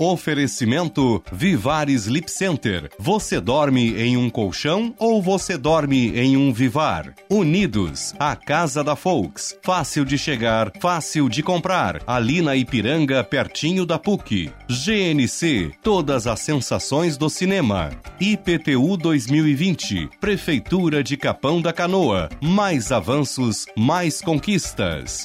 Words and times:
Oferecimento 0.00 1.22
Vivar 1.30 1.90
Sleep 1.90 2.30
Center. 2.30 2.90
Você 2.98 3.38
dorme 3.38 3.94
em 4.00 4.16
um 4.16 4.30
colchão 4.30 4.94
ou 4.98 5.20
você 5.20 5.58
dorme 5.58 6.18
em 6.18 6.38
um 6.38 6.54
Vivar? 6.54 7.14
Unidos, 7.28 8.14
a 8.18 8.34
casa 8.34 8.82
da 8.82 8.96
Folks. 8.96 9.54
Fácil 9.62 10.06
de 10.06 10.16
chegar, 10.16 10.72
fácil 10.80 11.28
de 11.28 11.42
comprar. 11.42 12.00
Ali 12.06 12.40
na 12.40 12.56
Ipiranga, 12.56 13.22
pertinho 13.22 13.84
da 13.84 13.98
PUC. 13.98 14.50
GNC, 14.70 15.72
todas 15.82 16.26
as 16.26 16.40
sensações 16.40 17.18
do 17.18 17.28
cinema. 17.28 17.90
IPTU 18.18 18.96
2020, 18.96 20.08
Prefeitura 20.18 21.04
de 21.04 21.18
Capão 21.18 21.60
da 21.60 21.74
Canoa. 21.74 22.30
Mais 22.40 22.90
avanços, 22.90 23.66
mais 23.76 24.22
conquistas. 24.22 25.24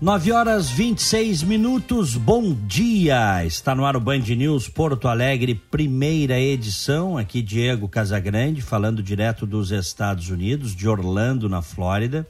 Nove 0.00 0.32
horas 0.32 0.70
26 0.70 1.42
minutos, 1.42 2.16
bom 2.16 2.54
dia! 2.54 3.44
Está 3.44 3.74
no 3.74 3.84
ar 3.84 3.96
o 3.96 4.00
Band 4.00 4.20
News 4.20 4.66
Porto 4.66 5.06
Alegre, 5.06 5.54
primeira 5.54 6.40
edição. 6.40 7.18
Aqui 7.18 7.42
Diego 7.42 7.86
Casagrande, 7.86 8.62
falando 8.62 9.02
direto 9.02 9.44
dos 9.44 9.70
Estados 9.70 10.30
Unidos, 10.30 10.74
de 10.74 10.88
Orlando, 10.88 11.50
na 11.50 11.60
Flórida. 11.60 12.26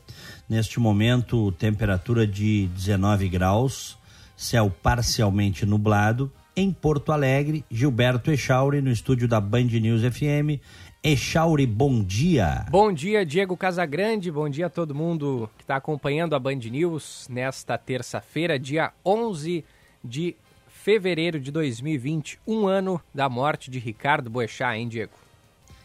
Neste 0.49 0.81
momento, 0.81 1.53
temperatura 1.53 2.27
de 2.27 2.67
19 2.75 3.29
graus, 3.29 3.97
céu 4.37 4.69
parcialmente 4.83 5.65
nublado. 5.65 6.29
Em 6.57 6.73
Porto 6.73 7.13
Alegre, 7.13 7.65
Gilberto 7.71 8.33
Echauri, 8.33 8.83
no 8.83 8.91
estúdio 8.91 9.29
da 9.29 9.41
Band 9.41 9.67
News 9.67 10.03
FM. 10.03 10.59
Echauri, 11.03 11.67
bom 11.67 12.05
dia. 12.05 12.67
Bom 12.71 12.93
dia, 12.93 13.25
Diego 13.25 13.57
Casagrande. 13.57 14.31
Bom 14.31 14.51
dia 14.51 14.67
a 14.67 14.71
todo 14.71 14.95
mundo 14.95 15.49
que 15.57 15.65
está 15.65 15.77
acompanhando 15.77 16.35
a 16.35 16.39
Band 16.39 16.57
News 16.57 17.27
nesta 17.31 17.79
terça-feira, 17.79 18.59
dia 18.59 18.93
11 19.03 19.65
de 20.05 20.37
fevereiro 20.69 21.41
de 21.41 21.51
2020, 21.51 22.39
um 22.47 22.67
ano 22.67 23.01
da 23.15 23.31
morte 23.31 23.71
de 23.71 23.79
Ricardo 23.79 24.29
Boechat, 24.29 24.77
hein, 24.77 24.89
Diego? 24.89 25.13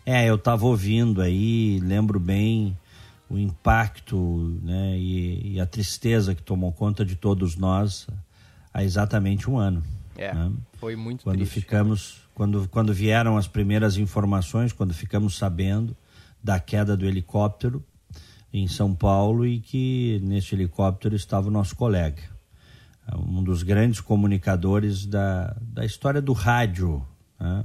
É, 0.06 0.30
eu 0.30 0.36
estava 0.36 0.66
ouvindo 0.66 1.22
aí, 1.22 1.80
lembro 1.80 2.20
bem 2.20 2.78
o 3.30 3.38
impacto 3.38 4.60
né, 4.62 4.98
e, 4.98 5.54
e, 5.54 5.60
a 5.62 5.66
tristeza 5.66 6.36
que 6.36 6.44
tomou 6.44 6.74
conta 6.74 7.06
de 7.06 7.16
todos 7.16 7.56
nós 7.56 8.06
há 8.74 8.84
exatamente 8.84 9.50
um 9.50 9.58
ano. 9.58 9.82
É, 10.18 10.34
né? 10.34 10.52
foi 10.74 10.98
muito 10.98 11.24
Quando 11.24 11.38
triste. 11.38 11.54
ficamos 11.54 12.25
quando, 12.36 12.68
quando 12.68 12.94
vieram 12.94 13.38
as 13.38 13.48
primeiras 13.48 13.98
informações, 13.98 14.74
quando 14.74 14.94
ficamos 14.94 15.38
sabendo 15.38 15.96
da 16.44 16.60
queda 16.60 16.96
do 16.96 17.06
helicóptero 17.06 17.84
em 18.54 18.68
São 18.68 18.94
Paulo 18.94 19.48
e 19.48 19.60
que 19.60 20.20
neste 20.22 20.54
helicóptero 20.54 21.16
estava 21.16 21.48
o 21.48 21.52
nosso 21.52 21.76
colega, 21.76 22.22
um 23.18 23.42
dos 23.42 23.64
grandes 23.64 24.02
comunicadores 24.02 25.06
da, 25.06 25.56
da 25.62 25.86
história 25.86 26.22
do 26.22 26.34
rádio, 26.34 27.06
né? 27.40 27.64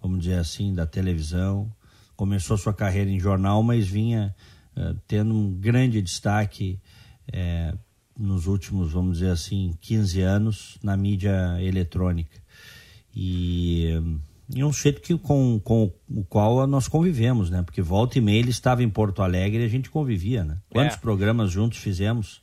vamos 0.00 0.20
dizer 0.20 0.38
assim, 0.38 0.72
da 0.72 0.86
televisão. 0.86 1.70
Começou 2.16 2.56
sua 2.56 2.72
carreira 2.72 3.10
em 3.10 3.18
jornal, 3.18 3.62
mas 3.62 3.88
vinha 3.88 4.34
uh, 4.76 4.94
tendo 5.08 5.34
um 5.34 5.52
grande 5.52 6.00
destaque 6.00 6.78
uh, 7.30 7.78
nos 8.16 8.46
últimos, 8.46 8.92
vamos 8.92 9.18
dizer 9.18 9.30
assim, 9.30 9.74
15 9.80 10.20
anos 10.20 10.78
na 10.82 10.96
mídia 10.96 11.60
eletrônica. 11.60 12.43
E, 13.16 13.92
e 14.54 14.64
um 14.64 14.72
sujeito 14.72 15.00
que, 15.00 15.16
com, 15.16 15.60
com 15.60 15.92
o 16.08 16.24
qual 16.24 16.66
nós 16.66 16.88
convivemos, 16.88 17.50
né? 17.50 17.62
Porque 17.62 17.80
volta 17.80 18.18
e 18.18 18.20
meia 18.20 18.38
ele 18.40 18.50
estava 18.50 18.82
em 18.82 18.90
Porto 18.90 19.22
Alegre 19.22 19.62
e 19.62 19.66
a 19.66 19.68
gente 19.68 19.90
convivia, 19.90 20.42
né? 20.44 20.58
Quantos 20.68 20.96
É. 20.96 21.00
programas 21.00 21.50
juntos 21.50 21.78
fizemos? 21.78 22.42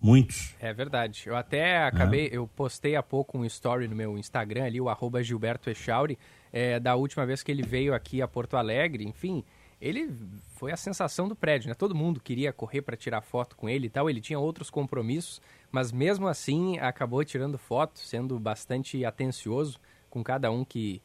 Muitos. 0.00 0.52
É 0.58 0.72
verdade. 0.72 1.22
Eu 1.26 1.36
até 1.36 1.84
acabei, 1.84 2.28
eu 2.32 2.48
postei 2.48 2.96
há 2.96 3.02
pouco 3.04 3.38
um 3.38 3.44
story 3.44 3.86
no 3.86 3.94
meu 3.94 4.18
Instagram 4.18 4.64
ali, 4.64 4.80
o 4.80 4.88
arroba 4.88 5.22
Gilberto 5.22 5.70
Echauri, 5.70 6.18
é, 6.52 6.80
da 6.80 6.96
última 6.96 7.24
vez 7.24 7.40
que 7.40 7.52
ele 7.52 7.62
veio 7.62 7.94
aqui 7.94 8.20
a 8.20 8.26
Porto 8.26 8.56
Alegre, 8.56 9.04
enfim, 9.04 9.44
ele 9.80 10.12
foi 10.56 10.72
a 10.72 10.76
sensação 10.76 11.28
do 11.28 11.36
prédio, 11.36 11.68
né? 11.68 11.74
Todo 11.74 11.94
mundo 11.94 12.18
queria 12.20 12.52
correr 12.52 12.82
para 12.82 12.96
tirar 12.96 13.20
foto 13.20 13.54
com 13.56 13.68
ele 13.68 13.86
e 13.86 13.90
tal, 13.90 14.10
ele 14.10 14.20
tinha 14.20 14.40
outros 14.40 14.70
compromissos, 14.70 15.40
mas 15.70 15.92
mesmo 15.92 16.26
assim 16.26 16.80
acabou 16.80 17.24
tirando 17.24 17.56
foto, 17.56 18.00
sendo 18.00 18.40
bastante 18.40 19.04
atencioso 19.04 19.78
com 20.12 20.22
cada 20.22 20.50
um 20.50 20.62
que, 20.62 21.00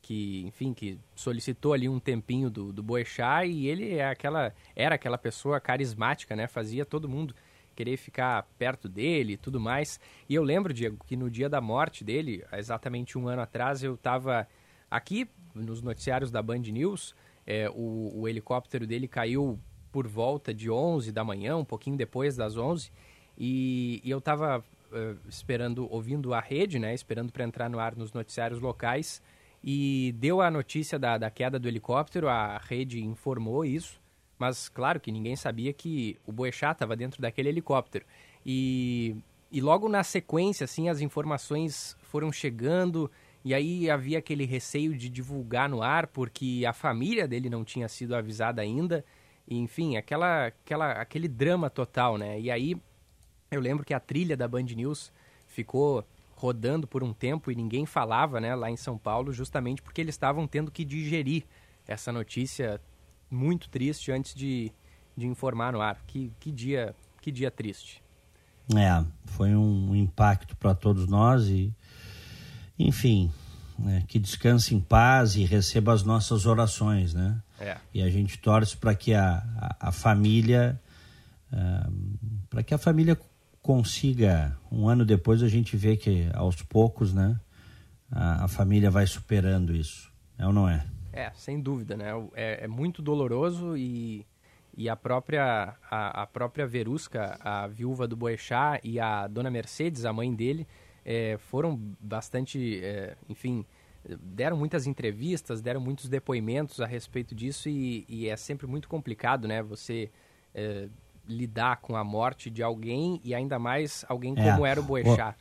que 0.00 0.44
enfim, 0.46 0.72
que 0.72 0.96
solicitou 1.16 1.72
ali 1.72 1.88
um 1.88 1.98
tempinho 1.98 2.48
do, 2.48 2.72
do 2.72 2.80
Boechat 2.80 3.44
e 3.48 3.66
ele 3.66 3.96
é 3.96 4.08
aquela, 4.08 4.54
era 4.76 4.94
aquela 4.94 5.18
pessoa 5.18 5.60
carismática, 5.60 6.36
né? 6.36 6.46
Fazia 6.46 6.86
todo 6.86 7.08
mundo 7.08 7.34
querer 7.74 7.96
ficar 7.96 8.44
perto 8.56 8.88
dele 8.88 9.32
e 9.32 9.36
tudo 9.36 9.58
mais. 9.58 9.98
E 10.28 10.34
eu 10.36 10.44
lembro, 10.44 10.72
Diego, 10.72 11.04
que 11.04 11.16
no 11.16 11.28
dia 11.28 11.48
da 11.48 11.60
morte 11.60 12.04
dele, 12.04 12.44
exatamente 12.52 13.18
um 13.18 13.26
ano 13.26 13.42
atrás, 13.42 13.82
eu 13.82 13.94
estava 13.94 14.46
aqui 14.88 15.28
nos 15.52 15.82
noticiários 15.82 16.30
da 16.30 16.40
Band 16.40 16.60
News, 16.60 17.16
é, 17.44 17.68
o, 17.68 18.12
o 18.14 18.28
helicóptero 18.28 18.86
dele 18.86 19.08
caiu 19.08 19.58
por 19.90 20.06
volta 20.06 20.54
de 20.54 20.70
11 20.70 21.10
da 21.10 21.24
manhã, 21.24 21.56
um 21.56 21.64
pouquinho 21.64 21.96
depois 21.96 22.36
das 22.36 22.56
11, 22.56 22.92
e, 23.36 24.00
e 24.04 24.10
eu 24.10 24.18
estava 24.18 24.62
esperando, 25.28 25.86
ouvindo 25.90 26.34
a 26.34 26.40
rede, 26.40 26.78
né, 26.78 26.94
esperando 26.94 27.32
para 27.32 27.44
entrar 27.44 27.68
no 27.68 27.78
ar 27.78 27.96
nos 27.96 28.12
noticiários 28.12 28.60
locais, 28.60 29.22
e 29.62 30.14
deu 30.18 30.40
a 30.40 30.50
notícia 30.50 30.98
da, 30.98 31.16
da 31.16 31.30
queda 31.30 31.58
do 31.58 31.68
helicóptero, 31.68 32.28
a 32.28 32.58
rede 32.58 33.02
informou 33.02 33.64
isso, 33.64 34.00
mas 34.38 34.68
claro 34.68 34.98
que 34.98 35.12
ninguém 35.12 35.36
sabia 35.36 35.72
que 35.72 36.18
o 36.26 36.32
Boechat 36.32 36.72
estava 36.72 36.96
dentro 36.96 37.22
daquele 37.22 37.48
helicóptero. 37.48 38.04
E, 38.44 39.16
e 39.52 39.60
logo 39.60 39.88
na 39.88 40.02
sequência, 40.02 40.64
assim, 40.64 40.88
as 40.88 41.00
informações 41.00 41.96
foram 42.02 42.32
chegando 42.32 43.08
e 43.44 43.54
aí 43.54 43.88
havia 43.88 44.18
aquele 44.18 44.44
receio 44.44 44.96
de 44.96 45.08
divulgar 45.08 45.68
no 45.68 45.80
ar 45.80 46.08
porque 46.08 46.64
a 46.66 46.72
família 46.72 47.28
dele 47.28 47.48
não 47.48 47.64
tinha 47.64 47.88
sido 47.88 48.16
avisada 48.16 48.62
ainda. 48.62 49.04
E, 49.46 49.56
enfim, 49.58 49.96
aquela, 49.96 50.46
aquela, 50.46 50.92
aquele 50.92 51.28
drama 51.28 51.70
total, 51.70 52.18
né? 52.18 52.40
E 52.40 52.50
aí 52.50 52.76
eu 53.52 53.60
lembro 53.60 53.84
que 53.84 53.94
a 53.94 54.00
trilha 54.00 54.36
da 54.36 54.48
Band 54.48 54.62
News 54.62 55.12
ficou 55.46 56.04
rodando 56.34 56.86
por 56.86 57.04
um 57.04 57.12
tempo 57.12 57.52
e 57.52 57.54
ninguém 57.54 57.86
falava, 57.86 58.40
né, 58.40 58.54
lá 58.54 58.68
em 58.68 58.76
São 58.76 58.98
Paulo, 58.98 59.32
justamente 59.32 59.80
porque 59.80 60.00
eles 60.00 60.14
estavam 60.14 60.46
tendo 60.46 60.70
que 60.70 60.84
digerir 60.84 61.44
essa 61.86 62.10
notícia 62.10 62.80
muito 63.30 63.68
triste 63.68 64.10
antes 64.10 64.34
de, 64.34 64.72
de 65.16 65.26
informar 65.26 65.72
no 65.72 65.80
ar. 65.80 66.02
Que, 66.06 66.32
que 66.40 66.50
dia 66.50 66.94
que 67.20 67.30
dia 67.30 67.50
triste. 67.50 68.02
É, 68.76 69.04
foi 69.26 69.54
um 69.54 69.94
impacto 69.94 70.56
para 70.56 70.74
todos 70.74 71.06
nós 71.06 71.46
e, 71.46 71.72
enfim, 72.76 73.30
né, 73.78 74.04
que 74.08 74.18
descanse 74.18 74.74
em 74.74 74.80
paz 74.80 75.36
e 75.36 75.44
receba 75.44 75.92
as 75.92 76.02
nossas 76.02 76.46
orações, 76.46 77.14
né? 77.14 77.40
É. 77.60 77.76
E 77.94 78.02
a 78.02 78.10
gente 78.10 78.38
torce 78.38 78.76
para 78.76 78.94
que 78.94 79.14
a, 79.14 79.42
a, 79.56 79.88
a 79.88 79.92
família, 79.92 80.80
uh, 81.52 82.18
para 82.50 82.62
que 82.62 82.74
a 82.74 82.78
família 82.78 83.18
consiga, 83.62 84.58
um 84.70 84.88
ano 84.88 85.04
depois 85.04 85.42
a 85.42 85.48
gente 85.48 85.76
vê 85.76 85.96
que 85.96 86.28
aos 86.34 86.60
poucos, 86.62 87.14
né, 87.14 87.38
a, 88.10 88.44
a 88.44 88.48
família 88.48 88.90
vai 88.90 89.06
superando 89.06 89.74
isso, 89.74 90.12
é 90.36 90.46
ou 90.46 90.52
não 90.52 90.68
é? 90.68 90.84
É, 91.12 91.30
sem 91.34 91.60
dúvida, 91.60 91.96
né? 91.96 92.08
É, 92.34 92.64
é 92.64 92.66
muito 92.68 93.00
doloroso 93.00 93.76
e, 93.76 94.26
e 94.76 94.88
a 94.88 94.96
própria 94.96 95.76
a, 95.90 96.22
a, 96.22 96.26
própria 96.26 96.66
Verusca, 96.66 97.38
a 97.40 97.66
viúva 97.66 98.08
do 98.08 98.16
Boechat 98.16 98.80
e 98.82 98.98
a 98.98 99.26
dona 99.28 99.50
Mercedes, 99.50 100.04
a 100.04 100.12
mãe 100.12 100.34
dele, 100.34 100.66
é, 101.04 101.36
foram 101.38 101.78
bastante, 102.00 102.80
é, 102.82 103.16
enfim, 103.28 103.64
deram 104.20 104.56
muitas 104.56 104.86
entrevistas, 104.86 105.60
deram 105.60 105.80
muitos 105.80 106.08
depoimentos 106.08 106.80
a 106.80 106.86
respeito 106.86 107.34
disso 107.34 107.68
e, 107.68 108.04
e 108.08 108.28
é 108.28 108.36
sempre 108.36 108.66
muito 108.66 108.88
complicado, 108.88 109.46
né? 109.46 109.62
Você 109.62 110.10
é, 110.54 110.88
lidar 111.32 111.80
com 111.80 111.96
a 111.96 112.04
morte 112.04 112.50
de 112.50 112.62
alguém 112.62 113.20
e 113.24 113.34
ainda 113.34 113.58
mais 113.58 114.04
alguém 114.08 114.34
como 114.34 114.64
era 114.66 114.80
o 114.80 114.82
Boechat. 114.82 115.36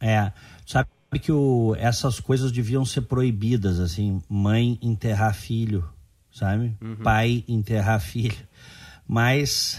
É, 0.00 0.32
sabe 0.66 0.88
que 1.20 1.32
o, 1.32 1.74
essas 1.78 2.20
coisas 2.20 2.52
deviam 2.52 2.84
ser 2.84 3.02
proibidas, 3.02 3.80
assim, 3.80 4.22
mãe 4.28 4.78
enterrar 4.82 5.34
filho, 5.34 5.88
sabe? 6.30 6.76
Uhum. 6.80 6.96
Pai 6.96 7.44
enterrar 7.48 8.00
filho. 8.00 8.36
Mas 9.06 9.78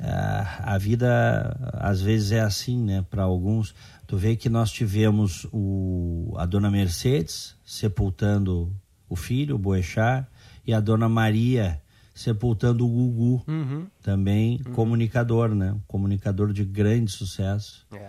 uh, 0.00 0.62
a 0.62 0.78
vida 0.78 1.56
às 1.74 2.00
vezes 2.00 2.32
é 2.32 2.40
assim, 2.40 2.82
né? 2.82 3.04
Para 3.10 3.24
alguns, 3.24 3.74
tu 4.06 4.16
vê 4.16 4.36
que 4.36 4.48
nós 4.48 4.70
tivemos 4.70 5.46
o, 5.52 6.34
a 6.36 6.46
dona 6.46 6.70
Mercedes 6.70 7.56
sepultando 7.64 8.74
o 9.08 9.16
filho, 9.16 9.56
o 9.56 9.58
Boechat, 9.58 10.26
e 10.66 10.72
a 10.72 10.80
dona 10.80 11.08
Maria 11.08 11.80
sepultando 12.16 12.84
o 12.84 12.88
Gugu, 12.88 13.44
uhum. 13.46 13.86
também 14.02 14.60
uhum. 14.66 14.72
comunicador, 14.72 15.54
né? 15.54 15.72
Um 15.72 15.80
comunicador 15.86 16.52
de 16.52 16.64
grande 16.64 17.12
sucesso. 17.12 17.86
É. 17.92 18.08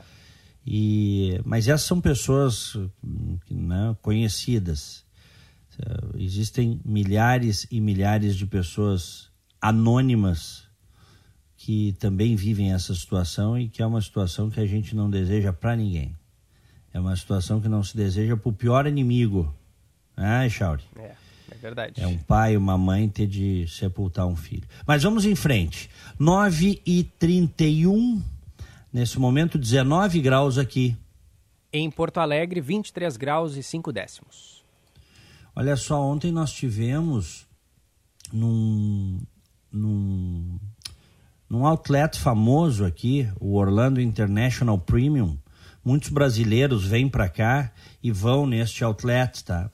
E, 0.65 1.39
mas 1.45 1.67
essas 1.67 1.85
são 1.85 2.01
pessoas 2.01 2.75
né, 3.51 3.95
conhecidas. 4.01 5.05
Existem 6.15 6.81
milhares 6.83 7.67
e 7.69 7.79
milhares 7.79 8.35
de 8.35 8.45
pessoas 8.47 9.29
anônimas 9.61 10.63
que 11.55 11.95
também 11.99 12.35
vivem 12.35 12.73
essa 12.73 12.95
situação 12.95 13.57
e 13.59 13.69
que 13.69 13.81
é 13.81 13.85
uma 13.85 14.01
situação 14.01 14.49
que 14.49 14.59
a 14.59 14.65
gente 14.65 14.95
não 14.95 15.09
deseja 15.09 15.53
para 15.53 15.75
ninguém. 15.75 16.15
É 16.93 16.99
uma 16.99 17.15
situação 17.15 17.61
que 17.61 17.67
não 17.67 17.83
se 17.83 17.95
deseja 17.95 18.35
para 18.35 18.49
o 18.49 18.53
pior 18.53 18.87
inimigo. 18.87 19.53
Ah, 20.15 20.47
Chauri? 20.49 20.83
É, 20.95 21.01
é 21.01 21.26
verdade. 21.57 22.01
É 22.01 22.07
um 22.07 22.17
pai 22.17 22.53
e 22.53 22.57
uma 22.57 22.77
mãe 22.77 23.07
ter 23.09 23.27
de 23.27 23.67
sepultar 23.67 24.25
um 24.25 24.35
filho. 24.35 24.67
Mas 24.85 25.03
vamos 25.03 25.25
em 25.25 25.35
frente. 25.35 25.89
9 26.19 26.81
e 26.85 27.03
31 27.03 28.21
nesse 28.91 29.19
momento 29.19 29.57
19 29.57 30.21
graus 30.21 30.57
aqui. 30.57 30.95
Em 31.71 31.91
Porto 31.91 32.19
Alegre, 32.19 32.61
23 32.61 33.17
graus 33.17 33.55
e 33.55 33.63
5 33.63 33.91
décimos. 33.91 34.63
Olha 35.55 35.75
só, 35.75 36.01
ontem 36.01 36.31
nós 36.31 36.51
tivemos 36.51 37.47
num, 38.31 39.19
num, 39.71 40.59
num 41.49 41.65
outlet 41.65 42.17
famoso 42.17 42.85
aqui, 42.85 43.27
o 43.39 43.55
Orlando 43.55 43.99
International 43.99 44.77
Premium, 44.77 45.37
muitos 45.83 46.09
brasileiros 46.09 46.85
vêm 46.85 47.09
para 47.09 47.29
cá 47.29 47.71
e 48.03 48.11
vão 48.11 48.45
neste 48.45 48.83
outlet, 48.83 49.43
tá? 49.43 49.71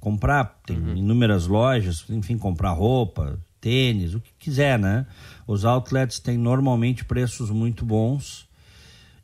Comprar, 0.00 0.60
tem 0.64 0.78
uhum. 0.78 0.96
inúmeras 0.96 1.46
lojas, 1.46 2.04
enfim, 2.08 2.38
comprar 2.38 2.70
roupa, 2.72 3.38
tênis, 3.60 4.14
o 4.14 4.20
que 4.20 4.30
quiser, 4.38 4.78
né? 4.78 5.06
Os 5.46 5.64
outlets 5.64 6.18
têm 6.18 6.38
normalmente 6.38 7.04
preços 7.04 7.50
muito 7.50 7.84
bons. 7.84 8.48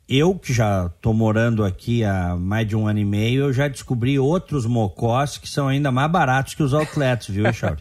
Eu, 0.07 0.37
que 0.37 0.53
já 0.53 0.85
estou 0.85 1.15
morando 1.15 1.63
aqui 1.63 2.03
há 2.03 2.35
mais 2.35 2.67
de 2.67 2.75
um 2.75 2.87
ano 2.87 2.99
e 2.99 3.05
meio, 3.05 3.45
eu 3.45 3.53
já 3.53 3.67
descobri 3.67 4.19
outros 4.19 4.65
mocós 4.67 5.37
que 5.37 5.49
são 5.49 5.67
ainda 5.67 5.91
mais 5.91 6.11
baratos 6.11 6.53
que 6.53 6.61
os 6.61 6.75
outlets, 6.75 7.27
viu, 7.27 7.51
Charles? 7.51 7.79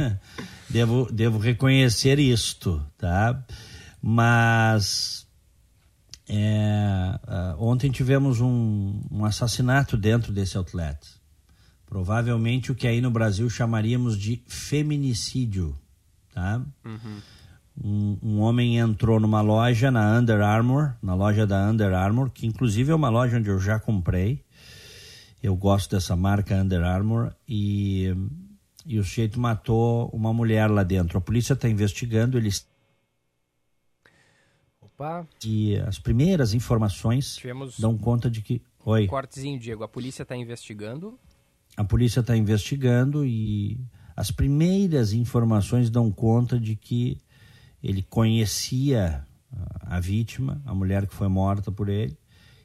devo, 0.70 1.06
devo 1.12 1.38
reconhecer 1.38 2.18
isto, 2.18 2.82
tá? 2.96 3.44
Mas 4.00 5.24
é, 6.28 7.18
uh, 7.28 7.62
ontem 7.62 7.90
tivemos 7.90 8.40
um, 8.40 9.02
um, 9.10 9.24
assassinato 9.24 9.96
dentro 9.96 10.32
desse 10.32 10.56
outlet. 10.56 10.98
Provavelmente 11.86 12.72
o 12.72 12.74
que 12.74 12.86
aí 12.86 13.00
no 13.00 13.10
Brasil 13.10 13.48
chamaríamos 13.48 14.18
de 14.18 14.42
feminicídio. 14.46 15.76
Tá? 16.32 16.64
Uhum. 16.84 17.20
Um, 17.82 18.18
um, 18.22 18.40
homem 18.40 18.78
entrou 18.78 19.18
numa 19.18 19.40
loja 19.40 19.90
na 19.90 20.18
Under 20.18 20.40
Armour, 20.40 20.94
na 21.02 21.14
loja 21.14 21.46
da 21.46 21.68
Under 21.68 21.92
Armour, 21.92 22.30
que 22.30 22.46
inclusive 22.46 22.92
é 22.92 22.94
uma 22.94 23.08
loja 23.08 23.36
onde 23.36 23.48
eu 23.48 23.58
já 23.58 23.78
comprei. 23.78 24.42
Eu 25.42 25.54
gosto 25.54 25.90
dessa 25.90 26.16
marca 26.16 26.54
Under 26.54 26.82
Armour 26.82 27.34
e, 27.46 28.14
e 28.86 28.98
o 28.98 29.04
sujeito 29.04 29.38
matou 29.38 30.08
uma 30.08 30.32
mulher 30.32 30.70
lá 30.70 30.82
dentro. 30.82 31.18
A 31.18 31.20
polícia 31.20 31.52
está 31.52 31.68
investigando, 31.68 32.38
eles 32.38 32.66
Opa. 34.94 35.26
E 35.44 35.76
as 35.78 35.98
primeiras 35.98 36.54
informações 36.54 37.34
Tivemos 37.36 37.78
dão 37.78 37.98
conta 37.98 38.30
de 38.30 38.40
que. 38.40 38.62
Oi. 38.84 39.04
Um 39.04 39.08
cortezinho, 39.08 39.58
Diego. 39.58 39.82
A 39.82 39.88
polícia 39.88 40.22
está 40.22 40.36
investigando. 40.36 41.18
A 41.76 41.84
polícia 41.84 42.20
está 42.20 42.36
investigando 42.36 43.24
e 43.24 43.80
as 44.16 44.30
primeiras 44.30 45.12
informações 45.12 45.90
dão 45.90 46.10
conta 46.10 46.58
de 46.58 46.76
que 46.76 47.18
ele 47.82 48.02
conhecia 48.02 49.26
a 49.80 50.00
vítima, 50.00 50.62
a 50.64 50.74
mulher 50.74 51.06
que 51.06 51.14
foi 51.14 51.28
morta 51.28 51.70
por 51.70 51.88
ele, 51.88 52.16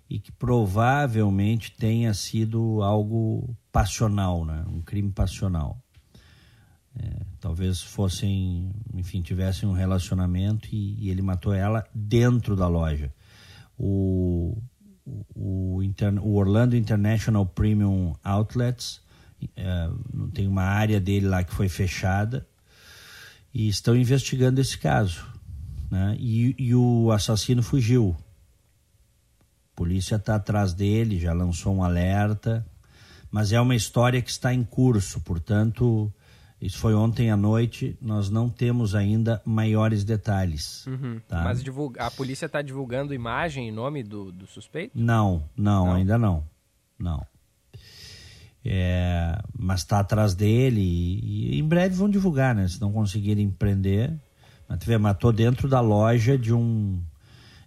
e 0.09 0.19
que 0.19 0.31
provavelmente 0.31 1.71
tenha 1.71 2.13
sido 2.13 2.81
algo 2.81 3.55
passional, 3.71 4.43
né? 4.43 4.65
um 4.67 4.81
crime 4.81 5.11
passional. 5.11 5.79
É, 6.95 7.21
talvez 7.39 7.81
fossem, 7.81 8.71
enfim, 8.93 9.21
tivessem 9.21 9.69
um 9.69 9.73
relacionamento 9.73 10.67
e, 10.71 10.95
e, 11.05 11.09
ele 11.09 11.21
matou 11.21 11.53
ela 11.53 11.85
dentro 11.93 12.55
da 12.55 12.67
loja. 12.67 13.13
O, 13.77 14.57
o, 15.35 15.81
o 16.21 16.35
Orlando 16.35 16.75
International 16.75 17.45
Premium 17.45 18.15
Outlets 18.23 19.01
é, 19.55 19.89
tem 20.33 20.47
uma 20.47 20.63
área 20.63 20.99
dele 20.99 21.27
lá 21.27 21.43
que 21.43 21.53
foi 21.53 21.69
fechada 21.69 22.47
e 23.53 23.67
estão 23.67 23.95
investigando 23.95 24.59
esse 24.61 24.77
caso. 24.77 25.25
Né? 25.89 26.15
E, 26.19 26.55
e 26.57 26.75
o 26.75 27.11
assassino 27.11 27.63
fugiu. 27.63 28.15
A 29.71 29.75
polícia 29.75 30.15
está 30.15 30.35
atrás 30.35 30.73
dele, 30.73 31.19
já 31.19 31.33
lançou 31.33 31.75
um 31.75 31.83
alerta, 31.83 32.65
mas 33.31 33.51
é 33.51 33.59
uma 33.59 33.75
história 33.75 34.21
que 34.21 34.29
está 34.29 34.53
em 34.53 34.63
curso, 34.63 35.21
portanto 35.21 36.11
isso 36.61 36.77
foi 36.77 36.93
ontem 36.93 37.31
à 37.31 37.37
noite, 37.37 37.97
nós 38.01 38.29
não 38.29 38.49
temos 38.49 38.93
ainda 38.93 39.41
maiores 39.45 40.03
detalhes. 40.03 40.85
Uhum. 40.87 41.21
Tá? 41.27 41.41
Mas 41.43 41.63
divulga... 41.63 42.03
a 42.03 42.11
polícia 42.11 42.47
está 42.47 42.61
divulgando 42.61 43.13
imagem 43.13 43.69
e 43.69 43.71
nome 43.71 44.03
do, 44.03 44.31
do 44.31 44.45
suspeito? 44.45 44.91
Não, 44.93 45.43
não, 45.55 45.85
não, 45.85 45.93
ainda 45.93 46.17
não. 46.17 46.43
Não. 46.97 47.25
É, 48.65 49.41
mas 49.57 49.79
está 49.79 49.99
atrás 49.99 50.35
dele 50.35 50.81
e, 50.81 51.55
e, 51.55 51.59
em 51.59 51.63
breve 51.65 51.95
vão 51.95 52.09
divulgar, 52.09 52.53
né? 52.53 52.67
Se 52.67 52.81
não 52.81 52.91
conseguirem 52.91 53.49
prender. 53.49 54.13
Mas 54.67 54.83
vê, 54.83 54.97
matou 54.97 55.31
dentro 55.31 55.69
da 55.69 55.79
loja 55.79 56.37
de 56.37 56.53
um, 56.53 57.01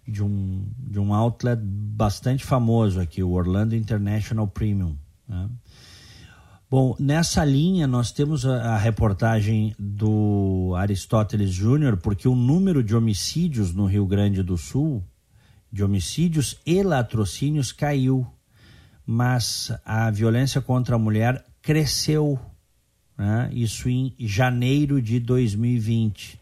de 0.07 0.23
um, 0.23 0.65
de 0.77 0.99
um 0.99 1.13
outlet 1.13 1.59
bastante 1.59 2.45
famoso 2.45 3.01
aqui, 3.01 3.23
o 3.23 3.31
Orlando 3.31 3.75
International 3.75 4.47
Premium. 4.47 4.95
Né? 5.27 5.49
Bom, 6.75 6.95
nessa 6.99 7.45
linha 7.45 7.85
nós 7.85 8.11
temos 8.11 8.47
a, 8.47 8.73
a 8.73 8.77
reportagem 8.79 9.75
do 9.77 10.73
Aristóteles 10.75 11.51
Júnior, 11.51 11.97
porque 11.97 12.27
o 12.27 12.33
número 12.33 12.83
de 12.83 12.95
homicídios 12.95 13.75
no 13.75 13.85
Rio 13.85 14.07
Grande 14.07 14.41
do 14.41 14.57
Sul, 14.57 15.03
de 15.71 15.83
homicídios 15.83 16.59
e 16.65 16.81
latrocínios, 16.81 17.71
caiu, 17.71 18.25
mas 19.05 19.71
a 19.85 20.09
violência 20.09 20.61
contra 20.61 20.95
a 20.95 20.97
mulher 20.97 21.45
cresceu, 21.61 22.39
né? 23.15 23.51
isso 23.53 23.87
em 23.87 24.15
janeiro 24.17 24.99
de 24.99 25.19
2020. 25.19 26.39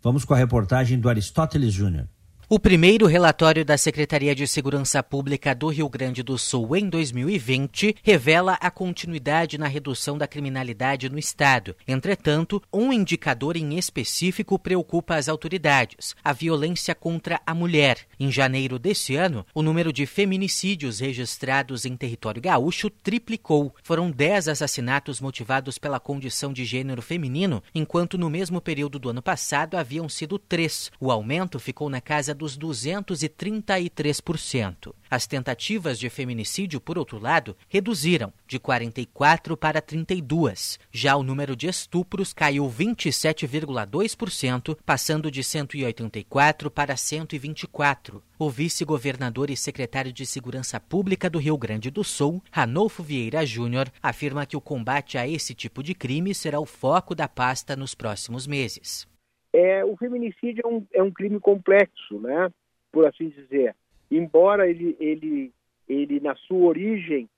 Vamos 0.00 0.24
com 0.24 0.32
a 0.32 0.38
reportagem 0.38 0.96
do 0.96 1.08
Aristóteles 1.08 1.74
Júnior. 1.74 2.06
O 2.50 2.58
primeiro 2.58 3.04
relatório 3.04 3.62
da 3.62 3.76
Secretaria 3.76 4.34
de 4.34 4.48
Segurança 4.48 5.02
Pública 5.02 5.54
do 5.54 5.68
Rio 5.68 5.86
Grande 5.86 6.22
do 6.22 6.38
Sul 6.38 6.74
em 6.74 6.88
2020 6.88 7.96
revela 8.02 8.54
a 8.54 8.70
continuidade 8.70 9.58
na 9.58 9.66
redução 9.66 10.16
da 10.16 10.26
criminalidade 10.26 11.10
no 11.10 11.18
estado. 11.18 11.76
Entretanto, 11.86 12.62
um 12.72 12.90
indicador 12.90 13.54
em 13.54 13.76
específico 13.76 14.58
preocupa 14.58 15.16
as 15.16 15.28
autoridades: 15.28 16.16
a 16.24 16.32
violência 16.32 16.94
contra 16.94 17.38
a 17.44 17.54
mulher. 17.54 17.98
Em 18.18 18.32
janeiro 18.32 18.78
desse 18.78 19.14
ano, 19.14 19.44
o 19.54 19.60
número 19.60 19.92
de 19.92 20.06
feminicídios 20.06 21.00
registrados 21.00 21.84
em 21.84 21.98
território 21.98 22.40
gaúcho 22.40 22.88
triplicou. 22.88 23.74
Foram 23.82 24.10
10 24.10 24.48
assassinatos 24.48 25.20
motivados 25.20 25.76
pela 25.76 26.00
condição 26.00 26.50
de 26.50 26.64
gênero 26.64 27.02
feminino, 27.02 27.62
enquanto 27.74 28.16
no 28.16 28.30
mesmo 28.30 28.58
período 28.58 28.98
do 28.98 29.10
ano 29.10 29.20
passado 29.20 29.76
haviam 29.76 30.08
sido 30.08 30.38
três. 30.38 30.90
O 30.98 31.12
aumento 31.12 31.58
ficou 31.58 31.90
na 31.90 32.00
casa 32.00 32.37
dos 32.38 32.56
233%. 32.56 34.94
As 35.10 35.26
tentativas 35.26 35.98
de 35.98 36.08
feminicídio, 36.08 36.80
por 36.80 36.96
outro 36.96 37.18
lado, 37.18 37.54
reduziram 37.68 38.32
de 38.46 38.58
44 38.58 39.54
para 39.56 39.82
32. 39.82 40.78
Já 40.92 41.16
o 41.16 41.22
número 41.22 41.56
de 41.56 41.66
estupros 41.66 42.32
caiu 42.32 42.70
27,2%, 42.70 44.78
passando 44.86 45.30
de 45.30 45.42
184 45.42 46.70
para 46.70 46.96
124. 46.96 48.22
O 48.38 48.48
vice-governador 48.48 49.50
e 49.50 49.56
secretário 49.56 50.12
de 50.12 50.24
Segurança 50.24 50.78
Pública 50.78 51.28
do 51.28 51.38
Rio 51.38 51.58
Grande 51.58 51.90
do 51.90 52.04
Sul, 52.04 52.40
Ranolfo 52.52 53.02
Vieira 53.02 53.44
Júnior, 53.44 53.90
afirma 54.00 54.46
que 54.46 54.56
o 54.56 54.60
combate 54.60 55.18
a 55.18 55.26
esse 55.26 55.54
tipo 55.54 55.82
de 55.82 55.94
crime 55.94 56.32
será 56.34 56.60
o 56.60 56.66
foco 56.66 57.14
da 57.14 57.26
pasta 57.26 57.74
nos 57.74 57.94
próximos 57.94 58.46
meses 58.46 59.08
é, 59.52 59.84
o 59.84 59.96
feminicídio 59.96 60.62
é 60.64 60.68
um, 60.68 60.86
é 60.94 61.02
um 61.02 61.10
crime 61.10 61.40
complexo, 61.40 62.20
né? 62.20 62.50
por 62.92 63.06
assim 63.06 63.28
dizer. 63.28 63.74
Embora 64.10 64.68
ele, 64.68 64.96
ele, 64.98 65.52
ele 65.88 66.20
na 66.20 66.34
sua 66.34 66.68
origem, 66.68 67.28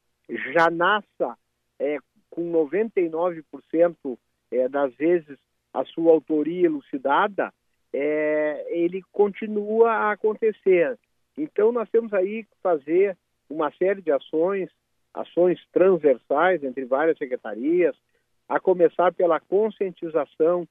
já 0.55 0.71
nasça 0.71 1.37
é, 1.79 1.99
com 2.31 2.52
99% 2.52 3.43
é, 4.50 4.69
das 4.69 4.95
vezes 4.95 5.38
a 5.73 5.85
sua 5.85 6.12
autoria 6.12 6.67
elucidada, 6.67 7.52
é, 7.93 8.67
ele 8.71 9.02
continua 9.12 9.90
a 9.90 10.12
acontecer. 10.12 10.99
Então, 11.37 11.73
nós 11.73 11.88
temos 11.90 12.12
aí 12.12 12.45
que 12.45 12.57
fazer 12.62 13.17
uma 13.49 13.73
série 13.73 14.02
de 14.02 14.12
ações, 14.12 14.69
ações 15.12 15.61
transversais 15.73 16.62
entre 16.62 16.85
várias 16.85 17.19
secretarias, 17.19 17.97
a 18.49 18.61
começar 18.61 19.12
pela 19.12 19.40
conscientização 19.40 20.67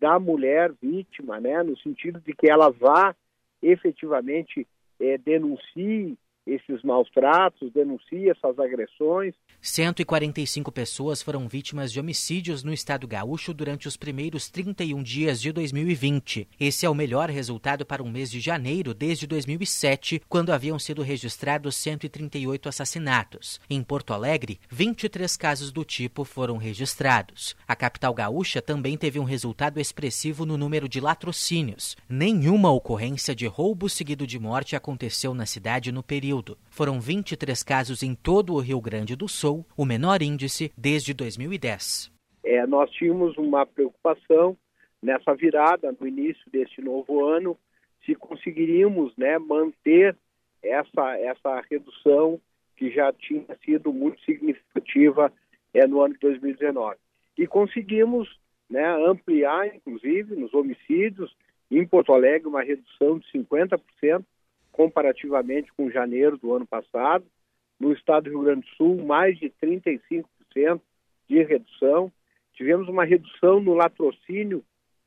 da 0.00 0.18
mulher 0.18 0.72
vítima, 0.80 1.40
né, 1.40 1.62
no 1.62 1.76
sentido 1.78 2.20
de 2.20 2.32
que 2.32 2.48
ela 2.48 2.70
vá 2.70 3.14
efetivamente 3.62 4.66
é, 5.00 5.18
denuncie 5.18 6.16
esses 6.46 6.80
maus 6.82 7.10
tratos, 7.10 7.72
denuncie 7.72 8.30
essas 8.30 8.56
agressões. 8.58 9.34
145 9.60 10.70
pessoas 10.70 11.20
foram 11.20 11.48
vítimas 11.48 11.92
de 11.92 11.98
homicídios 11.98 12.62
no 12.62 12.72
estado 12.72 13.06
gaúcho 13.08 13.52
durante 13.52 13.88
os 13.88 13.96
primeiros 13.96 14.48
31 14.48 15.02
dias 15.02 15.40
de 15.40 15.50
2020. 15.50 16.48
Esse 16.60 16.86
é 16.86 16.90
o 16.90 16.94
melhor 16.94 17.28
resultado 17.28 17.84
para 17.84 18.02
um 18.02 18.10
mês 18.10 18.30
de 18.30 18.38
janeiro 18.38 18.94
desde 18.94 19.26
2007, 19.26 20.22
quando 20.28 20.52
haviam 20.52 20.78
sido 20.78 21.02
registrados 21.02 21.74
138 21.74 22.68
assassinatos. 22.68 23.60
Em 23.68 23.82
Porto 23.82 24.14
Alegre, 24.14 24.60
23 24.70 25.36
casos 25.36 25.72
do 25.72 25.84
tipo 25.84 26.24
foram 26.24 26.56
registrados. 26.56 27.56
A 27.66 27.74
capital 27.74 28.14
gaúcha 28.14 28.62
também 28.62 28.96
teve 28.96 29.18
um 29.18 29.24
resultado 29.24 29.80
expressivo 29.80 30.46
no 30.46 30.56
número 30.56 30.88
de 30.88 31.00
latrocínios. 31.00 31.96
Nenhuma 32.08 32.70
ocorrência 32.70 33.34
de 33.34 33.46
roubo 33.46 33.88
seguido 33.88 34.26
de 34.26 34.38
morte 34.38 34.76
aconteceu 34.76 35.34
na 35.34 35.44
cidade 35.44 35.90
no 35.90 36.04
período 36.04 36.35
período. 36.36 36.58
Foram 36.70 37.00
23 37.00 37.62
casos 37.62 38.02
em 38.02 38.14
todo 38.14 38.54
o 38.54 38.60
Rio 38.60 38.80
Grande 38.80 39.16
do 39.16 39.28
Sul, 39.28 39.64
o 39.76 39.84
menor 39.84 40.22
índice 40.22 40.72
desde 40.76 41.14
2010. 41.14 42.12
É, 42.44 42.66
nós 42.66 42.90
tínhamos 42.90 43.36
uma 43.36 43.64
preocupação 43.66 44.56
nessa 45.02 45.34
virada, 45.34 45.94
no 45.98 46.06
início 46.06 46.42
deste 46.50 46.80
novo 46.80 47.24
ano, 47.24 47.56
se 48.04 48.14
conseguiríamos 48.14 49.16
né, 49.16 49.38
manter 49.38 50.16
essa, 50.62 51.18
essa 51.18 51.62
redução 51.70 52.40
que 52.76 52.90
já 52.90 53.12
tinha 53.12 53.46
sido 53.64 53.92
muito 53.92 54.20
significativa 54.22 55.32
é, 55.72 55.86
no 55.86 56.02
ano 56.02 56.14
de 56.14 56.20
2019. 56.20 56.96
E 57.38 57.46
conseguimos 57.46 58.28
né, 58.68 58.86
ampliar, 59.06 59.74
inclusive, 59.74 60.36
nos 60.36 60.52
homicídios, 60.54 61.34
em 61.70 61.86
Porto 61.86 62.12
Alegre, 62.12 62.48
uma 62.48 62.62
redução 62.62 63.18
de 63.18 63.26
50%, 63.32 64.24
comparativamente 64.76 65.72
com 65.72 65.90
janeiro 65.90 66.36
do 66.36 66.52
ano 66.52 66.66
passado. 66.66 67.24
No 67.80 67.92
estado 67.92 68.24
do 68.24 68.30
Rio 68.30 68.42
Grande 68.42 68.60
do 68.60 68.76
Sul, 68.76 69.04
mais 69.04 69.38
de 69.38 69.50
35% 69.62 70.24
de 71.28 71.42
redução. 71.42 72.12
Tivemos 72.52 72.88
uma 72.88 73.04
redução 73.04 73.58
no 73.58 73.74
latrocínio, 73.74 74.62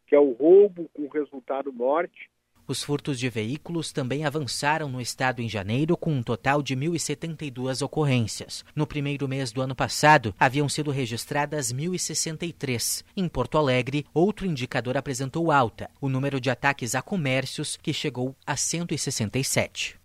que 0.07 0.15
é 0.15 0.19
o 0.19 0.31
roubo 0.31 0.89
com 0.93 1.07
resultado 1.07 1.71
morte, 1.71 2.29
os 2.69 2.83
furtos 2.83 3.17
de 3.19 3.27
veículos 3.29 3.91
também 3.91 4.23
avançaram 4.23 4.87
no 4.87 5.01
estado 5.01 5.41
em 5.41 5.49
janeiro, 5.49 5.97
com 5.97 6.13
um 6.13 6.21
total 6.21 6.61
de 6.61 6.75
1.072 6.75 7.83
ocorrências. 7.83 8.63
No 8.75 8.85
primeiro 8.85 9.27
mês 9.27 9.51
do 9.51 9.61
ano 9.61 9.75
passado, 9.75 10.35
haviam 10.39 10.69
sido 10.69 10.91
registradas 10.91 11.73
1.063. 11.73 13.03
Em 13.17 13.27
Porto 13.27 13.57
Alegre, 13.57 14.05
outro 14.13 14.45
indicador 14.45 14.97
apresentou 14.97 15.51
alta, 15.51 15.89
o 15.99 16.07
número 16.07 16.39
de 16.39 16.51
ataques 16.51 16.93
a 16.93 17.01
comércios, 17.01 17.75
que 17.75 17.91
chegou 17.91 18.35
a 18.45 18.55
167. 18.55 19.97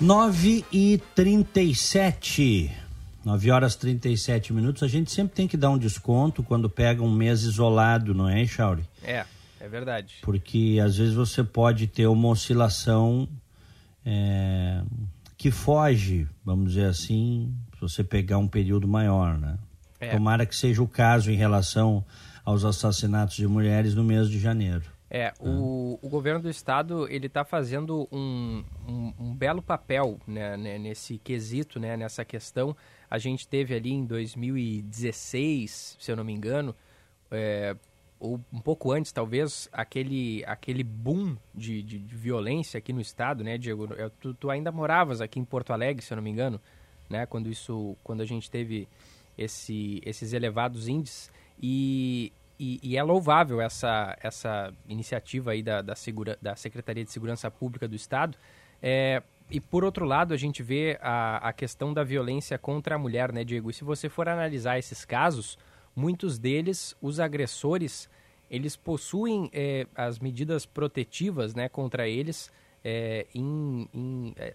Nove 0.00 0.64
e 0.72 1.00
trinta 1.14 1.60
e 1.60 1.76
sete. 1.76 2.81
9 3.24 3.50
horas 3.50 3.76
37 3.76 4.52
minutos. 4.52 4.82
A 4.82 4.88
gente 4.88 5.10
sempre 5.10 5.34
tem 5.34 5.48
que 5.48 5.56
dar 5.56 5.70
um 5.70 5.78
desconto 5.78 6.42
quando 6.42 6.68
pega 6.68 7.02
um 7.02 7.10
mês 7.10 7.42
isolado, 7.42 8.14
não 8.14 8.28
é, 8.28 8.44
Chauri? 8.46 8.82
É, 9.02 9.24
é 9.60 9.68
verdade. 9.68 10.16
Porque 10.22 10.80
às 10.82 10.96
vezes 10.96 11.14
você 11.14 11.44
pode 11.44 11.86
ter 11.86 12.06
uma 12.06 12.28
oscilação 12.28 13.28
é, 14.04 14.82
que 15.36 15.50
foge, 15.50 16.26
vamos 16.44 16.70
dizer 16.70 16.86
assim, 16.86 17.54
se 17.74 17.80
você 17.80 18.04
pegar 18.04 18.38
um 18.38 18.48
período 18.48 18.88
maior, 18.88 19.38
né? 19.38 19.58
É. 20.00 20.10
Tomara 20.10 20.44
que 20.44 20.56
seja 20.56 20.82
o 20.82 20.88
caso 20.88 21.30
em 21.30 21.36
relação 21.36 22.04
aos 22.44 22.64
assassinatos 22.64 23.36
de 23.36 23.46
mulheres 23.46 23.94
no 23.94 24.02
mês 24.02 24.28
de 24.28 24.38
janeiro. 24.38 24.84
É, 25.14 25.32
o, 25.38 25.98
o 26.00 26.08
governo 26.08 26.40
do 26.40 26.48
estado 26.48 27.06
ele 27.06 27.26
está 27.26 27.44
fazendo 27.44 28.08
um, 28.10 28.64
um, 28.88 29.12
um, 29.20 29.34
belo 29.34 29.60
papel 29.60 30.18
né, 30.26 30.56
né, 30.56 30.78
nesse 30.78 31.18
quesito, 31.18 31.78
né, 31.78 31.98
nessa 31.98 32.24
questão. 32.24 32.74
A 33.12 33.18
gente 33.18 33.46
teve 33.46 33.74
ali 33.74 33.92
em 33.92 34.06
2016, 34.06 35.98
se 36.00 36.10
eu 36.10 36.16
não 36.16 36.24
me 36.24 36.32
engano, 36.32 36.74
é, 37.30 37.76
ou 38.18 38.40
um 38.50 38.58
pouco 38.58 38.90
antes 38.90 39.12
talvez, 39.12 39.68
aquele, 39.70 40.42
aquele 40.46 40.82
boom 40.82 41.36
de, 41.54 41.82
de, 41.82 41.98
de 41.98 42.16
violência 42.16 42.78
aqui 42.78 42.90
no 42.90 43.02
estado, 43.02 43.44
né, 43.44 43.58
Diego? 43.58 43.92
Eu, 43.92 44.08
tu, 44.08 44.32
tu, 44.32 44.48
ainda 44.48 44.72
moravas 44.72 45.20
aqui 45.20 45.38
em 45.38 45.44
Porto 45.44 45.74
Alegre, 45.74 46.02
se 46.02 46.10
eu 46.10 46.16
não 46.16 46.22
me 46.22 46.30
engano, 46.30 46.58
né, 47.10 47.26
quando 47.26 47.50
isso, 47.50 47.94
quando 48.02 48.22
a 48.22 48.24
gente 48.24 48.50
teve 48.50 48.88
esse, 49.36 50.00
esses 50.06 50.32
elevados 50.32 50.88
índices. 50.88 51.30
E 51.60 52.32
e, 52.58 52.80
e, 52.82 52.96
é 52.96 53.02
louvável 53.02 53.60
essa, 53.60 54.16
essa 54.22 54.72
iniciativa 54.88 55.50
aí 55.50 55.62
da, 55.62 55.82
da, 55.82 55.94
segura, 55.94 56.38
da 56.40 56.56
Secretaria 56.56 57.04
de 57.04 57.10
Segurança 57.10 57.50
Pública 57.50 57.86
do 57.86 57.94
Estado. 57.94 58.38
É, 58.80 59.22
e 59.52 59.60
por 59.60 59.84
outro 59.84 60.06
lado, 60.06 60.32
a 60.32 60.36
gente 60.36 60.62
vê 60.62 60.98
a, 61.02 61.48
a 61.48 61.52
questão 61.52 61.92
da 61.92 62.02
violência 62.02 62.56
contra 62.56 62.94
a 62.94 62.98
mulher, 62.98 63.30
né, 63.30 63.44
Diego? 63.44 63.70
E 63.70 63.74
se 63.74 63.84
você 63.84 64.08
for 64.08 64.26
analisar 64.26 64.78
esses 64.78 65.04
casos, 65.04 65.58
muitos 65.94 66.38
deles, 66.38 66.96
os 67.02 67.20
agressores, 67.20 68.08
eles 68.50 68.76
possuem 68.76 69.50
é, 69.52 69.86
as 69.94 70.18
medidas 70.18 70.64
protetivas 70.64 71.54
né, 71.54 71.68
contra 71.68 72.08
eles 72.08 72.50
é, 72.82 73.26
em, 73.34 73.86
em, 73.92 74.34
é, 74.36 74.54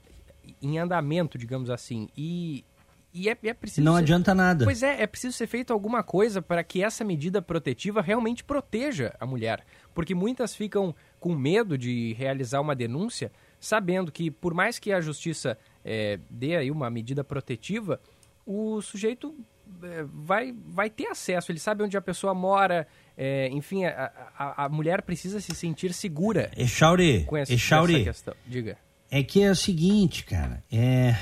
em 0.62 0.80
andamento, 0.80 1.38
digamos 1.38 1.70
assim. 1.70 2.10
E, 2.18 2.66
e 3.14 3.30
é, 3.30 3.38
é 3.44 3.54
preciso. 3.54 3.86
Não 3.86 3.94
ser... 3.94 4.00
adianta 4.00 4.34
nada. 4.34 4.66
Pois 4.66 4.82
é, 4.82 5.02
é 5.02 5.06
preciso 5.06 5.38
ser 5.38 5.46
feito 5.46 5.74
alguma 5.74 6.02
coisa 6.02 6.42
para 6.42 6.64
que 6.64 6.84
essa 6.84 7.04
medida 7.04 7.40
protetiva 7.40 8.02
realmente 8.02 8.44
proteja 8.44 9.16
a 9.20 9.28
mulher. 9.28 9.64
Porque 9.94 10.16
muitas 10.16 10.56
ficam 10.56 10.96
com 11.20 11.36
medo 11.36 11.78
de 11.78 12.14
realizar 12.14 12.62
uma 12.62 12.76
denúncia, 12.76 13.32
sabendo 13.60 14.12
que, 14.12 14.30
por 14.30 14.54
mais 14.54 14.80
que 14.80 14.92
a 14.92 15.02
justiça 15.02 15.58
é, 15.84 16.20
dê 16.30 16.56
aí 16.56 16.72
uma 16.72 16.90
medida 16.90 17.24
protetiva, 17.24 18.00
o 18.46 18.82
sujeito 18.82 19.36
é, 19.84 20.06
vai, 20.14 20.54
vai 20.68 20.90
ter 20.90 21.08
acesso, 21.08 21.52
ele 21.52 21.60
sabe 21.60 21.84
onde 21.84 21.98
a 21.98 22.02
pessoa 22.02 22.34
mora, 22.34 22.88
é, 23.18 23.50
enfim, 23.50 23.86
a, 23.86 24.12
a, 24.38 24.66
a, 24.66 24.70
mulher 24.70 25.02
precisa 25.02 25.40
se 25.42 25.54
sentir 25.54 25.94
segura. 25.94 26.52
Echauri, 26.56 27.26
com 27.26 27.38
essa, 27.38 27.54
Echauri, 27.54 27.96
essa 27.96 28.04
questão. 28.04 28.34
Diga. 28.46 28.78
É 29.10 29.24
que 29.24 29.42
é 29.42 29.50
o 29.50 29.56
seguinte, 29.56 30.24
cara, 30.24 30.64
é 30.72 31.16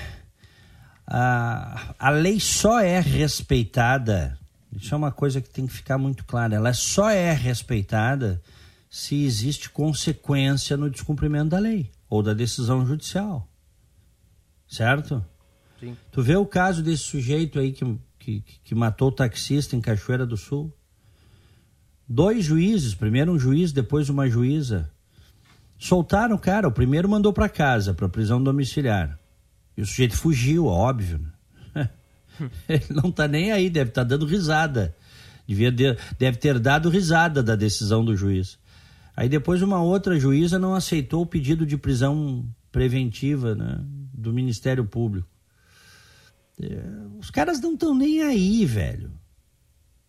a, 1.07 1.95
a 1.99 2.09
lei 2.09 2.39
só 2.39 2.79
é 2.79 2.99
respeitada, 2.99 4.37
isso 4.71 4.93
é 4.93 4.97
uma 4.97 5.11
coisa 5.11 5.39
que 5.39 5.49
tem 5.49 5.67
que 5.67 5.73
ficar 5.73 5.97
muito 5.97 6.25
clara, 6.25 6.55
ela 6.55 6.73
só 6.73 7.09
é 7.09 7.31
respeitada 7.31 8.41
se 8.89 9.23
existe 9.23 9.69
consequência 9.69 10.75
no 10.77 10.89
descumprimento 10.89 11.49
da 11.49 11.59
lei 11.59 11.91
ou 12.09 12.21
da 12.21 12.33
decisão 12.33 12.85
judicial. 12.85 13.47
Certo? 14.67 15.23
Sim. 15.79 15.95
Tu 16.11 16.21
vê 16.21 16.35
o 16.35 16.45
caso 16.45 16.81
desse 16.81 17.03
sujeito 17.03 17.59
aí 17.59 17.71
que, 17.71 17.97
que, 18.19 18.43
que 18.63 18.75
matou 18.75 19.09
o 19.09 19.11
taxista 19.11 19.75
em 19.75 19.81
Cachoeira 19.81 20.25
do 20.25 20.37
Sul? 20.37 20.73
Dois 22.07 22.45
juízes, 22.45 22.93
primeiro 22.93 23.33
um 23.33 23.39
juiz, 23.39 23.71
depois 23.71 24.09
uma 24.09 24.29
juíza, 24.29 24.91
soltaram 25.77 26.35
o 26.35 26.39
cara. 26.39 26.67
O 26.67 26.71
primeiro 26.71 27.09
mandou 27.09 27.33
para 27.33 27.49
casa, 27.49 27.93
para 27.93 28.07
prisão 28.07 28.41
domiciliar. 28.41 29.19
E 29.75 29.81
o 29.81 29.85
sujeito 29.85 30.15
fugiu, 30.15 30.67
óbvio. 30.67 31.19
Né? 31.73 31.89
Ele 32.69 32.85
não 32.89 33.11
tá 33.11 33.27
nem 33.27 33.51
aí, 33.51 33.69
deve 33.69 33.89
estar 33.89 34.03
tá 34.03 34.09
dando 34.09 34.25
risada. 34.25 34.95
Devia 35.47 35.71
de, 35.71 35.97
deve 36.17 36.37
ter 36.37 36.59
dado 36.59 36.89
risada 36.89 37.43
da 37.43 37.55
decisão 37.55 38.03
do 38.03 38.15
juiz. 38.15 38.57
Aí 39.15 39.29
depois 39.29 39.61
uma 39.61 39.81
outra 39.81 40.19
juíza 40.19 40.59
não 40.59 40.75
aceitou 40.75 41.21
o 41.21 41.25
pedido 41.25 41.65
de 41.65 41.77
prisão 41.77 42.45
preventiva 42.71 43.55
né, 43.55 43.79
do 44.13 44.33
Ministério 44.33 44.85
Público. 44.85 45.27
É, 46.61 46.83
os 47.19 47.29
caras 47.29 47.59
não 47.61 47.73
estão 47.73 47.95
nem 47.95 48.21
aí, 48.21 48.65
velho. 48.65 49.11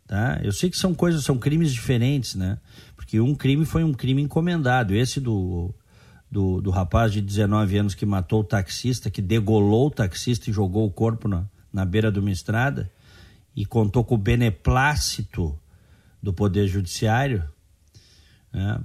Tá? 0.06 0.40
Eu 0.42 0.52
sei 0.52 0.70
que 0.70 0.76
são 0.76 0.94
coisas, 0.94 1.24
são 1.24 1.38
crimes 1.38 1.72
diferentes, 1.72 2.34
né? 2.34 2.58
Porque 2.94 3.20
um 3.20 3.34
crime 3.34 3.64
foi 3.64 3.82
um 3.82 3.92
crime 3.92 4.22
encomendado. 4.22 4.94
Esse 4.94 5.20
do 5.20 5.74
do, 6.30 6.60
do 6.60 6.70
rapaz 6.70 7.12
de 7.12 7.20
19 7.20 7.78
anos 7.78 7.94
que 7.94 8.04
matou 8.04 8.40
o 8.40 8.44
taxista, 8.44 9.10
que 9.10 9.22
degolou 9.22 9.86
o 9.86 9.90
taxista 9.90 10.50
e 10.50 10.52
jogou 10.52 10.86
o 10.86 10.90
corpo 10.90 11.28
na, 11.28 11.46
na 11.72 11.84
beira 11.84 12.10
de 12.10 12.18
uma 12.18 12.30
estrada 12.30 12.92
e 13.54 13.64
contou 13.64 14.04
com 14.04 14.16
o 14.16 14.18
beneplácito 14.18 15.58
do 16.22 16.32
Poder 16.32 16.66
Judiciário, 16.66 17.48
né? 18.52 18.80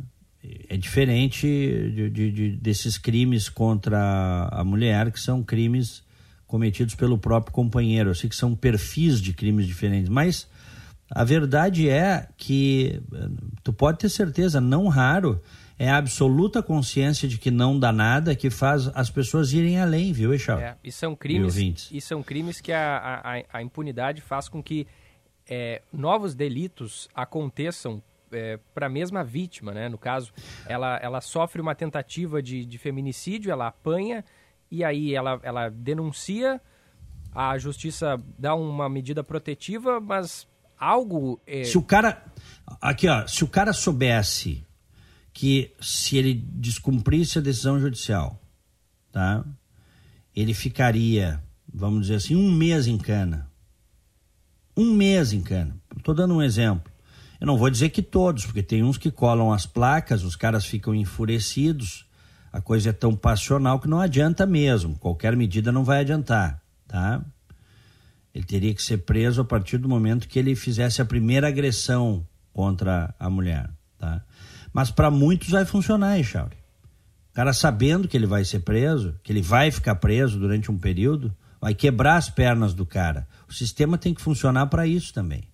É 0.69 0.75
diferente 0.75 1.45
de, 1.47 2.09
de, 2.09 2.31
de, 2.31 2.51
desses 2.57 2.97
crimes 2.97 3.49
contra 3.49 4.49
a 4.51 4.63
mulher, 4.63 5.11
que 5.11 5.19
são 5.19 5.43
crimes 5.43 6.03
cometidos 6.47 6.95
pelo 6.95 7.17
próprio 7.17 7.53
companheiro. 7.53 8.09
Eu 8.09 8.15
sei 8.15 8.29
que 8.29 8.35
são 8.35 8.55
perfis 8.55 9.21
de 9.21 9.33
crimes 9.33 9.67
diferentes, 9.67 10.09
mas 10.09 10.47
a 11.09 11.23
verdade 11.23 11.89
é 11.89 12.27
que 12.37 13.01
tu 13.63 13.71
pode 13.71 13.99
ter 13.99 14.09
certeza, 14.09 14.59
não 14.59 14.87
raro, 14.87 15.41
é 15.77 15.89
a 15.89 15.97
absoluta 15.97 16.61
consciência 16.61 17.27
de 17.27 17.37
que 17.37 17.49
não 17.49 17.77
dá 17.77 17.91
nada 17.91 18.35
que 18.35 18.49
faz 18.49 18.87
as 18.95 19.09
pessoas 19.09 19.51
irem 19.51 19.79
além, 19.79 20.13
viu, 20.13 20.31
Eixal? 20.31 20.59
É, 20.59 20.77
e 20.83 20.91
são 20.91 21.15
crimes, 21.15 21.89
e 21.91 21.99
são 21.99 22.21
crimes 22.21 22.61
que 22.61 22.71
a, 22.71 23.21
a, 23.23 23.57
a 23.57 23.63
impunidade 23.63 24.21
faz 24.21 24.47
com 24.47 24.61
que 24.61 24.87
é, 25.49 25.81
novos 25.91 26.33
delitos 26.33 27.09
aconteçam 27.13 28.01
é, 28.31 28.59
para 28.73 28.87
a 28.87 28.89
mesma 28.89 29.23
vítima, 29.23 29.73
né? 29.73 29.89
No 29.89 29.97
caso, 29.97 30.33
ela, 30.67 30.97
ela 31.01 31.21
sofre 31.21 31.61
uma 31.61 31.75
tentativa 31.75 32.41
de, 32.41 32.65
de 32.65 32.77
feminicídio, 32.77 33.51
ela 33.51 33.67
apanha 33.67 34.23
e 34.69 34.83
aí 34.83 35.13
ela, 35.13 35.39
ela 35.43 35.69
denuncia, 35.69 36.61
a 37.33 37.57
justiça 37.57 38.17
dá 38.37 38.55
uma 38.55 38.87
medida 38.87 39.23
protetiva, 39.23 39.99
mas 39.99 40.47
algo. 40.77 41.39
É... 41.45 41.63
Se 41.63 41.77
o 41.77 41.83
cara. 41.83 42.25
Aqui, 42.81 43.07
ó, 43.07 43.27
se 43.27 43.43
o 43.43 43.47
cara 43.47 43.73
soubesse 43.73 44.65
que 45.33 45.73
se 45.79 46.17
ele 46.17 46.33
descumprisse 46.33 47.37
a 47.37 47.41
decisão 47.41 47.79
judicial, 47.79 48.41
tá? 49.11 49.45
Ele 50.35 50.53
ficaria, 50.53 51.41
vamos 51.71 52.03
dizer 52.03 52.15
assim, 52.15 52.35
um 52.35 52.51
mês 52.51 52.87
em 52.87 52.97
cana. 52.97 53.49
Um 54.75 54.93
mês 54.93 55.33
em 55.33 55.41
cana. 55.41 55.75
Estou 55.97 56.15
dando 56.15 56.33
um 56.35 56.41
exemplo. 56.41 56.90
Eu 57.41 57.47
não 57.47 57.57
vou 57.57 57.71
dizer 57.71 57.89
que 57.89 58.03
todos, 58.03 58.45
porque 58.45 58.61
tem 58.61 58.83
uns 58.83 58.99
que 58.99 59.09
colam 59.09 59.51
as 59.51 59.65
placas, 59.65 60.23
os 60.23 60.35
caras 60.35 60.63
ficam 60.63 60.93
enfurecidos, 60.93 62.05
a 62.53 62.61
coisa 62.61 62.91
é 62.91 62.93
tão 62.93 63.15
passional 63.15 63.79
que 63.79 63.87
não 63.87 63.99
adianta 63.99 64.45
mesmo. 64.45 64.95
Qualquer 64.99 65.35
medida 65.35 65.71
não 65.71 65.83
vai 65.83 66.01
adiantar, 66.01 66.61
tá? 66.87 67.25
Ele 68.31 68.45
teria 68.45 68.75
que 68.75 68.83
ser 68.83 68.99
preso 68.99 69.41
a 69.41 69.43
partir 69.43 69.79
do 69.79 69.89
momento 69.89 70.27
que 70.27 70.37
ele 70.37 70.55
fizesse 70.55 71.01
a 71.01 71.05
primeira 71.05 71.47
agressão 71.47 72.23
contra 72.53 73.11
a 73.19 73.27
mulher, 73.27 73.67
tá? 73.97 74.23
Mas 74.71 74.91
para 74.91 75.09
muitos 75.09 75.49
vai 75.49 75.65
funcionar, 75.65 76.19
Echauri. 76.19 76.57
O 77.31 77.33
cara 77.33 77.53
sabendo 77.53 78.07
que 78.07 78.15
ele 78.15 78.27
vai 78.27 78.45
ser 78.45 78.59
preso, 78.59 79.15
que 79.23 79.31
ele 79.31 79.41
vai 79.41 79.71
ficar 79.71 79.95
preso 79.95 80.37
durante 80.37 80.69
um 80.69 80.77
período, 80.77 81.35
vai 81.59 81.73
quebrar 81.73 82.17
as 82.17 82.29
pernas 82.29 82.75
do 82.75 82.85
cara. 82.85 83.27
O 83.49 83.53
sistema 83.53 83.97
tem 83.97 84.13
que 84.13 84.21
funcionar 84.21 84.67
para 84.67 84.85
isso 84.85 85.11
também. 85.11 85.50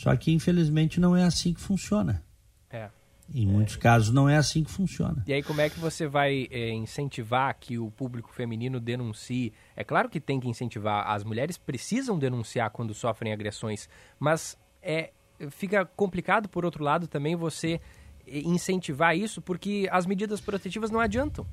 Só 0.00 0.16
que 0.16 0.32
infelizmente 0.32 0.98
não 0.98 1.14
é 1.14 1.24
assim 1.24 1.52
que 1.52 1.60
funciona. 1.60 2.24
É. 2.70 2.88
Em 3.34 3.46
muitos 3.46 3.76
casos 3.76 4.10
não 4.10 4.26
é 4.26 4.36
assim 4.38 4.64
que 4.64 4.70
funciona. 4.70 5.22
E 5.26 5.32
aí 5.34 5.42
como 5.42 5.60
é 5.60 5.68
que 5.68 5.78
você 5.78 6.06
vai 6.06 6.48
é, 6.50 6.70
incentivar 6.70 7.54
que 7.60 7.78
o 7.78 7.90
público 7.90 8.32
feminino 8.32 8.80
denuncie? 8.80 9.52
É 9.76 9.84
claro 9.84 10.08
que 10.08 10.18
tem 10.18 10.40
que 10.40 10.48
incentivar. 10.48 11.06
As 11.06 11.22
mulheres 11.22 11.58
precisam 11.58 12.18
denunciar 12.18 12.70
quando 12.70 12.94
sofrem 12.94 13.30
agressões, 13.30 13.90
mas 14.18 14.56
é 14.82 15.10
fica 15.50 15.84
complicado 15.84 16.48
por 16.48 16.64
outro 16.64 16.82
lado 16.82 17.06
também 17.06 17.36
você 17.36 17.78
incentivar 18.26 19.14
isso 19.16 19.42
porque 19.42 19.86
as 19.92 20.06
medidas 20.06 20.40
protetivas 20.40 20.90
não 20.90 20.98
adiantam. 20.98 21.46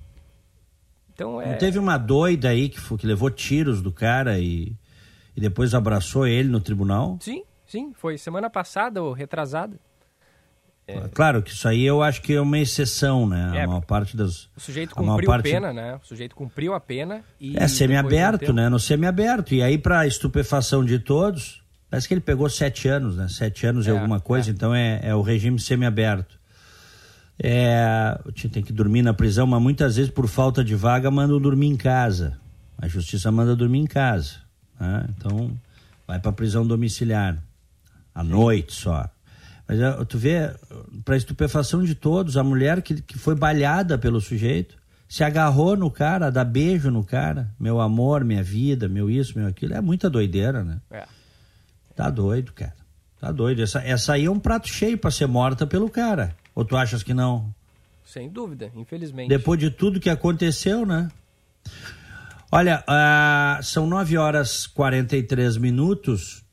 Então 1.13 1.41
é... 1.41 1.51
Não 1.51 1.57
teve 1.57 1.77
uma 1.77 1.97
doida 1.97 2.47
aí 2.47 2.69
que, 2.69 2.79
foi, 2.79 2.97
que 2.97 3.05
levou 3.05 3.29
tiros 3.29 3.81
do 3.81 3.91
cara 3.91 4.39
e, 4.39 4.73
e 5.35 5.41
depois 5.41 5.73
abraçou 5.73 6.25
ele 6.25 6.47
no 6.47 6.61
tribunal? 6.61 7.17
Sim, 7.19 7.43
sim, 7.67 7.93
foi 7.93 8.17
semana 8.17 8.49
passada 8.49 9.03
ou 9.03 9.13
retrasada. 9.13 9.77
É. 10.87 11.01
Claro 11.13 11.43
que 11.43 11.51
isso 11.51 11.67
aí 11.67 11.85
eu 11.85 12.01
acho 12.01 12.21
que 12.21 12.33
é 12.33 12.39
uma 12.39 12.57
exceção, 12.57 13.27
né? 13.27 13.51
É, 13.57 13.63
a 13.63 13.67
maior 13.67 13.81
parte 13.81 14.15
das. 14.15 14.49
O 14.55 14.59
sujeito 14.59 14.95
cumpriu 14.95 15.29
a, 15.29 15.33
parte... 15.33 15.51
pena, 15.51 15.73
né? 15.73 15.99
O 16.01 16.07
sujeito 16.07 16.33
cumpriu 16.33 16.73
a 16.73 16.79
pena 16.79 17.23
e. 17.41 17.57
É 17.57 17.67
semi-aberto, 17.67 18.53
né? 18.53 18.69
No 18.69 18.79
semi-aberto. 18.79 19.53
E 19.53 19.61
aí, 19.61 19.77
para 19.77 20.07
estupefação 20.07 20.85
de 20.85 20.97
todos, 20.97 21.61
parece 21.89 22.07
que 22.07 22.13
ele 22.13 22.21
pegou 22.21 22.49
sete 22.49 22.87
anos, 22.87 23.17
né? 23.17 23.27
Sete 23.27 23.67
anos 23.67 23.85
é, 23.85 23.89
e 23.89 23.93
alguma 23.93 24.21
coisa, 24.21 24.49
é. 24.49 24.53
então 24.53 24.73
é, 24.73 25.01
é 25.03 25.13
o 25.13 25.21
regime 25.21 25.59
semi-aberto. 25.59 26.39
É, 27.37 28.17
tem 28.51 28.63
que 28.63 28.71
dormir 28.71 29.01
na 29.01 29.13
prisão, 29.13 29.45
mas 29.45 29.61
muitas 29.61 29.97
vezes, 29.97 30.09
por 30.09 30.27
falta 30.27 30.63
de 30.63 30.73
vaga, 30.73 31.11
mandam 31.11 31.39
dormir 31.39 31.67
em 31.67 31.75
casa. 31.75 32.39
A 32.77 32.87
justiça 32.87 33.29
manda 33.29 33.55
dormir 33.57 33.79
em 33.79 33.85
casa. 33.85 34.35
Né? 34.79 35.05
Então, 35.09 35.51
vai 36.07 36.17
para 36.17 36.31
prisão 36.31 36.65
domiciliar. 36.65 37.37
À 38.17 38.23
noite 38.23 38.73
só. 38.73 39.07
Mas 39.67 39.77
tu 40.07 40.17
vê, 40.17 40.51
para 41.05 41.15
estupefação 41.15 41.83
de 41.83 41.93
todos, 41.93 42.35
a 42.35 42.43
mulher 42.43 42.81
que, 42.81 42.99
que 42.99 43.15
foi 43.15 43.35
balhada 43.35 43.95
pelo 43.95 44.19
sujeito, 44.19 44.75
se 45.07 45.23
agarrou 45.23 45.77
no 45.77 45.91
cara, 45.91 46.31
dá 46.31 46.43
beijo 46.43 46.89
no 46.89 47.03
cara, 47.03 47.53
meu 47.59 47.79
amor, 47.79 48.23
minha 48.23 48.41
vida, 48.41 48.89
meu 48.89 49.07
isso, 49.07 49.37
meu 49.37 49.47
aquilo, 49.47 49.75
é 49.75 49.81
muita 49.81 50.09
doideira, 50.09 50.63
né? 50.63 50.81
É. 50.89 51.05
Tá 51.95 52.09
doido, 52.09 52.53
cara. 52.53 52.73
Tá 53.19 53.31
doido. 53.31 53.61
Essa, 53.61 53.81
essa 53.81 54.13
aí 54.13 54.25
é 54.25 54.31
um 54.31 54.39
prato 54.39 54.67
cheio 54.67 54.97
para 54.97 55.11
ser 55.11 55.27
morta 55.27 55.67
pelo 55.67 55.87
cara. 55.87 56.35
Ou 56.55 56.65
tu 56.65 56.75
achas 56.75 57.03
que 57.03 57.13
não? 57.13 57.53
Sem 58.03 58.31
dúvida, 58.31 58.71
infelizmente. 58.75 59.29
Depois 59.29 59.59
de 59.59 59.69
tudo 59.69 59.99
que 59.99 60.09
aconteceu, 60.09 60.87
né? 60.87 61.07
Olha, 62.51 62.83
uh, 62.87 63.61
são 63.61 63.85
9 63.85 64.17
horas 64.17 64.63
e 64.63 64.69
43 64.69 65.57
minutos 65.57 66.46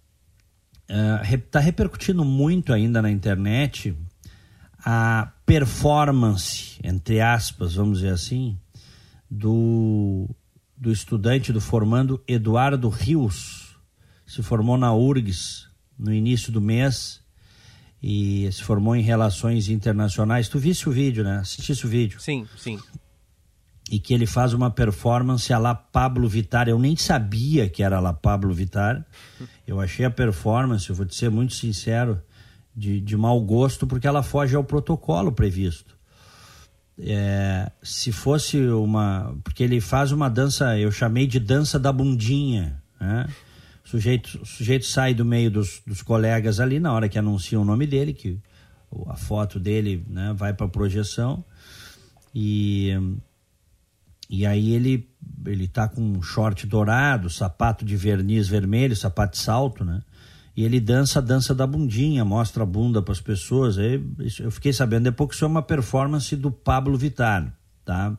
está 0.88 1.58
é, 1.58 1.62
uh, 1.62 1.64
repercutindo 1.64 2.24
muito 2.24 2.72
ainda 2.72 3.00
na 3.00 3.10
internet 3.10 3.96
a 4.84 5.32
performance, 5.46 6.78
entre 6.82 7.20
aspas, 7.20 7.74
vamos 7.74 7.98
dizer 7.98 8.12
assim, 8.12 8.58
do, 9.30 10.28
do 10.76 10.92
estudante, 10.92 11.52
do 11.52 11.60
formando 11.60 12.22
Eduardo 12.28 12.88
Rios. 12.88 13.76
Se 14.26 14.42
formou 14.42 14.76
na 14.76 14.94
URGS 14.94 15.68
no 15.98 16.12
início 16.12 16.52
do 16.52 16.60
mês 16.60 17.20
e 18.02 18.50
se 18.52 18.62
formou 18.62 18.94
em 18.94 19.02
Relações 19.02 19.68
Internacionais. 19.68 20.48
Tu 20.48 20.58
viste 20.58 20.88
o 20.88 20.92
vídeo, 20.92 21.24
né? 21.24 21.38
Assististe 21.38 21.86
o 21.86 21.88
vídeo? 21.88 22.20
Sim, 22.20 22.46
sim 22.56 22.78
e 23.94 24.00
que 24.00 24.12
ele 24.12 24.26
faz 24.26 24.52
uma 24.52 24.72
performance 24.72 25.52
a 25.52 25.58
la 25.58 25.72
Pablo 25.72 26.28
Vittar. 26.28 26.68
Eu 26.68 26.80
nem 26.80 26.96
sabia 26.96 27.68
que 27.68 27.80
era 27.80 27.98
a 27.98 28.00
la 28.00 28.12
Pablo 28.12 28.52
Vittar. 28.52 29.06
Eu 29.64 29.80
achei 29.80 30.04
a 30.04 30.10
performance, 30.10 30.90
eu 30.90 30.96
vou 30.96 31.06
te 31.06 31.14
ser 31.14 31.30
muito 31.30 31.54
sincero, 31.54 32.20
de, 32.74 33.00
de 33.00 33.16
mau 33.16 33.40
gosto, 33.40 33.86
porque 33.86 34.04
ela 34.04 34.20
foge 34.20 34.56
ao 34.56 34.64
protocolo 34.64 35.30
previsto. 35.30 35.96
É, 36.98 37.70
se 37.84 38.10
fosse 38.10 38.58
uma. 38.66 39.32
Porque 39.44 39.62
ele 39.62 39.80
faz 39.80 40.10
uma 40.10 40.28
dança, 40.28 40.76
eu 40.76 40.90
chamei 40.90 41.28
de 41.28 41.38
dança 41.38 41.78
da 41.78 41.92
bundinha. 41.92 42.82
Né? 43.00 43.28
O, 43.84 43.88
sujeito, 43.88 44.40
o 44.42 44.44
sujeito 44.44 44.86
sai 44.86 45.14
do 45.14 45.24
meio 45.24 45.52
dos, 45.52 45.80
dos 45.86 46.02
colegas 46.02 46.58
ali 46.58 46.80
na 46.80 46.92
hora 46.92 47.08
que 47.08 47.16
anuncia 47.16 47.60
o 47.60 47.64
nome 47.64 47.86
dele, 47.86 48.12
que 48.12 48.40
a 49.06 49.14
foto 49.14 49.60
dele 49.60 50.04
né, 50.08 50.34
vai 50.36 50.52
para 50.52 50.66
projeção. 50.66 51.44
E 52.34 52.92
e 54.28 54.46
aí 54.46 54.72
ele 54.72 55.08
ele 55.46 55.68
tá 55.68 55.88
com 55.88 56.00
um 56.00 56.22
short 56.22 56.66
dourado, 56.66 57.28
sapato 57.28 57.84
de 57.84 57.96
verniz 57.96 58.48
vermelho, 58.48 58.96
sapato 58.96 59.36
de 59.36 59.42
salto, 59.42 59.84
né? 59.84 60.00
E 60.56 60.64
ele 60.64 60.80
dança 60.80 61.18
a 61.18 61.22
dança 61.22 61.54
da 61.54 61.66
bundinha, 61.66 62.24
mostra 62.24 62.62
a 62.62 62.66
bunda 62.66 63.02
para 63.02 63.12
as 63.12 63.20
pessoas. 63.20 63.76
Aí, 63.76 64.02
eu 64.40 64.50
fiquei 64.50 64.72
sabendo 64.72 65.04
depois 65.04 65.30
que 65.30 65.34
isso 65.34 65.44
é 65.44 65.48
uma 65.48 65.62
performance 65.62 66.34
do 66.36 66.50
Pablo 66.50 66.96
Vittar, 66.96 67.52
tá? 67.84 68.16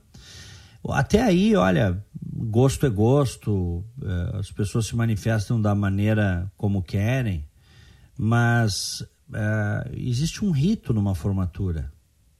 Até 0.89 1.23
aí, 1.23 1.55
olha, 1.55 2.03
gosto 2.35 2.85
é 2.85 2.89
gosto, 2.89 3.83
é, 4.03 4.37
as 4.37 4.51
pessoas 4.51 4.85
se 4.85 4.95
manifestam 4.95 5.59
da 5.59 5.73
maneira 5.73 6.51
como 6.57 6.83
querem, 6.83 7.45
mas 8.17 9.03
é, 9.33 9.91
existe 9.95 10.45
um 10.45 10.51
rito 10.51 10.93
numa 10.93 11.15
formatura. 11.15 11.91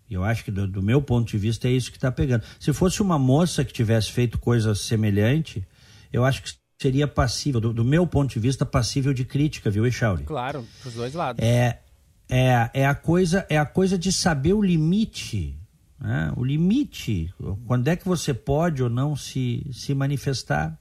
Eu 0.09 0.23
acho 0.23 0.43
que 0.43 0.51
do, 0.51 0.67
do 0.67 0.81
meu 0.81 1.01
ponto 1.01 1.29
de 1.29 1.37
vista 1.37 1.67
é 1.67 1.71
isso 1.71 1.91
que 1.91 1.97
está 1.97 2.11
pegando. 2.11 2.43
Se 2.59 2.71
fosse 2.73 3.01
uma 3.01 3.17
moça 3.17 3.65
que 3.65 3.73
tivesse 3.73 4.11
feito 4.11 4.37
coisa 4.37 4.75
semelhante, 4.75 5.65
eu 6.13 6.23
acho 6.23 6.43
que 6.43 6.53
seria 6.79 7.07
passível, 7.07 7.59
do, 7.59 7.73
do 7.73 7.83
meu 7.83 8.05
ponto 8.05 8.31
de 8.31 8.39
vista, 8.39 8.65
passível 8.65 9.13
de 9.13 9.25
crítica, 9.25 9.69
viu, 9.69 9.85
Echauri? 9.85 10.23
Claro, 10.23 10.65
dos 10.83 10.93
dois 10.93 11.13
lados. 11.13 11.43
É, 11.43 11.79
é, 12.29 12.69
é, 12.73 12.85
a 12.85 12.95
coisa, 12.95 13.45
é 13.49 13.57
a 13.57 13.65
coisa 13.65 13.97
de 13.97 14.11
saber 14.11 14.53
o 14.53 14.61
limite. 14.61 15.57
Né? 15.99 16.31
O 16.35 16.43
limite. 16.43 17.33
Quando 17.65 17.87
é 17.87 17.95
que 17.95 18.05
você 18.05 18.33
pode 18.33 18.83
ou 18.83 18.89
não 18.89 19.15
se, 19.15 19.65
se 19.71 19.93
manifestar. 19.93 20.77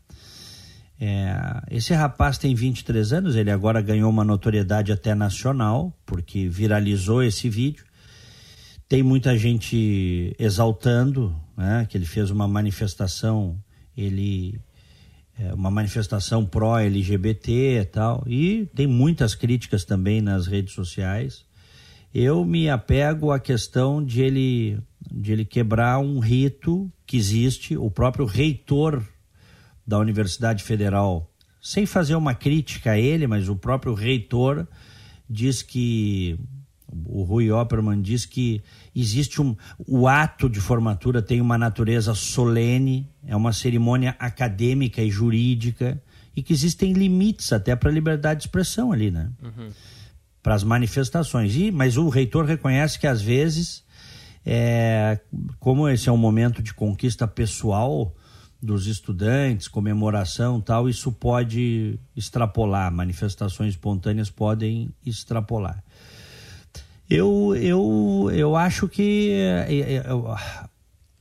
É, 1.01 1.37
esse 1.71 1.93
rapaz 1.93 2.39
tem 2.39 2.55
23 2.55 3.13
anos, 3.13 3.37
ele 3.37 3.51
agora 3.51 3.83
ganhou 3.83 4.09
uma 4.09 4.25
notoriedade 4.25 4.93
até 4.93 5.15
nacional, 5.15 5.93
porque 6.07 6.49
viralizou 6.49 7.23
esse 7.23 7.49
vídeo. 7.49 7.85
Tem 8.88 9.03
muita 9.03 9.37
gente 9.37 10.35
exaltando, 10.38 11.35
né, 11.57 11.87
que 11.88 11.97
ele 11.97 12.05
fez 12.05 12.31
uma 12.31 12.47
manifestação, 12.47 13.59
ele 13.97 14.61
é, 15.38 15.53
uma 15.53 15.70
manifestação 15.70 16.47
pró-LGBT 16.47 17.81
e 17.81 17.85
tal, 17.85 18.23
e 18.27 18.66
tem 18.75 18.87
muitas 18.87 19.35
críticas 19.35 19.85
também 19.85 20.20
nas 20.20 20.47
redes 20.47 20.75
sociais. 20.75 21.44
Eu 22.14 22.44
me 22.44 22.70
apego 22.70 23.33
à 23.33 23.40
questão 23.40 24.05
de 24.05 24.23
ele, 24.23 24.79
de 25.11 25.33
ele 25.33 25.44
quebrar 25.44 25.99
um 25.99 26.20
rito 26.20 26.88
que 27.05 27.16
existe, 27.16 27.77
o 27.77 27.90
próprio 27.90 28.25
reitor 28.25 29.05
da 29.85 29.99
Universidade 29.99 30.62
Federal, 30.62 31.29
sem 31.61 31.85
fazer 31.85 32.14
uma 32.14 32.35
crítica 32.35 32.92
a 32.92 32.99
ele, 32.99 33.27
mas 33.27 33.49
o 33.49 33.57
próprio 33.57 33.94
reitor 33.94 34.68
diz 35.29 35.62
que 35.62 36.38
o 37.07 37.23
Rui 37.23 37.51
Opperman 37.51 38.01
diz 38.01 38.27
que 38.27 38.62
existe 38.94 39.40
um 39.40 39.57
o 39.87 40.07
ato 40.07 40.49
de 40.49 40.61
formatura 40.61 41.23
tem 41.23 41.40
uma 41.40 41.59
natureza 41.59 42.14
solene, 42.14 43.09
é 43.27 43.35
uma 43.35 43.53
cerimônia 43.53 44.14
acadêmica 44.18 45.03
e 45.03 45.11
jurídica 45.11 46.01
e 46.37 46.42
que 46.42 46.53
existem 46.53 46.92
limites 46.92 47.53
até 47.53 47.75
para 47.77 47.90
a 47.90 47.92
liberdade 47.92 48.40
de 48.40 48.47
expressão 48.47 48.92
ali, 48.92 49.11
né? 49.11 49.31
Uhum. 49.42 49.70
para 50.42 50.55
as 50.55 50.64
manifestações. 50.64 51.57
E, 51.57 51.70
mas 51.70 51.97
o 51.97 52.09
reitor 52.09 52.44
reconhece 52.44 52.99
que 52.99 53.07
às 53.07 53.23
vezes, 53.23 53.83
é, 54.44 55.18
como 55.59 55.88
esse 55.88 56.09
é 56.09 56.12
um 56.12 56.18
momento 56.18 56.62
de 56.62 56.75
conquista 56.75 57.27
pessoal 57.27 58.14
dos 58.64 58.87
estudantes, 58.87 59.68
comemoração 59.68 60.59
tal, 60.59 60.88
isso 60.88 61.12
pode 61.12 61.99
extrapolar, 62.16 62.90
manifestações 62.90 63.75
espontâneas 63.75 64.31
podem 64.31 64.90
extrapolar. 65.05 65.84
Eu, 67.09 67.55
eu, 67.57 68.31
eu 68.33 68.57
acho 68.57 68.88
que 68.88 69.31
é, 69.33 69.97
é, 69.97 70.05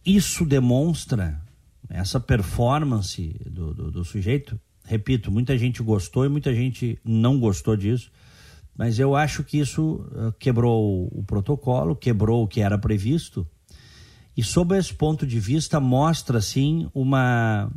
isso 0.05 0.45
demonstra 0.45 1.41
essa 1.89 2.19
performance 2.19 3.35
do, 3.45 3.73
do, 3.73 3.91
do 3.91 4.05
sujeito. 4.05 4.59
Repito, 4.85 5.31
muita 5.31 5.57
gente 5.57 5.83
gostou 5.83 6.25
e 6.25 6.29
muita 6.29 6.53
gente 6.53 6.99
não 7.03 7.39
gostou 7.39 7.75
disso 7.75 8.11
mas 8.75 8.97
eu 8.97 9.15
acho 9.15 9.43
que 9.43 9.59
isso 9.59 10.07
uh, 10.11 10.33
quebrou 10.39 11.07
o 11.11 11.23
protocolo, 11.23 11.95
quebrou 11.95 12.43
o 12.43 12.47
que 12.47 12.61
era 12.61 12.77
previsto. 12.77 13.47
E 14.35 14.43
sob 14.43 14.75
esse 14.75 14.93
ponto 14.93 15.27
de 15.27 15.39
vista 15.39 15.79
mostra 15.79 16.41
sim 16.41 16.89
uma 16.93 17.71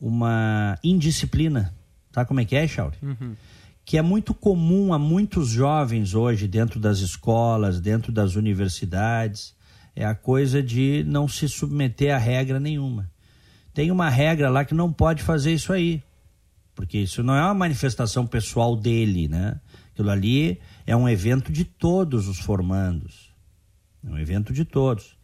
uma 0.00 0.78
indisciplina. 0.82 1.74
Tá 2.12 2.24
como 2.24 2.40
é 2.40 2.44
que 2.44 2.56
é, 2.56 2.66
Chauri? 2.66 2.96
Uhum. 3.02 3.34
Que 3.86 3.96
é 3.96 4.02
muito 4.02 4.34
comum 4.34 4.92
a 4.92 4.98
muitos 4.98 5.48
jovens 5.48 6.12
hoje 6.12 6.46
dentro 6.46 6.78
das 6.78 6.98
escolas, 6.98 7.80
dentro 7.80 8.12
das 8.12 8.34
universidades, 8.34 9.54
é 9.94 10.04
a 10.04 10.14
coisa 10.14 10.62
de 10.62 11.02
não 11.06 11.26
se 11.26 11.48
submeter 11.48 12.14
a 12.14 12.18
regra 12.18 12.60
nenhuma. 12.60 13.10
Tem 13.72 13.90
uma 13.90 14.10
regra 14.10 14.50
lá 14.50 14.64
que 14.64 14.74
não 14.74 14.92
pode 14.92 15.22
fazer 15.22 15.54
isso 15.54 15.72
aí. 15.72 16.02
Porque 16.74 16.98
isso 16.98 17.22
não 17.22 17.34
é 17.34 17.42
uma 17.42 17.54
manifestação 17.54 18.26
pessoal 18.26 18.76
dele, 18.76 19.28
né? 19.28 19.58
Aquilo 19.92 20.10
ali 20.10 20.60
é 20.86 20.94
um 20.94 21.08
evento 21.08 21.50
de 21.50 21.64
todos 21.64 22.28
os 22.28 22.38
formandos. 22.38 23.32
É 24.04 24.10
um 24.10 24.18
evento 24.18 24.52
de 24.52 24.64
todos. 24.64 25.16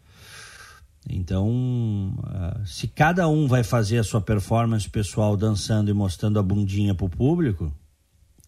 Então, 1.09 2.15
uh, 2.19 2.67
se 2.67 2.87
cada 2.87 3.29
um 3.29 3.47
vai 3.47 3.63
fazer 3.63 3.99
a 3.99 4.05
sua 4.05 4.21
performance 4.21 4.89
pessoal 4.89 5.37
dançando 5.37 5.91
e 5.91 5.95
mostrando 5.95 6.39
a 6.39 6.43
bundinha 6.43 6.95
para 6.95 7.07
o 7.07 7.11
público, 7.11 7.75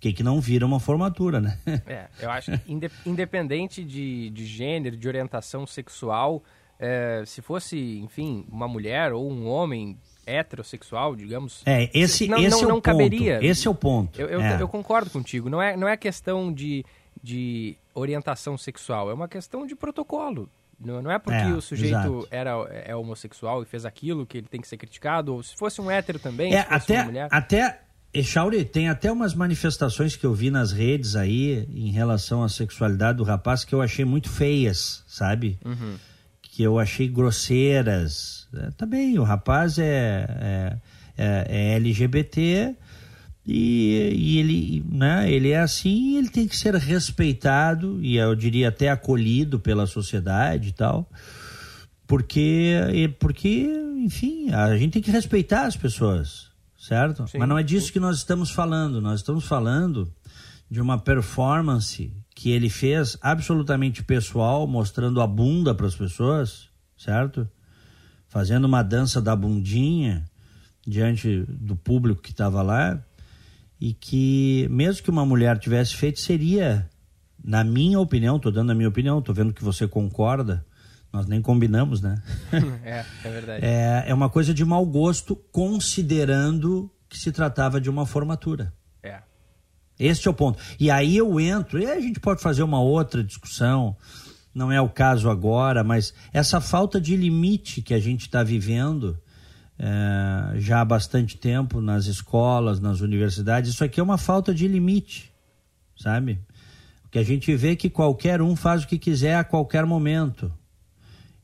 que, 0.05 0.13
que 0.13 0.23
não 0.23 0.39
vira 0.39 0.67
uma 0.67 0.79
formatura, 0.79 1.41
né? 1.41 1.59
É, 1.87 2.07
eu 2.21 2.31
acho 2.31 2.59
que 2.59 2.79
independente 3.07 3.83
de, 3.83 4.29
de 4.31 4.45
gênero, 4.45 4.97
de 4.97 5.09
orientação 5.09 5.67
sexual, 5.67 6.43
é, 6.79 7.23
se 7.25 7.41
fosse, 7.41 8.01
enfim, 8.01 8.45
uma 8.51 8.69
mulher 8.69 9.13
ou 9.13 9.31
um 9.31 9.47
homem 9.47 9.97
heterossexual, 10.27 11.17
digamos. 11.17 11.63
É, 11.65 11.91
esse, 11.95 12.29
não, 12.29 12.39
esse 12.39 12.51
não, 12.51 12.59
é 12.59 12.65
o 12.65 12.69
não 12.69 12.75
ponto. 12.77 12.85
caberia. 12.85 13.39
Esse 13.43 13.67
é 13.67 13.71
o 13.71 13.75
ponto. 13.75 14.21
Eu, 14.21 14.29
eu, 14.29 14.41
é. 14.43 14.61
eu, 14.61 14.69
concordo 14.69 15.09
contigo. 15.09 15.49
Não 15.49 15.63
é, 15.63 15.75
não 15.75 15.89
é 15.89 15.97
questão 15.97 16.53
de, 16.53 16.85
de 17.23 17.77
orientação 17.95 18.59
sexual, 18.59 19.11
é 19.11 19.15
uma 19.15 19.29
questão 19.29 19.67
de 19.67 19.75
protocolo. 19.75 20.51
Não, 20.79 21.01
não 21.01 21.11
é 21.11 21.19
porque 21.19 21.39
é, 21.39 21.53
o 21.53 21.63
sujeito 21.63 22.29
era, 22.31 22.51
é 22.85 22.95
homossexual 22.95 23.63
e 23.63 23.65
fez 23.65 23.87
aquilo 23.87 24.27
que 24.27 24.39
ele 24.39 24.49
tem 24.49 24.61
que 24.61 24.69
ser 24.69 24.77
criticado, 24.77 25.35
ou 25.35 25.43
se 25.43 25.57
fosse 25.57 25.81
um 25.81 25.91
hétero 25.91 26.19
também, 26.19 26.55
é, 26.55 26.67
até, 26.69 26.99
Até, 27.31 27.81
Echauri, 28.15 28.65
tem 28.65 28.89
até 28.89 29.11
umas 29.11 29.35
manifestações 29.35 30.15
que 30.15 30.25
eu 30.25 30.33
vi 30.33 30.49
nas 30.49 30.71
redes 30.71 31.17
aí 31.17 31.67
em 31.75 31.91
relação 31.91 32.45
à 32.45 32.49
sexualidade 32.49 33.19
do 33.19 33.25
rapaz 33.25 33.65
que 33.65 33.75
eu 33.75 33.83
achei 33.83 34.05
muito 34.05 34.31
feias, 34.31 35.03
sabe? 35.09 35.59
Uhum. 35.65 35.97
Que 36.41 36.63
eu 36.63 36.79
achei 36.79 37.09
grosseiras, 37.09 38.47
é, 38.55 38.71
tá 38.71 38.87
bem, 38.87 39.19
o 39.19 39.25
rapaz 39.25 39.79
é, 39.81 40.27
é, 40.41 40.77
é, 41.19 41.47
é 41.49 41.75
LGBT 41.75 42.77
e, 43.45 44.13
e, 44.15 44.39
ele, 44.39 44.85
né, 44.89 45.29
ele 45.29 45.51
é 45.51 45.59
assim 45.59 46.17
ele 46.17 46.29
tem 46.29 46.47
que 46.47 46.57
ser 46.57 46.75
respeitado 46.77 47.99
e 48.01 48.17
eu 48.17 48.35
diria 48.37 48.69
até 48.69 48.91
acolhido 48.91 49.59
pela 49.59 49.87
sociedade 49.87 50.69
e 50.69 50.73
tal. 50.73 51.11
Porque, 52.07 53.11
porque, 53.19 53.67
enfim, 53.97 54.53
a 54.53 54.77
gente 54.77 54.93
tem 54.93 55.03
que 55.03 55.11
respeitar 55.11 55.67
as 55.67 55.77
pessoas, 55.77 56.51
certo? 56.87 57.27
Sim. 57.29 57.39
Mas 57.39 57.49
não 57.49 57.59
é 57.59 57.63
disso 57.63 57.93
que 57.93 58.01
nós 58.01 58.19
estamos 58.19 58.51
falando. 58.51 59.01
Nós 59.01 59.21
estamos 59.21 59.45
falando 59.45 60.13
de 60.71 60.81
uma 60.81 60.99
performance 60.99 62.13
que 62.35 62.51
ele 62.51 62.69
fez 62.69 63.17
absolutamente 63.21 64.03
pessoal, 64.03 64.67
mostrando 64.67 65.21
a 65.21 65.27
bunda 65.27 65.75
para 65.75 65.87
as 65.87 65.95
pessoas, 65.95 66.69
certo? 66.97 67.49
fazendo 68.35 68.65
uma 68.65 68.83
dança 68.83 69.23
da 69.23 69.37
bundinha 69.37 70.25
diante 70.85 71.45
do 71.49 71.77
público 71.77 72.21
que 72.21 72.33
estava 72.33 72.63
lá 72.63 73.01
e 73.81 73.93
que 73.93 74.67
mesmo 74.73 75.05
que 75.05 75.11
uma 75.11 75.25
mulher 75.25 75.57
tivesse 75.57 75.95
feito 75.95 76.19
seria 76.19 76.91
na 77.45 77.63
minha 77.63 78.01
opinião, 78.01 78.35
estou 78.35 78.51
dando 78.51 78.73
a 78.73 78.75
minha 78.75 78.89
opinião, 78.89 79.21
estou 79.21 79.33
vendo 79.33 79.53
que 79.53 79.63
você 79.63 79.87
concorda, 79.87 80.67
nós 81.15 81.27
nem 81.27 81.41
combinamos, 81.41 82.01
né? 82.01 82.21
é, 82.85 83.05
é 83.25 83.31
verdade. 83.31 83.65
É, 83.65 84.05
é 84.09 84.15
uma 84.15 84.29
coisa 84.29 84.53
de 84.53 84.65
mau 84.65 84.85
gosto, 84.85 85.37
considerando 85.53 86.91
que 87.09 87.17
se 87.17 87.31
tratava 87.31 87.81
de 87.81 87.89
uma 87.89 88.05
formatura. 88.05 88.75
É. 89.01 89.21
Este 89.97 90.27
é 90.27 90.31
o 90.33 90.35
ponto. 90.35 90.59
E 90.79 90.91
aí 90.91 91.17
eu 91.17 91.39
entro, 91.39 91.79
e 91.79 91.87
a 91.87 92.01
gente 92.01 92.19
pode 92.19 92.43
fazer 92.43 92.65
uma 92.65 92.81
outra 92.81 93.23
discussão 93.23 93.97
não 94.55 94.71
é 94.71 94.81
o 94.81 94.89
caso 94.89 95.29
agora, 95.29 95.83
mas 95.83 96.15
essa 96.33 96.61
falta 96.61 97.01
de 97.01 97.17
limite 97.17 97.83
que 97.83 97.93
a 97.93 97.99
gente 97.99 98.23
está 98.23 98.43
vivendo 98.45 99.19
é, 99.77 100.61
já 100.61 100.81
há 100.81 100.85
bastante 100.85 101.37
tempo 101.37 101.81
nas 101.81 102.07
escolas, 102.07 102.79
nas 102.79 103.01
universidades, 103.01 103.71
isso 103.71 103.83
aqui 103.83 103.99
é 103.99 104.03
uma 104.03 104.17
falta 104.17 104.55
de 104.55 104.69
limite, 104.69 105.33
sabe? 105.97 106.41
O 107.05 107.09
que 107.09 107.19
a 107.19 107.25
gente 107.25 107.53
vê 107.57 107.73
é 107.73 107.77
que 107.77 107.91
qualquer 107.91 108.41
um 108.41 108.55
faz 108.55 108.85
o 108.85 108.87
que 108.87 108.97
quiser 108.97 109.35
a 109.35 109.43
qualquer 109.43 109.85
momento. 109.85 110.53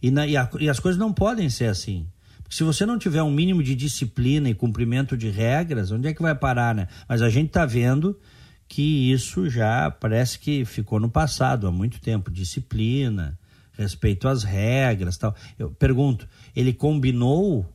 E, 0.02 0.10
na, 0.10 0.26
e, 0.26 0.36
a, 0.36 0.48
e 0.58 0.68
as 0.68 0.80
coisas 0.80 0.98
não 0.98 1.12
podem 1.12 1.48
ser 1.48 1.66
assim. 1.66 2.06
Porque 2.42 2.56
se 2.56 2.64
você 2.64 2.84
não 2.84 2.98
tiver 2.98 3.22
um 3.22 3.30
mínimo 3.30 3.62
de 3.62 3.74
disciplina 3.74 4.48
e 4.48 4.54
cumprimento 4.54 5.16
de 5.16 5.30
regras, 5.30 5.92
onde 5.92 6.08
é 6.08 6.14
que 6.14 6.22
vai 6.22 6.34
parar, 6.34 6.74
né? 6.74 6.88
Mas 7.08 7.22
a 7.22 7.30
gente 7.30 7.48
está 7.48 7.64
vendo 7.64 8.18
que 8.68 9.12
isso 9.12 9.48
já 9.48 9.90
parece 9.90 10.38
que 10.38 10.64
ficou 10.64 11.00
no 11.00 11.10
passado 11.10 11.66
há 11.66 11.72
muito 11.72 12.00
tempo. 12.00 12.30
Disciplina, 12.30 13.38
respeito 13.72 14.28
às 14.28 14.42
regras 14.42 15.16
tal. 15.16 15.34
Eu 15.58 15.70
pergunto, 15.70 16.28
ele 16.54 16.72
combinou 16.72 17.66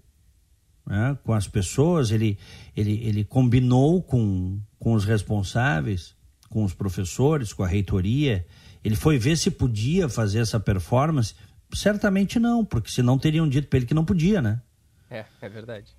né, 0.85 1.17
com 1.23 1.33
as 1.33 1.47
pessoas, 1.47 2.11
ele, 2.11 2.37
ele, 2.75 3.01
ele 3.03 3.23
combinou 3.23 4.01
com, 4.01 4.59
com 4.79 4.93
os 4.93 5.03
responsáveis, 5.03 6.15
com 6.49 6.63
os 6.63 6.73
professores, 6.73 7.51
com 7.51 7.63
a 7.63 7.67
reitoria, 7.67 8.45
ele 8.83 8.95
foi 8.95 9.17
ver 9.17 9.35
se 9.35 9.49
podia 9.49 10.07
fazer 10.07 10.39
essa 10.39 10.59
performance? 10.59 11.33
Certamente 11.73 12.39
não, 12.39 12.63
porque 12.63 12.89
senão 12.89 13.17
teriam 13.17 13.47
dito 13.47 13.67
para 13.67 13.77
ele 13.77 13.85
que 13.85 13.93
não 13.93 14.05
podia, 14.05 14.41
né? 14.41 14.61
É, 15.09 15.25
é 15.41 15.49
verdade. 15.49 15.95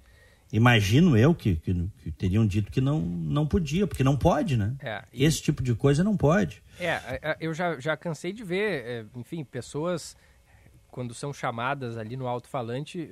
Imagino 0.53 1.17
eu 1.17 1.35
que, 1.35 1.57
que, 1.57 1.75
que, 2.03 2.11
teriam 2.13 2.47
dito 2.47 2.71
que 2.71 2.81
não, 2.81 3.01
não 3.01 3.47
podia, 3.47 3.87
porque 3.87 4.05
não 4.05 4.17
pode, 4.17 4.57
né? 4.57 4.77
É, 4.81 5.03
e... 5.13 5.25
Esse 5.25 5.43
tipo 5.43 5.63
de 5.63 5.75
coisa 5.75 6.05
não 6.05 6.17
pode. 6.17 6.63
É, 6.79 6.87
é, 6.87 7.21
é, 7.23 7.37
eu 7.41 7.53
já, 7.53 7.81
já 7.81 7.97
cansei 7.97 8.33
de 8.33 8.45
ver, 8.45 8.85
é, 8.85 9.07
enfim, 9.17 9.43
pessoas 9.45 10.17
quando 10.89 11.13
são 11.13 11.33
chamadas 11.33 11.99
ali 11.99 12.17
no 12.17 12.27
alto-falante 12.27 13.11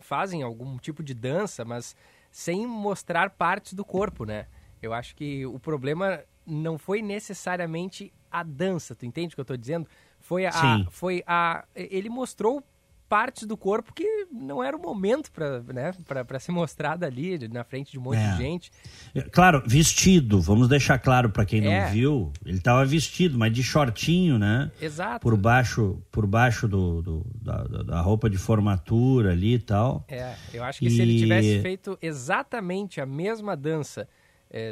fazem 0.00 0.42
algum 0.42 0.78
tipo 0.78 1.02
de 1.02 1.12
dança, 1.12 1.62
mas 1.62 1.94
sem 2.30 2.66
mostrar 2.66 3.28
partes 3.28 3.74
do 3.74 3.84
corpo, 3.84 4.24
né? 4.24 4.46
Eu 4.80 4.94
acho 4.94 5.14
que 5.14 5.44
o 5.44 5.58
problema 5.58 6.22
não 6.46 6.78
foi 6.78 7.02
necessariamente 7.02 8.10
a 8.30 8.42
dança, 8.42 8.94
tu 8.94 9.04
entende 9.04 9.34
o 9.34 9.36
que 9.36 9.40
eu 9.40 9.42
estou 9.42 9.56
dizendo? 9.56 9.86
Foi 10.28 10.44
a, 10.44 10.52
Sim. 10.52 10.86
foi 10.90 11.24
a 11.26 11.64
ele 11.74 12.10
mostrou 12.10 12.62
partes 13.08 13.46
do 13.46 13.56
corpo 13.56 13.94
que 13.94 14.26
não 14.30 14.62
era 14.62 14.76
o 14.76 14.78
momento 14.78 15.32
para 15.32 15.62
né, 15.72 15.94
ser 16.38 16.52
mostrada 16.52 17.06
ali 17.06 17.48
na 17.48 17.64
frente 17.64 17.90
de 17.90 17.98
um 17.98 18.02
monte 18.02 18.18
é. 18.18 18.32
de 18.32 18.36
gente. 18.36 18.70
É, 19.14 19.22
claro, 19.22 19.62
vestido, 19.66 20.38
vamos 20.38 20.68
deixar 20.68 20.98
claro 20.98 21.30
para 21.30 21.46
quem 21.46 21.62
não 21.62 21.72
é. 21.72 21.90
viu, 21.90 22.30
ele 22.44 22.58
estava 22.58 22.84
vestido, 22.84 23.38
mas 23.38 23.54
de 23.54 23.62
shortinho, 23.62 24.38
né? 24.38 24.70
Exato. 24.78 25.20
Por 25.20 25.34
baixo, 25.34 25.98
por 26.12 26.26
baixo 26.26 26.68
do, 26.68 27.00
do 27.00 27.26
da, 27.40 27.62
da, 27.64 28.00
roupa 28.02 28.28
de 28.28 28.36
formatura 28.36 29.32
ali 29.32 29.54
e 29.54 29.58
tal. 29.58 30.04
É, 30.08 30.34
eu 30.52 30.62
acho 30.62 30.80
que 30.80 30.88
e... 30.88 30.90
se 30.90 31.00
ele 31.00 31.16
tivesse 31.16 31.62
feito 31.62 31.98
exatamente 32.02 33.00
a 33.00 33.06
mesma 33.06 33.56
dança 33.56 34.06
é, 34.50 34.70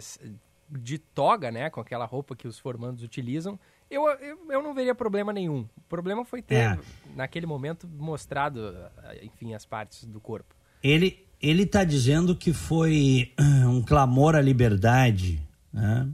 de 0.70 0.98
toga, 0.98 1.50
né, 1.50 1.70
com 1.70 1.80
aquela 1.80 2.04
roupa 2.04 2.36
que 2.36 2.46
os 2.46 2.58
formandos 2.58 3.02
utilizam, 3.02 3.58
eu, 3.90 4.08
eu, 4.08 4.38
eu 4.50 4.62
não 4.62 4.74
veria 4.74 4.94
problema 4.94 5.32
nenhum. 5.32 5.68
O 5.76 5.80
problema 5.88 6.24
foi 6.24 6.42
ter, 6.42 6.54
é. 6.54 6.78
naquele 7.14 7.46
momento, 7.46 7.86
mostrado, 7.86 8.74
enfim, 9.22 9.54
as 9.54 9.64
partes 9.64 10.04
do 10.04 10.20
corpo. 10.20 10.54
Ele 10.82 11.26
ele 11.40 11.62
está 11.64 11.84
dizendo 11.84 12.34
que 12.34 12.52
foi 12.52 13.32
um 13.66 13.82
clamor 13.82 14.34
à 14.34 14.40
liberdade, 14.40 15.40
né? 15.72 16.08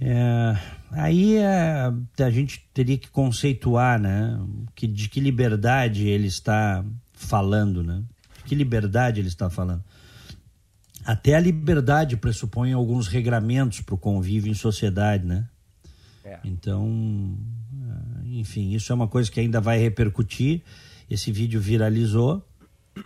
É, 0.00 0.58
aí 0.90 1.36
é, 1.36 1.92
a 2.18 2.30
gente 2.30 2.68
teria 2.74 2.98
que 2.98 3.08
conceituar, 3.08 3.98
né? 3.98 4.38
Que, 4.74 4.86
de 4.86 5.08
que 5.08 5.20
liberdade 5.20 6.06
ele 6.08 6.26
está 6.26 6.84
falando, 7.12 7.82
né? 7.82 8.02
De 8.38 8.44
que 8.44 8.54
liberdade 8.54 9.20
ele 9.20 9.28
está 9.28 9.48
falando? 9.48 9.82
Até 11.04 11.34
a 11.34 11.40
liberdade 11.40 12.16
pressupõe 12.16 12.72
alguns 12.72 13.08
regramentos 13.08 13.80
para 13.80 13.94
o 13.94 13.98
convívio 13.98 14.50
em 14.50 14.54
sociedade, 14.54 15.24
né? 15.24 15.46
É. 16.24 16.38
Então, 16.42 17.36
eh, 17.72 18.38
enfim, 18.38 18.72
isso 18.72 18.90
é 18.90 18.94
uma 18.94 19.06
coisa 19.06 19.30
que 19.30 19.38
ainda 19.38 19.60
vai 19.60 19.78
repercutir. 19.78 20.62
Esse 21.08 21.30
vídeo 21.30 21.60
viralizou. 21.60 22.42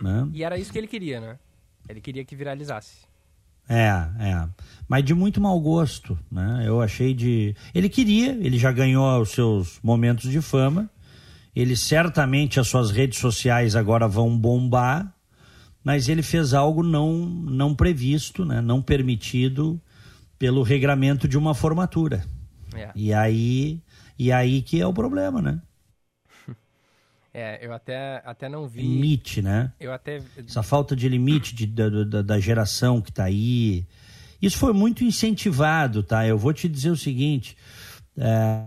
Né? 0.01 0.29
E 0.33 0.43
era 0.43 0.57
isso 0.57 0.71
que 0.71 0.77
ele 0.77 0.87
queria, 0.87 1.19
né? 1.19 1.37
Ele 1.87 1.99
queria 1.99 2.23
que 2.23 2.35
viralizasse. 2.35 3.09
É, 3.67 3.87
é. 4.19 4.49
Mas 4.87 5.03
de 5.05 5.13
muito 5.13 5.39
mau 5.39 5.59
gosto, 5.59 6.17
né? 6.31 6.63
Eu 6.65 6.81
achei 6.81 7.13
de. 7.13 7.55
Ele 7.73 7.87
queria, 7.87 8.31
ele 8.31 8.57
já 8.57 8.71
ganhou 8.71 9.21
os 9.21 9.29
seus 9.29 9.79
momentos 9.83 10.31
de 10.31 10.41
fama. 10.41 10.89
Ele 11.55 11.75
certamente 11.75 12.59
as 12.59 12.67
suas 12.67 12.89
redes 12.89 13.19
sociais 13.19 13.75
agora 13.75 14.07
vão 14.07 14.35
bombar, 14.35 15.13
mas 15.83 16.09
ele 16.09 16.23
fez 16.23 16.53
algo 16.53 16.81
não 16.81 17.25
não 17.25 17.75
previsto, 17.75 18.43
né? 18.43 18.59
Não 18.61 18.81
permitido 18.81 19.79
pelo 20.39 20.63
regramento 20.63 21.27
de 21.27 21.37
uma 21.37 21.53
formatura. 21.53 22.23
É. 22.75 22.91
E 22.95 23.13
aí 23.13 23.81
e 24.17 24.33
aí 24.33 24.61
que 24.61 24.81
é 24.81 24.85
o 24.85 24.93
problema, 24.93 25.41
né? 25.41 25.61
É, 27.31 27.63
eu 27.63 27.71
até, 27.71 28.23
até 28.25 28.49
não 28.49 28.67
vi. 28.67 28.81
Limite, 28.81 29.39
né? 29.39 29.71
Eu 29.79 29.93
até. 29.93 30.19
Essa 30.35 30.63
falta 30.63 30.95
de 30.95 31.07
limite 31.07 31.53
de, 31.53 31.67
da, 31.67 32.03
da, 32.03 32.21
da 32.23 32.39
geração 32.39 32.99
que 32.99 33.11
está 33.11 33.25
aí. 33.25 33.85
Isso 34.41 34.57
foi 34.57 34.73
muito 34.73 35.03
incentivado, 35.03 36.01
tá? 36.01 36.25
Eu 36.25 36.39
vou 36.39 36.51
te 36.51 36.67
dizer 36.67 36.89
o 36.89 36.97
seguinte. 36.97 37.55
É, 38.17 38.63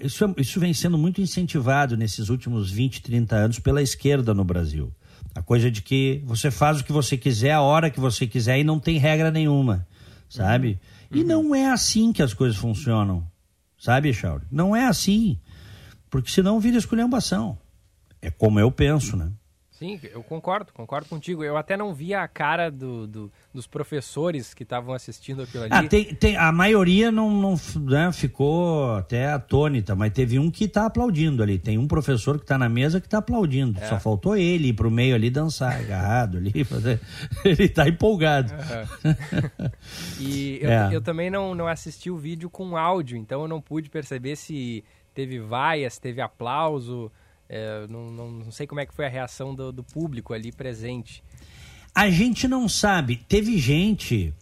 isso, 0.00 0.22
é, 0.22 0.34
isso 0.36 0.60
vem 0.60 0.74
sendo 0.74 0.98
muito 0.98 1.20
incentivado 1.20 1.96
nesses 1.96 2.28
últimos 2.28 2.70
20, 2.70 3.02
30 3.02 3.34
anos 3.34 3.58
pela 3.58 3.80
esquerda 3.80 4.34
no 4.34 4.44
Brasil. 4.44 4.92
A 5.34 5.42
coisa 5.42 5.70
de 5.70 5.80
que 5.80 6.22
você 6.26 6.50
faz 6.50 6.80
o 6.80 6.84
que 6.84 6.92
você 6.92 7.16
quiser, 7.16 7.52
a 7.52 7.62
hora 7.62 7.90
que 7.90 7.98
você 7.98 8.26
quiser 8.26 8.58
e 8.58 8.64
não 8.64 8.78
tem 8.78 8.98
regra 8.98 9.30
nenhuma, 9.30 9.86
sabe? 10.28 10.68
Uhum. 10.68 10.95
E 11.10 11.24
não 11.24 11.54
é 11.54 11.70
assim 11.70 12.12
que 12.12 12.22
as 12.22 12.34
coisas 12.34 12.56
funcionam, 12.56 13.26
sabe, 13.78 14.12
Chauri? 14.12 14.44
Não 14.50 14.74
é 14.74 14.86
assim. 14.86 15.38
Porque 16.10 16.30
senão 16.30 16.60
vira 16.60 16.78
esculhambação. 16.78 17.58
É 18.20 18.30
como 18.30 18.58
eu 18.58 18.70
penso, 18.70 19.16
né? 19.16 19.30
Sim, 19.78 20.00
eu 20.10 20.22
concordo, 20.22 20.72
concordo 20.72 21.06
contigo. 21.06 21.44
Eu 21.44 21.56
até 21.56 21.76
não 21.76 21.92
vi 21.92 22.14
a 22.14 22.26
cara 22.26 22.70
do, 22.70 23.06
do 23.06 23.32
dos 23.52 23.66
professores 23.66 24.54
que 24.54 24.62
estavam 24.62 24.94
assistindo 24.94 25.42
aquilo 25.42 25.64
ali. 25.64 25.72
Ah, 25.72 25.86
tem, 25.86 26.14
tem, 26.14 26.36
a 26.36 26.50
maioria 26.50 27.12
não, 27.12 27.30
não 27.30 27.54
né, 27.80 28.10
ficou 28.12 28.94
até 28.94 29.32
atônita, 29.32 29.94
mas 29.94 30.12
teve 30.12 30.38
um 30.38 30.50
que 30.50 30.64
está 30.64 30.86
aplaudindo 30.86 31.42
ali. 31.42 31.58
Tem 31.58 31.76
um 31.76 31.86
professor 31.86 32.38
que 32.38 32.44
está 32.44 32.56
na 32.56 32.68
mesa 32.70 33.00
que 33.00 33.06
está 33.06 33.18
aplaudindo. 33.18 33.78
É. 33.78 33.86
Só 33.86 34.00
faltou 34.00 34.36
ele 34.36 34.68
ir 34.68 34.72
pro 34.72 34.90
meio 34.90 35.14
ali 35.14 35.28
dançar, 35.28 35.78
agarrado 35.78 36.38
ali. 36.38 36.52
Fazer... 36.64 36.98
ele 37.44 37.64
está 37.64 37.86
empolgado. 37.86 38.52
Uhum. 38.54 39.70
e 40.20 40.58
eu, 40.64 40.70
é. 40.70 40.88
eu 40.94 41.02
também 41.02 41.28
não, 41.28 41.54
não 41.54 41.66
assisti 41.66 42.10
o 42.10 42.16
vídeo 42.16 42.48
com 42.48 42.78
áudio, 42.78 43.16
então 43.16 43.42
eu 43.42 43.48
não 43.48 43.60
pude 43.60 43.90
perceber 43.90 44.36
se 44.36 44.82
teve 45.14 45.38
vaias, 45.38 45.98
teve 45.98 46.22
aplauso. 46.22 47.10
É, 47.48 47.86
não, 47.88 48.10
não, 48.10 48.30
não, 48.30 48.50
sei 48.50 48.66
como 48.66 48.80
é 48.80 48.86
que 48.86 48.94
foi 48.94 49.06
a 49.06 49.08
reação 49.08 49.54
do, 49.54 49.72
do, 49.72 49.84
público 49.84 50.34
ali 50.34 50.50
presente. 50.50 51.22
A 51.94 52.10
gente 52.10 52.48
não 52.48 52.68
sabe. 52.68 53.16
Teve 53.16 53.56
gente 53.58 54.34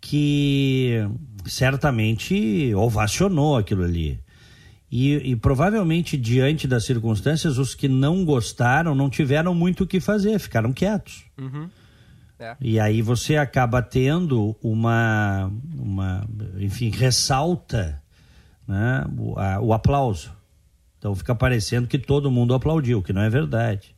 que 0.00 0.98
certamente 1.46 2.74
ovacionou 2.74 3.56
aquilo 3.56 3.84
ali. 3.84 4.20
E, 4.90 5.30
e, 5.30 5.36
provavelmente, 5.36 6.18
diante 6.18 6.68
das 6.68 6.84
circunstâncias, 6.84 7.56
os 7.56 7.74
que 7.74 7.88
não 7.88 8.26
gostaram 8.26 8.94
não 8.94 9.08
tiveram 9.08 9.54
muito 9.54 9.84
o 9.84 9.86
que 9.86 10.00
fazer, 10.00 10.38
ficaram 10.38 10.70
quietos. 10.70 11.24
Uhum. 11.38 11.70
É. 12.38 12.56
E 12.60 12.78
aí 12.78 13.00
você 13.00 13.36
acaba 13.36 13.80
tendo 13.80 14.54
uma, 14.62 15.50
uma 15.74 16.26
enfim, 16.58 16.90
ressalta 16.90 18.02
né, 18.66 19.06
o, 19.16 19.38
a, 19.38 19.60
o 19.60 19.72
aplauso. 19.72 20.30
Então 21.02 21.16
fica 21.16 21.34
parecendo 21.34 21.88
que 21.88 21.98
todo 21.98 22.30
mundo 22.30 22.54
aplaudiu, 22.54 23.02
que 23.02 23.12
não 23.12 23.22
é 23.22 23.28
verdade. 23.28 23.92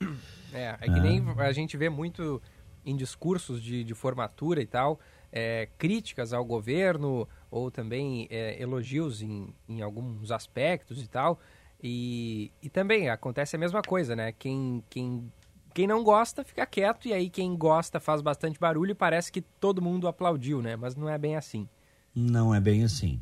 É, 0.55 0.75
é 0.81 0.85
que 0.87 1.01
nem 1.01 1.23
a 1.37 1.53
gente 1.53 1.77
vê 1.77 1.91
muito 1.91 2.41
em 2.83 2.97
discursos 2.97 3.63
de, 3.63 3.85
de 3.85 3.93
formatura 3.93 4.63
e 4.63 4.67
tal, 4.67 4.99
é, 5.31 5.69
críticas 5.77 6.33
ao 6.33 6.43
governo 6.43 7.29
ou 7.51 7.71
também 7.71 8.27
é, 8.31 8.59
elogios 8.59 9.21
em, 9.21 9.53
em 9.69 9.83
alguns 9.83 10.31
aspectos 10.31 11.03
e 11.03 11.07
tal. 11.07 11.39
E, 11.83 12.51
e 12.63 12.71
também 12.71 13.11
acontece 13.11 13.55
a 13.55 13.59
mesma 13.59 13.83
coisa, 13.83 14.17
né? 14.17 14.33
Quem, 14.33 14.83
quem, 14.89 15.31
quem 15.75 15.87
não 15.87 16.03
gosta 16.03 16.43
fica 16.43 16.65
quieto 16.65 17.07
e 17.07 17.13
aí 17.13 17.29
quem 17.29 17.55
gosta 17.55 18.01
faz 18.01 18.23
bastante 18.23 18.59
barulho 18.59 18.93
e 18.93 18.95
parece 18.95 19.31
que 19.31 19.43
todo 19.43 19.83
mundo 19.83 20.09
aplaudiu, 20.09 20.63
né? 20.63 20.75
Mas 20.75 20.97
não 20.97 21.11
é 21.11 21.19
bem 21.19 21.37
assim. 21.37 21.69
Não 22.15 22.55
é 22.55 22.61
bem 22.61 22.83
assim. 22.83 23.21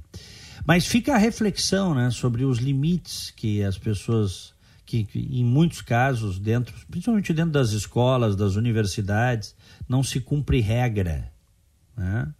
Mas 0.64 0.86
fica 0.86 1.14
a 1.14 1.18
reflexão 1.18 1.94
né, 1.94 2.10
sobre 2.10 2.44
os 2.44 2.58
limites 2.58 3.30
que 3.30 3.62
as 3.62 3.76
pessoas, 3.76 4.54
que, 4.84 5.04
que, 5.04 5.18
em 5.18 5.44
muitos 5.44 5.82
casos, 5.82 6.38
dentro, 6.38 6.74
principalmente 6.90 7.32
dentro 7.32 7.52
das 7.52 7.70
escolas, 7.72 8.36
das 8.36 8.56
universidades, 8.56 9.54
não 9.88 10.02
se 10.02 10.20
cumpre 10.20 10.60
regra. 10.60 11.32
Né? 11.96 12.32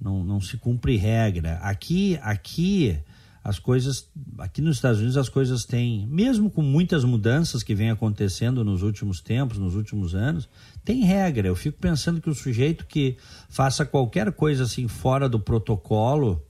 Não, 0.00 0.24
não 0.24 0.40
se 0.40 0.56
cumpre 0.56 0.96
regra. 0.96 1.54
Aqui, 1.62 2.18
aqui 2.22 2.98
as 3.44 3.58
coisas 3.58 4.08
aqui 4.38 4.62
nos 4.62 4.76
Estados 4.76 5.00
Unidos 5.00 5.18
as 5.18 5.28
coisas 5.28 5.66
têm 5.66 6.06
mesmo 6.06 6.50
com 6.50 6.62
muitas 6.62 7.04
mudanças 7.04 7.62
que 7.62 7.74
vem 7.74 7.90
acontecendo 7.90 8.64
nos 8.64 8.82
últimos 8.82 9.20
tempos 9.20 9.58
nos 9.58 9.74
últimos 9.74 10.14
anos 10.14 10.48
tem 10.82 11.04
regra 11.04 11.46
eu 11.46 11.54
fico 11.54 11.78
pensando 11.78 12.22
que 12.22 12.30
o 12.30 12.34
sujeito 12.34 12.86
que 12.86 13.18
faça 13.50 13.84
qualquer 13.84 14.32
coisa 14.32 14.64
assim 14.64 14.88
fora 14.88 15.28
do 15.28 15.38
protocolo 15.38 16.42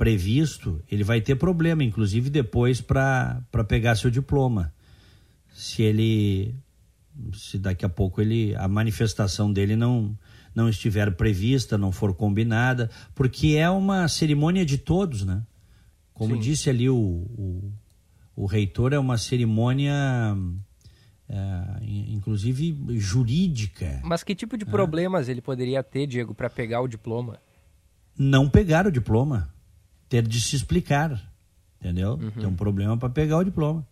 previsto, 0.00 0.82
ele 0.90 1.04
vai 1.04 1.20
ter 1.20 1.34
problema, 1.34 1.84
inclusive 1.84 2.30
depois 2.30 2.80
para 2.80 3.44
pegar 3.68 3.94
seu 3.96 4.10
diploma. 4.10 4.72
Se 5.52 5.82
ele 5.82 6.54
se 7.34 7.58
daqui 7.58 7.84
a 7.84 7.88
pouco 7.88 8.22
ele 8.22 8.54
a 8.56 8.66
manifestação 8.66 9.52
dele 9.52 9.76
não 9.76 10.16
não 10.54 10.70
estiver 10.70 11.14
prevista, 11.16 11.76
não 11.76 11.92
for 11.92 12.14
combinada, 12.14 12.90
porque 13.14 13.56
é 13.58 13.68
uma 13.68 14.08
cerimônia 14.08 14.64
de 14.64 14.78
todos, 14.78 15.22
né? 15.22 15.42
Como 16.14 16.34
Sim. 16.34 16.40
disse 16.40 16.70
ali 16.70 16.88
o, 16.88 16.96
o, 16.96 17.72
o, 18.34 18.46
reitor, 18.46 18.94
é 18.94 18.98
uma 18.98 19.18
cerimônia, 19.18 19.94
é, 21.28 21.62
inclusive 21.82 22.74
jurídica. 22.98 24.00
Mas 24.02 24.22
que 24.22 24.34
tipo 24.34 24.56
de 24.56 24.64
problemas 24.64 25.28
ele 25.28 25.42
poderia 25.42 25.82
ter, 25.82 26.06
Diego, 26.06 26.34
para 26.34 26.48
pegar 26.48 26.80
o 26.80 26.88
diploma? 26.88 27.38
Não 28.18 28.48
pegar 28.48 28.86
o 28.86 28.90
diploma 28.90 29.59
ter 30.10 30.26
de 30.26 30.40
se 30.40 30.56
explicar, 30.56 31.18
entendeu? 31.80 32.18
Uhum. 32.20 32.30
Tem 32.32 32.46
um 32.46 32.56
problema 32.56 32.96
para 32.98 33.08
pegar 33.08 33.38
o 33.38 33.44
diploma. 33.44 33.86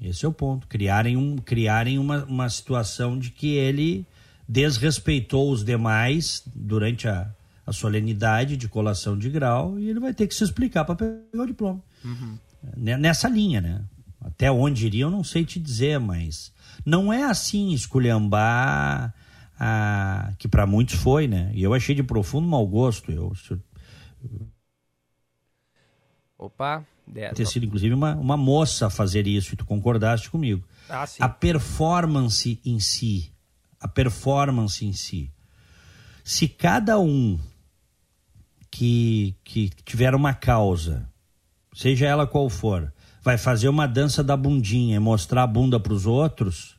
Esse 0.00 0.26
é 0.26 0.28
o 0.28 0.32
ponto. 0.32 0.68
Criarem, 0.68 1.16
um, 1.16 1.36
criarem 1.36 1.98
uma, 1.98 2.24
uma 2.24 2.48
situação 2.50 3.18
de 3.18 3.30
que 3.30 3.54
ele 3.54 4.06
desrespeitou 4.46 5.50
os 5.50 5.64
demais 5.64 6.42
durante 6.54 7.08
a, 7.08 7.28
a 7.66 7.72
solenidade 7.72 8.56
de 8.56 8.68
colação 8.68 9.18
de 9.18 9.30
grau 9.30 9.78
e 9.78 9.88
ele 9.88 9.98
vai 9.98 10.12
ter 10.12 10.26
que 10.26 10.34
se 10.34 10.44
explicar 10.44 10.84
para 10.84 10.94
pegar 10.94 11.42
o 11.42 11.46
diploma. 11.46 11.82
Uhum. 12.04 12.38
Nessa 12.76 13.28
linha, 13.28 13.62
né? 13.62 13.80
Até 14.20 14.52
onde 14.52 14.84
iria 14.84 15.04
eu 15.04 15.10
não 15.10 15.24
sei 15.24 15.44
te 15.44 15.58
dizer, 15.58 15.98
mas 15.98 16.52
não 16.84 17.10
é 17.10 17.24
assim 17.24 17.72
esculhambar 17.72 19.14
a, 19.58 20.32
que 20.38 20.46
para 20.46 20.66
muitos 20.66 20.96
foi, 20.96 21.26
né? 21.26 21.50
E 21.54 21.62
eu 21.62 21.72
achei 21.72 21.94
de 21.94 22.02
profundo 22.02 22.46
mau 22.46 22.66
gosto. 22.66 23.10
Eu, 23.10 23.32
Opa, 26.38 26.84
é, 27.14 27.30
ter 27.30 27.46
sido 27.46 27.64
inclusive 27.64 27.94
uma, 27.94 28.14
uma 28.14 28.36
moça 28.36 28.86
a 28.86 28.90
fazer 28.90 29.26
isso 29.26 29.54
e 29.54 29.56
tu 29.56 29.64
concordaste 29.64 30.28
comigo. 30.28 30.62
Ah, 30.88 31.06
sim. 31.06 31.22
A 31.22 31.28
performance 31.28 32.60
em 32.64 32.78
si, 32.78 33.32
a 33.80 33.88
performance 33.88 34.84
em 34.84 34.92
si. 34.92 35.30
Se 36.24 36.48
cada 36.48 36.98
um 36.98 37.38
que, 38.70 39.34
que 39.44 39.70
tiver 39.84 40.14
uma 40.14 40.34
causa, 40.34 41.08
seja 41.72 42.06
ela 42.06 42.26
qual 42.26 42.50
for, 42.50 42.92
vai 43.22 43.38
fazer 43.38 43.68
uma 43.68 43.86
dança 43.86 44.22
da 44.22 44.36
bundinha 44.36 44.96
e 44.96 45.00
mostrar 45.00 45.44
a 45.44 45.46
bunda 45.46 45.80
para 45.80 45.92
os 45.92 46.06
outros, 46.06 46.76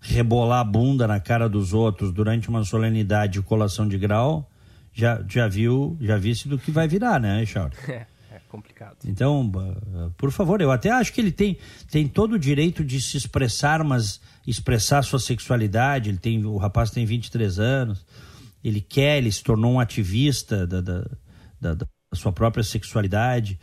rebolar 0.00 0.60
a 0.60 0.64
bunda 0.64 1.06
na 1.06 1.20
cara 1.20 1.48
dos 1.48 1.74
outros 1.74 2.12
durante 2.12 2.48
uma 2.48 2.64
solenidade 2.64 3.34
de 3.34 3.42
colação 3.42 3.86
de 3.86 3.98
grau, 3.98 4.48
já, 4.92 5.22
já 5.28 5.46
viu, 5.46 5.96
já 6.00 6.16
visse 6.16 6.48
do 6.48 6.58
que 6.58 6.70
vai 6.70 6.88
virar, 6.88 7.20
né, 7.20 7.44
Charles? 7.44 7.78
É 7.88 8.06
complicado. 8.50 8.96
Então, 9.06 9.50
por 10.16 10.30
favor, 10.30 10.60
eu 10.60 10.70
até 10.70 10.90
acho 10.90 11.12
que 11.12 11.20
ele 11.20 11.32
tem, 11.32 11.56
tem 11.90 12.06
todo 12.06 12.32
o 12.34 12.38
direito 12.38 12.84
de 12.84 13.00
se 13.00 13.16
expressar, 13.16 13.82
mas 13.84 14.20
expressar 14.46 15.02
sua 15.02 15.18
sexualidade. 15.18 16.10
Ele 16.10 16.18
tem, 16.18 16.44
o 16.44 16.56
rapaz 16.56 16.90
tem 16.90 17.06
23 17.06 17.58
anos, 17.58 18.04
ele 18.62 18.80
quer, 18.80 19.18
ele 19.18 19.32
se 19.32 19.42
tornou 19.42 19.72
um 19.72 19.80
ativista 19.80 20.66
da, 20.66 20.80
da, 20.80 21.06
da, 21.60 21.74
da 21.74 21.86
sua 22.14 22.32
própria 22.32 22.64
sexualidade. 22.64 23.58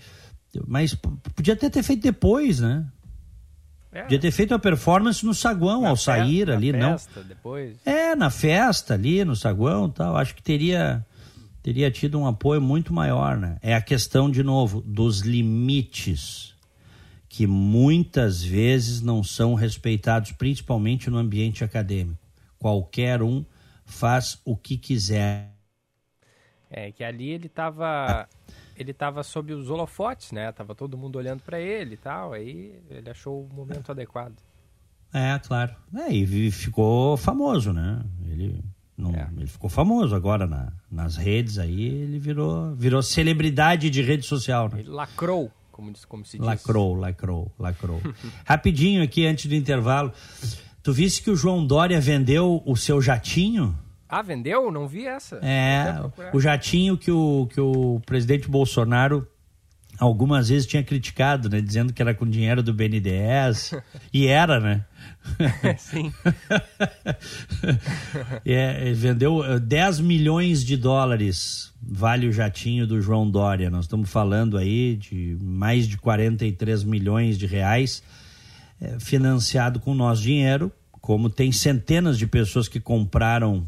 Mas 0.65 0.95
podia 1.35 1.53
até 1.53 1.69
ter 1.69 1.83
feito 1.83 2.01
depois, 2.01 2.59
né? 2.59 2.87
É. 3.91 4.03
Podia 4.03 4.19
ter 4.19 4.31
feito 4.31 4.53
a 4.53 4.59
performance 4.59 5.25
no 5.25 5.33
saguão 5.33 5.81
na 5.81 5.89
ao 5.89 5.95
festa, 5.95 6.11
sair 6.13 6.49
ali, 6.51 6.71
na 6.71 6.77
não. 6.77 6.91
Festa, 6.97 7.23
depois. 7.23 7.77
É, 7.85 8.15
na 8.15 8.29
festa 8.29 8.93
ali, 8.93 9.23
no 9.23 9.35
saguão 9.35 9.89
tal. 9.89 10.15
Acho 10.17 10.35
que 10.35 10.41
teria 10.41 11.05
teria 11.61 11.91
tido 11.91 12.19
um 12.19 12.27
apoio 12.27 12.61
muito 12.61 12.93
maior, 12.93 13.37
né? 13.37 13.57
É 13.61 13.73
a 13.73 13.81
questão, 13.81 14.29
de 14.29 14.43
novo, 14.43 14.81
dos 14.81 15.21
limites 15.21 16.55
que 17.29 17.45
muitas 17.45 18.41
vezes 18.41 19.01
não 19.01 19.23
são 19.23 19.53
respeitados, 19.53 20.31
principalmente 20.31 21.09
no 21.09 21.17
ambiente 21.17 21.63
acadêmico. 21.63 22.19
Qualquer 22.57 23.21
um 23.21 23.45
faz 23.85 24.41
o 24.45 24.55
que 24.55 24.77
quiser. 24.77 25.53
É 26.69 26.91
que 26.91 27.03
ali 27.03 27.29
ele 27.29 27.47
estava 27.47 28.27
ele 28.75 28.91
estava 28.91 29.23
sob 29.23 29.53
os 29.53 29.69
holofotes, 29.69 30.31
né? 30.31 30.51
Tava 30.51 30.75
todo 30.75 30.97
mundo 30.97 31.17
olhando 31.17 31.41
para 31.41 31.59
ele 31.59 31.95
e 31.95 31.97
tal. 31.97 32.33
Aí 32.33 32.79
ele 32.89 33.09
achou 33.09 33.45
o 33.45 33.53
momento 33.53 33.91
adequado. 33.91 34.35
É, 35.13 35.39
claro. 35.39 35.75
É, 35.95 36.13
e 36.13 36.51
ficou 36.51 37.17
famoso, 37.17 37.73
né? 37.73 38.03
Ele, 38.25 38.63
é. 39.13 39.27
ele 39.37 39.47
ficou 39.47 39.69
famoso 39.69 40.15
agora 40.15 40.47
na, 40.47 40.71
nas 40.91 41.15
redes 41.15 41.59
aí, 41.59 41.85
ele 41.85 42.17
virou, 42.17 42.73
virou 42.73 43.01
celebridade 43.03 43.89
de 43.89 44.01
rede 44.01 44.25
social, 44.25 44.69
né? 44.69 44.79
Ele 44.79 44.89
lacrou, 44.89 45.51
como, 45.71 45.93
como 46.07 46.25
se 46.25 46.37
diz. 46.37 46.45
Lacrou, 46.45 46.95
lacrou, 46.95 47.51
lacrou. 47.59 48.01
Rapidinho 48.43 49.03
aqui, 49.03 49.27
antes 49.27 49.45
do 49.45 49.53
intervalo. 49.53 50.11
Tu 50.81 50.91
viste 50.91 51.21
que 51.21 51.29
o 51.29 51.35
João 51.35 51.65
Dória 51.65 51.99
vendeu 52.01 52.63
o 52.65 52.75
seu 52.75 53.01
jatinho? 53.01 53.77
Ah, 54.09 54.21
vendeu? 54.21 54.71
Não 54.71 54.87
vi 54.87 55.05
essa. 55.05 55.35
É, 55.43 55.99
o 56.33 56.39
jatinho 56.39 56.97
que 56.97 57.11
o, 57.11 57.47
que 57.51 57.59
o 57.59 58.01
presidente 58.05 58.49
Bolsonaro 58.49 59.27
algumas 59.99 60.49
vezes 60.49 60.65
tinha 60.67 60.83
criticado, 60.83 61.49
né? 61.49 61.59
Dizendo 61.59 61.91
que 61.91 62.01
era 62.01 62.13
com 62.13 62.25
dinheiro 62.25 62.63
do 62.63 62.73
BNDES. 62.73 63.73
e 64.13 64.27
era, 64.27 64.59
né? 64.59 64.85
Sim. 65.77 66.13
é, 68.45 68.93
vendeu 68.93 69.59
10 69.59 69.99
eh, 69.99 70.01
milhões 70.01 70.63
de 70.63 70.77
dólares 70.77 71.73
vale 71.81 72.27
o 72.27 72.33
jatinho 72.33 72.85
do 72.85 73.01
João 73.01 73.29
Dória. 73.29 73.69
Nós 73.69 73.85
estamos 73.85 74.09
falando 74.09 74.57
aí 74.57 74.95
de 74.97 75.37
mais 75.41 75.87
de 75.87 75.97
43 75.97 76.83
milhões 76.83 77.37
de 77.37 77.45
reais 77.45 78.03
é, 78.81 78.99
financiado 78.99 79.79
com 79.79 79.93
nosso 79.93 80.21
dinheiro. 80.21 80.71
Como 80.99 81.29
tem 81.29 81.51
centenas 81.51 82.17
de 82.17 82.27
pessoas 82.27 82.67
que 82.67 82.79
compraram 82.79 83.65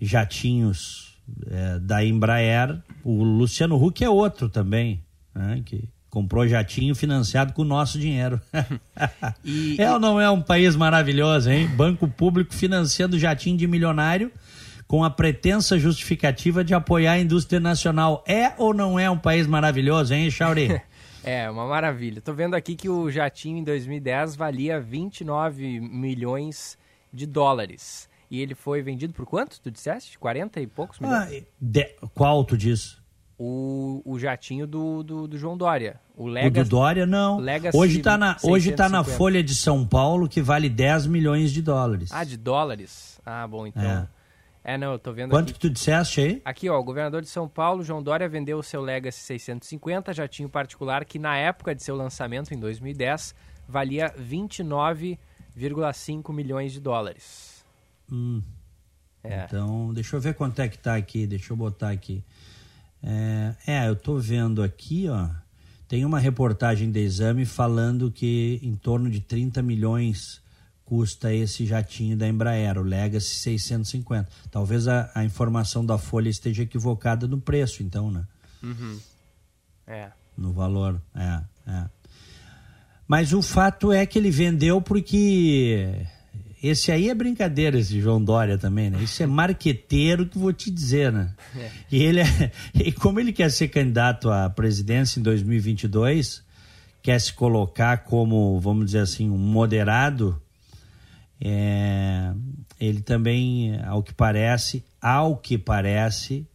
jatinhos 0.00 1.18
é, 1.50 1.78
da 1.78 2.04
Embraer. 2.04 2.80
O 3.04 3.22
Luciano 3.22 3.82
Huck 3.82 4.02
é 4.02 4.08
outro 4.08 4.48
também, 4.48 5.02
né, 5.34 5.62
que 5.64 5.88
comprou 6.10 6.46
jatinho 6.46 6.94
financiado 6.94 7.52
com 7.52 7.62
o 7.62 7.64
nosso 7.64 7.98
dinheiro. 7.98 8.40
e, 9.44 9.80
é 9.80 9.90
ou 9.92 10.00
não 10.00 10.20
é 10.20 10.28
um 10.28 10.42
país 10.42 10.74
maravilhoso, 10.74 11.50
hein? 11.50 11.68
Banco 11.68 12.08
público 12.08 12.52
financiando 12.52 13.18
jatinho 13.18 13.56
de 13.56 13.66
milionário 13.66 14.30
com 14.90 15.04
a 15.04 15.10
pretensa 15.10 15.78
justificativa 15.78 16.64
de 16.64 16.74
apoiar 16.74 17.12
a 17.12 17.20
indústria 17.20 17.60
nacional. 17.60 18.24
É 18.26 18.52
ou 18.58 18.74
não 18.74 18.98
é 18.98 19.08
um 19.08 19.16
país 19.16 19.46
maravilhoso, 19.46 20.12
hein, 20.12 20.28
Chauri? 20.32 20.82
é, 21.22 21.48
uma 21.48 21.64
maravilha. 21.64 22.20
Tô 22.20 22.34
vendo 22.34 22.54
aqui 22.54 22.74
que 22.74 22.88
o 22.88 23.08
jatinho 23.08 23.58
em 23.58 23.64
2010 23.64 24.34
valia 24.34 24.80
29 24.80 25.78
milhões 25.78 26.76
de 27.12 27.24
dólares. 27.24 28.08
E 28.28 28.40
ele 28.40 28.54
foi 28.54 28.82
vendido 28.82 29.12
por 29.12 29.26
quanto, 29.26 29.60
tu 29.60 29.70
disseste? 29.70 30.18
40 30.18 30.60
e 30.60 30.66
poucos 30.66 30.98
milhões? 30.98 31.42
Ah, 31.42 31.46
de, 31.60 31.84
qual 32.12 32.44
tu 32.44 32.56
diz? 32.56 32.99
O, 33.42 34.02
o 34.04 34.18
jatinho 34.18 34.66
do, 34.66 35.02
do, 35.02 35.26
do 35.26 35.38
João 35.38 35.56
Dória. 35.56 35.98
O, 36.14 36.26
Legacy, 36.26 36.60
o 36.60 36.64
do 36.64 36.68
Dória, 36.68 37.06
não. 37.06 37.38
Legacy 37.38 37.74
hoje 37.74 37.96
está 37.96 38.18
na, 38.18 38.36
hoje 38.42 38.72
tá 38.72 38.86
na 38.86 39.02
Folha 39.02 39.42
de 39.42 39.54
São 39.54 39.86
Paulo 39.86 40.28
que 40.28 40.42
vale 40.42 40.68
10 40.68 41.06
milhões 41.06 41.50
de 41.50 41.62
dólares. 41.62 42.10
Ah, 42.12 42.22
de 42.22 42.36
dólares? 42.36 43.18
Ah, 43.24 43.48
bom, 43.48 43.66
então... 43.66 43.82
É. 43.82 44.06
É, 44.62 44.76
não, 44.76 44.92
eu 44.92 44.98
tô 44.98 45.10
vendo 45.10 45.30
Quanto 45.30 45.44
aqui. 45.44 45.54
que 45.54 45.58
tu 45.58 45.70
disseste 45.70 46.20
aí? 46.20 46.42
Aqui, 46.44 46.68
ó, 46.68 46.78
o 46.78 46.84
governador 46.84 47.22
de 47.22 47.28
São 47.28 47.48
Paulo, 47.48 47.82
João 47.82 48.02
Dória, 48.02 48.28
vendeu 48.28 48.58
o 48.58 48.62
seu 48.62 48.82
Legacy 48.82 49.20
650, 49.20 50.12
jatinho 50.12 50.50
particular, 50.50 51.06
que 51.06 51.18
na 51.18 51.34
época 51.34 51.74
de 51.74 51.82
seu 51.82 51.96
lançamento, 51.96 52.52
em 52.52 52.58
2010, 52.58 53.34
valia 53.66 54.14
29,5 54.20 56.34
milhões 56.34 56.72
de 56.72 56.80
dólares. 56.80 57.64
Hum. 58.12 58.42
É. 59.24 59.44
Então, 59.44 59.94
deixa 59.94 60.16
eu 60.16 60.20
ver 60.20 60.34
quanto 60.34 60.60
é 60.60 60.68
que 60.68 60.78
tá 60.78 60.94
aqui, 60.94 61.26
deixa 61.26 61.54
eu 61.54 61.56
botar 61.56 61.88
aqui. 61.88 62.22
É, 63.02 63.54
é, 63.66 63.88
eu 63.88 63.96
tô 63.96 64.18
vendo 64.18 64.62
aqui, 64.62 65.08
ó. 65.08 65.28
Tem 65.88 66.04
uma 66.04 66.20
reportagem 66.20 66.90
de 66.90 67.00
exame 67.00 67.44
falando 67.44 68.12
que 68.12 68.60
em 68.62 68.76
torno 68.76 69.10
de 69.10 69.20
30 69.20 69.60
milhões 69.62 70.40
custa 70.84 71.32
esse 71.32 71.64
jatinho 71.66 72.16
da 72.16 72.28
Embraer, 72.28 72.78
o 72.78 72.82
Legacy 72.82 73.36
650. 73.36 74.28
Talvez 74.50 74.86
a, 74.88 75.10
a 75.14 75.24
informação 75.24 75.84
da 75.84 75.98
Folha 75.98 76.28
esteja 76.28 76.62
equivocada 76.62 77.26
no 77.26 77.40
preço, 77.40 77.82
então, 77.82 78.10
né? 78.10 78.24
Uhum. 78.62 78.98
É. 79.86 80.10
No 80.36 80.52
valor, 80.52 81.00
é, 81.14 81.40
é. 81.66 81.84
Mas 83.06 83.32
o 83.32 83.42
fato 83.42 83.92
é 83.92 84.06
que 84.06 84.18
ele 84.18 84.30
vendeu 84.30 84.80
porque 84.80 86.06
esse 86.62 86.92
aí 86.92 87.08
é 87.08 87.14
brincadeira, 87.14 87.78
esse 87.78 88.00
João 88.00 88.22
Dória 88.22 88.58
também, 88.58 88.90
né? 88.90 89.02
Isso 89.02 89.22
é 89.22 89.26
marqueteiro 89.26 90.26
que 90.26 90.38
vou 90.38 90.52
te 90.52 90.70
dizer, 90.70 91.10
né? 91.10 91.32
É. 91.56 91.70
E 91.90 92.02
ele 92.02 92.20
é, 92.20 92.52
e 92.74 92.92
como 92.92 93.18
ele 93.18 93.32
quer 93.32 93.50
ser 93.50 93.68
candidato 93.68 94.30
à 94.30 94.50
presidência 94.50 95.18
em 95.18 95.22
2022, 95.22 96.44
quer 97.02 97.18
se 97.18 97.32
colocar 97.32 97.98
como, 98.04 98.60
vamos 98.60 98.86
dizer 98.86 99.00
assim, 99.00 99.30
um 99.30 99.38
moderado, 99.38 100.40
é, 101.40 102.32
ele 102.78 103.00
também, 103.00 103.80
ao 103.84 104.02
que 104.02 104.12
parece, 104.12 104.84
ao 105.00 105.38
que 105.38 105.56
parece, 105.56 106.46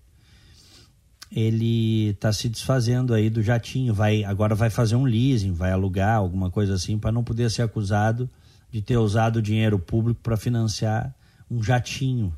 ele 1.32 2.10
está 2.10 2.32
se 2.32 2.48
desfazendo 2.48 3.12
aí 3.12 3.28
do 3.28 3.42
jatinho, 3.42 3.92
vai 3.92 4.24
agora 4.24 4.54
vai 4.54 4.70
fazer 4.70 4.96
um 4.96 5.04
leasing, 5.04 5.54
vai 5.54 5.72
alugar 5.72 6.16
alguma 6.16 6.52
coisa 6.52 6.76
assim 6.76 7.00
para 7.00 7.12
não 7.12 7.24
poder 7.24 7.50
ser 7.50 7.64
acusado 7.64 8.30
de 8.76 8.82
ter 8.82 8.98
usado 8.98 9.42
dinheiro 9.42 9.80
público 9.80 10.20
para 10.22 10.36
financiar 10.36 11.16
um 11.50 11.64
jatinho. 11.64 12.36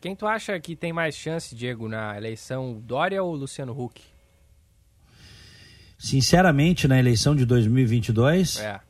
Quem 0.00 0.16
tu 0.16 0.26
acha 0.26 0.58
que 0.58 0.74
tem 0.74 0.92
mais 0.92 1.14
chance, 1.14 1.54
Diego, 1.54 1.88
na 1.88 2.16
eleição, 2.16 2.82
Dória 2.84 3.22
ou 3.22 3.32
Luciano 3.36 3.72
Huck? 3.80 4.02
Sinceramente, 5.96 6.88
na 6.88 6.98
eleição 6.98 7.36
de 7.36 7.46
2022, 7.46 8.58
é. 8.58 8.80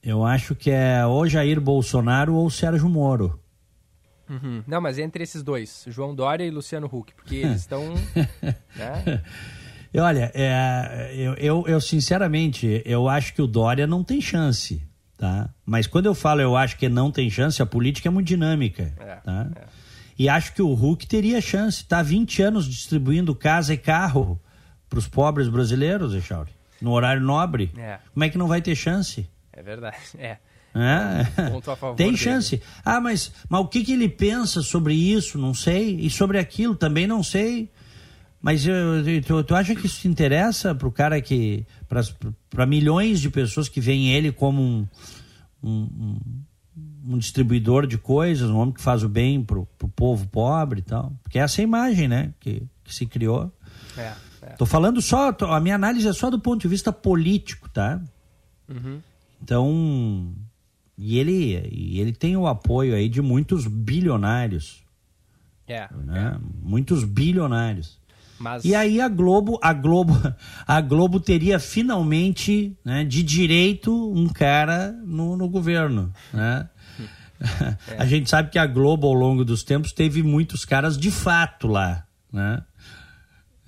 eu 0.00 0.24
acho 0.24 0.54
que 0.54 0.70
é 0.70 1.04
ou 1.04 1.26
Jair 1.26 1.60
Bolsonaro 1.60 2.36
ou 2.36 2.48
Sérgio 2.48 2.88
Moro. 2.88 3.42
Uhum. 4.30 4.62
Não, 4.64 4.80
mas 4.80 4.96
entre 4.96 5.24
esses 5.24 5.42
dois, 5.42 5.86
João 5.88 6.14
Dória 6.14 6.44
e 6.44 6.52
Luciano 6.52 6.86
Huck, 6.86 7.12
porque 7.14 7.34
eles 7.42 7.62
estão. 7.62 7.82
né? 8.76 9.24
Olha, 9.96 10.30
é, 10.32 11.12
eu, 11.16 11.34
eu, 11.34 11.64
eu, 11.66 11.80
sinceramente, 11.80 12.80
eu 12.84 13.08
acho 13.08 13.34
que 13.34 13.42
o 13.42 13.46
Dória 13.48 13.88
não 13.88 14.04
tem 14.04 14.20
chance 14.20 14.87
tá? 15.18 15.50
Mas 15.66 15.86
quando 15.86 16.06
eu 16.06 16.14
falo 16.14 16.40
eu 16.40 16.56
acho 16.56 16.78
que 16.78 16.88
não 16.88 17.10
tem 17.10 17.28
chance, 17.28 17.60
a 17.60 17.66
política 17.66 18.08
é 18.08 18.10
muito 18.10 18.28
dinâmica, 18.28 18.94
é, 18.98 19.16
tá? 19.16 19.50
É. 19.54 19.64
E 20.18 20.28
acho 20.28 20.54
que 20.54 20.62
o 20.62 20.72
Hulk 20.72 21.06
teria 21.06 21.40
chance, 21.40 21.84
tá 21.84 22.02
20 22.02 22.42
anos 22.42 22.66
distribuindo 22.66 23.34
casa 23.34 23.74
e 23.74 23.76
carro 23.76 24.40
para 24.88 24.98
os 24.98 25.06
pobres 25.06 25.48
brasileiros, 25.48 26.14
Echauri, 26.14 26.50
no 26.80 26.92
horário 26.92 27.22
nobre. 27.22 27.70
É. 27.76 27.98
Como 28.14 28.24
é 28.24 28.28
que 28.28 28.38
não 28.38 28.48
vai 28.48 28.62
ter 28.62 28.74
chance? 28.74 29.28
É 29.52 29.62
verdade, 29.62 29.98
é. 30.18 30.38
É. 30.74 31.26
A 31.72 31.76
favor 31.76 31.96
Tem 31.96 32.16
chance. 32.16 32.56
Dele. 32.56 32.70
Ah, 32.84 33.00
mas, 33.00 33.32
mas 33.48 33.60
o 33.60 33.66
que, 33.66 33.82
que 33.82 33.92
ele 33.94 34.08
pensa 34.08 34.62
sobre 34.62 34.94
isso? 34.94 35.38
Não 35.38 35.54
sei. 35.54 35.96
E 35.98 36.10
sobre 36.10 36.38
aquilo 36.38 36.74
também 36.74 37.06
não 37.06 37.22
sei. 37.22 37.70
Mas 38.40 38.64
tu, 39.26 39.42
tu 39.42 39.54
acha 39.54 39.74
que 39.74 39.86
isso 39.86 40.00
te 40.00 40.08
interessa 40.08 40.74
para 40.74 40.86
o 40.86 40.92
cara 40.92 41.20
que. 41.20 41.66
para 42.48 42.66
milhões 42.66 43.20
de 43.20 43.30
pessoas 43.30 43.68
que 43.68 43.80
veem 43.80 44.12
ele 44.12 44.30
como 44.30 44.62
um, 44.62 44.86
um, 45.62 46.20
um, 47.04 47.18
distribuidor 47.18 47.86
de 47.86 47.98
coisas, 47.98 48.48
um 48.48 48.56
homem 48.56 48.74
que 48.74 48.80
faz 48.80 49.02
o 49.02 49.08
bem 49.08 49.42
para 49.42 49.58
o 49.58 49.66
povo 49.66 50.26
pobre 50.28 50.80
e 50.80 50.82
tal? 50.82 51.12
Porque 51.22 51.38
é 51.38 51.42
essa 51.42 51.60
a 51.60 51.64
imagem, 51.64 52.06
né? 52.06 52.32
Que, 52.38 52.62
que 52.84 52.94
se 52.94 53.06
criou. 53.06 53.52
É, 53.96 54.12
é. 54.42 54.46
Tô 54.56 54.64
falando 54.64 55.02
só. 55.02 55.36
A 55.40 55.58
minha 55.58 55.74
análise 55.74 56.06
é 56.06 56.12
só 56.12 56.30
do 56.30 56.38
ponto 56.38 56.62
de 56.62 56.68
vista 56.68 56.92
político, 56.92 57.68
tá? 57.68 58.00
Uhum. 58.68 59.00
Então. 59.42 60.32
E 60.96 61.16
ele, 61.18 61.68
e 61.70 62.00
ele 62.00 62.12
tem 62.12 62.36
o 62.36 62.46
apoio 62.46 62.94
aí 62.94 63.08
de 63.08 63.22
muitos 63.22 63.66
bilionários. 63.66 64.82
É, 65.66 65.88
né? 66.04 66.36
é. 66.36 66.40
Muitos 66.62 67.04
bilionários. 67.04 67.97
Mas... 68.38 68.64
E 68.64 68.74
aí 68.74 69.00
a 69.00 69.08
Globo, 69.08 69.58
a 69.62 69.72
Globo, 69.72 70.14
a 70.66 70.80
Globo 70.80 71.20
teria 71.20 71.58
finalmente, 71.58 72.76
né, 72.84 73.04
de 73.04 73.22
direito 73.22 73.92
um 74.12 74.28
cara 74.28 74.92
no, 75.04 75.36
no 75.36 75.48
governo, 75.48 76.12
né? 76.32 76.68
É. 77.40 77.76
A 77.98 78.04
gente 78.04 78.28
sabe 78.28 78.50
que 78.50 78.58
a 78.58 78.66
Globo 78.66 79.06
ao 79.06 79.14
longo 79.14 79.44
dos 79.44 79.62
tempos 79.62 79.92
teve 79.92 80.24
muitos 80.24 80.64
caras 80.64 80.98
de 80.98 81.08
fato 81.08 81.68
lá, 81.68 82.04
né? 82.32 82.64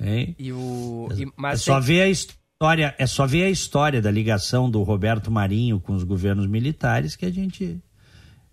Hein? 0.00 0.34
E 0.38 0.52
o 0.52 1.08
e, 1.16 1.30
mas 1.36 1.60
é 1.60 1.64
só 1.64 1.76
tem... 1.76 1.86
ver 1.86 2.02
a 2.02 2.08
história, 2.08 2.94
é 2.98 3.06
só 3.06 3.26
ver 3.26 3.44
a 3.44 3.50
história 3.50 4.02
da 4.02 4.10
ligação 4.10 4.68
do 4.68 4.82
Roberto 4.82 5.30
Marinho 5.30 5.78
com 5.78 5.92
os 5.92 6.02
governos 6.02 6.46
militares 6.46 7.14
que 7.14 7.26
a 7.26 7.30
gente 7.30 7.80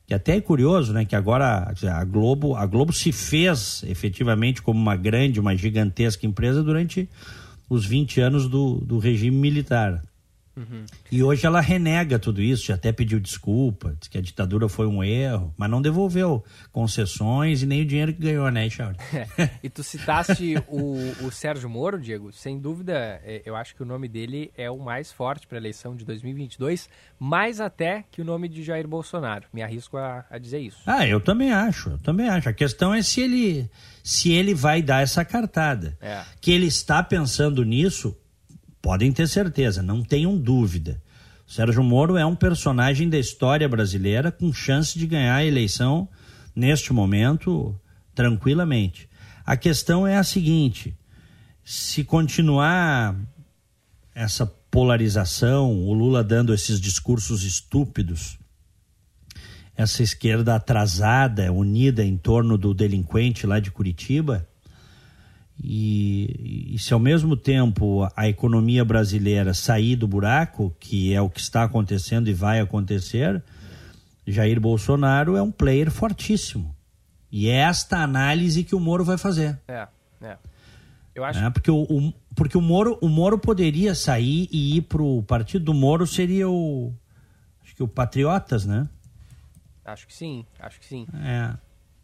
que 0.07 0.13
até 0.13 0.37
é 0.37 0.41
curioso, 0.41 0.93
né, 0.93 1.03
que 1.03 1.17
agora 1.17 1.73
a 1.91 2.03
Globo, 2.05 2.55
a 2.55 2.65
Globo 2.65 2.93
se 2.93 3.11
fez 3.11 3.83
efetivamente 3.85 4.61
como 4.61 4.79
uma 4.79 4.95
grande, 4.95 5.37
uma 5.37 5.53
gigantesca 5.55 6.25
empresa 6.25 6.63
durante 6.63 7.09
os 7.69 7.85
20 7.85 8.21
anos 8.21 8.47
do, 8.47 8.75
do 8.75 8.99
regime 8.99 9.35
militar. 9.35 10.01
Uhum. 10.57 10.85
E 11.11 11.21
hoje 11.21 11.45
ela 11.45 11.61
renega 11.61 12.17
tudo 12.17 12.41
isso, 12.41 12.65
já 12.65 12.73
até 12.73 12.91
pediu 12.91 13.19
desculpa, 13.19 13.95
diz 13.99 14.07
que 14.07 14.17
a 14.17 14.21
ditadura 14.21 14.67
foi 14.67 14.87
um 14.87 15.03
erro, 15.03 15.53
mas 15.55 15.69
não 15.69 15.81
devolveu 15.81 16.43
concessões 16.71 17.61
e 17.61 17.67
nem 17.67 17.83
o 17.83 17.85
dinheiro 17.85 18.11
que 18.11 18.19
ganhou, 18.19 18.49
né, 18.49 18.67
Charles? 18.69 18.97
É. 19.37 19.49
E 19.61 19.69
tu 19.69 19.83
citaste 19.83 20.55
o, 20.67 20.95
o 21.25 21.31
Sérgio 21.31 21.69
Moro, 21.69 21.99
Diego, 21.99 22.31
sem 22.31 22.59
dúvida, 22.59 23.21
é, 23.23 23.41
eu 23.45 23.55
acho 23.55 23.75
que 23.75 23.83
o 23.83 23.85
nome 23.85 24.07
dele 24.07 24.51
é 24.57 24.69
o 24.69 24.79
mais 24.79 25.11
forte 25.11 25.45
para 25.45 25.57
a 25.57 25.61
eleição 25.61 25.95
de 25.95 26.05
2022, 26.05 26.89
mais 27.19 27.59
até 27.59 28.03
que 28.09 28.21
o 28.21 28.25
nome 28.25 28.47
de 28.47 28.63
Jair 28.63 28.87
Bolsonaro. 28.87 29.45
Me 29.53 29.61
arrisco 29.61 29.97
a, 29.97 30.25
a 30.29 30.37
dizer 30.37 30.59
isso. 30.59 30.79
Ah, 30.85 31.05
eu 31.05 31.19
também 31.19 31.51
acho, 31.51 31.89
eu 31.89 31.97
também 31.99 32.29
acho. 32.29 32.49
A 32.49 32.53
questão 32.53 32.93
é 32.93 33.01
se 33.01 33.21
ele, 33.21 33.69
se 34.03 34.31
ele 34.31 34.53
vai 34.53 34.81
dar 34.81 35.03
essa 35.03 35.23
cartada. 35.25 35.97
É. 36.01 36.23
Que 36.39 36.51
ele 36.51 36.67
está 36.67 37.03
pensando 37.03 37.63
nisso, 37.63 38.15
podem 38.87 39.11
ter 39.11 39.27
certeza, 39.27 39.83
não 39.83 40.01
tenham 40.01 40.37
dúvida. 40.37 41.03
Sérgio 41.45 41.83
Moro 41.83 42.15
é 42.15 42.25
um 42.25 42.37
personagem 42.37 43.09
da 43.09 43.19
história 43.19 43.67
brasileira 43.67 44.31
com 44.31 44.53
chance 44.53 44.97
de 44.97 45.05
ganhar 45.05 45.35
a 45.35 45.43
eleição 45.43 46.07
neste 46.55 46.93
momento 46.93 47.77
tranquilamente. 48.15 49.09
A 49.45 49.57
questão 49.57 50.07
é 50.07 50.15
a 50.15 50.23
seguinte: 50.23 50.97
se 51.65 52.05
continuar 52.05 53.13
essa 54.15 54.45
polarização, 54.45 55.69
o 55.85 55.93
Lula 55.93 56.23
dando 56.23 56.53
esses 56.53 56.79
discursos 56.79 57.43
estúpidos, 57.43 58.39
essa 59.75 60.01
esquerda 60.01 60.55
atrasada, 60.55 61.51
unida 61.51 62.05
em 62.05 62.15
torno 62.15 62.57
do 62.57 62.73
delinquente 62.73 63.45
lá 63.45 63.59
de 63.59 63.69
Curitiba, 63.69 64.47
e, 65.59 66.73
e, 66.75 66.79
se 66.79 66.93
ao 66.93 66.99
mesmo 66.99 67.35
tempo 67.35 68.07
a 68.15 68.27
economia 68.27 68.85
brasileira 68.85 69.53
sair 69.53 69.95
do 69.95 70.07
buraco, 70.07 70.75
que 70.79 71.13
é 71.13 71.21
o 71.21 71.29
que 71.29 71.39
está 71.39 71.63
acontecendo 71.63 72.29
e 72.29 72.33
vai 72.33 72.59
acontecer, 72.59 73.43
Jair 74.25 74.59
Bolsonaro 74.59 75.35
é 75.35 75.41
um 75.41 75.51
player 75.51 75.89
fortíssimo. 75.89 76.75
E 77.31 77.49
é 77.49 77.55
esta 77.55 77.97
análise 77.97 78.63
que 78.63 78.75
o 78.75 78.79
Moro 78.79 79.03
vai 79.03 79.17
fazer. 79.17 79.59
É, 79.67 79.87
é. 80.21 80.37
Eu 81.15 81.23
acho... 81.23 81.39
É, 81.39 81.49
porque 81.49 81.71
o, 81.71 81.81
o, 81.81 82.13
porque 82.35 82.57
o, 82.57 82.61
Moro, 82.61 82.97
o 83.01 83.09
Moro 83.09 83.39
poderia 83.39 83.95
sair 83.95 84.47
e 84.51 84.77
ir 84.77 84.83
para 84.83 85.01
o 85.01 85.23
partido 85.23 85.65
do 85.65 85.73
Moro 85.73 86.05
seria 86.05 86.47
o. 86.47 86.93
Acho 87.63 87.75
que 87.75 87.81
o 87.81 87.87
Patriotas, 87.87 88.65
né? 88.65 88.87
Acho 89.83 90.05
que 90.05 90.13
sim, 90.13 90.45
acho 90.59 90.79
que 90.79 90.85
sim. 90.85 91.07
É. 91.15 91.57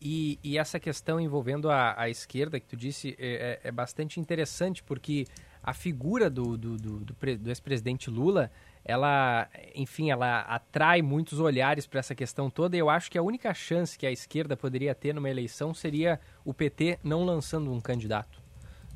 E, 0.05 0.37
e, 0.43 0.57
essa 0.57 0.81
questão 0.81 1.17
envolvendo 1.17 1.71
a, 1.71 1.95
a 1.97 2.09
esquerda 2.09 2.59
que 2.59 2.67
tu 2.67 2.75
disse 2.75 3.15
é, 3.17 3.59
é, 3.63 3.69
é, 3.69 3.71
bastante 3.71 4.19
interessante 4.19 4.83
porque 4.83 5.25
a 5.63 5.73
figura 5.73 6.29
do, 6.29 6.57
do, 6.57 6.77
do, 6.77 6.99
do, 6.99 7.37
do 7.37 7.49
ex-presidente 7.49 8.09
Lula, 8.09 8.51
ela, 8.83 9.47
enfim, 9.73 10.11
ela 10.11 10.41
atrai 10.41 11.01
muitos 11.01 11.39
olhares 11.39 11.87
para 11.87 12.01
essa 12.01 12.13
questão 12.13 12.49
toda. 12.49 12.75
E 12.75 12.79
eu 12.79 12.89
acho 12.89 13.09
que 13.09 13.17
a 13.17 13.23
única 13.23 13.53
chance 13.53 13.97
que 13.97 14.05
a 14.05 14.11
esquerda 14.11 14.57
poderia 14.57 14.93
ter 14.93 15.15
numa 15.15 15.29
eleição 15.29 15.73
seria 15.73 16.19
o 16.43 16.53
PT 16.53 16.99
não 17.01 17.23
lançando 17.23 17.71
um 17.71 17.79
candidato. 17.79 18.43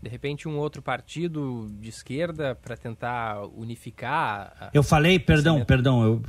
De 0.03 0.09
repente, 0.09 0.45
um 0.45 0.57
outro 0.57 0.81
partido 0.81 1.69
de 1.79 1.87
esquerda 1.87 2.53
para 2.53 2.75
tentar 2.75 3.45
unificar. 3.55 4.71
Eu 4.73 4.83
falei, 4.83 5.17
perdão, 5.17 5.63
perdão, 5.63 6.03
eu, 6.03 6.23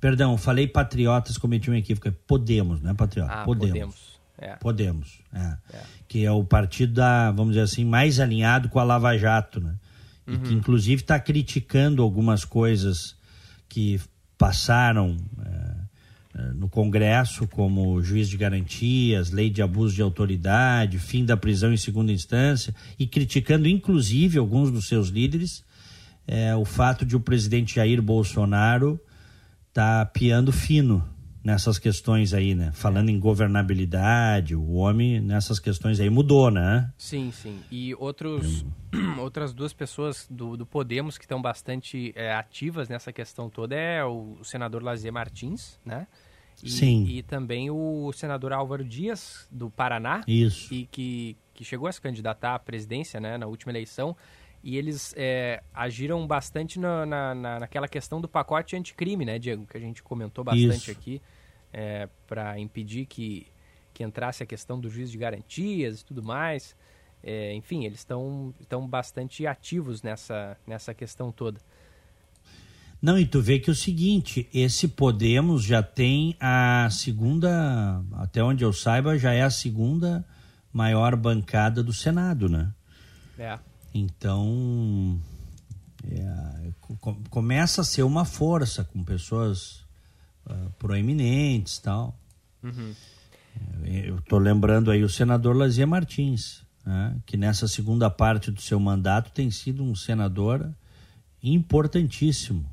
perdão, 0.00 0.38
falei 0.38 0.66
patriotas, 0.66 1.36
cometi 1.36 1.70
um 1.70 1.74
equívoco. 1.74 2.08
É 2.08 2.14
Podemos, 2.26 2.80
não 2.80 2.92
é 2.92 2.94
patriota? 2.94 3.30
Ah, 3.30 3.44
Podemos. 3.44 3.70
Podemos. 3.70 4.11
É. 4.42 4.56
Podemos, 4.56 5.20
é. 5.32 5.56
É. 5.72 5.80
que 6.08 6.24
é 6.24 6.30
o 6.30 6.44
partido 6.44 6.94
da, 6.94 7.30
vamos 7.30 7.52
dizer 7.52 7.64
assim, 7.64 7.84
mais 7.84 8.20
alinhado 8.20 8.68
com 8.68 8.78
a 8.78 8.84
Lava 8.84 9.16
Jato, 9.16 9.60
né? 9.60 9.74
Uhum. 10.26 10.34
E 10.34 10.38
que 10.38 10.48
uhum. 10.50 10.58
inclusive 10.58 11.02
está 11.02 11.18
criticando 11.18 12.02
algumas 12.02 12.44
coisas 12.44 13.16
que 13.68 14.00
passaram 14.36 15.16
é, 15.44 16.40
é, 16.40 16.42
no 16.52 16.68
Congresso, 16.68 17.46
como 17.48 18.02
juiz 18.02 18.28
de 18.28 18.36
garantias, 18.36 19.30
lei 19.30 19.50
de 19.50 19.62
abuso 19.62 19.94
de 19.94 20.02
autoridade, 20.02 20.98
fim 20.98 21.24
da 21.24 21.36
prisão 21.36 21.72
em 21.72 21.76
segunda 21.76 22.12
instância, 22.12 22.74
e 22.98 23.06
criticando 23.06 23.68
inclusive 23.68 24.38
alguns 24.38 24.70
dos 24.70 24.86
seus 24.86 25.08
líderes 25.08 25.64
é, 26.26 26.54
o 26.54 26.64
fato 26.64 27.04
de 27.04 27.16
o 27.16 27.20
presidente 27.20 27.76
Jair 27.76 28.00
Bolsonaro 28.00 29.00
estar 29.68 30.04
tá 30.04 30.10
piando 30.10 30.52
fino 30.52 31.06
nessas 31.44 31.78
questões 31.78 32.32
aí, 32.32 32.54
né? 32.54 32.70
Falando 32.72 33.08
em 33.08 33.18
governabilidade, 33.18 34.54
o 34.54 34.72
homem 34.72 35.20
nessas 35.20 35.58
questões 35.58 35.98
aí 35.98 36.08
mudou, 36.08 36.50
né? 36.50 36.92
Sim, 36.96 37.32
sim. 37.32 37.60
E 37.70 37.94
outros, 37.96 38.64
outras 39.18 39.52
duas 39.52 39.72
pessoas 39.72 40.26
do, 40.30 40.56
do 40.56 40.64
Podemos 40.64 41.18
que 41.18 41.24
estão 41.24 41.42
bastante 41.42 42.12
é, 42.14 42.32
ativas 42.32 42.88
nessa 42.88 43.12
questão 43.12 43.50
toda 43.50 43.74
é 43.74 44.04
o, 44.04 44.36
o 44.40 44.44
senador 44.44 44.82
Lazier 44.82 45.12
Martins, 45.12 45.78
né? 45.84 46.06
E, 46.62 46.70
sim. 46.70 47.04
E 47.06 47.22
também 47.22 47.70
o 47.70 48.12
senador 48.12 48.52
Álvaro 48.52 48.84
Dias, 48.84 49.48
do 49.50 49.68
Paraná. 49.70 50.22
Isso. 50.28 50.72
E 50.72 50.86
que, 50.86 51.36
que 51.54 51.64
chegou 51.64 51.88
a 51.88 51.92
se 51.92 52.00
candidatar 52.00 52.54
à 52.54 52.58
presidência, 52.58 53.18
né? 53.18 53.36
Na 53.36 53.46
última 53.46 53.72
eleição 53.72 54.16
e 54.62 54.76
eles 54.76 55.12
é, 55.16 55.62
agiram 55.74 56.24
bastante 56.26 56.78
na, 56.78 57.04
na, 57.04 57.34
naquela 57.60 57.88
questão 57.88 58.20
do 58.20 58.28
pacote 58.28 58.76
anticrime, 58.76 59.24
né, 59.24 59.38
Diego? 59.38 59.66
Que 59.66 59.76
a 59.76 59.80
gente 59.80 60.02
comentou 60.02 60.44
bastante 60.44 60.74
Isso. 60.74 60.90
aqui, 60.90 61.20
é, 61.72 62.08
para 62.26 62.58
impedir 62.58 63.06
que, 63.06 63.46
que 63.94 64.02
entrasse 64.02 64.42
a 64.42 64.46
questão 64.46 64.78
do 64.80 64.90
juiz 64.90 65.10
de 65.10 65.18
garantias 65.18 66.00
e 66.00 66.04
tudo 66.04 66.22
mais. 66.22 66.76
É, 67.22 67.54
enfim, 67.54 67.84
eles 67.84 68.00
estão 68.00 68.52
bastante 68.88 69.46
ativos 69.46 70.02
nessa, 70.02 70.56
nessa 70.66 70.92
questão 70.92 71.30
toda. 71.30 71.60
Não, 73.00 73.18
e 73.18 73.26
tu 73.26 73.40
vê 73.40 73.58
que 73.58 73.68
é 73.68 73.72
o 73.72 73.76
seguinte, 73.76 74.48
esse 74.54 74.86
Podemos 74.86 75.64
já 75.64 75.82
tem 75.82 76.36
a 76.38 76.88
segunda, 76.90 78.00
até 78.12 78.42
onde 78.44 78.64
eu 78.64 78.72
saiba, 78.72 79.18
já 79.18 79.32
é 79.32 79.42
a 79.42 79.50
segunda 79.50 80.24
maior 80.72 81.16
bancada 81.16 81.82
do 81.82 81.92
Senado, 81.92 82.48
né? 82.48 82.72
É. 83.36 83.58
Então, 83.92 85.20
é, 86.08 86.70
começa 87.28 87.80
a 87.80 87.84
ser 87.84 88.04
uma 88.04 88.24
força 88.24 88.84
com 88.84 89.02
pessoas 89.02 89.81
uh, 90.46 90.70
proeminentes 90.78 91.78
tal. 91.78 92.16
Uhum. 92.62 92.94
É, 93.84 94.08
eu 94.08 94.16
estou 94.18 94.38
lembrando 94.38 94.90
aí 94.90 95.02
o 95.02 95.08
senador 95.08 95.56
Lazia 95.56 95.86
Martins, 95.86 96.64
né, 96.84 97.16
que 97.26 97.36
nessa 97.36 97.68
segunda 97.68 98.10
parte 98.10 98.50
do 98.50 98.60
seu 98.60 98.78
mandato 98.80 99.30
tem 99.32 99.50
sido 99.50 99.82
um 99.82 99.94
senador 99.94 100.70
importantíssimo. 101.42 102.64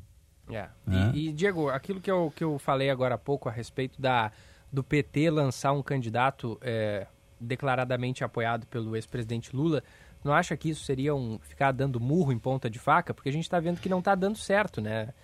É. 0.50 0.68
Né? 0.86 1.12
E, 1.14 1.28
e, 1.28 1.32
Diego, 1.32 1.68
aquilo 1.68 2.00
que 2.00 2.10
eu, 2.10 2.32
que 2.34 2.42
eu 2.42 2.58
falei 2.58 2.90
agora 2.90 3.14
há 3.14 3.18
pouco 3.18 3.48
a 3.48 3.52
respeito 3.52 4.00
da, 4.00 4.32
do 4.72 4.82
PT 4.82 5.30
lançar 5.30 5.72
um 5.72 5.82
candidato 5.82 6.58
é, 6.60 7.06
declaradamente 7.40 8.24
apoiado 8.24 8.66
pelo 8.66 8.96
ex-presidente 8.96 9.54
Lula, 9.54 9.82
não 10.22 10.32
acha 10.32 10.56
que 10.56 10.68
isso 10.68 10.84
seria 10.84 11.14
um 11.14 11.38
ficar 11.38 11.72
dando 11.72 11.98
murro 11.98 12.32
em 12.32 12.38
ponta 12.38 12.68
de 12.68 12.78
faca? 12.78 13.14
Porque 13.14 13.28
a 13.28 13.32
gente 13.32 13.44
está 13.44 13.58
vendo 13.58 13.80
que 13.80 13.88
não 13.88 14.00
está 14.00 14.14
dando 14.14 14.36
certo, 14.36 14.80
né? 14.80 15.14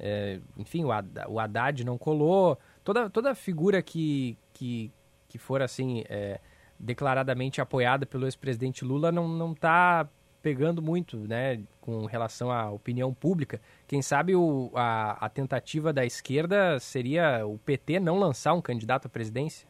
É, 0.00 0.40
enfim, 0.56 0.84
o, 0.84 0.90
Haddad, 0.90 1.82
o 1.82 1.86
não 1.86 1.98
colou. 1.98 2.58
Toda, 2.82 3.10
toda 3.10 3.34
figura 3.34 3.82
que, 3.82 4.36
que, 4.52 4.90
que 5.28 5.38
for 5.38 5.60
assim 5.60 6.02
é, 6.08 6.40
declaradamente 6.78 7.60
apoiada 7.60 8.06
pelo 8.06 8.26
ex-presidente 8.26 8.84
Lula 8.84 9.12
não, 9.12 9.28
não 9.28 9.54
tá 9.54 10.08
pegando 10.42 10.80
muito, 10.80 11.18
né, 11.18 11.62
com 11.80 12.06
relação 12.06 12.50
à 12.50 12.70
opinião 12.70 13.12
pública. 13.12 13.60
Quem 13.86 14.00
sabe 14.00 14.34
o, 14.34 14.70
a, 14.74 15.26
a 15.26 15.28
tentativa 15.28 15.92
da 15.92 16.04
esquerda 16.04 16.80
seria 16.80 17.46
o 17.46 17.58
PT 17.58 18.00
não 18.00 18.18
lançar 18.18 18.54
um 18.54 18.62
candidato 18.62 19.06
à 19.06 19.08
presidência? 19.08 19.68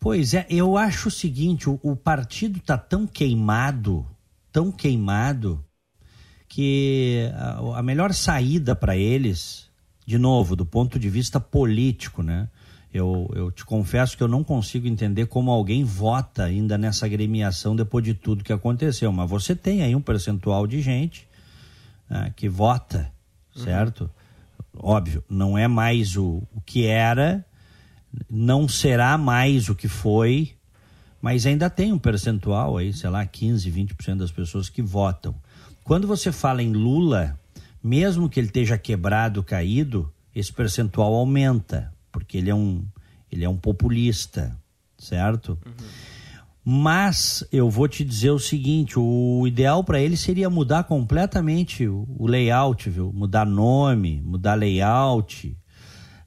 Pois 0.00 0.34
é, 0.34 0.46
eu 0.48 0.76
acho 0.76 1.08
o 1.08 1.12
seguinte: 1.12 1.68
o, 1.68 1.78
o 1.82 1.96
partido 1.96 2.58
está 2.58 2.76
tão 2.76 3.06
queimado, 3.06 4.06
tão 4.52 4.70
queimado, 4.70 5.64
que 6.48 7.30
a, 7.34 7.78
a 7.78 7.82
melhor 7.82 8.12
saída 8.12 8.74
para 8.74 8.96
eles, 8.96 9.68
de 10.06 10.18
novo, 10.18 10.56
do 10.56 10.64
ponto 10.64 10.98
de 10.98 11.08
vista 11.08 11.38
político, 11.38 12.22
né? 12.22 12.48
Eu, 12.92 13.30
eu 13.34 13.50
te 13.50 13.66
confesso 13.66 14.16
que 14.16 14.22
eu 14.22 14.28
não 14.28 14.42
consigo 14.42 14.86
entender 14.86 15.26
como 15.26 15.50
alguém 15.50 15.84
vota 15.84 16.44
ainda 16.44 16.78
nessa 16.78 17.04
agremiação 17.04 17.76
depois 17.76 18.02
de 18.02 18.14
tudo 18.14 18.42
que 18.42 18.52
aconteceu. 18.52 19.12
Mas 19.12 19.28
você 19.28 19.54
tem 19.54 19.82
aí 19.82 19.94
um 19.94 20.00
percentual 20.00 20.66
de 20.66 20.80
gente 20.80 21.28
né, 22.08 22.32
que 22.34 22.48
vota, 22.48 23.12
uhum. 23.54 23.62
certo? 23.62 24.10
Uhum. 24.72 24.80
Óbvio, 24.80 25.22
não 25.28 25.58
é 25.58 25.68
mais 25.68 26.16
o, 26.16 26.42
o 26.54 26.60
que 26.64 26.86
era, 26.86 27.44
não 28.30 28.66
será 28.66 29.18
mais 29.18 29.68
o 29.68 29.74
que 29.74 29.88
foi, 29.88 30.54
mas 31.20 31.44
ainda 31.44 31.68
tem 31.68 31.92
um 31.92 31.98
percentual 31.98 32.78
aí, 32.78 32.92
sei 32.92 33.10
lá, 33.10 33.26
15, 33.26 33.70
20% 33.70 34.16
das 34.16 34.30
pessoas 34.30 34.68
que 34.68 34.80
votam. 34.80 35.34
Quando 35.88 36.06
você 36.06 36.30
fala 36.30 36.62
em 36.62 36.70
Lula, 36.70 37.40
mesmo 37.82 38.28
que 38.28 38.38
ele 38.38 38.48
esteja 38.48 38.76
quebrado, 38.76 39.42
caído, 39.42 40.12
esse 40.34 40.52
percentual 40.52 41.14
aumenta, 41.14 41.90
porque 42.12 42.36
ele 42.36 42.50
é 42.50 42.54
um, 42.54 42.84
ele 43.32 43.42
é 43.42 43.48
um 43.48 43.56
populista, 43.56 44.54
certo? 44.98 45.58
Uhum. 45.64 45.72
Mas 46.62 47.42
eu 47.50 47.70
vou 47.70 47.88
te 47.88 48.04
dizer 48.04 48.32
o 48.32 48.38
seguinte: 48.38 48.98
o 48.98 49.46
ideal 49.46 49.82
para 49.82 49.98
ele 49.98 50.14
seria 50.14 50.50
mudar 50.50 50.84
completamente 50.84 51.88
o, 51.88 52.26
layout, 52.26 52.90
viu? 52.90 53.10
Mudar 53.10 53.46
nome, 53.46 54.20
mudar 54.20 54.56
layout. 54.56 55.56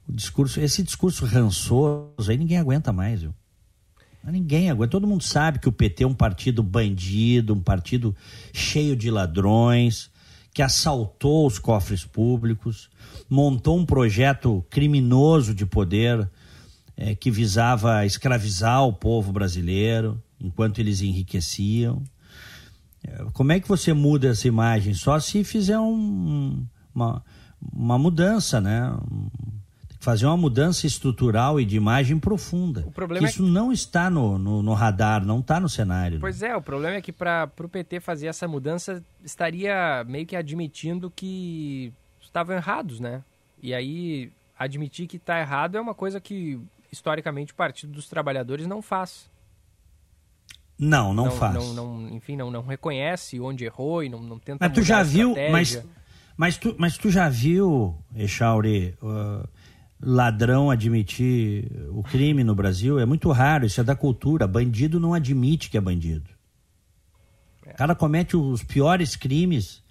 O 0.08 0.12
discurso, 0.12 0.60
esse 0.60 0.82
discurso 0.82 1.24
rançoso 1.24 2.28
aí 2.28 2.36
ninguém 2.36 2.58
aguenta 2.58 2.92
mais, 2.92 3.22
viu? 3.22 3.32
Ninguém 4.24 4.70
aguenta. 4.70 4.90
Todo 4.92 5.06
mundo 5.06 5.24
sabe 5.24 5.58
que 5.58 5.68
o 5.68 5.72
PT 5.72 6.04
é 6.04 6.06
um 6.06 6.14
partido 6.14 6.62
bandido, 6.62 7.54
um 7.54 7.60
partido 7.60 8.14
cheio 8.52 8.94
de 8.94 9.10
ladrões, 9.10 10.10
que 10.54 10.62
assaltou 10.62 11.46
os 11.46 11.58
cofres 11.58 12.04
públicos, 12.04 12.90
montou 13.28 13.78
um 13.78 13.86
projeto 13.86 14.64
criminoso 14.70 15.54
de 15.54 15.66
poder 15.66 16.30
é, 16.96 17.14
que 17.14 17.30
visava 17.30 18.04
escravizar 18.04 18.84
o 18.86 18.92
povo 18.92 19.32
brasileiro 19.32 20.22
enquanto 20.38 20.78
eles 20.78 21.00
enriqueciam. 21.00 22.02
É, 23.02 23.24
como 23.32 23.52
é 23.52 23.60
que 23.60 23.68
você 23.68 23.92
muda 23.92 24.28
essa 24.28 24.46
imagem? 24.46 24.94
Só 24.94 25.18
se 25.18 25.42
fizer 25.42 25.78
um, 25.78 26.64
uma, 26.94 27.24
uma 27.72 27.98
mudança, 27.98 28.60
né? 28.60 28.94
Fazer 30.02 30.26
uma 30.26 30.36
mudança 30.36 30.84
estrutural 30.84 31.60
e 31.60 31.64
de 31.64 31.76
imagem 31.76 32.18
profunda. 32.18 32.82
O 32.84 32.90
problema 32.90 33.28
isso 33.28 33.40
é 33.40 33.46
que... 33.46 33.50
não 33.52 33.70
está 33.70 34.10
no, 34.10 34.36
no, 34.36 34.60
no, 34.60 34.74
radar, 34.74 35.24
não 35.24 35.38
está 35.38 35.60
no 35.60 35.68
cenário. 35.68 36.18
Pois 36.18 36.40
né? 36.40 36.48
é, 36.48 36.56
o 36.56 36.60
problema 36.60 36.96
é 36.96 37.00
que 37.00 37.12
para 37.12 37.48
o 37.60 37.68
PT 37.68 38.00
fazer 38.00 38.26
essa 38.26 38.48
mudança 38.48 39.02
estaria 39.24 40.02
meio 40.08 40.26
que 40.26 40.34
admitindo 40.34 41.08
que 41.08 41.92
estavam 42.20 42.56
errados, 42.56 42.98
né? 42.98 43.22
E 43.62 43.72
aí 43.72 44.32
admitir 44.58 45.06
que 45.06 45.18
está 45.18 45.38
errado 45.38 45.76
é 45.76 45.80
uma 45.80 45.94
coisa 45.94 46.20
que 46.20 46.60
historicamente 46.90 47.52
o 47.52 47.56
Partido 47.56 47.92
dos 47.92 48.08
Trabalhadores 48.08 48.66
não 48.66 48.82
faz. 48.82 49.30
Não, 50.76 51.14
não, 51.14 51.26
não 51.26 51.30
faz. 51.30 51.54
Não, 51.54 51.74
não, 51.74 52.08
enfim, 52.08 52.34
não, 52.34 52.50
não 52.50 52.62
reconhece 52.62 53.38
onde 53.38 53.64
errou 53.64 54.02
e 54.02 54.08
não, 54.08 54.20
não 54.20 54.36
tenta. 54.36 54.66
Mas 54.66 54.74
tu 54.74 54.82
já 54.82 55.00
viu, 55.04 55.36
mas, 55.52 55.80
mas, 56.36 56.56
tu, 56.56 56.74
mas 56.76 56.98
tu 56.98 57.08
já 57.08 57.28
viu, 57.28 57.96
Echauri, 58.16 58.96
uh, 59.00 59.48
ladrão 60.02 60.70
admitir 60.70 61.70
o 61.90 62.02
crime 62.02 62.42
no 62.42 62.54
Brasil. 62.54 62.98
É 62.98 63.06
muito 63.06 63.30
raro, 63.30 63.64
isso 63.64 63.80
é 63.80 63.84
da 63.84 63.94
cultura. 63.94 64.46
Bandido 64.46 64.98
não 64.98 65.14
admite 65.14 65.70
que 65.70 65.78
é 65.78 65.80
bandido. 65.80 66.28
O 67.64 67.74
cara 67.74 67.94
comete 67.94 68.36
os 68.36 68.62
piores 68.62 69.14
crimes 69.16 69.82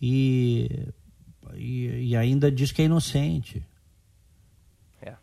e, 0.00 0.86
e, 1.54 2.10
e 2.10 2.16
ainda 2.16 2.52
diz 2.52 2.70
que 2.70 2.82
é 2.82 2.84
inocente. 2.84 3.62
É. 5.02 5.14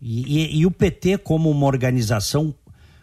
E, 0.00 0.38
e, 0.38 0.60
e, 0.60 0.66
o 0.66 0.70
PT 0.70 1.18
como 1.18 1.50
uma 1.50 1.66
organização 1.66 2.54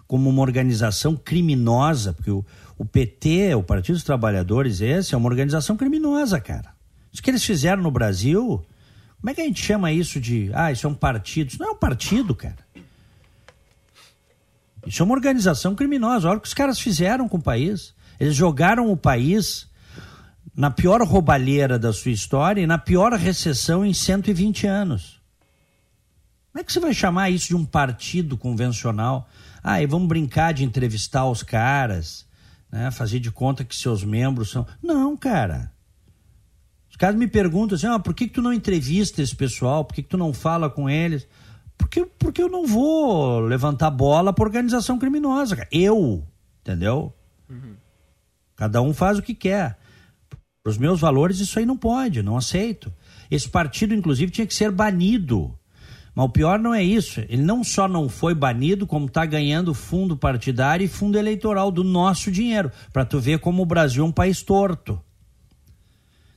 como 0.08 0.30
uma 0.30 0.42
organização 0.42 1.16
criminosa, 1.16 2.12
porque 2.12 2.30
o, 2.30 2.44
o 2.78 2.84
PT, 2.84 3.56
o 3.56 3.64
Partido 3.64 3.96
dos 3.96 4.04
Trabalhadores, 4.04 4.82
esse 4.82 5.16
é 5.16 5.18
uma 5.18 5.30
organização 5.30 5.78
criminosa, 5.78 6.38
cara. 6.42 6.74
Isso 7.14 7.24
que 7.24 7.30
eles 7.30 7.46
fizeram 7.46 7.82
no 7.82 7.90
Brasil 7.90 8.62
como 9.22 9.30
é 9.30 9.36
que 9.36 9.42
a 9.42 9.46
gente 9.46 9.64
chama 9.64 9.92
isso 9.92 10.20
de. 10.20 10.50
Ah, 10.52 10.72
isso 10.72 10.88
é 10.88 10.90
um 10.90 10.96
partido? 10.96 11.50
Isso 11.50 11.60
não 11.60 11.68
é 11.68 11.72
um 11.72 11.78
partido, 11.78 12.34
cara. 12.34 12.58
Isso 14.86 15.04
é 15.04 15.06
uma 15.06 15.14
organização 15.14 15.76
criminosa. 15.76 16.28
Olha 16.28 16.40
o 16.40 16.42
que 16.42 16.48
os 16.48 16.56
caras 16.56 16.80
fizeram 16.80 17.30
com 17.30 17.38
o 17.38 17.42
país. 17.42 17.94
Eles 18.20 18.36
jogaram 18.36 18.92
o 18.92 18.98
país 18.98 19.70
na 20.56 20.72
pior 20.72 21.04
roubalheira 21.04 21.78
da 21.78 21.94
sua 21.94 22.10
história 22.10 22.62
e 22.62 22.68
na 22.68 22.80
pior 22.80 23.14
recessão 23.14 23.86
em 23.86 23.94
120 23.94 24.66
anos. 24.66 25.22
Como 26.52 26.60
é 26.60 26.64
que 26.64 26.74
você 26.74 26.80
vai 26.80 26.94
chamar 26.94 27.30
isso 27.30 27.50
de 27.50 27.56
um 27.56 27.64
partido 27.64 28.36
convencional? 28.36 29.30
Ah, 29.64 29.84
e 29.84 29.86
vamos 29.86 30.08
brincar 30.08 30.52
de 30.52 30.64
entrevistar 30.64 31.30
os 31.30 31.44
caras, 31.44 32.26
né? 32.72 32.90
fazer 32.90 33.20
de 33.20 33.30
conta 33.30 33.64
que 33.64 33.76
seus 33.76 34.04
membros 34.04 34.50
são. 34.50 34.66
Não, 34.82 35.16
cara 35.16 35.72
caras 37.02 37.16
me 37.16 37.28
perguntam 37.28 37.76
assim, 37.76 37.88
ah, 37.88 37.98
por 37.98 38.14
que, 38.14 38.28
que 38.28 38.34
tu 38.36 38.44
não 38.44 38.54
entrevista 38.54 39.24
esse 39.24 39.36
pessoal? 39.36 39.84
Por 39.84 39.96
que, 39.96 40.04
que 40.04 40.10
tu 40.10 40.20
não 40.20 40.32
fala 40.32 40.70
com 40.70 40.88
eles? 40.88 41.28
Porque, 41.76 42.06
porque 42.06 42.44
eu 42.44 42.48
não 42.48 42.68
vou 42.68 43.40
levantar 43.40 43.90
bola 43.90 44.32
para 44.32 44.46
organização 44.46 45.00
criminosa. 45.00 45.56
Cara. 45.56 45.68
Eu, 45.72 46.24
entendeu? 46.62 47.12
Uhum. 47.50 47.74
Cada 48.56 48.84
um 48.84 48.94
faz 48.94 49.18
o 49.18 49.24
que 49.24 49.34
quer. 49.34 49.80
Para 50.62 50.70
os 50.70 50.78
meus 50.78 51.00
valores, 51.00 51.40
isso 51.40 51.58
aí 51.58 51.66
não 51.66 51.76
pode, 51.76 52.22
não 52.22 52.38
aceito. 52.38 52.94
Esse 53.32 53.50
partido, 53.50 53.96
inclusive, 53.96 54.32
tinha 54.32 54.46
que 54.46 54.54
ser 54.54 54.70
banido. 54.70 55.58
Mas 56.14 56.26
o 56.28 56.30
pior 56.30 56.60
não 56.60 56.72
é 56.72 56.84
isso. 56.84 57.20
Ele 57.22 57.42
não 57.42 57.64
só 57.64 57.88
não 57.88 58.10
foi 58.10 58.36
banido, 58.36 58.86
como 58.86 59.08
está 59.08 59.26
ganhando 59.26 59.74
fundo 59.74 60.16
partidário 60.16 60.86
e 60.86 60.88
fundo 60.88 61.18
eleitoral 61.18 61.72
do 61.72 61.84
nosso 61.84 62.32
dinheiro. 62.32 62.72
Para 62.94 63.06
tu 63.06 63.20
ver 63.20 63.40
como 63.40 63.64
o 63.64 63.66
Brasil 63.66 64.04
é 64.04 64.08
um 64.08 64.12
país 64.12 64.44
torto. 64.44 65.02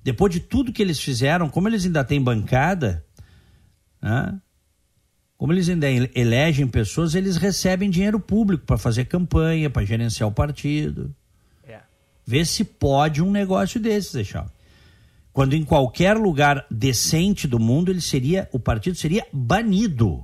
Depois 0.04 0.30
de 0.30 0.38
tudo 0.38 0.70
que 0.70 0.82
eles 0.82 1.00
fizeram, 1.00 1.48
como 1.48 1.66
eles 1.66 1.86
ainda 1.86 2.04
têm 2.04 2.22
bancada, 2.22 3.02
né? 4.02 4.38
como 5.38 5.50
eles 5.50 5.66
ainda 5.66 5.88
elegem 6.14 6.68
pessoas, 6.68 7.14
eles 7.14 7.38
recebem 7.38 7.88
dinheiro 7.88 8.20
público 8.20 8.66
para 8.66 8.76
fazer 8.76 9.06
campanha, 9.06 9.70
para 9.70 9.82
gerenciar 9.84 10.28
o 10.28 10.32
partido. 10.32 11.14
É. 11.66 11.80
Vê 12.26 12.44
se 12.44 12.64
pode 12.64 13.22
um 13.22 13.30
negócio 13.30 13.80
desses, 13.80 14.12
deixar. 14.12 14.46
Quando 15.32 15.54
em 15.54 15.64
qualquer 15.64 16.18
lugar 16.18 16.66
decente 16.70 17.48
do 17.48 17.58
mundo 17.58 17.90
ele 17.90 18.02
seria, 18.02 18.46
o 18.52 18.60
partido 18.60 18.96
seria 18.96 19.26
banido 19.32 20.22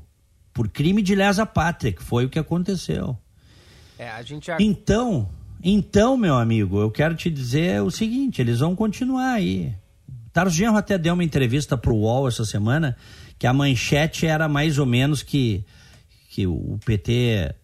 por 0.52 0.68
crime 0.68 1.00
de 1.00 1.14
lesa 1.14 1.46
pátria, 1.46 1.90
que 1.90 2.02
foi 2.02 2.26
o 2.26 2.28
que 2.28 2.38
aconteceu. 2.38 3.18
É, 3.98 4.10
a 4.10 4.22
gente 4.22 4.46
já... 4.46 4.58
Então, 4.60 5.28
então, 5.62 6.16
meu 6.16 6.36
amigo, 6.36 6.80
eu 6.80 6.90
quero 6.90 7.14
te 7.14 7.30
dizer 7.30 7.82
o 7.82 7.90
seguinte: 7.90 8.40
eles 8.40 8.60
vão 8.60 8.74
continuar 8.74 9.32
aí. 9.32 9.74
Tarso 10.32 10.56
Genro 10.56 10.76
até 10.76 10.96
deu 10.96 11.14
uma 11.14 11.24
entrevista 11.24 11.76
para 11.76 11.92
o 11.92 12.00
UOL 12.00 12.28
essa 12.28 12.44
semana 12.44 12.96
que 13.38 13.46
a 13.46 13.52
manchete 13.52 14.26
era 14.26 14.48
mais 14.48 14.78
ou 14.78 14.86
menos 14.86 15.22
que, 15.22 15.64
que 16.30 16.46
o 16.46 16.78
PT 16.84 17.54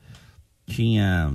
tinha 0.66 1.32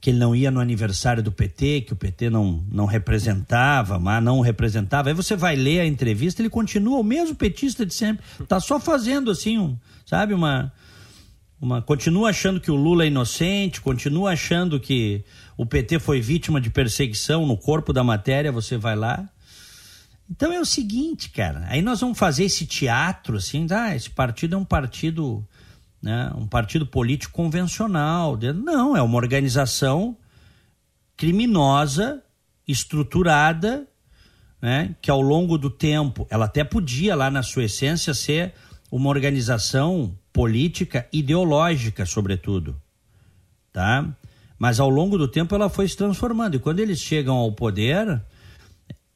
que 0.00 0.08
ele 0.08 0.18
não 0.18 0.34
ia 0.34 0.50
no 0.50 0.60
aniversário 0.60 1.22
do 1.22 1.30
PT, 1.30 1.82
que 1.82 1.92
o 1.92 1.96
PT 1.96 2.30
não, 2.30 2.64
não 2.72 2.86
representava, 2.86 3.98
mas 3.98 4.22
não 4.24 4.40
representava. 4.40 5.10
Aí 5.10 5.14
você 5.14 5.36
vai 5.36 5.54
ler 5.54 5.80
a 5.80 5.86
entrevista, 5.86 6.40
ele 6.40 6.48
continua 6.48 6.98
o 6.98 7.04
mesmo 7.04 7.34
petista 7.34 7.84
de 7.84 7.92
sempre, 7.92 8.24
tá 8.48 8.58
só 8.58 8.80
fazendo 8.80 9.30
assim, 9.30 9.58
um, 9.58 9.76
sabe, 10.06 10.32
uma 10.32 10.72
uma 11.60 11.82
continua 11.82 12.30
achando 12.30 12.58
que 12.58 12.70
o 12.70 12.74
Lula 12.74 13.04
é 13.04 13.08
inocente, 13.08 13.82
continua 13.82 14.32
achando 14.32 14.80
que 14.80 15.22
o 15.60 15.66
PT 15.66 15.98
foi 15.98 16.22
vítima 16.22 16.58
de 16.58 16.70
perseguição 16.70 17.44
no 17.44 17.54
corpo 17.54 17.92
da 17.92 18.02
matéria, 18.02 18.50
você 18.50 18.78
vai 18.78 18.96
lá. 18.96 19.28
Então 20.26 20.50
é 20.50 20.58
o 20.58 20.64
seguinte, 20.64 21.28
cara, 21.28 21.66
aí 21.68 21.82
nós 21.82 22.00
vamos 22.00 22.18
fazer 22.18 22.44
esse 22.44 22.64
teatro 22.64 23.36
assim, 23.36 23.66
ah, 23.70 23.94
esse 23.94 24.08
partido 24.08 24.56
é 24.56 24.58
um 24.58 24.64
partido, 24.64 25.46
né, 26.00 26.32
um 26.34 26.46
partido 26.46 26.86
político 26.86 27.34
convencional. 27.34 28.38
Não, 28.54 28.96
é 28.96 29.02
uma 29.02 29.18
organização 29.18 30.16
criminosa, 31.14 32.22
estruturada, 32.66 33.86
né, 34.62 34.96
que 35.02 35.10
ao 35.10 35.20
longo 35.20 35.58
do 35.58 35.68
tempo, 35.68 36.26
ela 36.30 36.46
até 36.46 36.64
podia 36.64 37.14
lá 37.14 37.30
na 37.30 37.42
sua 37.42 37.64
essência 37.64 38.14
ser 38.14 38.54
uma 38.90 39.10
organização 39.10 40.16
política 40.32 41.06
ideológica, 41.12 42.06
sobretudo, 42.06 42.80
tá? 43.70 44.08
Mas 44.60 44.78
ao 44.78 44.90
longo 44.90 45.16
do 45.16 45.26
tempo 45.26 45.54
ela 45.54 45.70
foi 45.70 45.88
se 45.88 45.96
transformando. 45.96 46.54
E 46.54 46.58
quando 46.58 46.80
eles 46.80 47.00
chegam 47.00 47.34
ao 47.34 47.50
poder, 47.50 48.22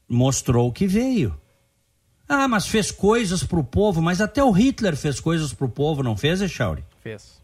mostrou 0.09 0.71
que 0.71 0.87
veio. 0.87 1.39
Ah, 2.27 2.47
mas 2.47 2.65
fez 2.65 2.89
coisas 2.89 3.43
para 3.43 3.59
o 3.59 3.63
povo, 3.63 4.01
mas 4.01 4.19
até 4.19 4.43
o 4.43 4.49
Hitler 4.49 4.97
fez 4.97 5.19
coisas 5.19 5.53
para 5.53 5.67
o 5.67 5.69
povo, 5.69 6.01
não 6.01 6.17
fez, 6.17 6.41
Echauri? 6.41 6.83
Fez. 6.99 7.39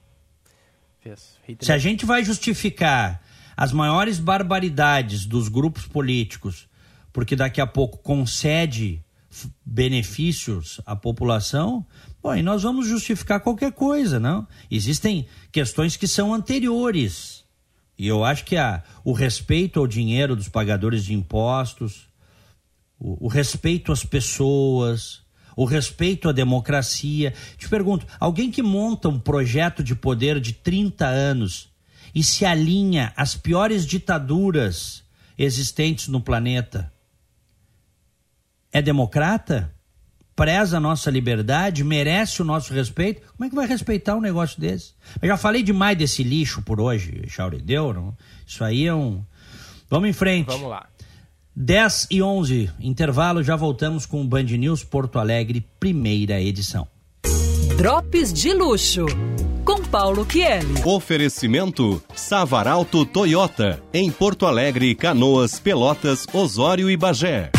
Fez. 0.99 1.37
Hitler... 1.47 1.63
Se 1.63 1.71
a 1.71 1.77
gente 1.77 2.03
vai 2.03 2.23
justificar 2.23 3.21
as 3.55 3.71
maiores 3.71 4.17
barbaridades 4.17 5.27
dos 5.27 5.47
grupos 5.47 5.85
políticos, 5.85 6.67
porque 7.13 7.35
daqui 7.35 7.61
a 7.61 7.67
pouco 7.67 7.99
concede 7.99 9.05
benefícios 9.63 10.81
à 10.87 10.95
população, 10.95 11.85
bom, 12.19 12.35
e 12.35 12.41
nós 12.41 12.63
vamos 12.63 12.87
justificar 12.87 13.41
qualquer 13.41 13.73
coisa, 13.73 14.19
não? 14.19 14.47
Existem 14.71 15.27
questões 15.51 15.95
que 15.95 16.07
são 16.07 16.33
anteriores 16.33 17.41
e 18.01 18.07
eu 18.07 18.25
acho 18.25 18.45
que 18.45 18.57
a, 18.57 18.81
o 19.03 19.13
respeito 19.13 19.79
ao 19.79 19.85
dinheiro 19.85 20.35
dos 20.35 20.49
pagadores 20.49 21.05
de 21.05 21.13
impostos, 21.13 22.07
o, 22.99 23.25
o 23.25 23.27
respeito 23.27 23.91
às 23.91 24.03
pessoas, 24.03 25.21
o 25.55 25.65
respeito 25.65 26.27
à 26.27 26.31
democracia. 26.31 27.31
Te 27.59 27.69
pergunto, 27.69 28.07
alguém 28.19 28.49
que 28.49 28.63
monta 28.63 29.07
um 29.07 29.19
projeto 29.19 29.83
de 29.83 29.93
poder 29.93 30.39
de 30.39 30.51
30 30.51 31.05
anos 31.05 31.69
e 32.15 32.23
se 32.23 32.43
alinha 32.43 33.13
às 33.15 33.35
piores 33.35 33.85
ditaduras 33.85 35.03
existentes 35.37 36.07
no 36.07 36.19
planeta, 36.19 36.91
é 38.71 38.81
democrata? 38.81 39.71
Despreza 40.41 40.77
a 40.77 40.79
nossa 40.79 41.11
liberdade, 41.11 41.83
merece 41.83 42.41
o 42.41 42.45
nosso 42.45 42.73
respeito. 42.73 43.21
Como 43.37 43.45
é 43.45 43.49
que 43.49 43.55
vai 43.55 43.67
respeitar 43.67 44.15
um 44.15 44.21
negócio 44.21 44.59
desse? 44.59 44.93
Eu 45.21 45.27
já 45.27 45.37
falei 45.37 45.61
demais 45.61 45.97
desse 45.97 46.23
lixo 46.23 46.61
por 46.61 46.79
hoje, 46.79 47.23
Chauri. 47.27 47.61
Deu? 47.61 47.93
Não? 47.93 48.15
Isso 48.45 48.63
aí 48.63 48.87
é 48.87 48.93
um. 48.93 49.23
Vamos 49.89 50.09
em 50.09 50.13
frente. 50.13 50.47
Vamos 50.47 50.69
lá. 50.69 50.87
10 51.55 52.07
e 52.09 52.21
11, 52.21 52.69
intervalo, 52.79 53.43
já 53.43 53.55
voltamos 53.57 54.05
com 54.05 54.21
o 54.21 54.27
Band 54.27 54.43
News 54.43 54.83
Porto 54.83 55.19
Alegre, 55.19 55.65
primeira 55.79 56.41
edição. 56.41 56.87
Drops 57.77 58.31
de 58.31 58.53
luxo. 58.53 59.05
Com 59.65 59.83
Paulo 59.83 60.25
Kieli. 60.25 60.81
Oferecimento 60.85 62.01
Savaralto 62.15 63.05
Toyota. 63.05 63.81
Em 63.93 64.09
Porto 64.09 64.45
Alegre, 64.45 64.95
Canoas, 64.95 65.59
Pelotas, 65.59 66.25
Osório 66.33 66.89
e 66.89 66.97
Bagé. 66.97 67.51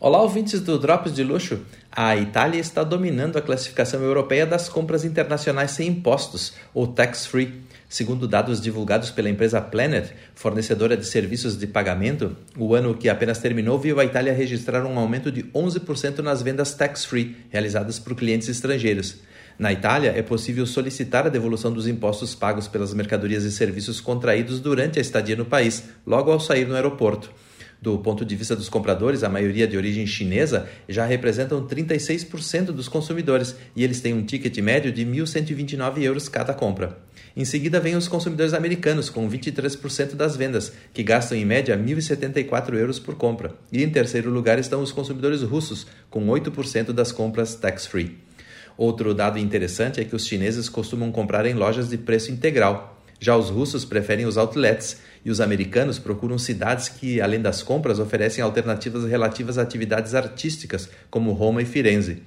Olá, 0.00 0.22
ouvintes 0.22 0.60
do 0.60 0.78
Drops 0.78 1.12
de 1.12 1.24
Luxo. 1.24 1.58
A 1.90 2.16
Itália 2.16 2.60
está 2.60 2.84
dominando 2.84 3.36
a 3.36 3.42
classificação 3.42 4.00
europeia 4.00 4.46
das 4.46 4.68
compras 4.68 5.04
internacionais 5.04 5.72
sem 5.72 5.88
impostos, 5.88 6.52
ou 6.72 6.86
tax-free. 6.86 7.62
Segundo 7.88 8.28
dados 8.28 8.60
divulgados 8.60 9.10
pela 9.10 9.28
empresa 9.28 9.60
Planet, 9.60 10.12
fornecedora 10.36 10.96
de 10.96 11.04
serviços 11.04 11.58
de 11.58 11.66
pagamento, 11.66 12.36
o 12.56 12.76
ano 12.76 12.94
que 12.94 13.08
apenas 13.08 13.38
terminou 13.38 13.76
viu 13.76 13.98
a 13.98 14.04
Itália 14.04 14.32
registrar 14.32 14.86
um 14.86 14.96
aumento 15.00 15.32
de 15.32 15.42
11% 15.46 16.20
nas 16.20 16.42
vendas 16.42 16.74
tax-free 16.74 17.36
realizadas 17.50 17.98
por 17.98 18.14
clientes 18.14 18.48
estrangeiros. 18.48 19.16
Na 19.58 19.72
Itália, 19.72 20.12
é 20.16 20.22
possível 20.22 20.64
solicitar 20.64 21.26
a 21.26 21.28
devolução 21.28 21.72
dos 21.72 21.88
impostos 21.88 22.36
pagos 22.36 22.68
pelas 22.68 22.94
mercadorias 22.94 23.42
e 23.42 23.50
serviços 23.50 24.00
contraídos 24.00 24.60
durante 24.60 25.00
a 25.00 25.02
estadia 25.02 25.34
no 25.34 25.44
país, 25.44 25.82
logo 26.06 26.30
ao 26.30 26.38
sair 26.38 26.68
no 26.68 26.76
aeroporto. 26.76 27.28
Do 27.80 27.96
ponto 27.98 28.24
de 28.24 28.34
vista 28.34 28.56
dos 28.56 28.68
compradores, 28.68 29.22
a 29.22 29.28
maioria 29.28 29.66
de 29.66 29.76
origem 29.76 30.04
chinesa 30.04 30.68
já 30.88 31.06
representam 31.06 31.64
36% 31.64 32.66
dos 32.66 32.88
consumidores 32.88 33.54
e 33.76 33.84
eles 33.84 34.00
têm 34.00 34.12
um 34.12 34.24
ticket 34.24 34.58
médio 34.58 34.90
de 34.90 35.06
1.129 35.06 36.02
euros 36.02 36.28
cada 36.28 36.52
compra. 36.52 36.98
Em 37.36 37.44
seguida 37.44 37.78
vêm 37.78 37.94
os 37.94 38.08
consumidores 38.08 38.52
americanos, 38.52 39.08
com 39.08 39.30
23% 39.30 40.16
das 40.16 40.36
vendas, 40.36 40.72
que 40.92 41.04
gastam 41.04 41.38
em 41.38 41.44
média 41.44 41.78
1.074 41.78 42.74
euros 42.74 42.98
por 42.98 43.14
compra. 43.14 43.54
E 43.70 43.84
em 43.84 43.88
terceiro 43.88 44.28
lugar 44.28 44.58
estão 44.58 44.82
os 44.82 44.90
consumidores 44.90 45.42
russos, 45.42 45.86
com 46.10 46.26
8% 46.26 46.92
das 46.92 47.12
compras 47.12 47.54
tax-free. 47.54 48.18
Outro 48.76 49.14
dado 49.14 49.38
interessante 49.38 50.00
é 50.00 50.04
que 50.04 50.16
os 50.16 50.26
chineses 50.26 50.68
costumam 50.68 51.12
comprar 51.12 51.46
em 51.46 51.54
lojas 51.54 51.88
de 51.88 51.96
preço 51.96 52.32
integral. 52.32 52.98
Já 53.20 53.36
os 53.36 53.50
russos 53.50 53.84
preferem 53.84 54.26
os 54.26 54.36
outlets 54.36 55.00
e 55.24 55.30
os 55.30 55.40
americanos 55.40 55.98
procuram 55.98 56.38
cidades 56.38 56.88
que, 56.88 57.20
além 57.20 57.40
das 57.40 57.62
compras, 57.62 57.98
oferecem 57.98 58.42
alternativas 58.42 59.04
relativas 59.04 59.58
a 59.58 59.62
atividades 59.62 60.14
artísticas, 60.14 60.88
como 61.10 61.32
Roma 61.32 61.62
e 61.62 61.64
Firenze. 61.64 62.22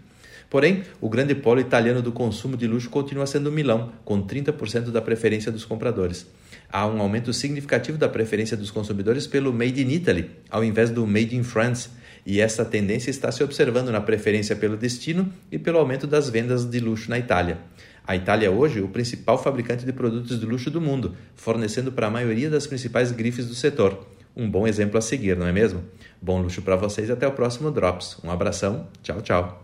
Porém, 0.52 0.84
o 1.00 1.08
grande 1.08 1.34
polo 1.34 1.62
italiano 1.62 2.02
do 2.02 2.12
consumo 2.12 2.58
de 2.58 2.68
luxo 2.68 2.89
continua 2.89 3.26
sendo 3.26 3.50
Milão, 3.50 3.94
com 4.04 4.22
30% 4.22 4.92
da 4.92 5.02
preferência 5.02 5.50
dos 5.50 5.64
compradores. 5.64 6.28
Há 6.70 6.86
um 6.88 7.02
aumento 7.02 7.32
significativo 7.32 7.98
da 7.98 8.10
preferência 8.10 8.58
dos 8.58 8.70
consumidores 8.70 9.26
pelo 9.26 9.54
Made 9.54 9.82
in 9.82 9.92
Italy, 9.92 10.30
ao 10.50 10.62
invés 10.62 10.89
do 10.89 11.08
Made 11.08 11.36
in 11.36 11.44
France, 11.44 11.89
e 12.26 12.42
essa 12.42 12.66
tendência 12.66 13.10
está 13.10 13.32
se 13.32 13.44
observando 13.44 13.92
na 13.92 14.02
preferência 14.02 14.56
pelo 14.56 14.76
destino 14.76 15.32
e 15.50 15.58
pelo 15.58 15.80
aumento 15.80 16.06
das 16.06 16.30
vendas 16.30 16.66
de 16.66 16.80
luxo 16.82 17.10
na 17.10 17.18
Itália. 17.18 17.58
A 18.06 18.16
Itália 18.16 18.47
é 18.47 18.49
hoje 18.49 18.82
o 18.82 18.88
principal 18.88 19.38
fabricante 19.41 19.86
de 19.86 19.93
produtos 19.93 20.39
de 20.39 20.45
luxo 20.45 20.70
do 20.72 20.82
mundo, 20.82 21.16
fornecendo 21.36 21.91
para 21.91 22.08
a 22.08 22.10
maioria 22.10 22.49
das 22.49 22.68
principais 22.68 23.12
grifes 23.12 23.47
do 23.47 23.56
setor. 23.56 24.06
Um 24.36 24.49
bom 24.49 24.68
exemplo 24.68 24.97
a 24.97 25.02
seguir, 25.02 25.38
não 25.38 25.45
é 25.45 25.52
mesmo? 25.52 25.84
Bom 26.22 26.41
luxo 26.41 26.62
para 26.62 26.76
vocês 26.76 27.10
e 27.10 27.12
até 27.12 27.28
o 27.28 27.32
próximo 27.32 27.70
Drops. 27.70 28.18
Um 28.24 28.32
abração, 28.32 28.88
tchau, 29.04 29.22
tchau. 29.22 29.62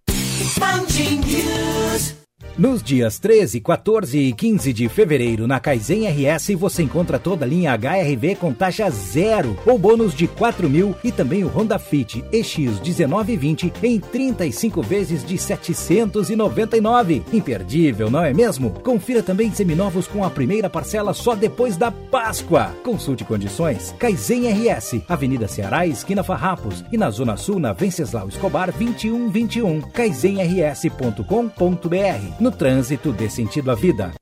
Nos 2.58 2.82
dias 2.82 3.20
13, 3.20 3.62
14 3.62 4.18
e 4.18 4.34
15 4.34 4.74
de 4.74 4.90
fevereiro, 4.90 5.46
na 5.46 5.60
Kaizen 5.60 6.08
RS, 6.08 6.56
você 6.58 6.82
encontra 6.82 7.20
toda 7.20 7.46
a 7.46 7.48
linha 7.48 7.76
HRV 7.76 8.36
com 8.38 8.52
taxa 8.52 8.90
zero 8.90 9.56
ou 9.64 9.78
bônus 9.78 10.16
de 10.16 10.28
4 10.28 10.68
mil 10.68 10.96
e 11.04 11.12
também 11.12 11.44
o 11.44 11.50
Honda 11.50 11.78
Fit 11.78 12.24
EX1920 12.34 13.74
em 13.84 14.00
35 14.00 14.82
vezes 14.82 15.24
de 15.24 15.38
799. 15.38 17.22
Imperdível, 17.32 18.10
não 18.10 18.24
é 18.24 18.34
mesmo? 18.34 18.72
Confira 18.72 19.22
também 19.22 19.54
seminovos 19.54 20.08
com 20.08 20.24
a 20.24 20.30
primeira 20.32 20.68
parcela 20.68 21.14
só 21.14 21.36
depois 21.36 21.78
da 21.78 21.92
Páscoa. 21.92 22.76
Consulte 22.84 23.24
condições. 23.24 23.94
Kaizen 24.00 24.52
RS, 24.52 25.02
Avenida 25.08 25.48
Ceará, 25.48 25.86
esquina 25.86 26.24
Farrapos 26.24 26.84
e 26.92 26.98
na 26.98 27.12
Zona 27.12 27.38
Sul, 27.38 27.60
na 27.60 27.72
Venceslau 27.72 28.28
Escobar 28.28 28.72
2121. 28.72 29.82
kaizenrs.com.br 29.92 32.47
no 32.48 32.52
trânsito 32.52 33.12
dê 33.12 33.30
sentido 33.30 33.70
à 33.72 33.76
vida. 33.76 34.14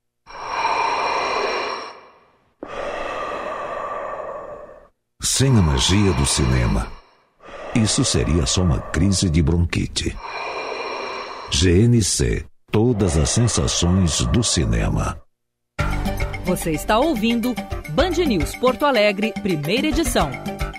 Sem 5.22 5.56
a 5.56 5.62
magia 5.62 6.12
do 6.14 6.26
cinema, 6.26 6.90
isso 7.74 8.04
seria 8.04 8.44
só 8.44 8.62
uma 8.62 8.80
crise 8.80 9.30
de 9.30 9.42
bronquite. 9.42 10.16
GNC 11.50 12.44
Todas 12.72 13.16
as 13.16 13.30
sensações 13.30 14.20
do 14.26 14.42
cinema. 14.42 15.22
Você 16.44 16.72
está 16.72 16.98
ouvindo 16.98 17.54
Band 17.96 18.10
News 18.26 18.54
Porto 18.54 18.84
Alegre, 18.84 19.32
primeira 19.42 19.86
edição. 19.86 20.30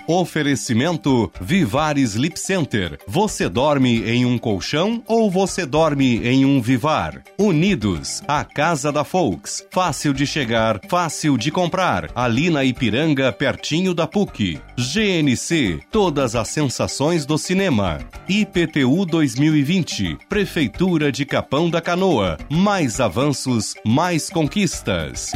Oferecimento 0.06 1.32
Vivar 1.40 1.98
Sleep 1.98 2.38
Center. 2.38 2.96
Você 3.08 3.48
dorme 3.48 4.08
em 4.08 4.24
um 4.24 4.38
colchão 4.38 5.02
ou 5.04 5.28
você 5.28 5.66
dorme 5.66 6.24
em 6.24 6.44
um 6.44 6.62
Vivar? 6.62 7.24
Unidos, 7.36 8.22
a 8.28 8.44
casa 8.44 8.92
da 8.92 9.02
Folks. 9.02 9.66
Fácil 9.68 10.14
de 10.14 10.28
chegar, 10.28 10.80
fácil 10.88 11.36
de 11.36 11.50
comprar. 11.50 12.08
Ali 12.14 12.50
na 12.50 12.64
Ipiranga, 12.64 13.32
pertinho 13.32 13.92
da 13.92 14.06
PUC. 14.06 14.60
GNC, 14.76 15.80
todas 15.90 16.36
as 16.36 16.46
sensações 16.50 17.26
do 17.26 17.36
cinema. 17.36 17.98
IPTU 18.28 19.04
2020, 19.04 20.18
Prefeitura 20.28 21.10
de 21.10 21.26
Capão 21.26 21.68
da 21.68 21.80
Canoa. 21.80 22.38
Mais 22.48 23.00
avanços, 23.00 23.74
mais 23.84 24.30
conquistas. 24.30 25.32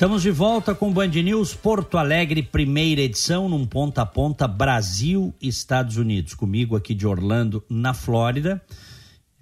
Estamos 0.00 0.22
de 0.22 0.30
volta 0.30 0.74
com 0.74 0.90
Band 0.90 1.08
News 1.08 1.54
Porto 1.54 1.98
Alegre, 1.98 2.42
primeira 2.42 3.02
edição, 3.02 3.50
num 3.50 3.66
ponta 3.66 4.00
a 4.00 4.06
ponta 4.06 4.48
Brasil 4.48 5.34
Estados 5.42 5.98
Unidos. 5.98 6.32
Comigo 6.32 6.74
aqui 6.74 6.94
de 6.94 7.06
Orlando, 7.06 7.62
na 7.68 7.92
Flórida, 7.92 8.62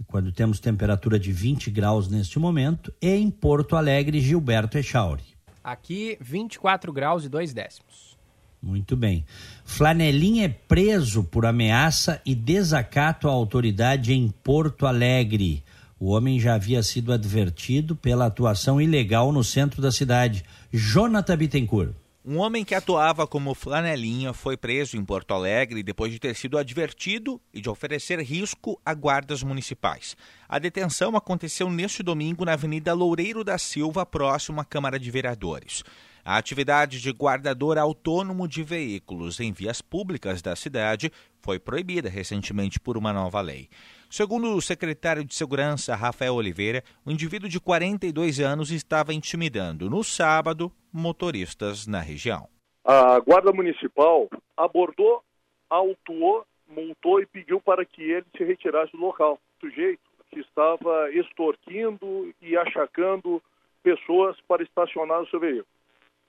quando 0.09 0.33
temos 0.33 0.59
temperatura 0.59 1.17
de 1.17 1.31
20 1.31 1.71
graus 1.71 2.09
neste 2.09 2.41
momento, 2.41 2.93
e 3.01 3.09
em 3.09 3.31
Porto 3.31 3.77
Alegre, 3.77 4.21
Gilberto 4.21 4.77
Echauri. 4.77 5.23
Aqui, 5.63 6.19
24 6.21 6.93
graus 6.93 7.25
e 7.25 7.29
2 7.29 7.55
décimos. 7.55 8.19
Muito 8.61 8.97
bem. 8.97 9.25
Flanelinha 9.65 10.47
é 10.47 10.49
preso 10.49 11.23
por 11.23 11.47
ameaça 11.47 12.21
e 12.27 12.35
desacato 12.35 13.29
à 13.29 13.31
autoridade 13.31 14.13
em 14.13 14.29
Porto 14.29 14.87
Alegre. 14.87 15.63
O 16.01 16.11
homem 16.11 16.39
já 16.39 16.55
havia 16.55 16.81
sido 16.81 17.13
advertido 17.13 17.97
pela 17.97 18.27
atuação 18.27 18.81
ilegal 18.81 19.33
no 19.33 19.43
centro 19.43 19.83
da 19.83 19.91
cidade. 19.91 20.45
Jonathan 20.73 21.37
Bittencourt. 21.37 21.93
Um 22.25 22.39
homem 22.39 22.65
que 22.65 22.75
atuava 22.75 23.27
como 23.27 23.55
flanelinha 23.55 24.33
foi 24.33 24.57
preso 24.57 24.97
em 24.97 25.05
Porto 25.05 25.33
Alegre 25.33 25.83
depois 25.83 26.13
de 26.13 26.21
ter 26.21 26.37
sido 26.37 26.59
advertido 26.59 27.41
e 27.53 27.61
de 27.61 27.69
oferecer 27.69 28.21
risco 28.21 28.81
a 28.85 28.95
guardas 28.95 29.43
municipais. 29.43 30.17
A 30.49 30.59
detenção 30.59 31.17
aconteceu 31.17 31.69
neste 31.71 32.03
domingo 32.03 32.45
na 32.45 32.53
Avenida 32.53 32.93
Loureiro 32.95 33.43
da 33.43 33.59
Silva, 33.59 34.07
próximo 34.07 34.61
à 34.61 34.65
Câmara 34.65 35.01
de 35.01 35.11
Vereadores. 35.11 35.83
A 36.25 36.37
atividade 36.37 37.01
de 37.01 37.11
guardador 37.11 37.79
autônomo 37.79 38.47
de 38.47 38.63
veículos 38.63 39.41
em 39.41 39.51
vias 39.51 39.81
públicas 39.81 40.43
da 40.43 40.55
cidade 40.55 41.11
foi 41.41 41.59
proibida 41.59 42.11
recentemente 42.11 42.79
por 42.79 42.99
uma 42.99 43.13
nova 43.13 43.41
lei. 43.41 43.69
Segundo 44.11 44.57
o 44.57 44.63
secretário 44.63 45.23
de 45.23 45.35
Segurança, 45.35 45.95
Rafael 45.95 46.35
Oliveira, 46.35 46.83
o 47.05 47.11
indivíduo 47.11 47.47
de 47.47 47.61
42 47.61 48.41
anos 48.41 48.71
estava 48.71 49.13
intimidando 49.13 49.91
no 49.91 50.03
sábado 50.03 50.73
motoristas 50.91 51.87
na 51.87 52.01
região. 52.01 52.49
A 52.83 53.21
Guarda 53.21 53.53
Municipal 53.53 54.29
abordou, 54.57 55.23
autuou, 55.69 56.47
multou 56.67 57.21
e 57.21 57.27
pediu 57.27 57.61
para 57.61 57.85
que 57.85 58.03
ele 58.03 58.25
se 58.35 58.45
retirasse 58.45 58.93
do 58.93 58.99
local. 58.99 59.39
O 59.59 59.67
sujeito 59.67 60.01
que 60.31 60.41
estava 60.41 61.11
extorquindo 61.13 62.33
e 62.41 62.57
achacando 62.57 63.43
pessoas 63.83 64.37
para 64.49 64.63
estacionar 64.63 65.21
o 65.21 65.29
seu 65.29 65.39
veículo 65.39 65.67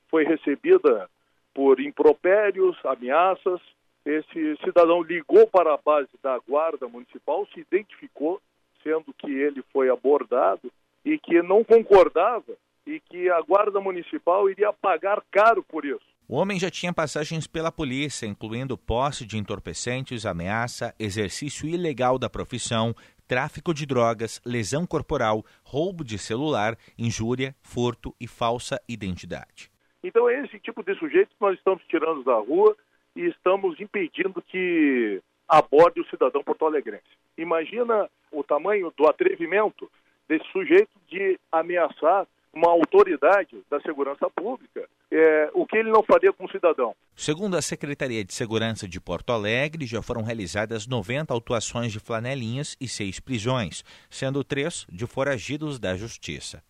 foi 0.09 0.25
recebida 0.25 1.09
por 1.53 1.79
impropérios, 1.79 2.77
ameaças. 2.83 3.61
Esse 4.05 4.57
cidadão 4.63 5.01
ligou 5.01 5.47
para 5.47 5.73
a 5.73 5.77
base 5.77 6.09
da 6.23 6.37
Guarda 6.39 6.87
Municipal, 6.87 7.47
se 7.53 7.59
identificou, 7.59 8.41
sendo 8.81 9.13
que 9.13 9.31
ele 9.31 9.61
foi 9.73 9.89
abordado 9.89 10.71
e 11.03 11.17
que 11.17 11.41
não 11.41 11.63
concordava 11.63 12.57
e 12.85 12.99
que 12.99 13.29
a 13.29 13.41
Guarda 13.41 13.79
Municipal 13.79 14.49
iria 14.49 14.73
pagar 14.73 15.21
caro 15.31 15.63
por 15.63 15.85
isso. 15.85 16.09
O 16.27 16.35
homem 16.35 16.59
já 16.59 16.69
tinha 16.69 16.93
passagens 16.93 17.47
pela 17.47 17.71
polícia, 17.71 18.27
incluindo 18.27 18.77
posse 18.77 19.25
de 19.25 19.37
entorpecentes, 19.37 20.25
ameaça, 20.25 20.93
exercício 20.99 21.67
ilegal 21.67 22.19
da 22.19 22.29
profissão, 22.29 22.93
tráfico 23.27 23.73
de 23.73 23.85
drogas, 23.85 24.41
lesão 24.45 24.85
corporal, 24.85 25.43
roubo 25.63 26.03
de 26.03 26.17
celular, 26.17 26.77
injúria, 26.97 27.55
furto 27.61 28.15
e 28.19 28.27
falsa 28.27 28.79
identidade. 28.87 29.71
Então 30.03 30.29
é 30.29 30.43
esse 30.45 30.59
tipo 30.59 30.83
de 30.83 30.95
sujeito 30.97 31.29
que 31.29 31.41
nós 31.41 31.57
estamos 31.57 31.83
tirando 31.87 32.23
da 32.23 32.35
rua 32.35 32.75
e 33.19 33.27
estamos 33.27 33.77
impedindo 33.81 34.41
que 34.41 35.21
aborde 35.45 35.99
o 35.99 36.09
cidadão 36.09 36.41
porto-alegrense. 36.41 37.03
Imagina 37.37 38.09
o 38.31 38.43
tamanho 38.43 38.93
do 38.95 39.09
atrevimento 39.09 39.91
desse 40.25 40.49
sujeito 40.51 40.89
de 41.09 41.37
ameaçar 41.51 42.25
uma 42.53 42.71
autoridade 42.71 43.61
da 43.69 43.79
segurança 43.81 44.29
pública, 44.29 44.87
é, 45.11 45.51
o 45.53 45.65
que 45.65 45.77
ele 45.77 45.91
não 45.91 46.01
faria 46.01 46.31
com 46.31 46.45
o 46.45 46.51
cidadão. 46.51 46.95
Segundo 47.13 47.57
a 47.57 47.61
Secretaria 47.61 48.23
de 48.23 48.33
Segurança 48.33 48.87
de 48.87 49.01
Porto 49.01 49.31
Alegre, 49.33 49.85
já 49.85 50.01
foram 50.01 50.23
realizadas 50.23 50.87
90 50.87 51.33
autuações 51.33 51.91
de 51.91 51.99
flanelinhas 51.99 52.77
e 52.79 52.87
seis 52.87 53.19
prisões, 53.19 53.83
sendo 54.09 54.43
três 54.45 54.87
de 54.89 55.05
foragidos 55.05 55.77
da 55.77 55.95
Justiça. 55.95 56.63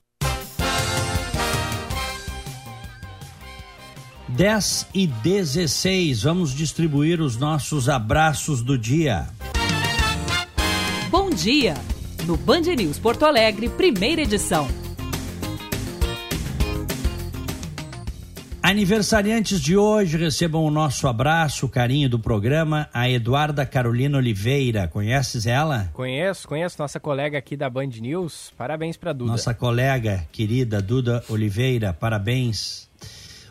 10 4.39 4.87
e 4.93 5.05
16, 5.05 6.23
vamos 6.23 6.55
distribuir 6.55 7.19
os 7.19 7.35
nossos 7.35 7.89
abraços 7.89 8.61
do 8.61 8.77
dia. 8.77 9.27
Bom 11.11 11.29
dia! 11.29 11.73
No 12.25 12.37
Band 12.37 12.61
News 12.61 12.97
Porto 12.97 13.25
Alegre, 13.25 13.67
primeira 13.67 14.21
edição. 14.21 14.65
Aniversariantes 18.63 19.59
de 19.59 19.75
hoje 19.75 20.15
recebam 20.15 20.63
o 20.63 20.71
nosso 20.71 21.05
abraço, 21.09 21.65
o 21.65 21.69
carinho 21.69 22.09
do 22.09 22.17
programa, 22.17 22.87
a 22.93 23.09
Eduarda 23.09 23.65
Carolina 23.65 24.19
Oliveira. 24.19 24.87
Conheces 24.87 25.45
ela? 25.45 25.89
Conheço, 25.91 26.47
conheço, 26.47 26.77
nossa 26.79 26.97
colega 26.97 27.37
aqui 27.37 27.57
da 27.57 27.69
Band 27.69 27.87
News. 27.99 28.53
Parabéns 28.57 28.95
para 28.95 29.11
Duda. 29.11 29.31
Nossa 29.31 29.53
colega 29.53 30.25
querida 30.31 30.81
Duda 30.81 31.25
Oliveira, 31.27 31.91
parabéns. 31.91 32.88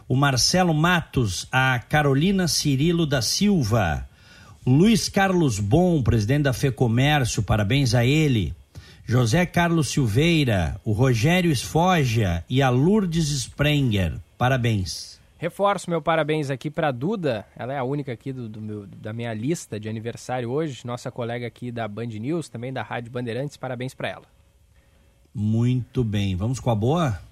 O 0.09 0.17
Marcelo 0.17 0.73
Matos, 0.73 1.47
a 1.53 1.79
Carolina 1.79 2.49
Cirilo 2.49 3.05
da 3.05 3.21
Silva, 3.21 4.09
Luiz 4.67 5.09
Carlos 5.09 5.59
Bom, 5.59 6.03
presidente 6.03 6.45
da 6.45 6.53
FEComércio, 6.53 7.43
parabéns 7.43 7.95
a 7.95 8.05
ele. 8.05 8.55
José 9.05 9.47
Carlos 9.47 9.89
Silveira, 9.89 10.81
o 10.85 10.93
Rogério 10.93 11.51
Esfogia 11.51 12.45
e 12.49 12.61
a 12.61 12.69
Lourdes 12.69 13.31
Sprenger. 13.31 14.19
Parabéns. 14.37 15.19
Reforço 15.39 15.89
meu 15.89 16.03
parabéns 16.03 16.51
aqui 16.51 16.71
para 16.71 16.91
Duda, 16.91 17.47
ela 17.57 17.73
é 17.73 17.79
a 17.79 17.85
única 17.85 18.13
aqui 18.13 18.33
do, 18.33 18.49
do 18.49 18.61
meu, 18.61 18.87
da 18.87 19.13
minha 19.13 19.33
lista 19.33 19.79
de 19.79 19.89
aniversário 19.89 20.51
hoje, 20.51 20.87
nossa 20.87 21.11
colega 21.11 21.47
aqui 21.47 21.71
da 21.71 21.87
Band 21.87 22.07
News, 22.07 22.49
também 22.49 22.73
da 22.73 22.83
Rádio 22.83 23.13
Bandeirantes, 23.13 23.57
parabéns 23.57 23.95
para 23.95 24.09
ela. 24.09 24.27
Muito 25.33 26.03
bem, 26.03 26.35
vamos 26.35 26.59
com 26.59 26.71
a 26.71 26.75
boa? 26.75 27.28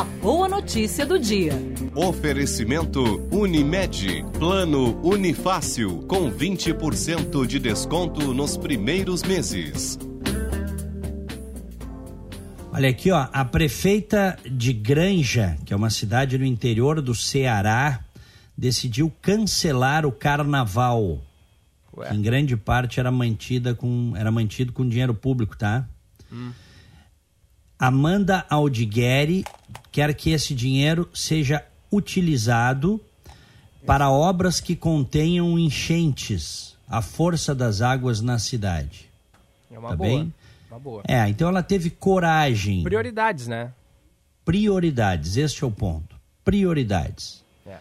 A 0.00 0.04
boa 0.04 0.48
notícia 0.48 1.04
do 1.04 1.18
dia. 1.18 1.52
Oferecimento 1.94 3.20
Unimed. 3.30 4.24
Plano 4.38 4.98
Unifácil. 5.02 5.98
Com 6.08 6.32
20% 6.32 7.46
de 7.46 7.58
desconto 7.58 8.32
nos 8.32 8.56
primeiros 8.56 9.22
meses. 9.22 9.98
Olha 12.72 12.88
aqui, 12.88 13.10
ó, 13.10 13.28
a 13.30 13.44
prefeita 13.44 14.38
de 14.50 14.72
Granja, 14.72 15.58
que 15.66 15.74
é 15.74 15.76
uma 15.76 15.90
cidade 15.90 16.38
no 16.38 16.46
interior 16.46 17.02
do 17.02 17.14
Ceará, 17.14 18.02
decidiu 18.56 19.12
cancelar 19.20 20.06
o 20.06 20.12
carnaval. 20.12 21.20
Que 22.08 22.14
em 22.14 22.22
grande 22.22 22.56
parte 22.56 22.98
era 22.98 23.10
mantida 23.10 23.74
com 23.74 24.14
era 24.16 24.30
mantido 24.30 24.72
com 24.72 24.88
dinheiro 24.88 25.12
público, 25.12 25.58
tá? 25.58 25.86
Hum. 26.32 26.52
Amanda 27.78 28.46
Aldigueri 28.48 29.44
quer 29.90 30.14
que 30.14 30.30
esse 30.30 30.54
dinheiro 30.54 31.08
seja 31.12 31.64
utilizado 31.90 33.00
para 33.86 34.10
obras 34.10 34.60
que 34.60 34.76
contenham 34.76 35.58
enchentes, 35.58 36.76
a 36.88 37.02
força 37.02 37.54
das 37.54 37.80
águas 37.80 38.20
na 38.20 38.38
cidade. 38.38 39.10
É 39.70 39.78
uma 39.78 39.90
tá 39.90 39.96
boa. 39.96 40.08
Bem? 40.08 40.34
Uma 40.70 40.78
boa. 40.78 41.02
É, 41.06 41.28
então 41.28 41.48
ela 41.48 41.62
teve 41.62 41.90
coragem. 41.90 42.82
Prioridades, 42.82 43.46
né? 43.46 43.72
Prioridades, 44.44 45.36
este 45.36 45.64
é 45.64 45.66
o 45.66 45.70
ponto. 45.70 46.16
Prioridades. 46.44 47.44
É. 47.66 47.76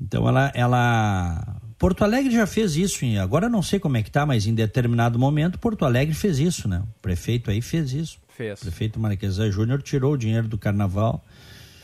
Então 0.00 0.28
ela, 0.28 0.50
ela. 0.54 1.56
Porto 1.78 2.04
Alegre 2.04 2.32
já 2.32 2.46
fez 2.46 2.76
isso, 2.76 3.04
agora 3.20 3.48
não 3.48 3.62
sei 3.62 3.78
como 3.78 3.96
é 3.96 4.02
que 4.02 4.10
tá, 4.10 4.24
mas 4.24 4.46
em 4.46 4.54
determinado 4.54 5.18
momento 5.18 5.58
Porto 5.58 5.84
Alegre 5.84 6.14
fez 6.14 6.38
isso, 6.38 6.68
né? 6.68 6.82
O 6.96 7.02
prefeito 7.02 7.50
aí 7.50 7.60
fez 7.60 7.92
isso. 7.92 8.18
Fez. 8.28 8.60
O 8.60 8.62
prefeito 8.62 8.98
Marquesan 8.98 9.50
Júnior 9.50 9.82
tirou 9.82 10.14
o 10.14 10.16
dinheiro 10.16 10.48
do 10.48 10.58
carnaval. 10.58 11.24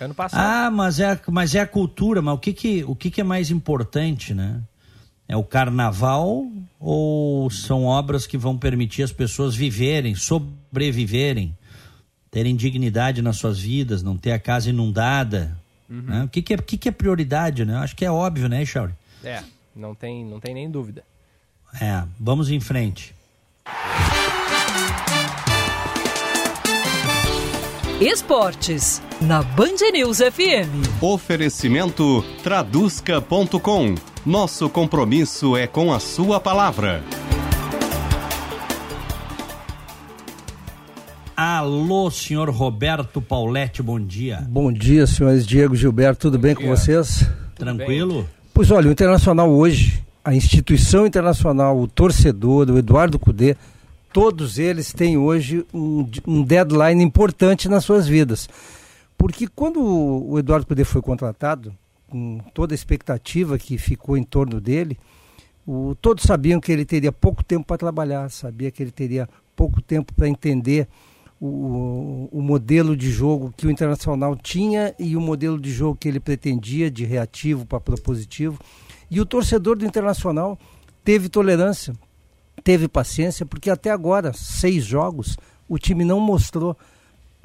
Ano 0.01 0.15
passado. 0.15 0.41
Ah, 0.41 0.71
mas 0.71 0.99
é, 0.99 1.21
mas 1.29 1.55
é 1.55 1.61
a 1.61 1.67
cultura, 1.67 2.23
mas 2.23 2.35
o 2.35 2.39
que 2.39 2.53
que, 2.53 2.85
o 2.85 2.95
que 2.95 3.11
que 3.11 3.21
é 3.21 3.25
mais 3.25 3.51
importante, 3.51 4.33
né? 4.33 4.61
É 5.29 5.37
o 5.37 5.45
carnaval 5.45 6.45
ou 6.79 7.49
são 7.51 7.85
obras 7.85 8.27
que 8.27 8.37
vão 8.37 8.57
permitir 8.57 9.03
as 9.03 9.13
pessoas 9.13 9.55
viverem, 9.55 10.15
sobreviverem, 10.15 11.57
terem 12.31 12.57
dignidade 12.57 13.23
nas 13.23 13.37
suas 13.37 13.61
vidas, 13.61 14.03
não 14.03 14.17
ter 14.17 14.33
a 14.33 14.39
casa 14.39 14.71
inundada? 14.71 15.57
Uhum. 15.89 16.03
Né? 16.03 16.25
O 16.25 16.29
que, 16.29 16.43
que, 16.43 16.55
é, 16.55 16.57
que, 16.57 16.77
que 16.77 16.89
é 16.89 16.93
prioridade, 16.93 17.65
né? 17.65 17.77
Acho 17.77 17.95
que 17.95 18.05
é 18.05 18.11
óbvio, 18.11 18.49
né, 18.49 18.65
Chauri? 18.65 18.95
É, 19.23 19.43
não 19.75 19.95
tem, 19.95 20.25
não 20.25 20.41
tem 20.41 20.55
nem 20.55 20.71
dúvida. 20.71 21.05
É, 21.81 22.03
vamos 22.19 22.51
em 22.51 22.61
frente. 22.61 23.15
Esportes, 28.01 29.03
na 29.21 29.43
Band 29.43 29.77
News 29.93 30.19
FM. 30.19 31.03
Oferecimento 31.03 32.25
traduzca.com. 32.43 33.95
Nosso 34.25 34.69
compromisso 34.71 35.57
é 35.57 35.67
com 35.67 35.93
a 35.93 36.01
sua 36.01 36.41
palavra. 36.41 37.03
Alô, 41.37 42.11
senhor 42.11 42.51
Roberto 42.51 43.21
Pauletti, 43.23 43.83
bom 43.83 43.99
dia. 44.01 44.47
Bom 44.49 44.73
dia, 44.73 45.07
senhores 45.07 45.47
Diego 45.47 45.75
Gilberto, 45.75 46.21
tudo 46.23 46.39
bom 46.39 46.43
bem 46.43 46.55
dia. 46.55 46.65
com 46.67 46.75
vocês? 46.75 47.27
Tranquilo? 47.55 48.29
Pois 48.61 48.71
olha, 48.71 48.91
o 48.91 48.93
Internacional 48.93 49.51
hoje, 49.51 50.05
a 50.23 50.35
instituição 50.35 51.07
internacional, 51.07 51.81
o 51.81 51.89
torcedor, 51.89 52.69
o 52.69 52.77
Eduardo 52.77 53.19
Cudê, 53.19 53.57
todos 54.13 54.59
eles 54.59 54.93
têm 54.93 55.17
hoje 55.17 55.65
um, 55.73 56.07
um 56.27 56.43
deadline 56.43 57.03
importante 57.03 57.71
nas 57.71 57.87
suas 57.87 58.07
vidas. 58.07 58.51
Porque 59.17 59.47
quando 59.47 59.83
o 59.83 60.39
Eduardo 60.39 60.67
Cudê 60.67 60.85
foi 60.85 61.01
contratado, 61.01 61.75
com 62.11 62.39
toda 62.53 62.75
a 62.75 62.77
expectativa 62.77 63.59
que 63.59 63.79
ficou 63.79 64.15
em 64.15 64.23
torno 64.23 64.61
dele, 64.61 64.99
o, 65.67 65.97
todos 65.99 66.25
sabiam 66.25 66.61
que 66.61 66.71
ele 66.71 66.85
teria 66.85 67.11
pouco 67.11 67.43
tempo 67.43 67.65
para 67.65 67.79
trabalhar, 67.79 68.29
sabia 68.29 68.71
que 68.71 68.83
ele 68.83 68.93
teria 68.93 69.27
pouco 69.57 69.81
tempo 69.81 70.13
para 70.13 70.29
entender 70.29 70.87
o, 71.41 72.29
o, 72.31 72.43
modelo 72.43 72.95
de 72.95 73.11
jogo 73.11 73.53
que 73.57 73.67
o 73.67 73.71
Internacional 73.71 74.37
tinha 74.37 74.95
e 74.99 75.17
o 75.17 75.21
modelo 75.21 75.59
de 75.59 75.73
jogo 75.73 75.97
que 75.97 76.07
ele 76.07 76.21
pretendia, 76.21 76.91
de 76.91 77.05
reativo 77.05 77.65
para 77.65 77.81
propositivo. 77.81 78.61
E 79.11 79.21
o 79.21 79.27
torcedor 79.27 79.79
do 79.79 79.87
Internacional 79.87 80.59
teve 81.03 81.31
tolerância, 81.31 81.95
teve 82.63 82.87
paciência, 82.87 83.47
porque 83.47 83.71
até 83.71 83.91
agora, 83.91 84.35
seis 84.35 84.85
jogos, 84.85 85.39
o 85.67 85.79
time 85.79 86.05
não 86.05 86.21
mostrou 86.21 86.77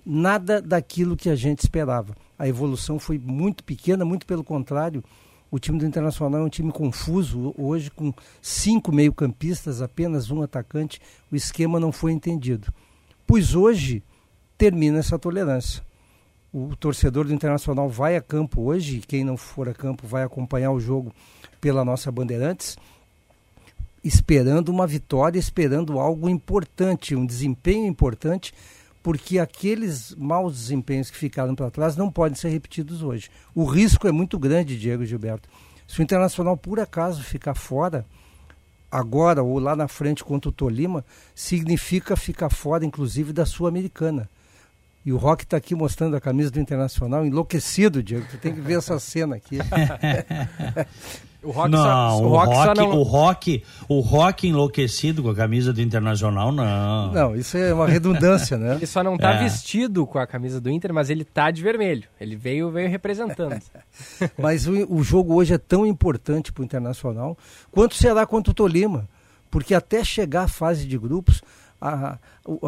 nada 0.05 0.61
daquilo 0.61 1.15
que 1.15 1.29
a 1.29 1.35
gente 1.35 1.59
esperava. 1.59 2.15
A 2.37 2.47
evolução 2.47 2.99
foi 2.99 3.17
muito 3.17 3.63
pequena, 3.63 4.03
muito 4.03 4.25
pelo 4.25 4.43
contrário. 4.43 5.01
O 5.49 5.57
time 5.57 5.79
do 5.79 5.85
Internacional 5.85 6.41
é 6.41 6.43
um 6.43 6.49
time 6.49 6.71
confuso 6.71 7.55
hoje, 7.57 7.89
com 7.89 8.13
cinco 8.41 8.91
meio-campistas, 8.91 9.81
apenas 9.81 10.29
um 10.29 10.41
atacante. 10.41 10.99
O 11.31 11.35
esquema 11.35 11.79
não 11.79 11.93
foi 11.93 12.11
entendido. 12.11 12.73
Pois 13.25 13.55
hoje 13.55 14.03
termina 14.57 14.99
essa 14.99 15.17
tolerância. 15.17 15.83
O 16.53 16.75
torcedor 16.75 17.25
do 17.25 17.33
Internacional 17.33 17.89
vai 17.89 18.15
a 18.15 18.21
campo 18.21 18.61
hoje, 18.61 19.03
quem 19.05 19.23
não 19.23 19.35
for 19.35 19.67
a 19.67 19.73
campo 19.73 20.07
vai 20.07 20.23
acompanhar 20.23 20.71
o 20.71 20.79
jogo 20.79 21.13
pela 21.59 21.83
nossa 21.83 22.11
Bandeirantes 22.11 22.77
esperando 24.05 24.69
uma 24.69 24.85
vitória, 24.85 25.39
esperando 25.39 25.99
algo 25.99 26.29
importante, 26.29 27.15
um 27.15 27.25
desempenho 27.25 27.87
importante, 27.87 28.53
porque 29.01 29.39
aqueles 29.39 30.13
maus 30.15 30.53
desempenhos 30.53 31.09
que 31.09 31.17
ficaram 31.17 31.55
para 31.55 31.71
trás 31.71 31.97
não 31.97 32.11
podem 32.11 32.35
ser 32.35 32.49
repetidos 32.49 33.01
hoje. 33.01 33.31
O 33.55 33.65
risco 33.65 34.07
é 34.07 34.11
muito 34.11 34.37
grande, 34.37 34.77
Diego 34.77 35.03
Gilberto. 35.03 35.49
Se 35.87 35.99
o 35.99 36.03
Internacional 36.03 36.55
por 36.55 36.79
acaso 36.79 37.23
ficar 37.23 37.55
fora, 37.55 38.05
agora 38.97 39.43
ou 39.43 39.59
lá 39.59 39.75
na 39.75 39.87
frente 39.87 40.23
contra 40.23 40.49
o 40.49 40.53
Tolima, 40.53 41.03
significa 41.33 42.15
ficar 42.15 42.49
fora, 42.49 42.85
inclusive, 42.85 43.33
da 43.33 43.45
Sul-Americana. 43.45 44.29
E 45.05 45.13
o 45.13 45.17
Rock 45.17 45.43
está 45.43 45.57
aqui 45.57 45.75
mostrando 45.75 46.15
a 46.15 46.21
camisa 46.21 46.49
do 46.49 46.59
Internacional, 46.59 47.25
enlouquecido, 47.25 48.01
Diego. 48.01 48.25
Tu 48.31 48.37
tem 48.37 48.53
que 48.53 48.61
ver 48.61 48.79
essa 48.79 48.97
cena 48.99 49.35
aqui. 49.35 49.59
o 51.45 51.51
Rock 51.51 51.69
não, 51.69 51.83
só, 51.83 52.17
o, 52.17 52.25
o, 52.25 52.29
rock, 52.29 52.53
rock 52.53 52.77
não... 52.77 52.89
o 52.91 53.03
Rock, 53.03 53.63
o 53.87 53.99
Rock 53.99 54.47
enlouquecido 54.47 55.21
com 55.21 55.29
a 55.29 55.35
camisa 55.35 55.71
do 55.71 55.81
Internacional, 55.81 56.51
não. 56.51 57.11
Não, 57.11 57.35
isso 57.35 57.57
é 57.57 57.73
uma 57.73 57.87
redundância, 57.87 58.57
né? 58.57 58.75
Ele 58.75 58.85
só 58.87 59.03
não 59.03 59.15
está 59.15 59.35
é. 59.35 59.43
vestido 59.43 60.05
com 60.07 60.17
a 60.17 60.25
camisa 60.25 60.59
do 60.59 60.69
Inter, 60.69 60.93
mas 60.93 61.09
ele 61.09 61.23
tá 61.23 61.51
de 61.51 61.61
vermelho. 61.61 62.07
Ele 62.19 62.35
veio, 62.35 62.71
veio 62.71 62.89
representando. 62.89 63.61
mas 64.37 64.67
o, 64.67 64.93
o 64.93 65.03
jogo 65.03 65.35
hoje 65.35 65.53
é 65.53 65.57
tão 65.57 65.85
importante 65.85 66.51
para 66.51 66.61
o 66.61 66.65
Internacional 66.65 67.37
quanto 67.71 67.95
será 67.95 68.25
contra 68.25 68.51
o 68.51 68.53
Tolima, 68.53 69.07
porque 69.51 69.73
até 69.73 70.03
chegar 70.03 70.43
à 70.43 70.47
fase 70.47 70.87
de 70.87 70.97
grupos, 70.97 71.41
a, 71.79 72.17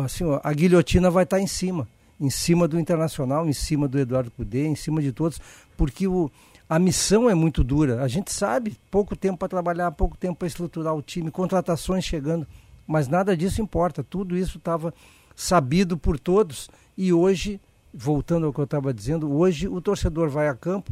assim, 0.03 0.23
a 0.43 0.53
guilhotina 0.53 1.09
vai 1.09 1.23
estar 1.23 1.37
tá 1.37 1.41
em 1.41 1.47
cima 1.47 1.87
em 2.19 2.29
cima 2.29 2.67
do 2.67 2.79
Internacional, 2.79 3.47
em 3.47 3.53
cima 3.53 3.87
do 3.87 3.99
Eduardo 3.99 4.31
Cudê, 4.31 4.65
em 4.65 4.75
cima 4.75 5.01
de 5.01 5.11
todos, 5.11 5.39
porque 5.75 6.07
o, 6.07 6.31
a 6.69 6.77
missão 6.77 7.29
é 7.29 7.33
muito 7.33 7.63
dura. 7.63 8.01
A 8.03 8.07
gente 8.07 8.31
sabe, 8.31 8.77
pouco 8.91 9.15
tempo 9.15 9.37
para 9.37 9.47
trabalhar, 9.47 9.91
pouco 9.91 10.17
tempo 10.17 10.39
para 10.39 10.47
estruturar 10.47 10.93
o 10.93 11.01
time, 11.01 11.31
contratações 11.31 12.03
chegando, 12.03 12.45
mas 12.85 13.07
nada 13.07 13.35
disso 13.37 13.61
importa. 13.61 14.03
Tudo 14.03 14.37
isso 14.37 14.57
estava 14.57 14.93
sabido 15.35 15.97
por 15.97 16.19
todos 16.19 16.69
e 16.97 17.13
hoje, 17.13 17.61
voltando 17.93 18.47
ao 18.47 18.53
que 18.53 18.59
eu 18.59 18.65
estava 18.65 18.93
dizendo, 18.93 19.31
hoje 19.31 19.67
o 19.67 19.79
torcedor 19.79 20.29
vai 20.29 20.49
a 20.49 20.55
campo, 20.55 20.91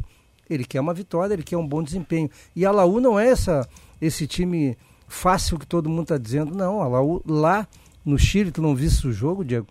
ele 0.50 0.64
quer 0.64 0.80
uma 0.80 0.94
vitória, 0.94 1.34
ele 1.34 1.44
quer 1.44 1.58
um 1.58 1.68
bom 1.68 1.84
desempenho. 1.84 2.30
E 2.56 2.66
a 2.66 2.72
Laú 2.72 3.00
não 3.00 3.20
é 3.20 3.28
essa, 3.28 3.68
esse 4.00 4.28
time 4.28 4.78
fácil 5.08 5.58
que 5.60 5.68
todo 5.68 5.90
mundo 5.90 6.04
está 6.04 6.18
dizendo, 6.18 6.56
não. 6.56 6.82
A 6.82 6.88
Laú 6.88 7.22
lá 7.26 7.68
no 8.04 8.18
Chile, 8.18 8.52
tu 8.52 8.62
não 8.62 8.76
viste 8.76 9.08
o 9.08 9.12
jogo, 9.12 9.44
Diego? 9.44 9.68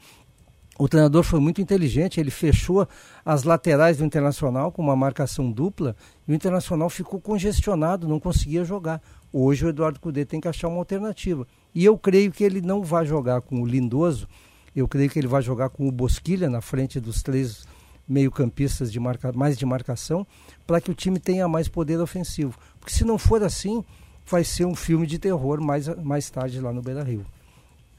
O 0.76 0.88
treinador 0.88 1.22
foi 1.22 1.38
muito 1.38 1.60
inteligente, 1.60 2.18
ele 2.18 2.32
fechou 2.32 2.88
as 3.24 3.42
laterais 3.42 3.96
do 3.96 4.04
Internacional 4.04 4.70
com 4.70 4.82
uma 4.82 4.94
marcação 4.94 5.50
dupla 5.50 5.96
e 6.28 6.32
o 6.32 6.34
Internacional 6.34 6.90
ficou 6.90 7.20
congestionado, 7.20 8.06
não 8.06 8.20
conseguia 8.20 8.64
jogar. 8.64 9.00
Hoje 9.32 9.64
o 9.64 9.68
Eduardo 9.68 9.98
Cudê 9.98 10.24
tem 10.24 10.40
que 10.40 10.48
achar 10.48 10.68
uma 10.68 10.78
alternativa. 10.78 11.46
E 11.74 11.84
eu 11.84 11.96
creio 11.96 12.30
que 12.30 12.44
ele 12.44 12.60
não 12.60 12.82
vai 12.82 13.06
jogar 13.06 13.40
com 13.40 13.62
o 13.62 13.66
Lindoso, 13.66 14.28
eu 14.76 14.86
creio 14.86 15.08
que 15.08 15.18
ele 15.18 15.28
vai 15.28 15.40
jogar 15.40 15.70
com 15.70 15.88
o 15.88 15.92
Bosquilha 15.92 16.50
na 16.50 16.60
frente 16.60 17.00
dos 17.00 17.22
três 17.22 17.64
meio-campistas 18.06 18.92
de 18.92 19.00
marca, 19.00 19.32
mais 19.32 19.56
de 19.56 19.64
marcação, 19.64 20.26
para 20.66 20.80
que 20.80 20.90
o 20.90 20.94
time 20.94 21.18
tenha 21.18 21.48
mais 21.48 21.68
poder 21.68 21.98
ofensivo. 22.00 22.58
Porque 22.78 22.92
se 22.92 23.04
não 23.04 23.16
for 23.16 23.42
assim, 23.42 23.82
vai 24.26 24.44
ser 24.44 24.66
um 24.66 24.74
filme 24.74 25.06
de 25.06 25.18
terror 25.18 25.60
mais, 25.60 25.88
mais 26.02 26.28
tarde 26.28 26.60
lá 26.60 26.72
no 26.72 26.82
Beira 26.82 27.02
Rio. 27.02 27.24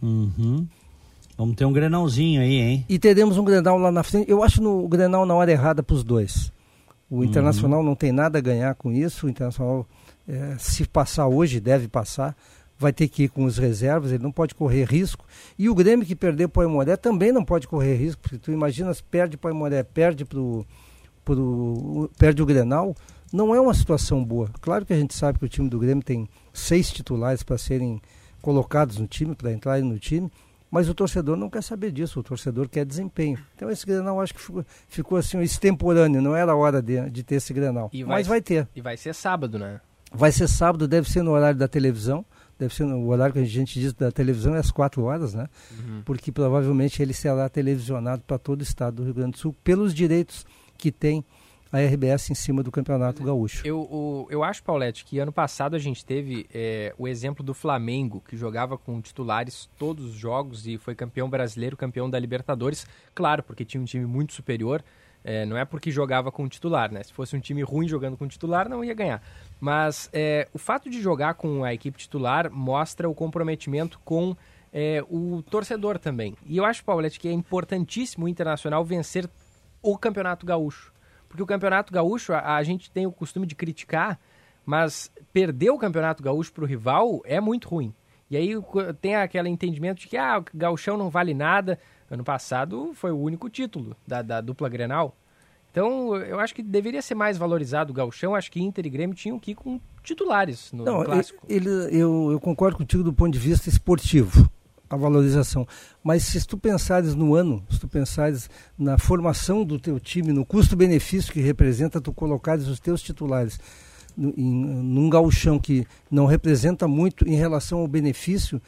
Uhum. 0.02 0.68
Vamos 1.38 1.56
ter 1.56 1.66
um 1.66 1.74
grenalzinho 1.74 2.42
aí, 2.42 2.56
hein? 2.56 2.86
E 2.88 2.98
teremos 2.98 3.38
um 3.38 3.44
grenal 3.44 3.78
lá 3.78 3.92
na 3.92 4.04
frente. 4.04 4.30
Eu 4.30 4.42
acho 4.42 4.62
no 4.62 4.88
grenal 4.88 5.26
na 5.26 5.34
hora 5.34 5.52
errada 5.52 5.84
para 5.84 5.94
os 5.94 6.04
dois. 6.04 6.52
O 7.10 7.18
uhum. 7.18 7.24
Internacional 7.24 7.80
uhum. 7.80 7.86
não 7.86 7.96
tem 7.96 8.12
nada 8.12 8.38
a 8.38 8.42
ganhar 8.42 8.74
com 8.76 8.92
isso. 8.92 9.26
O 9.26 9.30
Internacional, 9.30 9.86
é, 10.28 10.56
se 10.58 10.88
passar 10.88 11.28
hoje, 11.28 11.60
deve 11.60 11.88
passar. 11.88 12.36
Vai 12.78 12.92
ter 12.92 13.08
que 13.08 13.24
ir 13.24 13.30
com 13.30 13.46
os 13.46 13.58
reservas, 13.58 14.12
ele 14.12 14.22
não 14.22 14.34
pode 14.34 14.54
correr 14.54 14.84
risco. 14.84 15.26
E 15.58 15.70
o 15.70 15.76
Grêmio 15.76 16.06
que 16.06 16.16
perder 16.16 16.50
para 16.50 16.60
o 16.60 16.64
Aimoré 16.64 16.98
também 16.98 17.32
não 17.32 17.44
pode 17.44 17.70
correr 17.70 17.96
risco, 17.96 18.22
porque 18.22 18.38
tu 18.38 18.52
imaginas, 18.52 19.00
perde 19.00 19.38
para 19.38 19.48
o 19.48 19.54
Aimoré, 19.54 19.82
perde 19.82 20.26
pro, 20.26 20.66
pro, 21.24 22.10
perde 22.18 22.42
o 22.42 22.46
Grenal, 22.46 22.94
não 23.32 23.56
é 23.56 23.62
uma 23.62 23.74
situação 23.74 24.22
boa. 24.22 24.50
Claro 24.60 24.86
que 24.86 24.92
a 24.92 24.98
gente 24.98 25.14
sabe 25.14 25.40
que 25.40 25.46
o 25.46 25.50
time 25.50 25.70
do 25.70 25.80
Grêmio 25.80 26.04
tem 26.04 26.28
seis 26.54 26.92
titulares 26.92 27.44
para 27.44 27.58
serem 27.58 28.02
colocados 28.42 28.98
no 28.98 29.08
time, 29.08 29.36
para 29.36 29.54
entrarem 29.54 29.86
no 29.86 29.98
time, 29.98 30.30
mas 30.76 30.90
o 30.90 30.94
torcedor 30.94 31.38
não 31.38 31.50
quer 31.50 31.64
saber 31.64 31.90
disso, 31.90 32.20
o 32.20 32.24
torcedor 32.24 32.68
quer 32.68 32.86
desempenho. 32.86 33.40
Então 33.56 33.70
esse 33.70 33.86
Grenal 33.86 34.20
acho 34.20 34.34
que 34.34 34.42
ficou, 34.42 34.66
ficou 34.90 35.18
assim 35.18 35.40
extemporâneo, 35.40 36.22
não 36.22 36.36
era 36.36 36.52
a 36.52 36.56
hora 36.56 36.82
de, 36.82 37.10
de 37.10 37.24
ter 37.24 37.36
esse 37.36 37.54
Grenal. 37.54 37.90
Vai, 37.94 38.04
mas 38.04 38.28
vai 38.28 38.42
ter. 38.42 38.68
E 38.76 38.82
vai 38.82 38.98
ser 38.98 39.16
sábado, 39.16 39.58
né? 39.58 39.80
Vai 40.12 40.34
ser 40.34 40.50
sábado, 40.50 40.86
deve 40.86 41.10
ser 41.10 41.24
no 41.24 41.32
horário 41.32 41.58
da 41.58 41.70
televisão. 41.70 42.26
Deve 42.60 42.76
ser 42.76 42.84
no 42.84 43.08
horário 43.08 43.32
que 43.32 43.40
a 43.40 43.46
gente 43.46 43.80
diz 43.80 43.94
da 43.94 44.12
televisão 44.12 44.54
é 44.54 44.60
às 44.60 44.70
quatro 44.70 45.04
horas, 45.04 45.34
né? 45.34 45.48
Uhum. 45.72 46.02
Porque 46.04 46.30
provavelmente 46.30 47.02
ele 47.02 47.14
será 47.14 47.48
televisionado 47.48 48.24
para 48.28 48.38
todo 48.38 48.60
o 48.60 48.64
estado 48.64 48.98
do 48.98 49.04
Rio 49.06 49.14
Grande 49.14 49.32
do 49.32 49.38
Sul 49.38 49.56
pelos 49.64 49.94
direitos 49.94 50.46
que 50.78 50.92
tem 50.92 51.24
a 51.76 51.86
RBS 51.86 52.30
em 52.30 52.36
cima 52.36 52.64
do 52.64 52.72
Campeonato 52.72 53.24
Gaúcho. 53.24 53.66
Eu, 53.68 53.80
o, 53.80 54.28
eu 54.30 54.44
acho, 54.44 54.64
Paulette, 54.64 55.04
que 55.04 55.20
ano 55.20 55.32
passado 55.32 55.76
a 55.76 55.80
gente 55.80 56.06
teve 56.06 56.46
é, 56.54 56.94
o 56.98 57.08
exemplo 57.08 57.44
do 57.44 57.54
Flamengo, 57.54 58.24
que 58.28 58.38
jogava 58.38 58.78
com 58.78 59.02
titulares 59.02 59.70
todos 59.78 60.06
os 60.06 60.16
jogos 60.16 60.66
e 60.68 60.78
foi 60.78 60.96
campeão 60.96 61.30
brasileiro, 61.30 61.76
campeão 61.76 62.10
da 62.10 62.18
Libertadores. 62.18 62.88
Claro, 63.14 63.44
porque 63.44 63.66
tinha 63.66 63.82
um 63.82 63.86
time 63.86 64.06
muito 64.06 64.34
superior. 64.34 64.84
É, 65.24 65.44
não 65.44 65.58
é 65.58 65.66
porque 65.66 65.90
jogava 65.90 66.32
com 66.32 66.48
titular, 66.48 66.92
né? 66.92 67.02
Se 67.04 67.12
fosse 67.12 67.36
um 67.36 67.40
time 67.40 67.64
ruim 67.64 67.88
jogando 67.88 68.16
com 68.16 68.28
titular, 68.28 68.70
não 68.70 68.84
ia 68.84 68.94
ganhar. 68.94 69.22
Mas 69.60 70.08
é, 70.14 70.48
o 70.54 70.60
fato 70.60 70.90
de 70.90 71.02
jogar 71.02 71.34
com 71.34 71.64
a 71.64 71.74
equipe 71.74 71.98
titular 71.98 72.52
mostra 72.52 73.10
o 73.10 73.16
comprometimento 73.16 74.00
com 74.06 74.38
é, 74.72 75.04
o 75.10 75.42
torcedor 75.42 75.98
também. 75.98 76.38
E 76.46 76.58
eu 76.58 76.64
acho, 76.64 76.86
Paulette, 76.86 77.20
que 77.20 77.28
é 77.28 77.32
importantíssimo 77.32 78.26
o 78.26 78.30
Internacional 78.30 78.86
vencer 78.86 79.28
o 79.82 79.98
Campeonato 79.98 80.46
Gaúcho. 80.46 80.95
Porque 81.36 81.44
o 81.44 81.46
Campeonato 81.46 81.92
Gaúcho, 81.92 82.32
a, 82.32 82.56
a 82.56 82.64
gente 82.64 82.90
tem 82.90 83.06
o 83.06 83.12
costume 83.12 83.46
de 83.46 83.56
criticar, 83.56 84.18
mas 84.66 85.12
perder 85.34 85.70
o 85.70 85.78
Campeonato 85.78 86.24
Gaúcho 86.24 86.54
para 86.54 86.64
o 86.64 86.68
rival 86.68 87.22
é 87.26 87.42
muito 87.42 87.68
ruim. 87.68 87.94
E 88.32 88.38
aí 88.38 88.54
tem 89.02 89.18
aquele 89.18 89.50
entendimento 89.50 90.00
de 90.00 90.08
que 90.08 90.16
ah, 90.16 90.40
o 90.40 90.46
gauchão 90.58 90.98
não 90.98 91.10
vale 91.10 91.34
nada. 91.34 91.78
Ano 92.10 92.24
passado 92.24 92.94
foi 92.94 93.12
o 93.12 93.20
único 93.20 93.50
título 93.50 93.98
da, 94.08 94.22
da 94.22 94.40
dupla 94.40 94.70
Grenal. 94.70 95.14
Então, 95.70 96.16
eu 96.16 96.40
acho 96.40 96.56
que 96.56 96.64
deveria 96.64 97.02
ser 97.02 97.16
mais 97.16 97.38
valorizado 97.38 97.92
o 97.92 97.94
gauchão. 97.94 98.34
Acho 98.34 98.50
que 98.50 98.62
Inter 98.62 98.86
e 98.86 98.90
Grêmio 98.90 99.14
tinham 99.14 99.38
que 99.38 99.52
ir 99.52 99.56
com 99.56 99.80
titulares 100.02 100.72
no, 100.72 100.86
não, 100.86 101.00
no 101.00 101.06
clássico. 101.06 101.46
Ele, 101.50 101.70
eu, 101.92 102.32
eu 102.32 102.40
concordo 102.40 102.78
contigo 102.78 103.04
do 103.04 103.12
ponto 103.12 103.34
de 103.34 103.40
vista 103.40 103.68
esportivo 103.68 104.50
a 104.90 104.96
valorização. 104.96 105.68
Mas 106.04 106.24
se 106.24 106.46
tu 106.46 106.58
pensares 106.58 107.16
no 107.16 107.36
ano, 107.36 107.64
se 107.70 107.80
tu 107.80 107.88
pensares 107.88 108.50
na 108.78 108.98
formação 108.98 109.64
do 109.64 109.80
teu 109.80 110.00
time, 110.00 110.32
no 110.32 110.46
custo-benefício 110.46 111.32
que 111.32 111.42
representa 111.42 112.02
tu 112.02 112.14
colocares 112.14 112.68
os 112.68 112.80
teus 112.80 113.02
titulares 113.02 113.60
em, 114.18 114.54
num 114.54 115.10
gauchão 115.10 115.60
que 115.60 115.86
não 116.10 116.26
representa 116.26 116.88
muito 116.88 117.28
em 117.28 117.36
relação 117.36 117.80
ao 117.80 117.88
benefício, 117.88 118.62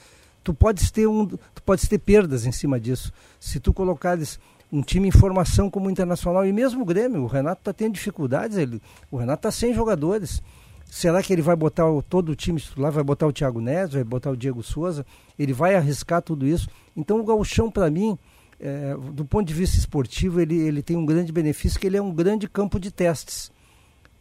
tu 0.43 0.53
podes 0.53 0.91
ter 0.91 1.07
um, 1.07 1.25
tu 1.25 1.63
podes 1.65 1.87
ter 1.87 1.99
perdas 1.99 2.45
em 2.45 2.51
cima 2.51 2.79
disso. 2.79 3.11
Se 3.39 3.59
tu 3.59 3.73
colocares 3.73 4.39
um 4.71 4.81
time 4.81 5.07
em 5.07 5.11
formação 5.11 5.69
como 5.69 5.87
o 5.87 5.91
Internacional 5.91 6.45
e 6.45 6.51
mesmo 6.51 6.81
o 6.81 6.85
Grêmio, 6.85 7.23
o 7.23 7.27
Renato 7.27 7.61
está 7.61 7.73
tendo 7.73 7.93
dificuldades, 7.93 8.57
ele, 8.57 8.81
o 9.09 9.17
Renato 9.17 9.47
está 9.47 9.51
sem 9.51 9.73
jogadores. 9.73 10.41
Será 10.89 11.21
que 11.21 11.33
ele 11.33 11.41
vai 11.41 11.55
botar 11.55 11.89
o, 11.89 12.01
todo 12.01 12.29
o 12.29 12.35
time 12.35 12.59
titular? 12.59 12.91
Vai 12.91 13.03
botar 13.03 13.27
o 13.27 13.33
Thiago 13.33 13.59
Neves, 13.61 13.93
vai 13.93 14.03
botar 14.03 14.31
o 14.31 14.37
Diego 14.37 14.63
Souza? 14.63 15.05
Ele 15.37 15.53
vai 15.53 15.75
arriscar 15.75 16.21
tudo 16.21 16.47
isso? 16.47 16.69
Então 16.95 17.19
o 17.19 17.23
gauchão, 17.23 17.69
para 17.69 17.89
mim, 17.89 18.17
é, 18.59 18.95
do 19.13 19.25
ponto 19.25 19.47
de 19.47 19.53
vista 19.53 19.77
esportivo, 19.77 20.39
ele, 20.39 20.55
ele 20.55 20.81
tem 20.81 20.95
um 20.95 21.05
grande 21.05 21.31
benefício, 21.31 21.79
que 21.79 21.87
ele 21.87 21.97
é 21.97 22.01
um 22.01 22.13
grande 22.13 22.47
campo 22.47 22.79
de 22.79 22.91
testes. 22.91 23.51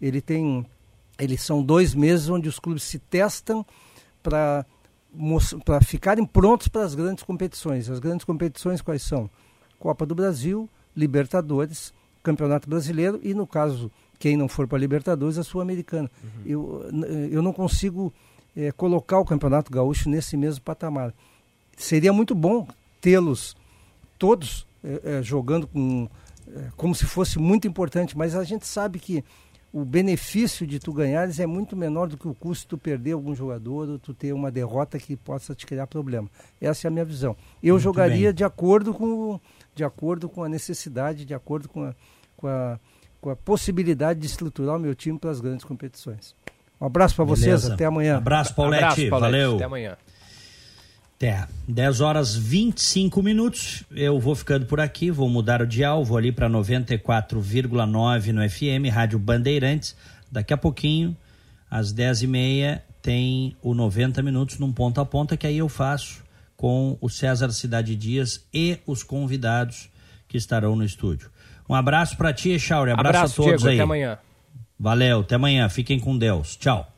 Ele 0.01 0.21
tem... 0.21 0.67
Eles 1.19 1.41
são 1.41 1.63
dois 1.63 1.95
meses 1.95 2.29
onde 2.29 2.49
os 2.49 2.59
clubes 2.59 2.83
se 2.83 2.99
testam 2.99 3.65
para 4.23 4.67
para 5.65 5.81
ficarem 5.81 6.27
prontos 6.27 6.69
para 6.69 6.83
as 6.83 6.95
grandes 6.95 7.25
competições. 7.25 7.89
As 7.89 7.99
grandes 7.99 8.25
competições 8.25 8.83
quais 8.83 9.03
são? 9.03 9.31
Copa 9.79 10.05
do 10.05 10.15
Brasil, 10.15 10.69
Libertadores, 10.95 11.93
Campeonato 12.23 12.69
Brasileiro 12.69 13.21
e, 13.23 13.33
no 13.33 13.47
caso 13.47 13.91
quem 14.19 14.37
não 14.37 14.49
for 14.49 14.67
para 14.67 14.79
a 14.79 14.81
Libertadores, 14.81 15.39
a 15.39 15.45
Sul-Americana. 15.45 16.11
Uhum. 16.23 16.43
Eu, 16.45 16.91
eu 17.31 17.43
não 17.43 17.53
consigo 17.53 18.13
é, 18.57 18.73
colocar 18.73 19.19
o 19.19 19.25
Campeonato 19.25 19.71
Gaúcho 19.71 20.09
nesse 20.09 20.37
mesmo 20.37 20.63
patamar. 20.63 21.15
Seria 21.77 22.13
muito 22.13 22.35
bom 22.35 22.67
tê-los 23.01 23.55
todos 24.19 24.67
é, 24.83 25.19
é, 25.19 25.23
jogando 25.23 25.67
com, 25.67 26.09
como 26.77 26.95
se 26.95 27.05
fosse 27.05 27.39
muito 27.39 27.69
importante, 27.69 28.17
mas 28.17 28.35
a 28.35 28.45
gente 28.45 28.67
sabe 28.67 28.99
que 28.99 29.23
o 29.73 29.85
benefício 29.85 30.67
de 30.67 30.79
tu 30.79 30.91
ganhares 30.91 31.39
é 31.39 31.47
muito 31.47 31.77
menor 31.77 32.09
do 32.09 32.17
que 32.17 32.27
o 32.27 32.35
custo 32.35 32.63
de 32.63 32.69
tu 32.69 32.79
perder 32.79 33.13
algum 33.13 33.35
jogador 33.35 33.91
ou 33.91 33.99
tu 33.99 34.15
ter 34.15 34.33
uma 34.33 34.51
derrota 34.51 34.99
que 34.99 35.17
possa 35.17 35.55
te 35.55 35.67
criar 35.67 35.87
problema. 35.87 36.31
Essa 36.59 36.87
é 36.87 36.89
a 36.89 36.91
minha 36.91 37.05
visão. 37.05 37.37
Eu 37.63 37.75
muito 37.75 37.83
jogaria 37.83 38.33
de 38.33 38.43
acordo, 38.43 38.95
com, 38.95 39.39
de 39.75 39.85
acordo 39.85 40.31
com 40.31 40.43
a 40.43 40.49
necessidade, 40.49 41.27
de 41.27 41.35
acordo 41.35 41.69
com 41.69 41.85
a, 41.85 41.95
com 42.39 42.47
a 42.47 42.81
com 43.27 43.31
a 43.31 43.35
possibilidade 43.35 44.21
de 44.21 44.27
estruturar 44.27 44.77
o 44.77 44.79
meu 44.79 44.95
time 44.95 45.19
para 45.19 45.33
as 45.33 45.41
grandes 45.41 45.65
competições. 45.65 46.33
Um 46.81 46.87
abraço 46.87 47.17
para 47.17 47.25
vocês, 47.25 47.69
até 47.69 47.85
amanhã. 47.85 48.19
Abraço, 48.19 48.55
Paulette. 48.55 48.85
Abraço, 48.85 49.09
Paulette. 49.09 49.33
Valeu. 49.33 49.55
Até 49.57 49.65
amanhã. 49.65 49.97
Até. 51.17 51.49
10 51.67 52.01
horas 52.03 52.37
25 52.37 53.21
minutos. 53.25 53.83
Eu 53.91 54.21
vou 54.21 54.37
ficando 54.37 54.65
por 54.67 54.79
aqui, 54.79 55.11
vou 55.11 55.29
mudar 55.29 55.61
o 55.61 55.67
dial, 55.67 56.05
vou 56.05 56.17
ali 56.17 56.31
para 56.31 56.49
94,9 56.49 58.27
no 58.29 58.49
FM, 58.49 58.95
Rádio 58.95 59.19
Bandeirantes. 59.19 59.97
Daqui 60.31 60.55
a 60.55 60.57
pouquinho, 60.57 61.17
às 61.69 61.93
10h30, 61.93 62.81
tem 63.03 63.57
o 63.61 63.75
90 63.75 64.23
minutos 64.23 64.57
num 64.61 64.73
ponto 64.73 65.01
a 65.01 65.05
ponta, 65.05 65.37
que 65.37 65.49
aí 65.49 65.59
eu 65.59 65.69
faço 65.69 66.23
com 66.57 66.97
o 67.01 67.09
César 67.09 67.51
Cidade 67.51 67.97
Dias 67.97 68.47
e 68.55 68.79
os 68.87 69.03
convidados 69.03 69.89
que 69.89 69.97
que 70.29 70.37
estarão 70.37 70.77
no 70.77 70.85
estúdio. 70.85 71.31
Um 71.69 71.75
abraço 71.75 72.17
para 72.17 72.33
ti, 72.33 72.59
Chauri. 72.59 72.93
Abraço, 72.93 73.17
abraço 73.17 73.43
a 73.43 73.45
todos 73.45 73.63
Diego, 73.63 73.69
aí. 73.69 73.77
Até 73.77 73.83
amanhã. 73.83 74.19
Valeu, 74.79 75.21
até 75.21 75.35
amanhã. 75.35 75.69
Fiquem 75.69 75.99
com 75.99 76.17
Deus. 76.17 76.57
Tchau. 76.57 76.93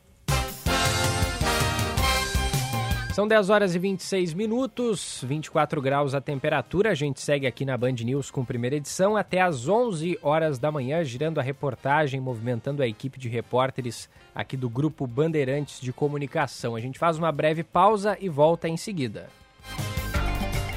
São 3.19 3.27
10 3.27 3.49
horas 3.49 3.75
e 3.75 3.79
26 3.79 4.33
minutos, 4.33 5.25
24 5.27 5.81
graus 5.81 6.15
a 6.15 6.21
temperatura. 6.21 6.91
A 6.91 6.95
gente 6.95 7.19
segue 7.19 7.45
aqui 7.45 7.65
na 7.65 7.75
Band 7.75 7.91
News 7.91 8.31
com 8.31 8.45
primeira 8.45 8.77
edição 8.77 9.17
até 9.17 9.41
às 9.41 9.67
11 9.67 10.17
horas 10.21 10.57
da 10.57 10.71
manhã, 10.71 11.03
girando 11.03 11.37
a 11.37 11.43
reportagem, 11.43 12.21
movimentando 12.21 12.81
a 12.81 12.87
equipe 12.87 13.19
de 13.19 13.27
repórteres 13.27 14.07
aqui 14.33 14.55
do 14.55 14.69
Grupo 14.69 15.05
Bandeirantes 15.05 15.81
de 15.81 15.91
Comunicação. 15.91 16.77
A 16.77 16.79
gente 16.79 16.97
faz 16.97 17.17
uma 17.17 17.29
breve 17.29 17.61
pausa 17.61 18.17
e 18.21 18.29
volta 18.29 18.69
em 18.69 18.77
seguida. 18.77 19.27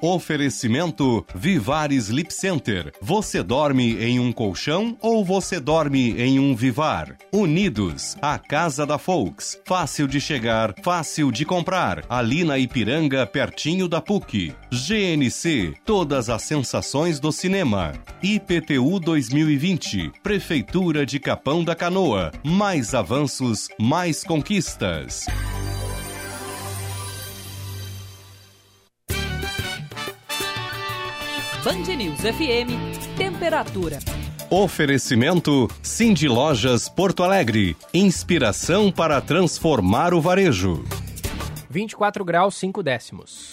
Oferecimento 0.00 1.26
Vivar 1.34 1.92
Sleep 1.92 2.32
Center. 2.32 2.92
Você 3.02 3.42
dorme 3.42 4.02
em 4.02 4.18
um 4.18 4.32
colchão 4.32 4.96
ou 5.00 5.24
você 5.24 5.60
dorme 5.60 6.18
em 6.18 6.38
um 6.38 6.54
Vivar? 6.54 7.16
Unidos, 7.30 8.16
a 8.22 8.38
casa 8.38 8.86
da 8.86 8.96
Folks. 8.98 9.60
Fácil 9.66 10.08
de 10.08 10.20
chegar, 10.20 10.74
fácil 10.82 11.30
de 11.30 11.44
comprar. 11.44 12.04
Ali 12.08 12.44
na 12.44 12.58
Ipiranga, 12.58 13.26
pertinho 13.26 13.86
da 13.88 14.00
PUC. 14.00 14.54
GNC, 14.72 15.74
todas 15.84 16.30
as 16.30 16.42
sensações 16.42 17.20
do 17.20 17.30
cinema. 17.30 17.92
IPTU 18.22 18.98
2020, 19.00 20.12
Prefeitura 20.22 21.04
de 21.04 21.20
Capão 21.20 21.62
da 21.62 21.74
Canoa. 21.74 22.32
Mais 22.42 22.94
avanços, 22.94 23.68
mais 23.78 24.24
conquistas. 24.24 25.26
Band 31.62 31.94
News 31.94 32.20
FM, 32.20 33.16
temperatura. 33.18 33.98
Oferecimento 34.48 35.68
Cindy 35.82 36.26
Lojas 36.26 36.88
Porto 36.88 37.22
Alegre. 37.22 37.76
Inspiração 37.92 38.90
para 38.90 39.20
transformar 39.20 40.14
o 40.14 40.22
varejo. 40.22 40.82
24 41.68 42.24
graus 42.24 42.54
5 42.54 42.82
décimos. 42.82 43.50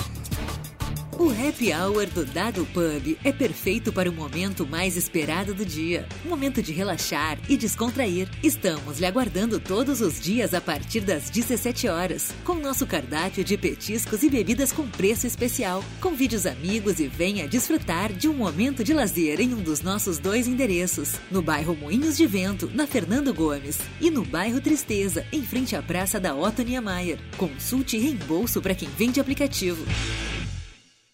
O 1.20 1.32
happy 1.32 1.74
hour 1.74 2.06
do 2.06 2.24
Dado 2.24 2.64
Pub 2.68 3.18
é 3.24 3.32
perfeito 3.32 3.92
para 3.92 4.08
o 4.08 4.14
momento 4.14 4.68
mais 4.68 4.96
esperado 4.96 5.52
do 5.52 5.66
dia. 5.66 6.08
Momento 6.24 6.62
de 6.62 6.72
relaxar 6.72 7.40
e 7.50 7.58
descontrair. 7.58 8.30
Estamos 8.44 9.00
lhe 9.00 9.06
aguardando 9.08 9.60
todos 9.60 10.00
os 10.00 10.20
dias 10.20 10.54
a 10.54 10.62
partir 10.62 11.00
das 11.00 11.32
17 11.32 11.88
horas, 11.88 12.32
com 12.44 12.54
nosso 12.54 12.86
cardápio 12.86 13.44
de 13.44 13.58
petiscos 13.58 14.22
e 14.22 14.30
bebidas 14.30 14.72
com 14.72 14.88
preço 14.88 15.26
especial. 15.26 15.84
Convide 16.00 16.36
os 16.36 16.46
amigos 16.46 17.00
e 17.00 17.08
venha 17.08 17.48
desfrutar 17.48 18.14
de 18.14 18.28
um 18.28 18.34
momento 18.34 18.84
de 18.84 18.94
lazer 18.94 19.42
em 19.42 19.56
um 19.56 19.62
dos 19.64 19.82
nossos 19.82 20.20
dois 20.20 20.48
endereços, 20.48 21.16
no 21.32 21.42
bairro 21.42 21.76
Moinhos 21.76 22.16
de 22.16 22.28
Vento, 22.28 22.70
na 22.76 22.86
Fernando 22.86 23.34
Gomes, 23.34 23.80
e 24.00 24.12
no 24.12 24.24
bairro 24.24 24.62
Tristeza, 24.62 25.26
em 25.34 25.42
frente 25.42 25.76
à 25.76 25.82
Praça 25.82 26.20
da 26.20 26.36
Otto 26.36 26.62
Niemeyer. 26.62 27.18
Consulte 27.38 27.98
reembolso 27.98 28.62
para 28.62 28.76
quem 28.76 28.90
vende 28.96 29.20
aplicativo. 29.20 29.84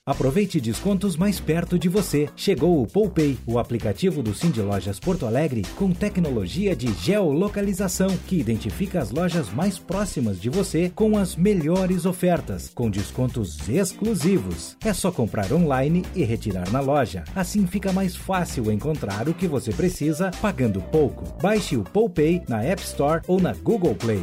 Aproveite 0.05 0.59
descontos 0.59 1.15
mais 1.15 1.39
perto 1.39 1.79
de 1.79 1.87
você. 1.87 2.27
Chegou 2.35 2.83
o 2.83 2.85
Poupei, 2.85 3.37
o 3.47 3.57
aplicativo 3.57 4.21
do 4.21 4.33
Cindy 4.33 4.61
Lojas 4.61 4.99
Porto 4.99 5.25
Alegre 5.25 5.61
com 5.77 5.91
tecnologia 5.91 6.75
de 6.75 6.91
geolocalização 6.91 8.09
que 8.27 8.37
identifica 8.37 8.99
as 8.99 9.11
lojas 9.11 9.49
mais 9.49 9.79
próximas 9.79 10.41
de 10.41 10.49
você 10.49 10.91
com 10.93 11.17
as 11.17 11.37
melhores 11.37 12.05
ofertas, 12.05 12.69
com 12.75 12.89
descontos 12.89 13.69
exclusivos. 13.69 14.75
É 14.83 14.91
só 14.91 15.09
comprar 15.09 15.53
online 15.53 16.03
e 16.13 16.25
retirar 16.25 16.69
na 16.69 16.81
loja. 16.81 17.23
Assim 17.33 17.65
fica 17.65 17.93
mais 17.93 18.13
fácil 18.13 18.69
encontrar 18.73 19.29
o 19.29 19.33
que 19.33 19.47
você 19.47 19.71
precisa 19.71 20.31
pagando 20.41 20.81
pouco. 20.81 21.23
Baixe 21.41 21.77
o 21.77 21.83
Poupei 21.85 22.41
na 22.49 22.61
App 22.61 22.83
Store 22.83 23.21
ou 23.25 23.39
na 23.39 23.53
Google 23.53 23.95
Play. 23.95 24.21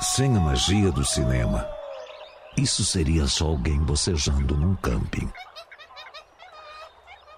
Sem 0.00 0.36
a 0.36 0.40
magia 0.40 0.90
do 0.92 1.04
cinema, 1.04 1.66
isso 2.56 2.84
seria 2.84 3.26
só 3.26 3.46
alguém 3.46 3.78
bocejando 3.78 4.56
num 4.56 4.74
camping. 4.76 5.30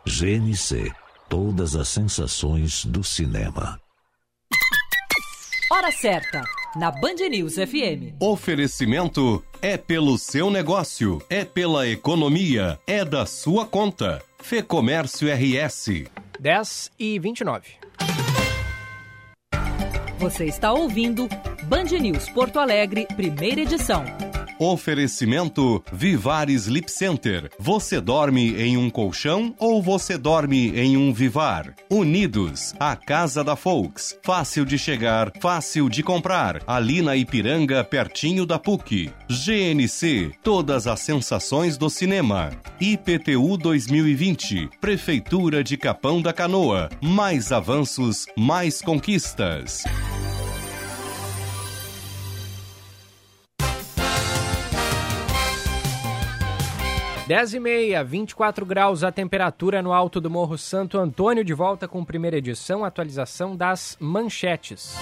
GNC 0.07 0.93
Todas 1.29 1.75
as 1.75 1.89
sensações 1.89 2.85
do 2.85 3.03
cinema. 3.03 3.81
Hora 5.73 5.91
certa, 5.91 6.45
na 6.77 6.93
Band 6.93 7.17
News 7.29 7.55
FM. 7.55 8.15
Oferecimento 8.21 9.45
é 9.61 9.77
pelo 9.77 10.17
seu 10.19 10.51
negócio, 10.51 11.21
é 11.29 11.45
pela 11.45 11.89
economia, 11.89 12.79
é 12.87 13.05
da 13.05 13.27
sua 13.27 13.67
conta. 13.67 14.23
Fê 14.43 14.63
Comércio 14.63 15.29
RS. 15.29 16.05
10 16.39 16.93
e 16.99 17.19
29. 17.19 17.69
Você 20.19 20.45
está 20.47 20.73
ouvindo 20.73 21.29
Band 21.65 21.85
News 22.01 22.29
Porto 22.31 22.59
Alegre, 22.59 23.07
primeira 23.17 23.61
edição. 23.63 24.05
Oferecimento 24.59 25.83
Vivar 25.93 26.49
Sleep 26.49 26.91
Center. 26.91 27.51
Você 27.59 28.01
dorme 28.01 28.55
em 28.61 28.77
um 28.77 28.89
colchão 28.89 29.55
ou 29.59 29.83
você 29.83 30.17
dorme 30.17 30.71
em 30.79 30.97
um 30.97 31.13
Vivar? 31.13 31.75
Unidos, 31.91 32.75
a 32.81 32.97
casa 32.97 33.45
da 33.45 33.55
Folks. 33.55 34.19
Fácil 34.23 34.65
de 34.65 34.79
chegar, 34.79 35.31
fácil 35.41 35.91
de 35.91 36.03
comprar. 36.03 36.63
Ali 36.67 37.03
na 37.03 37.15
Ipiranga, 37.17 37.85
pertinho 37.85 38.47
da 38.47 38.59
PUC. 38.59 39.11
GNC, 39.29 40.33
todas 40.43 40.87
as 40.87 41.01
sensações 41.01 41.77
do 41.77 41.91
cinema. 41.91 42.51
IPTU 42.81 43.59
2020, 43.59 44.71
Prefeitura 44.81 45.63
de 45.63 45.77
Capão 45.77 46.23
da 46.23 46.33
Canoa. 46.33 46.89
Mais 47.03 47.53
avanços, 47.53 48.27
mais 48.37 48.81
conquistas. 48.81 49.85
Dez 57.27 57.53
e 57.55 57.59
meia, 57.59 58.05
24 58.05 58.65
graus 58.65 59.03
a 59.03 59.11
temperatura 59.11 59.83
no 59.83 59.93
alto 59.93 60.21
do 60.21 60.31
Morro 60.31 60.57
Santo 60.57 60.97
Antônio, 60.97 61.43
de 61.43 61.53
volta 61.53 61.89
com 61.89 62.05
primeira 62.05 62.39
edição, 62.39 62.85
atualização 62.85 63.57
das 63.57 63.97
manchetes. 63.99 64.95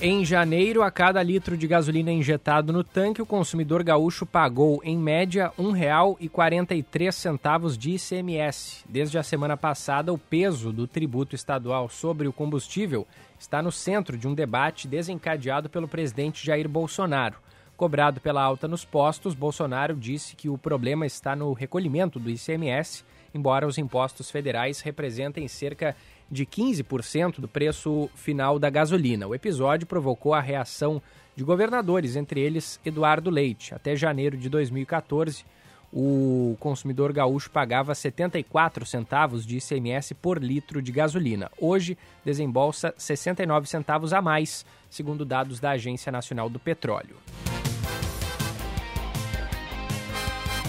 Em 0.00 0.24
janeiro, 0.24 0.82
a 0.82 0.90
cada 0.90 1.22
litro 1.22 1.54
de 1.54 1.66
gasolina 1.66 2.10
injetado 2.10 2.72
no 2.72 2.82
tanque, 2.82 3.20
o 3.20 3.26
consumidor 3.26 3.82
gaúcho 3.82 4.24
pagou, 4.24 4.80
em 4.82 4.96
média, 4.96 5.52
R$ 5.58 5.64
1,43 5.64 7.76
de 7.76 7.90
ICMS. 7.90 8.86
Desde 8.88 9.18
a 9.18 9.22
semana 9.22 9.54
passada, 9.54 10.14
o 10.14 10.18
peso 10.18 10.72
do 10.72 10.86
tributo 10.86 11.34
estadual 11.34 11.90
sobre 11.90 12.26
o 12.26 12.32
combustível 12.32 13.06
está 13.38 13.60
no 13.60 13.70
centro 13.70 14.16
de 14.16 14.26
um 14.26 14.32
debate 14.32 14.88
desencadeado 14.88 15.68
pelo 15.68 15.86
presidente 15.86 16.46
Jair 16.46 16.66
Bolsonaro. 16.66 17.43
Cobrado 17.76 18.20
pela 18.20 18.42
alta 18.42 18.68
nos 18.68 18.84
postos, 18.84 19.34
Bolsonaro 19.34 19.96
disse 19.96 20.36
que 20.36 20.48
o 20.48 20.56
problema 20.56 21.04
está 21.06 21.34
no 21.34 21.52
recolhimento 21.52 22.18
do 22.18 22.30
ICMS 22.30 23.04
embora 23.34 23.66
os 23.66 23.76
impostos 23.76 24.30
federais 24.30 24.80
representem 24.80 25.48
cerca 25.48 25.96
de 26.30 26.46
15% 26.46 27.40
do 27.40 27.48
preço 27.48 28.08
final 28.14 28.58
da 28.58 28.70
gasolina. 28.70 29.26
O 29.26 29.34
episódio 29.34 29.86
provocou 29.86 30.32
a 30.32 30.40
reação 30.40 31.02
de 31.34 31.42
governadores, 31.42 32.14
entre 32.14 32.40
eles 32.40 32.80
Eduardo 32.84 33.28
Leite. 33.28 33.74
Até 33.74 33.96
janeiro 33.96 34.36
de 34.36 34.48
2014, 34.48 35.44
o 35.92 36.56
consumidor 36.60 37.12
gaúcho 37.12 37.50
pagava 37.50 37.94
74 37.94 38.86
centavos 38.86 39.44
de 39.44 39.58
ICMS 39.58 40.14
por 40.14 40.42
litro 40.42 40.80
de 40.80 40.92
gasolina. 40.92 41.50
Hoje, 41.58 41.98
desembolsa 42.24 42.94
69 42.96 43.68
centavos 43.68 44.12
a 44.12 44.22
mais, 44.22 44.64
segundo 44.88 45.24
dados 45.24 45.60
da 45.60 45.72
Agência 45.72 46.10
Nacional 46.10 46.48
do 46.48 46.58
Petróleo. 46.58 47.16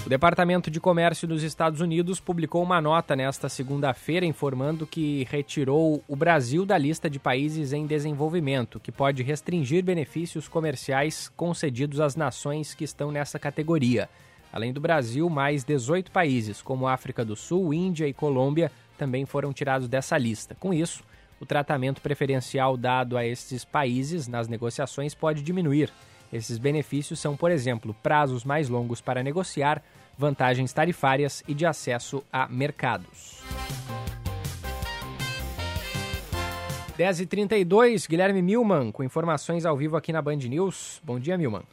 O 0.05 0.09
Departamento 0.09 0.69
de 0.69 0.79
Comércio 0.79 1.27
dos 1.27 1.41
Estados 1.41 1.81
Unidos 1.81 2.19
publicou 2.19 2.61
uma 2.61 2.79
nota 2.79 3.15
nesta 3.15 3.49
segunda-feira 3.49 4.23
informando 4.23 4.85
que 4.85 5.25
retirou 5.31 6.03
o 6.07 6.15
Brasil 6.15 6.63
da 6.63 6.77
lista 6.77 7.09
de 7.09 7.17
países 7.17 7.73
em 7.73 7.87
desenvolvimento, 7.87 8.79
que 8.79 8.91
pode 8.91 9.23
restringir 9.23 9.83
benefícios 9.83 10.47
comerciais 10.47 11.27
concedidos 11.35 11.99
às 11.99 12.15
nações 12.15 12.75
que 12.75 12.83
estão 12.83 13.11
nessa 13.11 13.39
categoria. 13.39 14.07
Além 14.53 14.71
do 14.71 14.79
Brasil, 14.79 15.27
mais 15.27 15.63
18 15.63 16.11
países, 16.11 16.61
como 16.61 16.87
África 16.87 17.25
do 17.25 17.35
Sul, 17.35 17.73
Índia 17.73 18.07
e 18.07 18.13
Colômbia, 18.13 18.71
também 18.99 19.25
foram 19.25 19.51
tirados 19.51 19.87
dessa 19.87 20.19
lista. 20.19 20.55
Com 20.59 20.71
isso, 20.71 21.03
o 21.39 21.47
tratamento 21.47 21.99
preferencial 21.99 22.77
dado 22.77 23.17
a 23.17 23.25
estes 23.25 23.65
países 23.65 24.27
nas 24.27 24.47
negociações 24.47 25.15
pode 25.15 25.41
diminuir. 25.41 25.91
Esses 26.35 26.57
benefícios 26.57 27.17
são, 27.17 27.33
por 27.37 27.49
exemplo, 27.49 27.95
prazos 28.03 28.43
mais 28.43 28.67
longos 28.67 28.99
para 28.99 29.23
negociar, 29.23 29.81
vantagens 30.17 30.73
tarifárias 30.73 31.41
e 31.47 31.53
de 31.53 31.65
acesso 31.65 32.21
a 32.31 32.45
mercados. 32.49 33.41
10h32, 36.99 38.05
Guilherme 38.09 38.41
Milman, 38.41 38.91
com 38.91 39.01
informações 39.01 39.65
ao 39.65 39.77
vivo 39.77 39.95
aqui 39.95 40.11
na 40.11 40.21
Band 40.21 40.35
News. 40.35 40.99
Bom 41.05 41.17
dia, 41.17 41.37
Milman. 41.37 41.63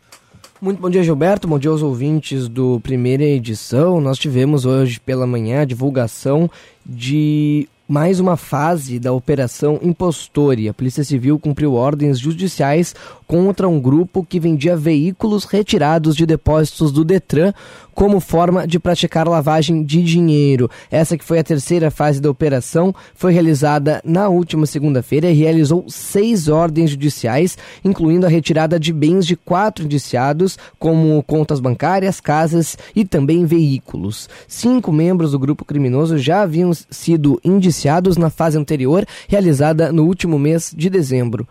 Muito 0.60 0.80
bom 0.80 0.88
dia, 0.88 1.02
Gilberto. 1.02 1.48
Bom 1.48 1.58
dia 1.58 1.70
aos 1.70 1.82
ouvintes 1.82 2.46
do 2.46 2.78
primeira 2.84 3.24
edição. 3.24 4.00
Nós 4.00 4.16
tivemos 4.16 4.64
hoje 4.64 5.00
pela 5.00 5.26
manhã 5.26 5.62
a 5.62 5.64
divulgação 5.64 6.48
de 6.86 7.68
mais 7.92 8.20
uma 8.20 8.38
fase 8.38 8.98
da 8.98 9.12
Operação 9.12 9.78
Impostore. 9.82 10.68
A 10.68 10.72
Polícia 10.72 11.04
Civil 11.04 11.38
cumpriu 11.38 11.74
ordens 11.74 12.18
judiciais 12.18 12.94
contra 13.32 13.66
um 13.66 13.80
grupo 13.80 14.22
que 14.22 14.38
vendia 14.38 14.76
veículos 14.76 15.44
retirados 15.46 16.14
de 16.14 16.26
depósitos 16.26 16.92
do 16.92 17.02
Detran 17.02 17.54
como 17.94 18.20
forma 18.20 18.66
de 18.66 18.78
praticar 18.78 19.26
lavagem 19.26 19.82
de 19.82 20.02
dinheiro. 20.02 20.70
Essa 20.90 21.16
que 21.16 21.24
foi 21.24 21.38
a 21.38 21.44
terceira 21.44 21.90
fase 21.90 22.20
da 22.20 22.30
operação 22.30 22.94
foi 23.14 23.32
realizada 23.32 24.02
na 24.04 24.28
última 24.28 24.66
segunda-feira 24.66 25.30
e 25.30 25.34
realizou 25.34 25.86
seis 25.88 26.46
ordens 26.46 26.90
judiciais, 26.90 27.56
incluindo 27.82 28.26
a 28.26 28.28
retirada 28.28 28.78
de 28.78 28.92
bens 28.92 29.26
de 29.26 29.34
quatro 29.34 29.86
indiciados, 29.86 30.58
como 30.78 31.22
contas 31.22 31.58
bancárias, 31.58 32.20
casas 32.20 32.76
e 32.94 33.02
também 33.02 33.46
veículos. 33.46 34.28
Cinco 34.46 34.92
membros 34.92 35.32
do 35.32 35.38
grupo 35.38 35.64
criminoso 35.64 36.18
já 36.18 36.42
haviam 36.42 36.70
sido 36.90 37.40
indiciados 37.42 38.18
na 38.18 38.28
fase 38.28 38.58
anterior, 38.58 39.06
realizada 39.26 39.90
no 39.90 40.04
último 40.04 40.38
mês 40.38 40.70
de 40.76 40.90
dezembro. 40.90 41.48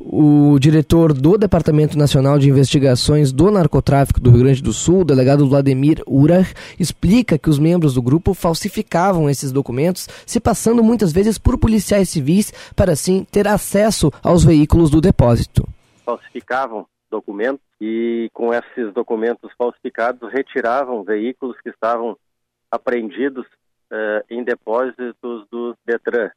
O 0.00 0.58
diretor 0.60 1.12
do 1.12 1.36
Departamento 1.36 1.98
Nacional 1.98 2.38
de 2.38 2.48
Investigações 2.48 3.32
do 3.32 3.50
Narcotráfico 3.50 4.20
do 4.20 4.30
Rio 4.30 4.44
Grande 4.44 4.62
do 4.62 4.72
Sul, 4.72 5.00
o 5.00 5.04
delegado 5.04 5.48
Vladimir 5.48 6.02
Urar, 6.06 6.46
explica 6.78 7.36
que 7.36 7.50
os 7.50 7.58
membros 7.58 7.94
do 7.94 8.02
grupo 8.02 8.32
falsificavam 8.32 9.28
esses 9.28 9.50
documentos, 9.50 10.06
se 10.24 10.38
passando 10.38 10.84
muitas 10.84 11.12
vezes 11.12 11.36
por 11.36 11.58
policiais 11.58 12.08
civis 12.08 12.52
para 12.76 12.92
assim 12.92 13.24
ter 13.24 13.48
acesso 13.48 14.12
aos 14.22 14.44
veículos 14.44 14.88
do 14.88 15.00
depósito. 15.00 15.68
Falsificavam 16.04 16.86
documentos 17.10 17.60
e 17.80 18.30
com 18.32 18.54
esses 18.54 18.92
documentos 18.94 19.50
falsificados 19.58 20.32
retiravam 20.32 21.02
veículos 21.02 21.56
que 21.60 21.70
estavam 21.70 22.16
apreendidos 22.70 23.46
eh, 23.90 24.24
em 24.30 24.44
depósitos 24.44 25.46
do 25.50 25.74
Detran. 25.84 26.30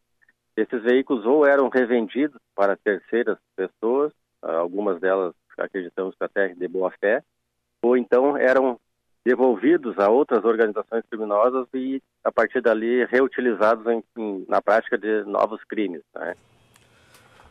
Esses 0.56 0.84
veículos 0.84 1.26
ou 1.26 1.45
eram 1.45 1.70
revendidos 1.70 2.39
para 2.56 2.76
terceiras 2.76 3.38
pessoas, 3.56 4.12
algumas 4.41 4.99
delas 4.99 5.34
acreditamos 5.58 6.16
que 6.16 6.24
até 6.24 6.49
de 6.49 6.68
boa 6.68 6.91
fé, 6.99 7.24
ou 7.82 7.95
então 7.95 8.36
eram 8.38 8.80
devolvidos 9.24 9.97
a 9.99 10.10
outras 10.10 10.43
organizações 10.43 11.04
criminosas 11.10 11.68
e 11.74 12.02
a 12.24 12.32
partir 12.32 12.62
dali 12.62 13.06
reutilizados 13.06 13.86
em, 13.88 14.04
em, 14.18 14.45
na 14.47 14.62
prática 14.62 14.97
de 14.97 15.24
novos 15.26 15.64
crimes. 15.66 16.02
Né? 16.16 16.36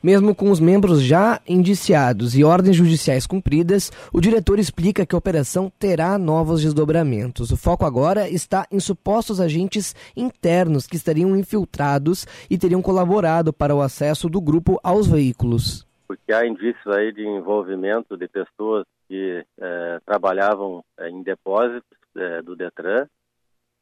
Mesmo 0.02 0.34
com 0.34 0.50
os 0.50 0.60
membros 0.60 1.02
já 1.02 1.40
indiciados 1.46 2.34
e 2.34 2.42
ordens 2.42 2.76
judiciais 2.76 3.26
cumpridas, 3.26 3.90
o 4.10 4.18
diretor 4.18 4.58
explica 4.58 5.04
que 5.04 5.14
a 5.14 5.18
operação 5.18 5.70
terá 5.78 6.16
novos 6.16 6.62
desdobramentos. 6.62 7.50
O 7.50 7.56
foco 7.56 7.84
agora 7.84 8.26
está 8.26 8.66
em 8.72 8.80
supostos 8.80 9.42
agentes 9.42 9.94
internos 10.16 10.86
que 10.86 10.96
estariam 10.96 11.36
infiltrados 11.36 12.26
e 12.48 12.56
teriam 12.56 12.80
colaborado 12.80 13.52
para 13.52 13.74
o 13.74 13.82
acesso 13.82 14.26
do 14.30 14.40
grupo 14.40 14.80
aos 14.82 15.06
veículos. 15.06 15.86
Porque 16.08 16.32
há 16.32 16.46
indícios 16.46 16.86
aí 16.96 17.12
de 17.12 17.26
envolvimento 17.26 18.16
de 18.16 18.26
pessoas 18.26 18.86
que 19.06 19.44
eh, 19.60 20.00
trabalhavam 20.06 20.82
eh, 20.98 21.10
em 21.10 21.22
depósitos 21.22 21.98
eh, 22.16 22.40
do 22.40 22.56
Detran 22.56 23.06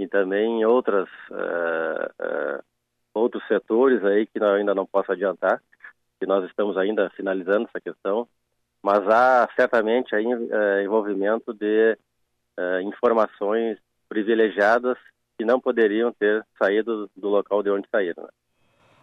e 0.00 0.08
também 0.08 0.60
em 0.60 0.64
outras, 0.64 1.08
outros 3.12 3.42
setores 3.48 4.04
aí 4.04 4.26
que 4.26 4.42
ainda 4.42 4.72
não 4.74 4.86
posso 4.86 5.10
adiantar 5.10 5.60
que 6.18 6.26
nós 6.26 6.44
estamos 6.44 6.76
ainda 6.76 7.10
finalizando 7.10 7.68
essa 7.68 7.80
questão, 7.80 8.28
mas 8.82 9.06
há 9.08 9.48
certamente 9.56 10.14
aí, 10.14 10.26
é, 10.26 10.84
envolvimento 10.84 11.52
de 11.52 11.96
é, 12.58 12.82
informações 12.82 13.78
privilegiadas 14.08 14.96
que 15.36 15.44
não 15.44 15.60
poderiam 15.60 16.12
ter 16.12 16.44
saído 16.60 17.08
do 17.16 17.28
local 17.28 17.62
de 17.62 17.70
onde 17.70 17.88
saíram. 17.90 18.24
Né? 18.24 18.28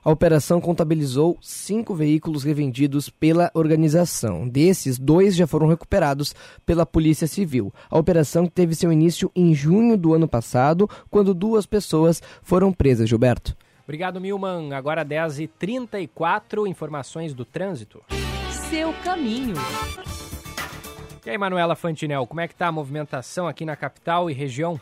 A 0.05 0.11
operação 0.11 0.61
contabilizou 0.61 1.35
cinco 1.41 1.95
veículos 1.95 2.43
revendidos 2.43 3.09
pela 3.09 3.49
organização. 3.55 4.47
Desses, 4.47 4.99
dois 4.99 5.35
já 5.35 5.47
foram 5.47 5.67
recuperados 5.67 6.35
pela 6.63 6.85
Polícia 6.85 7.25
Civil. 7.25 7.73
A 7.89 7.97
operação 7.97 8.45
teve 8.45 8.75
seu 8.75 8.91
início 8.91 9.31
em 9.35 9.55
junho 9.55 9.97
do 9.97 10.13
ano 10.13 10.27
passado, 10.27 10.87
quando 11.09 11.33
duas 11.33 11.65
pessoas 11.65 12.21
foram 12.43 12.71
presas, 12.71 13.09
Gilberto. 13.09 13.57
Obrigado, 13.85 14.19
Milman. 14.19 14.73
Agora 14.73 15.05
10h34, 15.05 16.67
informações 16.67 17.33
do 17.33 17.45
trânsito. 17.45 18.03
Seu 18.69 18.91
caminho. 19.03 19.53
E 21.23 21.29
aí, 21.29 21.37
Manuela 21.37 21.75
Fantinel, 21.75 22.27
como 22.27 22.41
é 22.41 22.47
que 22.47 22.55
tá 22.55 22.67
a 22.67 22.71
movimentação 22.71 23.47
aqui 23.47 23.63
na 23.63 23.75
capital 23.75 24.29
e 24.29 24.33
região? 24.33 24.79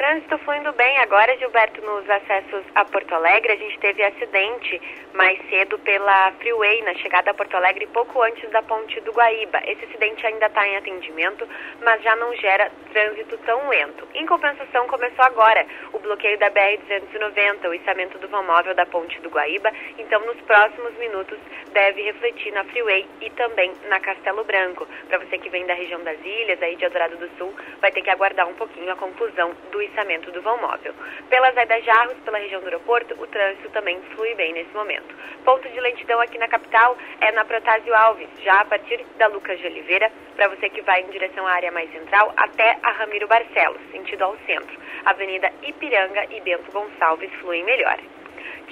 Trânsito 0.00 0.38
fluindo 0.38 0.72
bem 0.72 0.96
agora, 1.00 1.36
Gilberto, 1.36 1.82
nos 1.82 2.08
acessos 2.08 2.64
a 2.74 2.86
Porto 2.86 3.14
Alegre. 3.14 3.52
A 3.52 3.56
gente 3.56 3.78
teve 3.80 4.02
acidente 4.02 4.80
mais 5.12 5.38
cedo 5.50 5.78
pela 5.80 6.32
Freeway, 6.38 6.80
na 6.84 6.94
chegada 6.94 7.30
a 7.30 7.34
Porto 7.34 7.54
Alegre, 7.54 7.86
pouco 7.88 8.22
antes 8.22 8.48
da 8.48 8.62
ponte 8.62 8.98
do 9.02 9.12
Guaíba. 9.12 9.60
Esse 9.66 9.84
acidente 9.84 10.26
ainda 10.26 10.46
está 10.46 10.66
em 10.66 10.78
atendimento, 10.78 11.46
mas 11.82 12.02
já 12.02 12.16
não 12.16 12.34
gera 12.36 12.72
trânsito 12.94 13.36
tão 13.44 13.68
lento. 13.68 14.08
Em 14.14 14.24
compensação, 14.24 14.86
começou 14.88 15.22
agora 15.22 15.66
o 15.92 15.98
bloqueio 15.98 16.38
da 16.38 16.50
BR-290, 16.50 17.68
o 17.68 17.74
içamento 17.74 18.18
do 18.20 18.28
vão 18.28 18.42
móvel 18.44 18.74
da 18.74 18.86
ponte 18.86 19.20
do 19.20 19.28
Guaíba. 19.28 19.70
Então, 19.98 20.24
nos 20.24 20.40
próximos 20.40 20.96
minutos, 20.96 21.38
deve 21.74 22.00
refletir 22.00 22.52
na 22.52 22.64
Freeway 22.64 23.06
e 23.20 23.28
também 23.32 23.70
na 23.90 24.00
Castelo 24.00 24.44
Branco. 24.44 24.88
Para 25.08 25.18
você 25.18 25.36
que 25.36 25.50
vem 25.50 25.66
da 25.66 25.74
região 25.74 26.02
das 26.02 26.18
ilhas, 26.24 26.62
aí 26.62 26.74
de 26.76 26.86
Eldorado 26.86 27.18
do 27.18 27.28
Sul, 27.36 27.54
vai 27.82 27.92
ter 27.92 28.00
que 28.00 28.08
aguardar 28.08 28.48
um 28.48 28.54
pouquinho 28.54 28.90
a 28.90 28.96
conclusão 28.96 29.54
do 29.70 29.89
içamento 29.90 30.30
do 30.30 30.42
vão 30.42 30.60
móvel. 30.60 30.94
Pela 31.28 31.52
Zaida 31.52 31.80
Jarros, 31.82 32.18
pela 32.24 32.38
região 32.38 32.60
do 32.60 32.66
aeroporto, 32.66 33.14
o 33.20 33.26
trânsito 33.26 33.70
também 33.70 34.00
flui 34.14 34.34
bem 34.34 34.52
nesse 34.52 34.74
momento. 34.74 35.14
Ponto 35.44 35.68
de 35.68 35.80
lentidão 35.80 36.20
aqui 36.20 36.38
na 36.38 36.48
capital 36.48 36.96
é 37.20 37.32
na 37.32 37.44
Protásio 37.44 37.94
Alves, 37.94 38.28
já 38.42 38.60
a 38.60 38.64
partir 38.64 39.04
da 39.18 39.26
Lucas 39.28 39.58
de 39.58 39.66
Oliveira, 39.66 40.10
para 40.36 40.48
você 40.48 40.68
que 40.70 40.82
vai 40.82 41.02
em 41.02 41.10
direção 41.10 41.46
à 41.46 41.52
área 41.52 41.72
mais 41.72 41.90
central, 41.92 42.32
até 42.36 42.78
a 42.82 42.90
Ramiro 42.92 43.26
Barcelos, 43.26 43.80
sentido 43.90 44.22
ao 44.22 44.36
centro. 44.46 44.78
Avenida 45.04 45.52
Ipiranga 45.62 46.26
e 46.30 46.40
Bento 46.40 46.70
Gonçalves 46.72 47.32
fluem 47.40 47.64
melhor. 47.64 47.98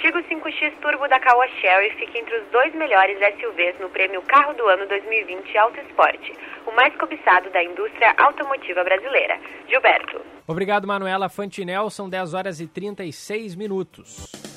Tigo 0.00 0.18
5X 0.18 0.74
Turbo 0.80 1.08
da 1.08 1.18
Caoa 1.18 1.48
Sherry 1.60 1.90
fica 1.98 2.18
entre 2.18 2.36
os 2.38 2.46
dois 2.52 2.72
melhores 2.74 3.18
SUVs 3.18 3.80
no 3.80 3.88
prêmio 3.88 4.22
Carro 4.22 4.54
do 4.54 4.68
Ano 4.68 4.86
2020 4.86 5.58
Auto 5.58 5.80
Esporte, 5.80 6.32
o 6.66 6.72
mais 6.72 6.94
cobiçado 6.96 7.50
da 7.50 7.64
indústria 7.64 8.14
automotiva 8.16 8.84
brasileira. 8.84 9.40
Gilberto. 9.68 10.20
Obrigado, 10.46 10.86
Manuela 10.86 11.28
Fantinel. 11.28 11.90
São 11.90 12.08
10 12.08 12.32
horas 12.32 12.60
e 12.60 12.68
36 12.68 13.56
minutos. 13.56 14.47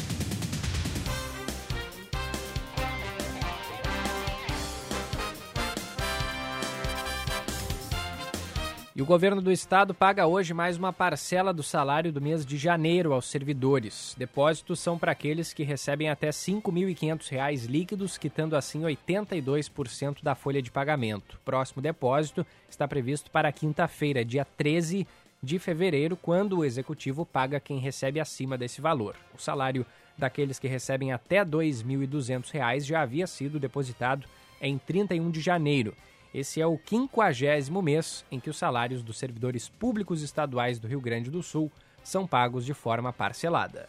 E 8.94 9.02
o 9.02 9.06
governo 9.06 9.42
do 9.42 9.54
estado 9.54 9.94
paga 9.94 10.28
hoje 10.28 10.54
mais 10.54 10.76
uma 10.76 10.92
parcela 10.92 11.54
do 11.54 11.64
salário 11.64 12.12
do 12.12 12.20
mês 12.20 12.46
de 12.46 12.58
janeiro 12.58 13.14
aos 13.14 13.26
servidores. 13.26 14.14
Depósitos 14.18 14.82
são 14.82 15.00
para 15.00 15.14
aqueles 15.14 15.54
que 15.54 15.64
recebem 15.64 16.10
até 16.10 16.28
R$ 16.28 16.34
5.500 16.34 17.68
líquidos, 17.68 18.18
quitando 18.18 18.54
assim 18.54 18.82
82% 18.82 20.18
da 20.22 20.36
folha 20.36 20.62
de 20.62 20.70
pagamento. 20.70 21.40
Próximo 21.46 21.82
depósito 21.82 22.46
está 22.70 22.86
previsto 22.86 23.32
para 23.32 23.50
quinta-feira, 23.54 24.26
dia 24.26 24.44
13 24.58 25.08
de 25.42 25.58
fevereiro, 25.58 26.18
quando 26.18 26.58
o 26.58 26.66
executivo 26.66 27.26
paga 27.26 27.62
quem 27.62 27.80
recebe 27.80 28.20
acima 28.20 28.58
desse 28.58 28.82
valor. 28.82 29.16
O 29.34 29.42
salário 29.42 29.86
daqueles 30.18 30.60
que 30.60 30.68
recebem 30.68 31.14
até 31.14 31.40
R$ 31.40 31.46
2.200 31.46 32.82
já 32.82 33.02
havia 33.02 33.26
sido 33.26 33.58
depositado 33.58 34.28
em 34.60 34.78
31 34.78 35.32
de 35.32 35.40
janeiro. 35.40 35.96
Esse 36.34 36.62
é 36.62 36.66
o 36.66 36.78
quinquagésimo 36.78 37.82
mês 37.82 38.24
em 38.32 38.40
que 38.40 38.50
os 38.50 38.58
salários 38.58 39.04
dos 39.04 39.18
servidores 39.18 39.68
públicos 39.68 40.22
estaduais 40.22 40.80
do 40.80 40.88
Rio 40.88 41.02
Grande 41.02 41.30
do 41.30 41.44
Sul 41.44 41.70
são 42.02 42.26
pagos 42.26 42.66
de 42.66 42.74
forma 42.74 43.12
parcelada. 43.12 43.88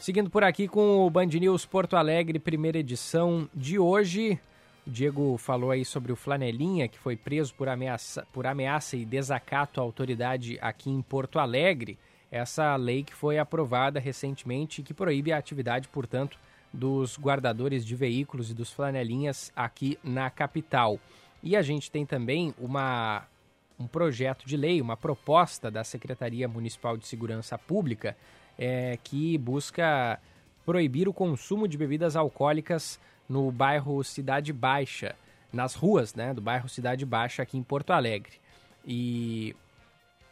Seguindo 0.00 0.30
por 0.30 0.42
aqui 0.44 0.66
com 0.66 1.06
o 1.06 1.10
Band 1.10 1.26
News 1.26 1.66
Porto 1.66 1.96
Alegre, 1.96 2.38
primeira 2.38 2.78
edição 2.78 3.48
de 3.54 3.78
hoje. 3.78 4.38
O 4.86 4.90
Diego 4.90 5.36
falou 5.38 5.70
aí 5.70 5.84
sobre 5.84 6.12
o 6.12 6.16
Flanelinha, 6.16 6.88
que 6.88 6.98
foi 6.98 7.16
preso 7.16 7.54
por 7.54 7.68
ameaça, 7.68 8.26
por 8.32 8.46
ameaça 8.46 8.96
e 8.96 9.04
desacato 9.04 9.80
à 9.80 9.82
autoridade 9.82 10.58
aqui 10.60 10.90
em 10.90 11.00
Porto 11.00 11.38
Alegre. 11.38 11.98
Essa 12.30 12.76
lei 12.76 13.02
que 13.02 13.14
foi 13.14 13.38
aprovada 13.38 14.00
recentemente 14.00 14.80
e 14.80 14.84
que 14.84 14.92
proíbe 14.92 15.32
a 15.32 15.38
atividade, 15.38 15.88
portanto, 15.88 16.38
dos 16.74 17.16
guardadores 17.16 17.86
de 17.86 17.94
veículos 17.94 18.50
e 18.50 18.54
dos 18.54 18.72
flanelinhas 18.72 19.52
aqui 19.54 19.96
na 20.02 20.28
capital. 20.28 20.98
E 21.42 21.54
a 21.54 21.62
gente 21.62 21.90
tem 21.90 22.04
também 22.04 22.52
uma, 22.58 23.26
um 23.78 23.86
projeto 23.86 24.44
de 24.44 24.56
lei, 24.56 24.80
uma 24.80 24.96
proposta 24.96 25.70
da 25.70 25.84
Secretaria 25.84 26.48
Municipal 26.48 26.96
de 26.96 27.06
Segurança 27.06 27.56
Pública 27.56 28.16
é, 28.58 28.98
que 29.04 29.38
busca 29.38 30.18
proibir 30.66 31.08
o 31.08 31.12
consumo 31.12 31.68
de 31.68 31.78
bebidas 31.78 32.16
alcoólicas 32.16 32.98
no 33.28 33.52
bairro 33.52 34.02
Cidade 34.02 34.52
Baixa, 34.52 35.14
nas 35.52 35.74
ruas 35.74 36.14
né, 36.14 36.34
do 36.34 36.40
bairro 36.40 36.68
Cidade 36.68 37.06
Baixa 37.06 37.42
aqui 37.42 37.56
em 37.56 37.62
Porto 37.62 37.92
Alegre. 37.92 38.40
E 38.84 39.54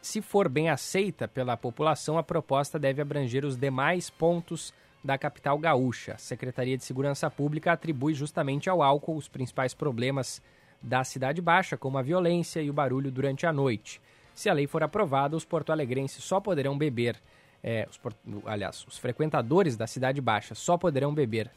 se 0.01 0.21
for 0.21 0.49
bem 0.49 0.69
aceita 0.69 1.29
pela 1.29 1.57
população, 1.57 2.19
a 2.19 2.23
proposta 2.23 2.79
deve 2.79 3.01
abranger 3.01 3.45
os 3.45 3.57
demais 3.57 4.11
pontos 4.11 4.75
da 5.03 5.19
capital 5.19 5.59
gaúcha. 5.59 6.15
A 6.15 6.19
Secretaria 6.19 6.77
de 6.77 6.85
Segurança 6.85 7.31
Pública 7.31 7.73
atribui 7.73 8.15
justamente 8.15 8.71
ao 8.71 8.83
álcool 8.83 9.17
os 9.17 9.29
principais 9.29 9.75
problemas 9.75 10.41
da 10.81 11.05
Cidade 11.05 11.41
Baixa, 11.41 11.77
como 11.77 11.99
a 11.99 12.03
violência 12.03 12.61
e 12.61 12.71
o 12.71 12.73
barulho 12.73 13.11
durante 13.11 13.47
a 13.47 13.53
noite. 13.53 14.01
Se 14.35 14.49
a 14.49 14.53
lei 14.53 14.67
for 14.67 14.83
aprovada, 14.83 15.37
os 15.37 15.45
porto-alegrenses 15.45 16.25
só 16.25 16.41
poderão 16.41 16.77
beber, 16.77 17.21
é, 17.63 17.87
os, 17.89 18.01
aliás, 18.47 18.85
os 18.89 18.99
frequentadores 18.99 19.77
da 19.77 19.87
Cidade 19.87 20.21
Baixa 20.21 20.55
só 20.55 20.77
poderão 20.77 21.15
beber 21.15 21.51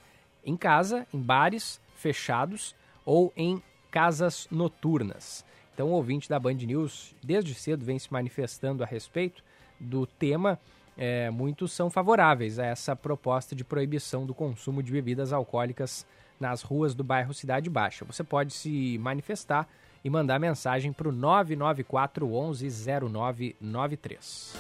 em 0.43 0.55
casa, 0.55 1.07
em 1.13 1.19
bares 1.19 1.81
fechados 1.95 2.75
ou 3.03 3.33
em 3.35 3.61
casas 3.89 4.47
noturnas. 4.51 5.45
Então, 5.73 5.87
o 5.87 5.91
ouvinte 5.91 6.29
da 6.29 6.39
Band 6.39 6.53
News, 6.53 7.15
desde 7.23 7.53
cedo, 7.53 7.83
vem 7.83 7.97
se 7.97 8.11
manifestando 8.11 8.83
a 8.83 8.85
respeito 8.85 9.43
do 9.79 10.05
tema 10.05 10.59
é, 10.97 11.29
muitos 11.29 11.71
são 11.71 11.89
favoráveis 11.89 12.57
a 12.59 12.65
essa 12.65 12.95
proposta 12.95 13.55
de 13.55 13.63
proibição 13.63 14.25
do 14.25 14.33
consumo 14.33 14.81
de 14.81 14.91
bebidas 14.91 15.33
alcoólicas 15.33 16.05
nas 16.39 16.61
ruas 16.61 16.93
do 16.93 17.03
bairro 17.03 17.33
Cidade 17.33 17.69
Baixa. 17.69 18.05
Você 18.05 18.23
pode 18.23 18.53
se 18.53 18.97
manifestar 18.99 19.67
e 20.03 20.09
mandar 20.09 20.39
mensagem 20.39 20.93
para 20.93 21.09
o 21.09 21.11
994 21.11 22.31
11 22.31 22.69
0993. 23.11 24.53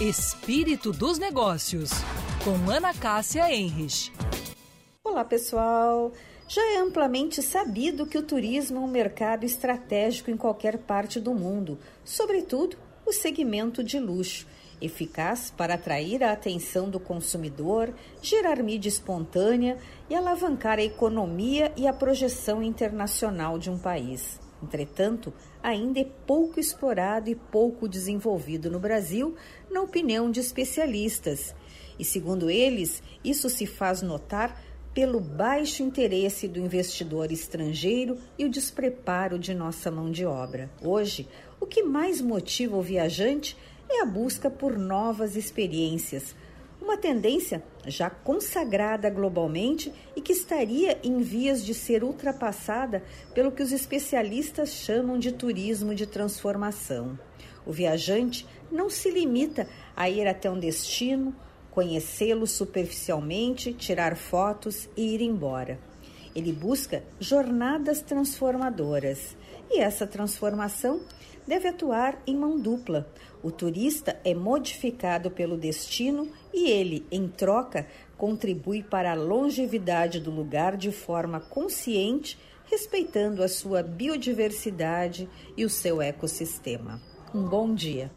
Espírito 0.00 0.90
dos 0.90 1.16
Negócios, 1.16 1.92
com 2.42 2.68
Ana 2.68 2.92
Cássia 2.92 3.54
Enrich. 3.54 4.12
Olá, 5.04 5.24
pessoal! 5.24 6.12
Já 6.54 6.74
é 6.74 6.76
amplamente 6.80 7.40
sabido 7.40 8.04
que 8.04 8.18
o 8.18 8.22
turismo 8.22 8.76
é 8.76 8.80
um 8.82 8.86
mercado 8.86 9.44
estratégico 9.44 10.30
em 10.30 10.36
qualquer 10.36 10.76
parte 10.76 11.18
do 11.18 11.32
mundo, 11.32 11.78
sobretudo 12.04 12.76
o 13.06 13.10
segmento 13.10 13.82
de 13.82 13.98
luxo, 13.98 14.46
eficaz 14.78 15.50
para 15.50 15.76
atrair 15.76 16.22
a 16.22 16.30
atenção 16.30 16.90
do 16.90 17.00
consumidor, 17.00 17.94
gerar 18.20 18.62
mídia 18.62 18.90
espontânea 18.90 19.78
e 20.10 20.14
alavancar 20.14 20.78
a 20.78 20.82
economia 20.82 21.72
e 21.74 21.86
a 21.86 21.92
projeção 21.94 22.62
internacional 22.62 23.58
de 23.58 23.70
um 23.70 23.78
país. 23.78 24.38
Entretanto, 24.62 25.32
ainda 25.62 26.00
é 26.00 26.06
pouco 26.26 26.60
explorado 26.60 27.30
e 27.30 27.34
pouco 27.34 27.88
desenvolvido 27.88 28.70
no 28.70 28.78
Brasil, 28.78 29.34
na 29.70 29.80
opinião 29.80 30.30
de 30.30 30.40
especialistas. 30.40 31.54
E 31.98 32.04
segundo 32.04 32.50
eles, 32.50 33.02
isso 33.24 33.48
se 33.48 33.64
faz 33.64 34.02
notar 34.02 34.71
pelo 34.94 35.20
baixo 35.20 35.82
interesse 35.82 36.46
do 36.46 36.60
investidor 36.60 37.32
estrangeiro 37.32 38.18
e 38.38 38.44
o 38.44 38.50
despreparo 38.50 39.38
de 39.38 39.54
nossa 39.54 39.90
mão 39.90 40.10
de 40.10 40.26
obra. 40.26 40.70
Hoje, 40.82 41.26
o 41.58 41.66
que 41.66 41.82
mais 41.82 42.20
motiva 42.20 42.76
o 42.76 42.82
viajante 42.82 43.56
é 43.88 44.02
a 44.02 44.06
busca 44.06 44.50
por 44.50 44.78
novas 44.78 45.34
experiências, 45.34 46.34
uma 46.80 46.96
tendência 46.96 47.62
já 47.86 48.10
consagrada 48.10 49.08
globalmente 49.08 49.92
e 50.16 50.20
que 50.20 50.32
estaria 50.32 50.98
em 51.02 51.20
vias 51.20 51.64
de 51.64 51.72
ser 51.72 52.02
ultrapassada 52.02 53.02
pelo 53.34 53.52
que 53.52 53.62
os 53.62 53.72
especialistas 53.72 54.70
chamam 54.70 55.18
de 55.18 55.32
turismo 55.32 55.94
de 55.94 56.06
transformação. 56.06 57.18
O 57.64 57.72
viajante 57.72 58.46
não 58.70 58.90
se 58.90 59.10
limita 59.10 59.68
a 59.96 60.10
ir 60.10 60.26
até 60.26 60.50
um 60.50 60.58
destino 60.58 61.34
conhecê-lo 61.72 62.46
superficialmente, 62.46 63.72
tirar 63.72 64.16
fotos 64.16 64.88
e 64.96 65.14
ir 65.14 65.20
embora. 65.20 65.80
Ele 66.34 66.52
busca 66.52 67.02
jornadas 67.18 68.00
transformadoras 68.00 69.36
e 69.70 69.80
essa 69.80 70.06
transformação 70.06 71.00
deve 71.46 71.68
atuar 71.68 72.22
em 72.26 72.36
mão 72.36 72.58
dupla. 72.58 73.10
O 73.42 73.50
turista 73.50 74.18
é 74.24 74.32
modificado 74.34 75.30
pelo 75.30 75.56
destino 75.56 76.30
e 76.54 76.70
ele, 76.70 77.04
em 77.10 77.26
troca, 77.26 77.86
contribui 78.16 78.82
para 78.82 79.12
a 79.12 79.16
longevidade 79.16 80.20
do 80.20 80.30
lugar 80.30 80.76
de 80.76 80.92
forma 80.92 81.40
consciente, 81.40 82.38
respeitando 82.66 83.42
a 83.42 83.48
sua 83.48 83.82
biodiversidade 83.82 85.28
e 85.56 85.64
o 85.64 85.70
seu 85.70 86.00
ecossistema. 86.00 87.00
Um 87.34 87.48
bom 87.48 87.74
dia. 87.74 88.10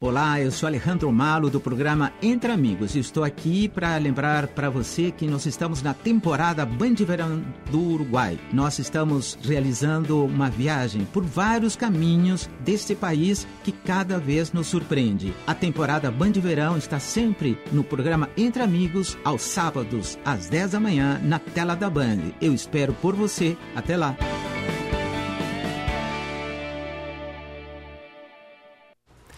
Olá, 0.00 0.40
eu 0.40 0.50
sou 0.50 0.66
Alejandro 0.66 1.12
Malo 1.12 1.50
do 1.50 1.60
programa 1.60 2.12
Entre 2.22 2.50
Amigos. 2.50 2.94
Estou 2.94 3.24
aqui 3.24 3.68
para 3.68 3.96
lembrar 3.96 4.46
para 4.46 4.70
você 4.70 5.10
que 5.10 5.26
nós 5.26 5.44
estamos 5.44 5.82
na 5.82 5.92
temporada 5.92 6.64
Band 6.64 6.94
Verão 6.94 7.44
do 7.70 7.80
Uruguai. 7.80 8.38
Nós 8.52 8.78
estamos 8.78 9.36
realizando 9.42 10.24
uma 10.24 10.48
viagem 10.48 11.04
por 11.12 11.24
vários 11.24 11.76
caminhos 11.76 12.48
deste 12.60 12.94
país 12.94 13.46
que 13.64 13.72
cada 13.72 14.18
vez 14.18 14.52
nos 14.52 14.68
surpreende. 14.68 15.34
A 15.46 15.54
temporada 15.54 16.10
Band 16.10 16.32
Verão 16.32 16.78
está 16.78 17.00
sempre 17.00 17.58
no 17.72 17.82
programa 17.82 18.30
Entre 18.36 18.62
Amigos 18.62 19.18
aos 19.24 19.42
sábados 19.42 20.18
às 20.24 20.48
10 20.48 20.70
da 20.70 20.80
manhã 20.80 21.20
na 21.22 21.38
tela 21.38 21.74
da 21.74 21.90
Band. 21.90 22.32
Eu 22.40 22.54
espero 22.54 22.92
por 22.94 23.14
você. 23.16 23.56
Até 23.74 23.96
lá. 23.96 24.16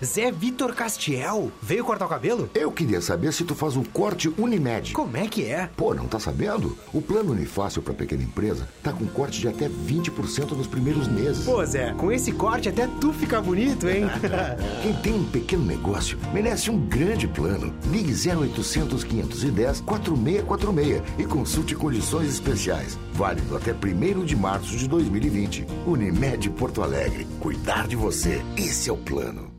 Zé 0.02 0.32
Vitor 0.32 0.74
Castiel 0.74 1.52
veio 1.60 1.84
cortar 1.84 2.06
o 2.06 2.08
cabelo? 2.08 2.48
Eu 2.54 2.72
queria 2.72 3.02
saber 3.02 3.34
se 3.34 3.44
tu 3.44 3.54
faz 3.54 3.76
o 3.76 3.82
corte 3.82 4.32
Unimed. 4.38 4.94
Como 4.94 5.14
é 5.14 5.26
que 5.26 5.44
é? 5.44 5.68
Pô, 5.76 5.94
não 5.94 6.06
tá 6.06 6.18
sabendo? 6.18 6.76
O 6.92 7.02
plano 7.02 7.32
Unifácil 7.32 7.82
para 7.82 7.92
pequena 7.92 8.22
empresa 8.22 8.66
tá 8.82 8.92
com 8.92 9.06
corte 9.06 9.40
de 9.40 9.48
até 9.48 9.68
20% 9.68 10.52
nos 10.52 10.66
primeiros 10.66 11.06
meses. 11.06 11.44
Pô, 11.44 11.62
Zé, 11.66 11.92
com 11.92 12.10
esse 12.10 12.32
corte 12.32 12.70
até 12.70 12.86
tu 12.98 13.12
fica 13.12 13.42
bonito, 13.42 13.88
hein? 13.90 14.04
Quem 14.82 14.94
tem 14.94 15.12
um 15.12 15.24
pequeno 15.24 15.66
negócio 15.66 16.18
merece 16.32 16.70
um 16.70 16.78
grande 16.78 17.28
plano. 17.28 17.74
Ligue 17.90 18.12
0800 18.12 19.04
510 19.04 19.82
4646 19.82 21.02
e 21.18 21.24
consulte 21.24 21.74
condições 21.74 22.30
especiais. 22.30 22.98
Válido 23.12 23.54
até 23.54 23.72
1 23.72 24.24
de 24.24 24.34
março 24.34 24.74
de 24.78 24.88
2020. 24.88 25.66
Unimed 25.86 26.48
Porto 26.50 26.82
Alegre. 26.82 27.26
Cuidar 27.38 27.86
de 27.86 27.96
você. 27.96 28.42
Esse 28.56 28.88
é 28.88 28.92
o 28.92 28.96
plano. 28.96 29.49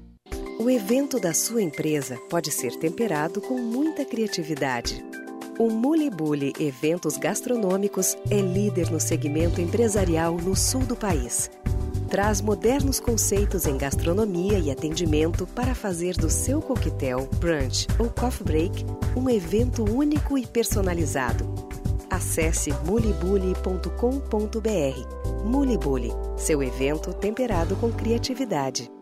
O 0.62 0.70
evento 0.70 1.20
da 1.20 1.34
sua 1.34 1.64
empresa 1.64 2.20
pode 2.30 2.52
ser 2.52 2.76
temperado 2.76 3.42
com 3.42 3.58
muita 3.58 4.06
criatividade. 4.06 5.04
O 5.58 5.72
Mulibuli 5.72 6.54
Eventos 6.60 7.18
Gastronômicos 7.18 8.16
é 8.30 8.40
líder 8.40 8.92
no 8.92 9.00
segmento 9.00 9.60
empresarial 9.60 10.38
no 10.38 10.56
sul 10.56 10.82
do 10.82 10.96
país. 10.96 11.50
traz 12.08 12.42
modernos 12.42 13.00
conceitos 13.00 13.66
em 13.66 13.76
gastronomia 13.76 14.60
e 14.60 14.70
atendimento 14.70 15.48
para 15.48 15.74
fazer 15.74 16.16
do 16.16 16.30
seu 16.30 16.62
coquetel, 16.62 17.28
brunch 17.40 17.88
ou 17.98 18.12
coffee 18.12 18.46
break 18.46 18.86
um 19.16 19.28
evento 19.28 19.84
único 19.84 20.38
e 20.38 20.46
personalizado. 20.46 21.44
Acesse 22.08 22.72
mulibuli.com.br. 22.86 25.44
Mulibuli, 25.44 26.12
seu 26.38 26.62
evento 26.62 27.12
temperado 27.16 27.76
com 27.78 27.92
criatividade. 27.92 29.01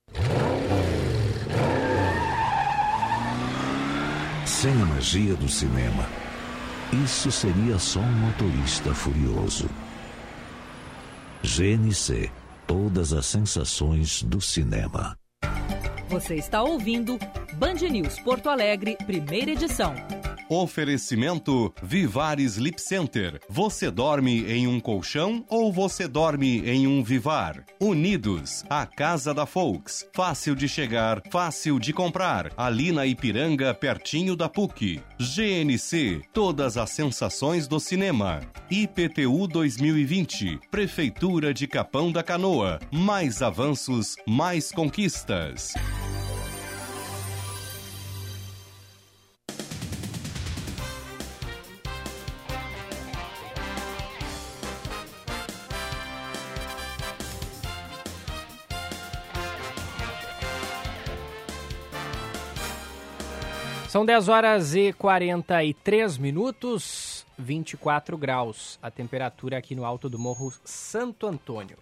Sem 4.45 4.73
a 4.73 4.85
magia 4.85 5.35
do 5.35 5.49
cinema, 5.49 6.07
isso 7.03 7.31
seria 7.31 7.79
só 7.79 7.99
um 7.99 8.11
motorista 8.11 8.93
furioso. 8.93 9.69
GNC 11.43 12.31
Todas 12.71 13.11
as 13.11 13.25
sensações 13.25 14.23
do 14.23 14.39
cinema. 14.39 15.13
Você 16.07 16.35
está 16.35 16.63
ouvindo 16.63 17.19
Band 17.55 17.73
News 17.89 18.17
Porto 18.21 18.47
Alegre, 18.47 18.95
primeira 19.05 19.51
edição. 19.51 19.93
Oferecimento 20.53 21.73
Vivar 21.81 22.37
Sleep 22.37 22.81
Center. 22.81 23.39
Você 23.47 23.89
dorme 23.89 24.43
em 24.51 24.67
um 24.67 24.81
colchão 24.81 25.45
ou 25.47 25.71
você 25.71 26.09
dorme 26.09 26.59
em 26.69 26.85
um 26.85 27.01
Vivar? 27.01 27.63
Unidos, 27.79 28.65
a 28.69 28.85
casa 28.85 29.33
da 29.33 29.45
Folks. 29.45 30.05
Fácil 30.13 30.53
de 30.53 30.67
chegar, 30.67 31.21
fácil 31.31 31.79
de 31.79 31.93
comprar. 31.93 32.51
Ali 32.57 32.91
na 32.91 33.05
Ipiranga, 33.05 33.73
pertinho 33.73 34.35
da 34.35 34.49
PUC. 34.49 34.99
GNC, 35.17 36.21
todas 36.33 36.75
as 36.75 36.89
sensações 36.89 37.65
do 37.65 37.79
cinema. 37.79 38.41
IPTU 38.69 39.47
2020, 39.47 40.59
Prefeitura 40.69 41.53
de 41.53 41.65
Capão 41.65 42.11
da 42.11 42.21
Canoa. 42.21 42.77
Mais 42.91 43.41
avanços, 43.41 44.17
mais 44.27 44.69
conquistas. 44.69 45.75
São 63.91 64.05
10 64.05 64.30
horas 64.30 64.73
e 64.73 64.93
43 64.93 66.18
minutos, 66.18 67.26
24 67.38 68.18
graus 68.18 68.80
a 68.81 68.89
temperatura 68.89 69.57
aqui 69.57 69.76
no 69.76 69.84
alto 69.84 70.07
do 70.07 70.18
Morro 70.18 70.53
Santo 70.63 71.27
Antônio. 71.27 71.76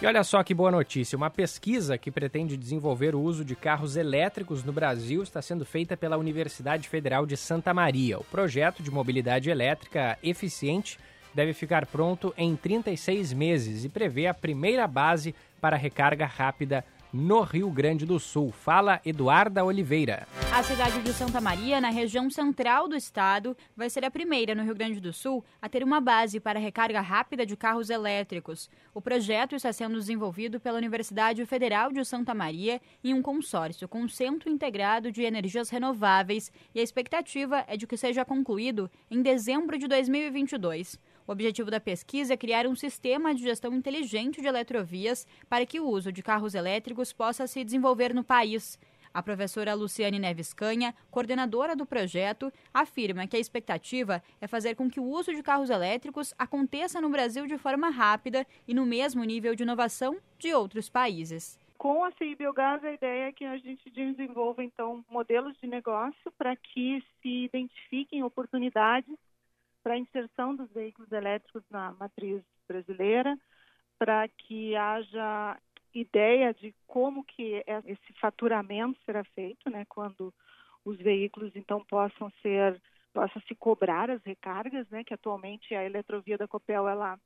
E 0.00 0.06
olha 0.06 0.24
só 0.24 0.42
que 0.42 0.54
boa 0.54 0.70
notícia: 0.70 1.18
uma 1.18 1.28
pesquisa 1.28 1.98
que 1.98 2.10
pretende 2.10 2.56
desenvolver 2.56 3.14
o 3.14 3.20
uso 3.20 3.44
de 3.44 3.54
carros 3.54 3.94
elétricos 3.94 4.64
no 4.64 4.72
Brasil 4.72 5.22
está 5.22 5.42
sendo 5.42 5.66
feita 5.66 5.94
pela 5.94 6.16
Universidade 6.16 6.88
Federal 6.88 7.26
de 7.26 7.36
Santa 7.36 7.74
Maria. 7.74 8.18
O 8.18 8.24
projeto 8.24 8.82
de 8.82 8.90
mobilidade 8.90 9.50
elétrica 9.50 10.18
eficiente 10.22 10.98
deve 11.34 11.52
ficar 11.52 11.84
pronto 11.84 12.32
em 12.38 12.56
36 12.56 13.34
meses 13.34 13.84
e 13.84 13.90
prevê 13.90 14.26
a 14.26 14.32
primeira 14.32 14.86
base 14.86 15.34
para 15.60 15.76
recarga 15.76 16.24
rápida 16.24 16.82
no 17.16 17.40
Rio 17.40 17.70
Grande 17.70 18.04
do 18.04 18.20
Sul. 18.20 18.52
Fala 18.52 19.00
Eduarda 19.04 19.64
Oliveira. 19.64 20.28
A 20.52 20.62
cidade 20.62 21.00
de 21.00 21.12
Santa 21.14 21.40
Maria, 21.40 21.80
na 21.80 21.88
região 21.88 22.28
central 22.28 22.86
do 22.86 22.94
estado, 22.94 23.56
vai 23.74 23.88
ser 23.88 24.04
a 24.04 24.10
primeira 24.10 24.54
no 24.54 24.62
Rio 24.62 24.74
Grande 24.74 25.00
do 25.00 25.12
Sul 25.12 25.42
a 25.60 25.68
ter 25.68 25.82
uma 25.82 26.00
base 26.00 26.38
para 26.38 26.58
recarga 26.58 27.00
rápida 27.00 27.46
de 27.46 27.56
carros 27.56 27.88
elétricos. 27.88 28.68
O 28.94 29.00
projeto 29.00 29.54
está 29.54 29.72
sendo 29.72 29.98
desenvolvido 29.98 30.60
pela 30.60 30.76
Universidade 30.76 31.44
Federal 31.46 31.90
de 31.90 32.04
Santa 32.04 32.34
Maria 32.34 32.80
em 33.02 33.14
um 33.14 33.22
consórcio 33.22 33.88
com 33.88 34.02
um 34.02 34.08
Centro 34.08 34.50
Integrado 34.50 35.10
de 35.10 35.22
Energias 35.22 35.70
Renováveis 35.70 36.52
e 36.74 36.80
a 36.80 36.82
expectativa 36.82 37.64
é 37.66 37.76
de 37.76 37.86
que 37.86 37.96
seja 37.96 38.24
concluído 38.24 38.90
em 39.10 39.22
dezembro 39.22 39.78
de 39.78 39.88
2022. 39.88 40.98
O 41.26 41.32
objetivo 41.32 41.72
da 41.72 41.80
pesquisa 41.80 42.34
é 42.34 42.36
criar 42.36 42.68
um 42.68 42.76
sistema 42.76 43.34
de 43.34 43.42
gestão 43.42 43.74
inteligente 43.74 44.40
de 44.40 44.46
eletrovias 44.46 45.26
para 45.48 45.66
que 45.66 45.80
o 45.80 45.88
uso 45.88 46.12
de 46.12 46.22
carros 46.22 46.54
elétricos 46.54 47.12
possa 47.12 47.48
se 47.48 47.64
desenvolver 47.64 48.14
no 48.14 48.22
país. 48.22 48.78
A 49.12 49.20
professora 49.20 49.74
Luciane 49.74 50.20
Neves 50.20 50.54
Canha, 50.54 50.94
coordenadora 51.10 51.74
do 51.74 51.84
projeto, 51.84 52.52
afirma 52.72 53.26
que 53.26 53.36
a 53.36 53.40
expectativa 53.40 54.22
é 54.40 54.46
fazer 54.46 54.76
com 54.76 54.88
que 54.88 55.00
o 55.00 55.04
uso 55.04 55.34
de 55.34 55.42
carros 55.42 55.68
elétricos 55.68 56.32
aconteça 56.38 57.00
no 57.00 57.10
Brasil 57.10 57.44
de 57.44 57.58
forma 57.58 57.90
rápida 57.90 58.46
e 58.68 58.72
no 58.72 58.86
mesmo 58.86 59.24
nível 59.24 59.56
de 59.56 59.64
inovação 59.64 60.18
de 60.38 60.54
outros 60.54 60.88
países. 60.88 61.58
Com 61.76 62.04
a 62.04 62.12
CI 62.12 62.36
Biogás, 62.36 62.84
a 62.84 62.92
ideia 62.92 63.28
é 63.28 63.32
que 63.32 63.44
a 63.44 63.56
gente 63.58 63.90
desenvolva, 63.90 64.62
então, 64.62 65.04
modelos 65.10 65.56
de 65.60 65.66
negócio 65.66 66.30
para 66.38 66.54
que 66.54 67.02
se 67.20 67.44
identifiquem 67.46 68.22
oportunidades 68.22 69.16
para 69.86 69.94
a 69.94 69.98
inserção 69.98 70.56
dos 70.56 70.68
veículos 70.72 71.12
elétricos 71.12 71.62
na 71.70 71.92
matriz 71.92 72.42
brasileira, 72.66 73.38
para 73.96 74.26
que 74.26 74.74
haja 74.74 75.56
ideia 75.94 76.52
de 76.52 76.74
como 76.88 77.22
que 77.22 77.62
esse 77.86 78.12
faturamento 78.20 78.98
será 79.04 79.22
feito, 79.22 79.70
né, 79.70 79.84
quando 79.88 80.34
os 80.84 80.98
veículos 80.98 81.54
então 81.54 81.84
possam 81.84 82.32
ser 82.42 82.82
possa 83.14 83.40
se 83.46 83.54
cobrar 83.54 84.10
as 84.10 84.20
recargas, 84.24 84.90
né, 84.90 85.04
que 85.04 85.14
atualmente 85.14 85.72
a 85.72 85.84
eletrovia 85.84 86.36
da 86.36 86.48
Copel 86.48 86.88
ela 86.88 87.16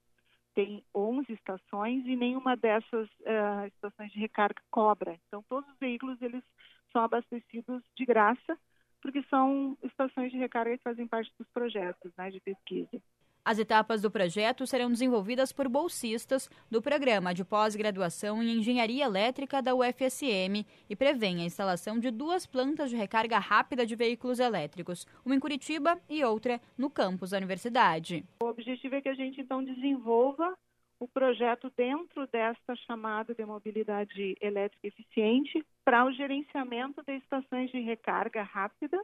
tem 0.54 0.84
11 0.94 1.32
estações 1.32 2.04
e 2.04 2.14
nenhuma 2.14 2.58
dessas 2.58 3.08
uh, 3.20 3.66
estações 3.68 4.12
de 4.12 4.18
recarga 4.20 4.60
cobra. 4.70 5.18
Então 5.26 5.42
todos 5.48 5.68
os 5.70 5.78
veículos 5.78 6.20
eles 6.20 6.44
são 6.92 7.02
abastecidos 7.02 7.82
de 7.96 8.04
graça 8.04 8.58
porque 9.00 9.22
são 9.24 9.76
estações 9.82 10.30
de 10.30 10.38
recarga 10.38 10.76
que 10.76 10.82
fazem 10.82 11.06
parte 11.06 11.32
dos 11.38 11.48
projetos 11.48 12.12
né, 12.16 12.30
de 12.30 12.40
pesquisa. 12.40 13.00
As 13.42 13.58
etapas 13.58 14.02
do 14.02 14.10
projeto 14.10 14.66
serão 14.66 14.90
desenvolvidas 14.90 15.50
por 15.50 15.66
bolsistas 15.66 16.48
do 16.70 16.82
Programa 16.82 17.32
de 17.32 17.42
Pós-Graduação 17.42 18.42
em 18.42 18.58
Engenharia 18.58 19.04
Elétrica 19.04 19.62
da 19.62 19.74
UFSM 19.74 20.66
e 20.88 20.94
prevêem 20.94 21.40
a 21.40 21.46
instalação 21.46 21.98
de 21.98 22.10
duas 22.10 22.46
plantas 22.46 22.90
de 22.90 22.96
recarga 22.96 23.38
rápida 23.38 23.86
de 23.86 23.96
veículos 23.96 24.38
elétricos, 24.38 25.06
uma 25.24 25.34
em 25.34 25.40
Curitiba 25.40 25.98
e 26.08 26.22
outra 26.22 26.60
no 26.76 26.90
campus 26.90 27.30
da 27.30 27.38
universidade. 27.38 28.24
O 28.42 28.46
objetivo 28.46 28.96
é 28.96 29.00
que 29.00 29.08
a 29.08 29.14
gente 29.14 29.40
então 29.40 29.64
desenvolva 29.64 30.54
o 31.00 31.08
projeto 31.08 31.72
dentro 31.74 32.26
desta 32.26 32.76
chamada 32.76 33.34
de 33.34 33.44
mobilidade 33.44 34.36
elétrica 34.38 34.86
eficiente 34.86 35.66
para 35.82 36.04
o 36.04 36.12
gerenciamento 36.12 37.02
de 37.02 37.16
estações 37.16 37.70
de 37.70 37.80
recarga 37.80 38.42
rápida 38.42 39.00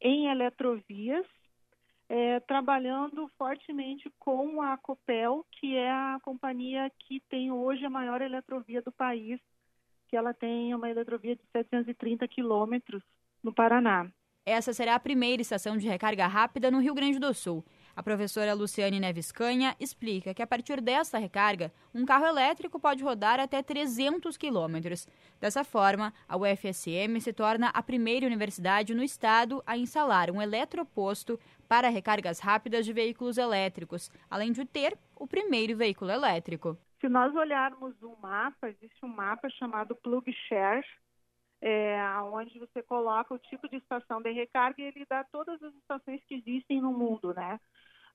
em 0.00 0.28
eletrovias, 0.28 1.26
é, 2.08 2.38
trabalhando 2.38 3.28
fortemente 3.36 4.08
com 4.20 4.62
a 4.62 4.76
Copel, 4.76 5.44
que 5.50 5.76
é 5.76 5.90
a 5.90 6.20
companhia 6.22 6.88
que 7.00 7.20
tem 7.28 7.50
hoje 7.50 7.84
a 7.84 7.90
maior 7.90 8.22
eletrovia 8.22 8.80
do 8.80 8.92
país, 8.92 9.40
que 10.06 10.16
ela 10.16 10.32
tem 10.32 10.72
uma 10.72 10.88
eletrovia 10.88 11.34
de 11.34 11.42
730 11.50 12.28
quilômetros 12.28 13.02
no 13.42 13.52
Paraná. 13.52 14.08
essa 14.46 14.72
será 14.72 14.94
a 14.94 15.00
primeira 15.00 15.42
estação 15.42 15.76
de 15.76 15.88
recarga 15.88 16.28
rápida 16.28 16.70
no 16.70 16.78
Rio 16.78 16.94
Grande 16.94 17.18
do 17.18 17.34
Sul. 17.34 17.64
A 17.96 18.02
professora 18.02 18.54
Luciane 18.54 18.98
Neves 18.98 19.30
Canha 19.30 19.76
explica 19.78 20.34
que 20.34 20.42
a 20.42 20.46
partir 20.46 20.80
desta 20.80 21.16
recarga, 21.16 21.72
um 21.94 22.04
carro 22.04 22.26
elétrico 22.26 22.80
pode 22.80 23.04
rodar 23.04 23.38
até 23.38 23.62
300 23.62 24.36
quilômetros. 24.36 25.06
Dessa 25.40 25.62
forma, 25.62 26.12
a 26.28 26.36
UFSM 26.36 27.20
se 27.20 27.32
torna 27.32 27.68
a 27.68 27.82
primeira 27.82 28.26
universidade 28.26 28.94
no 28.94 29.02
estado 29.02 29.62
a 29.64 29.78
instalar 29.78 30.28
um 30.28 30.42
eletroposto 30.42 31.38
para 31.68 31.88
recargas 31.88 32.40
rápidas 32.40 32.84
de 32.84 32.92
veículos 32.92 33.38
elétricos, 33.38 34.10
além 34.28 34.50
de 34.50 34.64
ter 34.64 34.98
o 35.14 35.26
primeiro 35.26 35.76
veículo 35.76 36.10
elétrico. 36.10 36.76
Se 37.00 37.08
nós 37.08 37.32
olharmos 37.36 37.94
o 38.02 38.16
mapa, 38.20 38.70
existe 38.70 39.04
um 39.04 39.08
mapa 39.08 39.48
chamado 39.50 39.94
Plug 39.94 40.32
Share, 40.48 40.84
é, 41.66 41.98
onde 42.24 42.58
você 42.58 42.82
coloca 42.82 43.32
o 43.32 43.38
tipo 43.38 43.66
de 43.70 43.76
estação 43.76 44.20
de 44.20 44.30
recarga 44.30 44.82
e 44.82 44.84
ele 44.84 45.06
dá 45.08 45.24
todas 45.24 45.62
as 45.62 45.74
estações 45.76 46.22
que 46.24 46.34
existem 46.34 46.78
no 46.78 46.92
mundo, 46.92 47.32
né? 47.32 47.58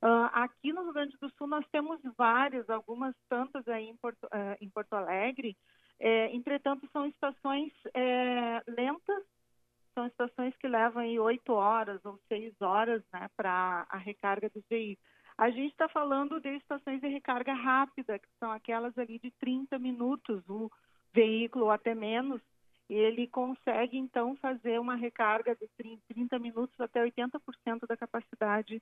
Uh, 0.04 0.30
aqui 0.32 0.72
no 0.72 0.84
Rio 0.84 0.94
Grande 0.94 1.18
do 1.18 1.30
Sul 1.32 1.48
nós 1.48 1.66
temos 1.72 2.00
várias, 2.16 2.70
algumas 2.70 3.16
tantas 3.28 3.68
aí 3.68 3.90
em 3.90 3.98
Porto, 3.98 4.24
uh, 4.26 4.56
em 4.62 4.70
Porto 4.70 4.94
Alegre. 4.94 5.58
É, 6.00 6.34
entretanto, 6.34 6.88
são 6.94 7.08
estações 7.08 7.74
é, 7.94 8.64
lentas, 8.68 9.24
são 9.96 10.06
estações 10.06 10.56
que 10.58 10.68
levam 10.68 11.02
aí 11.02 11.20
oito 11.20 11.52
horas 11.52 12.00
ou 12.06 12.18
seis 12.30 12.54
horas 12.62 13.04
né, 13.12 13.28
para 13.36 13.86
a 13.90 13.98
recarga 13.98 14.48
dos 14.50 14.64
veículos. 14.70 15.04
A 15.38 15.50
gente 15.50 15.72
está 15.72 15.90
falando 15.90 16.40
de 16.40 16.56
estações 16.56 17.02
de 17.02 17.08
recarga 17.08 17.54
rápida, 17.54 18.20
que 18.20 18.30
são 18.40 18.52
aquelas 18.52 18.98
ali 18.98 19.20
de 19.20 19.32
30 19.32 19.78
minutos, 19.80 20.48
o 20.48 20.72
veículo 21.12 21.66
ou 21.66 21.72
até 21.72 21.94
menos, 21.94 22.40
ele 22.95 23.28
consegue 23.28 23.98
então 23.98 24.36
fazer 24.38 24.80
uma 24.80 24.95
recarga 24.95 25.56
de 25.56 25.68
30 26.07 26.40
minutos 26.40 26.80
até 26.80 27.03
80% 27.03 27.88
da 27.88 27.95
capacidade 27.95 28.82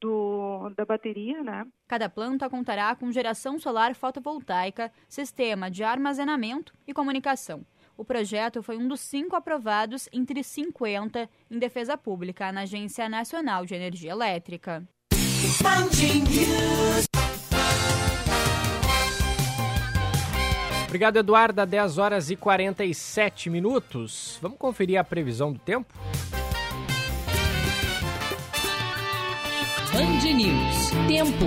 do, 0.00 0.70
da 0.76 0.84
bateria, 0.84 1.42
né? 1.42 1.66
Cada 1.86 2.08
planta 2.08 2.48
contará 2.48 2.94
com 2.94 3.10
geração 3.10 3.58
solar 3.58 3.94
fotovoltaica, 3.94 4.92
sistema 5.08 5.70
de 5.70 5.82
armazenamento 5.82 6.72
e 6.86 6.94
comunicação. 6.94 7.64
O 7.96 8.04
projeto 8.04 8.62
foi 8.62 8.76
um 8.76 8.86
dos 8.86 9.00
cinco 9.00 9.34
aprovados 9.34 10.08
entre 10.12 10.44
50 10.44 11.28
em 11.50 11.58
defesa 11.58 11.98
pública 11.98 12.52
na 12.52 12.60
Agência 12.60 13.08
Nacional 13.08 13.66
de 13.66 13.74
Energia 13.74 14.12
Elétrica. 14.12 14.86
Obrigado, 20.88 21.18
Eduardo. 21.18 21.64
10 21.66 21.98
horas 21.98 22.30
e 22.30 22.36
47 22.36 23.50
minutos. 23.50 24.38
Vamos 24.40 24.56
conferir 24.58 24.98
a 24.98 25.04
previsão 25.04 25.52
do 25.52 25.58
tempo? 25.58 25.92
Band 29.92 30.32
News. 30.32 30.90
Tempo. 31.06 31.44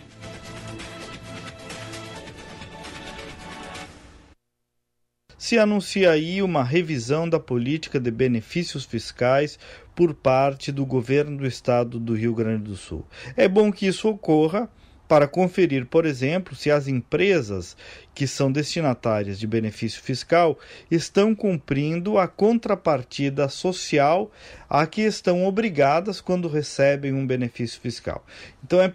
Se 5.38 5.58
anuncia 5.58 6.10
aí 6.10 6.42
uma 6.42 6.62
revisão 6.62 7.26
da 7.26 7.40
política 7.40 7.98
de 7.98 8.10
benefícios 8.10 8.84
fiscais 8.84 9.58
por 9.94 10.12
parte 10.12 10.70
do 10.70 10.84
governo 10.84 11.38
do 11.38 11.46
estado 11.46 11.98
do 11.98 12.14
Rio 12.14 12.34
Grande 12.34 12.64
do 12.64 12.76
Sul. 12.76 13.06
É 13.34 13.48
bom 13.48 13.72
que 13.72 13.86
isso 13.86 14.06
ocorra 14.06 14.70
para 15.10 15.26
conferir, 15.26 15.86
por 15.86 16.06
exemplo, 16.06 16.54
se 16.54 16.70
as 16.70 16.86
empresas 16.86 17.76
que 18.14 18.28
são 18.28 18.52
destinatárias 18.52 19.40
de 19.40 19.46
benefício 19.46 20.00
fiscal 20.00 20.56
estão 20.88 21.34
cumprindo 21.34 22.16
a 22.16 22.28
contrapartida 22.28 23.48
social 23.48 24.30
a 24.68 24.86
que 24.86 25.00
estão 25.00 25.44
obrigadas 25.44 26.20
quando 26.20 26.46
recebem 26.46 27.12
um 27.12 27.26
benefício 27.26 27.80
fiscal. 27.80 28.24
Então 28.64 28.78
é 28.80 28.88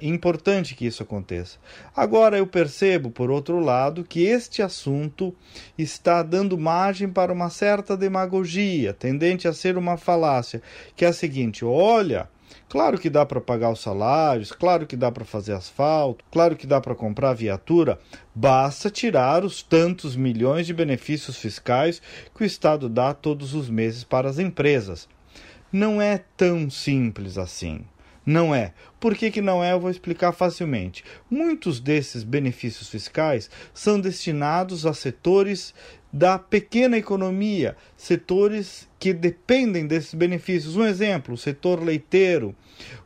importante 0.00 0.74
que 0.74 0.86
isso 0.86 1.02
aconteça. 1.02 1.58
Agora 1.94 2.38
eu 2.38 2.46
percebo, 2.46 3.10
por 3.10 3.30
outro 3.30 3.60
lado, 3.60 4.04
que 4.04 4.24
este 4.24 4.62
assunto 4.62 5.36
está 5.76 6.22
dando 6.22 6.56
margem 6.56 7.10
para 7.10 7.30
uma 7.30 7.50
certa 7.50 7.94
demagogia, 7.94 8.94
tendente 8.94 9.46
a 9.46 9.52
ser 9.52 9.76
uma 9.76 9.98
falácia, 9.98 10.62
que 10.96 11.04
é 11.04 11.08
a 11.08 11.12
seguinte: 11.12 11.62
olha 11.62 12.26
Claro 12.68 12.98
que 12.98 13.08
dá 13.08 13.24
para 13.24 13.40
pagar 13.40 13.70
os 13.70 13.80
salários, 13.80 14.52
claro 14.52 14.86
que 14.86 14.96
dá 14.96 15.10
para 15.10 15.24
fazer 15.24 15.52
asfalto, 15.52 16.24
claro 16.30 16.56
que 16.56 16.66
dá 16.66 16.80
para 16.80 16.94
comprar 16.94 17.32
viatura, 17.32 17.98
basta 18.34 18.90
tirar 18.90 19.44
os 19.44 19.62
tantos 19.62 20.14
milhões 20.14 20.66
de 20.66 20.74
benefícios 20.74 21.36
fiscais 21.36 22.02
que 22.34 22.42
o 22.42 22.46
Estado 22.46 22.88
dá 22.88 23.14
todos 23.14 23.54
os 23.54 23.70
meses 23.70 24.04
para 24.04 24.28
as 24.28 24.38
empresas. 24.38 25.08
Não 25.72 26.00
é 26.00 26.22
tão 26.36 26.70
simples 26.70 27.38
assim. 27.38 27.84
Não 28.24 28.54
é. 28.54 28.74
Por 29.00 29.14
que, 29.14 29.30
que 29.30 29.40
não 29.40 29.64
é? 29.64 29.72
Eu 29.72 29.80
vou 29.80 29.90
explicar 29.90 30.32
facilmente. 30.32 31.02
Muitos 31.30 31.80
desses 31.80 32.22
benefícios 32.22 32.90
fiscais 32.90 33.50
são 33.72 33.98
destinados 33.98 34.84
a 34.84 34.92
setores 34.92 35.74
da 36.12 36.38
pequena 36.38 36.98
economia, 36.98 37.74
setores 37.96 38.86
que 38.98 39.12
dependem 39.12 39.86
desses 39.86 40.14
benefícios. 40.14 40.76
Um 40.76 40.84
exemplo, 40.84 41.34
o 41.34 41.38
setor 41.38 41.82
leiteiro, 41.82 42.54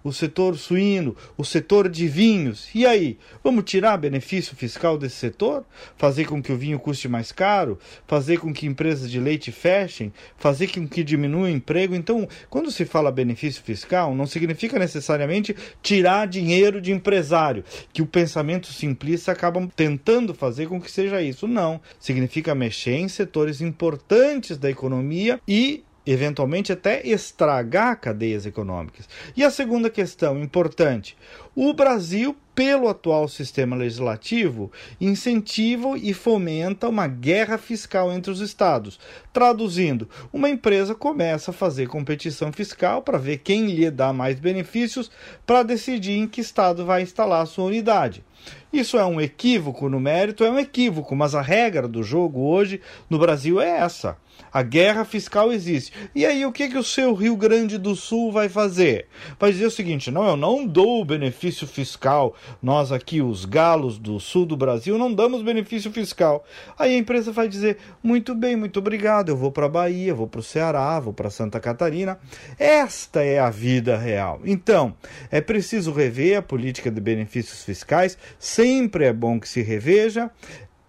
o 0.03 0.13
setor 0.13 0.57
suíno, 0.57 1.17
o 1.37 1.45
setor 1.45 1.89
de 1.89 2.09
vinhos. 2.09 2.69
E 2.75 2.87
aí, 2.87 3.19
vamos 3.43 3.65
tirar 3.65 3.97
benefício 3.97 4.57
fiscal 4.57 4.99
desse 4.99 5.17
setor? 5.17 5.65
Fazer 5.97 6.27
com 6.27 6.43
que 6.43 6.53
o 6.53 6.57
vinho 6.57 6.79
custe 6.79 7.09
mais 7.09 7.31
caro? 7.33 7.79
Fazer 8.07 8.39
com 8.39 8.53
que 8.53 8.67
empresas 8.67 9.11
de 9.11 9.21
leite 9.21 9.53
fechem? 9.53 10.13
Fazer 10.37 10.69
com 10.69 10.87
que 10.87 11.05
diminua 11.05 11.47
o 11.47 11.51
emprego? 11.51 11.95
Então, 11.95 12.29
quando 12.51 12.71
se 12.71 12.85
fala 12.85 13.13
benefício 13.13 13.63
fiscal, 13.63 14.15
não 14.15 14.27
significa 14.27 14.79
necessariamente 14.79 15.55
tirar 15.83 16.27
dinheiro 16.27 16.81
de 16.81 16.93
empresário, 16.93 17.65
que 17.93 18.03
o 18.03 18.07
pensamento 18.07 18.73
simplista 18.73 19.33
acaba 19.33 19.67
tentando 19.75 20.35
fazer 20.35 20.69
com 20.69 20.81
que 20.81 20.91
seja 20.91 21.23
isso. 21.23 21.47
Não. 21.47 21.81
Significa 21.99 22.55
mexer 22.55 22.97
em 22.97 23.09
setores 23.09 23.61
importantes 23.61 24.57
da 24.57 24.71
economia 24.71 25.41
e 25.47 25.82
eventualmente 26.07 26.73
até 26.73 27.07
estragar 27.07 28.01
cadeias 28.01 28.47
econômicas. 28.47 29.09
E 29.37 29.45
a 29.45 29.51
segunda 29.51 29.89
questão 29.89 30.41
importante: 30.43 31.17
o 31.55 31.73
Brasil, 31.73 32.37
pelo 32.55 32.89
atual 32.89 33.29
sistema 33.29 33.77
legislativo, 33.77 34.71
incentiva 35.01 35.97
e 35.97 36.13
fomenta 36.13 36.89
uma 36.89 37.07
guerra 37.07 37.57
fiscal 37.57 38.13
entre 38.13 38.31
os 38.31 38.41
estados. 38.41 38.99
Traduzindo, 39.33 40.09
uma 40.33 40.51
empresa 40.51 40.95
começa 40.95 41.51
a 41.51 41.55
fazer 41.55 41.89
competição 41.89 42.53
fiscal 42.53 43.03
para 43.03 43.19
ver 43.19 43.39
quem 43.39 43.67
lhe 43.67 43.91
dá 43.91 44.13
mais 44.13 44.39
benefícios 44.39 45.11
para 45.47 45.63
decidir 45.63 46.19
em 46.19 46.27
que 46.27 46.41
estado 46.41 46.85
vai 46.85 47.03
instalar 47.03 47.43
a 47.43 47.47
sua 47.47 47.65
unidade. 47.65 48.25
Isso 48.73 48.99
é 48.99 49.05
um 49.05 49.21
equívoco 49.21 49.89
no 49.89 50.01
mérito, 50.01 50.45
é 50.45 50.51
um 50.51 50.59
equívoco, 50.59 51.15
mas 51.15 51.35
a 51.35 51.43
regra 51.43 51.87
do 51.87 52.03
jogo 52.03 52.41
hoje 52.41 52.81
no 53.09 53.19
Brasil 53.19 53.61
é 53.61 53.69
essa. 53.69 54.17
A 54.53 54.63
guerra 54.63 55.05
fiscal 55.05 55.53
existe. 55.53 55.93
E 56.15 56.25
aí, 56.25 56.45
o 56.47 56.53
que, 56.53 56.69
que 56.69 56.79
o 56.79 56.83
seu 56.83 57.15
Rio 57.15 57.37
Grande 57.37 57.79
do 57.79 57.95
Sul 57.95 58.33
vai 58.33 58.49
fazer? 58.49 59.07
Vai 59.39 59.53
dizer 59.53 59.67
o 59.67 59.71
seguinte: 59.71 60.11
não, 60.11 60.27
eu 60.27 60.37
não 60.37 60.67
dou 60.67 61.01
o 61.01 61.05
benefício 61.05 61.67
fiscal. 61.67 62.35
Nós 62.63 62.93
aqui, 62.93 63.21
os 63.21 63.45
galos 63.45 63.99
do 63.99 64.19
sul 64.21 64.47
do 64.47 64.57
Brasil, 64.57 64.99
não 64.99 65.13
damos 65.13 65.43
benefício 65.43 65.91
fiscal. 65.91 66.45
Aí 66.79 66.95
a 66.95 66.99
empresa 66.99 67.33
vai 67.33 67.49
dizer: 67.49 67.79
muito 68.03 68.35
bem, 68.35 68.57
muito 68.57 68.79
obrigado, 68.79 69.29
eu 69.29 69.37
vou 69.37 69.51
para 69.51 69.67
a 69.67 69.69
Bahia, 69.69 70.15
vou 70.15 70.27
para 70.27 70.41
o 70.41 70.43
Ceará, 70.43 70.99
vou 71.01 71.13
para 71.13 71.31
Santa 71.31 71.61
Catarina. 71.61 72.19
Esta 72.59 73.23
é 73.23 73.39
a 73.39 73.51
vida 73.51 73.97
real. 73.97 74.41
Então, 74.45 74.95
é 75.31 75.41
preciso 75.41 75.93
rever 75.93 76.39
a 76.39 76.43
política 76.43 76.91
de 76.91 77.01
benefícios 77.01 77.65
fiscais, 77.65 78.17
sempre 78.39 79.05
é 79.05 79.13
bom 79.13 79.39
que 79.39 79.49
se 79.49 79.63
reveja. 79.63 80.31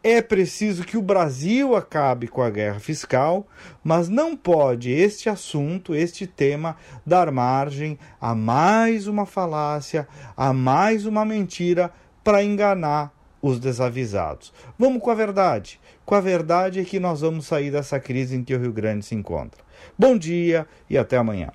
É 0.05 0.21
preciso 0.21 0.83
que 0.83 0.97
o 0.97 1.01
Brasil 1.01 1.77
acabe 1.77 2.27
com 2.27 2.41
a 2.41 2.49
guerra 2.49 2.77
fiscal, 2.77 3.47
mas 3.81 4.09
não 4.09 4.35
pode 4.35 4.91
este 4.91 5.29
assunto, 5.29 5.95
este 5.95 6.27
tema, 6.27 6.75
dar 7.05 7.31
margem 7.31 7.97
a 8.19 8.35
mais 8.35 9.07
uma 9.07 9.25
falácia, 9.25 10.05
a 10.35 10.51
mais 10.51 11.05
uma 11.05 11.23
mentira 11.23 11.89
para 12.21 12.43
enganar 12.43 13.13
os 13.41 13.61
desavisados. 13.61 14.53
Vamos 14.77 15.01
com 15.01 15.09
a 15.09 15.15
verdade. 15.15 15.79
Com 16.05 16.15
a 16.15 16.21
verdade 16.21 16.81
é 16.81 16.83
que 16.83 16.99
nós 16.99 17.21
vamos 17.21 17.45
sair 17.45 17.71
dessa 17.71 17.97
crise 17.97 18.35
em 18.35 18.43
que 18.43 18.53
o 18.53 18.59
Rio 18.59 18.73
Grande 18.73 19.05
se 19.05 19.15
encontra. 19.15 19.63
Bom 19.97 20.17
dia 20.17 20.67
e 20.89 20.97
até 20.97 21.15
amanhã. 21.15 21.49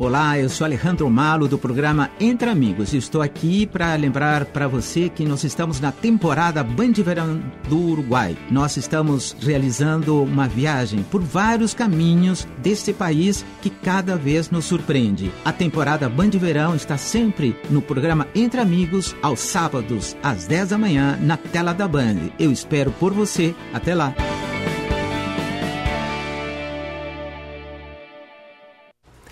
Olá, 0.00 0.38
eu 0.38 0.48
sou 0.48 0.64
Alejandro 0.64 1.10
Malo 1.10 1.48
do 1.48 1.58
programa 1.58 2.08
Entre 2.20 2.48
Amigos. 2.48 2.94
Estou 2.94 3.20
aqui 3.20 3.66
para 3.66 3.94
lembrar 3.96 4.44
para 4.44 4.68
você 4.68 5.08
que 5.08 5.24
nós 5.24 5.42
estamos 5.42 5.80
na 5.80 5.90
temporada 5.90 6.62
Band 6.62 6.92
Verão 6.92 7.42
do 7.68 7.78
Uruguai. 7.78 8.38
Nós 8.50 8.76
estamos 8.76 9.36
realizando 9.40 10.22
uma 10.22 10.46
viagem 10.46 11.02
por 11.02 11.20
vários 11.20 11.74
caminhos 11.74 12.46
deste 12.62 12.92
país 12.92 13.44
que 13.60 13.68
cada 13.68 14.16
vez 14.16 14.50
nos 14.50 14.66
surpreende. 14.66 15.32
A 15.44 15.52
temporada 15.52 16.08
Band 16.08 16.30
Verão 16.30 16.76
está 16.76 16.96
sempre 16.96 17.56
no 17.68 17.82
programa 17.82 18.28
Entre 18.34 18.60
Amigos, 18.60 19.16
aos 19.20 19.40
sábados, 19.40 20.16
às 20.22 20.46
10 20.46 20.68
da 20.70 20.78
manhã, 20.78 21.18
na 21.20 21.36
tela 21.36 21.74
da 21.74 21.88
Band. 21.88 22.30
Eu 22.38 22.52
espero 22.52 22.92
por 22.92 23.12
você. 23.12 23.54
Até 23.74 23.94
lá. 23.94 24.14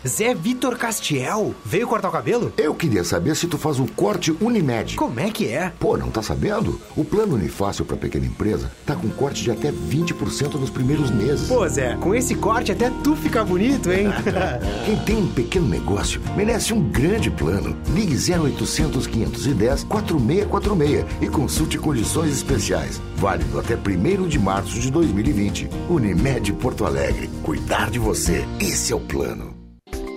Zé 0.06 0.34
Vitor 0.34 0.76
Castiel 0.76 1.54
veio 1.64 1.86
cortar 1.88 2.08
o 2.08 2.12
cabelo? 2.12 2.52
Eu 2.56 2.74
queria 2.74 3.02
saber 3.02 3.34
se 3.34 3.46
tu 3.46 3.58
faz 3.58 3.80
o 3.80 3.86
corte 3.86 4.34
Unimed. 4.40 4.96
Como 4.96 5.18
é 5.18 5.30
que 5.30 5.48
é? 5.48 5.72
Pô, 5.78 5.96
não 5.96 6.10
tá 6.10 6.22
sabendo? 6.22 6.80
O 6.96 7.04
plano 7.04 7.34
Unifácil 7.34 7.84
para 7.84 7.96
pequena 7.96 8.26
empresa 8.26 8.70
tá 8.84 8.94
com 8.94 9.08
corte 9.10 9.42
de 9.42 9.50
até 9.50 9.72
20% 9.72 10.54
nos 10.54 10.70
primeiros 10.70 11.10
meses. 11.10 11.48
Pô, 11.48 11.66
Zé, 11.68 11.96
com 11.96 12.14
esse 12.14 12.34
corte 12.34 12.72
até 12.72 12.90
tu 13.02 13.16
fica 13.16 13.44
bonito, 13.44 13.90
hein? 13.90 14.06
Quem 14.84 14.96
tem 15.00 15.16
um 15.16 15.28
pequeno 15.28 15.68
negócio 15.68 16.20
merece 16.36 16.72
um 16.72 16.82
grande 16.82 17.30
plano. 17.30 17.76
Ligue 17.88 18.14
0800 18.14 19.06
510 19.06 19.84
4646 19.84 21.04
e 21.20 21.28
consulte 21.28 21.78
condições 21.78 22.32
especiais. 22.32 23.00
Válido 23.16 23.58
até 23.58 23.74
1 23.74 24.28
de 24.28 24.38
março 24.38 24.78
de 24.78 24.90
2020. 24.90 25.68
Unimed 25.88 26.52
Porto 26.54 26.84
Alegre. 26.84 27.28
Cuidar 27.42 27.90
de 27.90 27.98
você. 27.98 28.44
Esse 28.60 28.92
é 28.92 28.96
o 28.96 29.00
plano. 29.00 29.55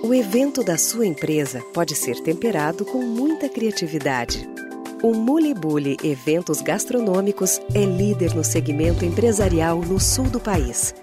O 0.01 0.13
evento 0.13 0.63
da 0.63 0.77
sua 0.77 1.05
empresa 1.05 1.61
pode 1.73 1.93
ser 1.93 2.21
temperado 2.21 2.85
com 2.85 2.99
muita 2.99 3.49
criatividade. 3.49 4.49
O 5.03 5.13
Muli 5.13 5.53
Bully 5.53 5.97
Eventos 6.01 6.61
Gastronômicos 6.61 7.59
é 7.75 7.83
líder 7.83 8.33
no 8.33 8.41
segmento 8.41 9.03
empresarial 9.03 9.81
no 9.81 9.99
sul 9.99 10.29
do 10.29 10.39
país. 10.39 10.95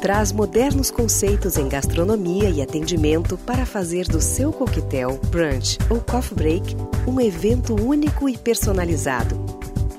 Traz 0.00 0.30
modernos 0.30 0.92
conceitos 0.92 1.56
em 1.56 1.68
gastronomia 1.68 2.48
e 2.48 2.62
atendimento 2.62 3.36
para 3.36 3.66
fazer 3.66 4.06
do 4.06 4.20
seu 4.20 4.52
coquetel, 4.52 5.18
brunch 5.28 5.76
ou 5.90 6.00
coffee 6.00 6.36
break 6.36 6.76
um 7.04 7.20
evento 7.20 7.74
único 7.74 8.28
e 8.28 8.38
personalizado. 8.38 9.44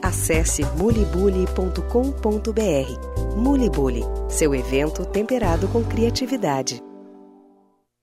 Acesse 0.02 0.64
mulibully.com.br. 0.78 3.36
Mulibully, 3.36 4.04
seu 4.30 4.56
evento 4.56 5.06
temperado 5.06 5.68
com 5.68 5.84
criatividade. 5.84 6.87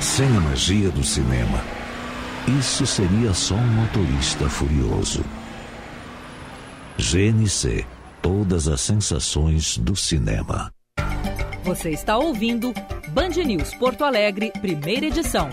Sem 0.00 0.26
a 0.36 0.40
magia 0.40 0.90
do 0.90 1.04
cinema, 1.04 1.62
isso 2.58 2.86
seria 2.86 3.32
só 3.32 3.54
um 3.54 3.66
motorista 3.66 4.48
furioso. 4.48 5.24
GNC 6.98 7.86
Todas 8.20 8.66
as 8.68 8.80
sensações 8.80 9.78
do 9.78 9.94
cinema. 9.94 10.72
Você 11.62 11.90
está 11.90 12.18
ouvindo 12.18 12.72
Band 13.10 13.42
News 13.44 13.74
Porto 13.74 14.04
Alegre, 14.04 14.50
primeira 14.60 15.06
edição. 15.06 15.48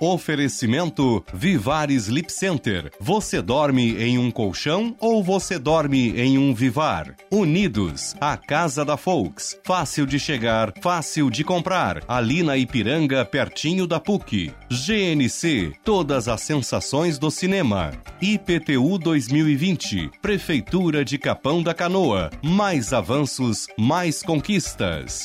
Oferecimento 0.00 1.24
Vivar 1.32 1.90
Sleep 1.90 2.32
Center. 2.32 2.90
Você 3.00 3.40
dorme 3.40 3.96
em 4.02 4.18
um 4.18 4.30
colchão 4.30 4.94
ou 5.00 5.22
você 5.22 5.58
dorme 5.58 6.10
em 6.18 6.38
um 6.38 6.54
Vivar? 6.54 7.14
Unidos, 7.30 8.14
a 8.20 8.36
casa 8.36 8.84
da 8.84 8.96
Folks. 8.96 9.58
Fácil 9.64 10.06
de 10.06 10.18
chegar, 10.18 10.72
fácil 10.82 11.30
de 11.30 11.44
comprar. 11.44 12.02
Ali 12.08 12.42
na 12.42 12.56
Ipiranga, 12.56 13.24
pertinho 13.24 13.86
da 13.86 14.00
PUC. 14.00 14.52
GNC, 14.70 15.72
todas 15.84 16.28
as 16.28 16.40
sensações 16.42 17.18
do 17.18 17.30
cinema. 17.30 17.92
IPTU 18.20 18.98
2020, 18.98 20.10
Prefeitura 20.20 21.04
de 21.04 21.18
Capão 21.18 21.62
da 21.62 21.74
Canoa. 21.74 22.30
Mais 22.42 22.92
avanços, 22.92 23.66
mais 23.78 24.22
conquistas. 24.22 25.24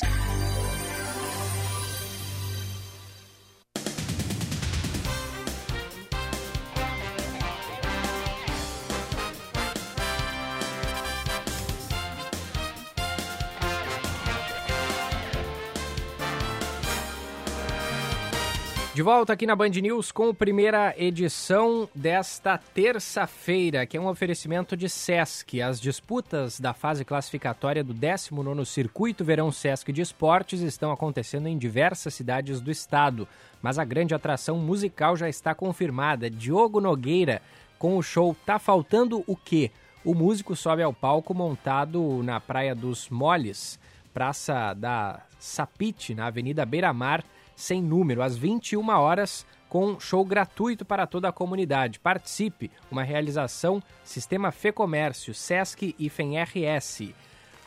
De 19.00 19.04
volta 19.04 19.32
aqui 19.32 19.46
na 19.46 19.56
Band 19.56 19.70
News 19.70 20.12
com 20.12 20.28
a 20.28 20.34
primeira 20.34 20.94
edição 20.98 21.88
desta 21.94 22.58
terça-feira, 22.58 23.86
que 23.86 23.96
é 23.96 24.00
um 24.00 24.06
oferecimento 24.06 24.76
de 24.76 24.90
SESC. 24.90 25.62
As 25.62 25.80
disputas 25.80 26.60
da 26.60 26.74
fase 26.74 27.02
classificatória 27.02 27.82
do 27.82 27.94
19º 27.94 28.62
Circuito 28.66 29.24
Verão 29.24 29.50
SESC 29.50 29.90
de 29.90 30.02
Esportes 30.02 30.60
estão 30.60 30.92
acontecendo 30.92 31.46
em 31.46 31.56
diversas 31.56 32.12
cidades 32.12 32.60
do 32.60 32.70
estado, 32.70 33.26
mas 33.62 33.78
a 33.78 33.86
grande 33.86 34.14
atração 34.14 34.58
musical 34.58 35.16
já 35.16 35.30
está 35.30 35.54
confirmada. 35.54 36.28
Diogo 36.28 36.78
Nogueira 36.78 37.40
com 37.78 37.96
o 37.96 38.02
show 38.02 38.36
Tá 38.44 38.58
Faltando 38.58 39.24
o 39.26 39.34
Quê? 39.34 39.70
O 40.04 40.14
músico 40.14 40.54
sobe 40.54 40.82
ao 40.82 40.92
palco 40.92 41.32
montado 41.32 42.22
na 42.22 42.38
Praia 42.38 42.74
dos 42.74 43.08
Moles, 43.08 43.80
Praça 44.12 44.74
da 44.74 45.22
Sapite, 45.38 46.14
na 46.14 46.26
Avenida 46.26 46.66
Beira 46.66 46.92
Mar, 46.92 47.24
sem 47.60 47.82
número, 47.82 48.22
às 48.22 48.36
21 48.36 48.88
horas, 48.88 49.46
com 49.68 50.00
show 50.00 50.24
gratuito 50.24 50.84
para 50.84 51.06
toda 51.06 51.28
a 51.28 51.32
comunidade. 51.32 52.00
Participe! 52.00 52.70
Uma 52.90 53.02
realização 53.02 53.82
Sistema 54.02 54.50
Fê 54.50 54.72
Comércio, 54.72 55.32
Sesc 55.32 55.94
e 55.98 56.08
FENRS. 56.08 57.14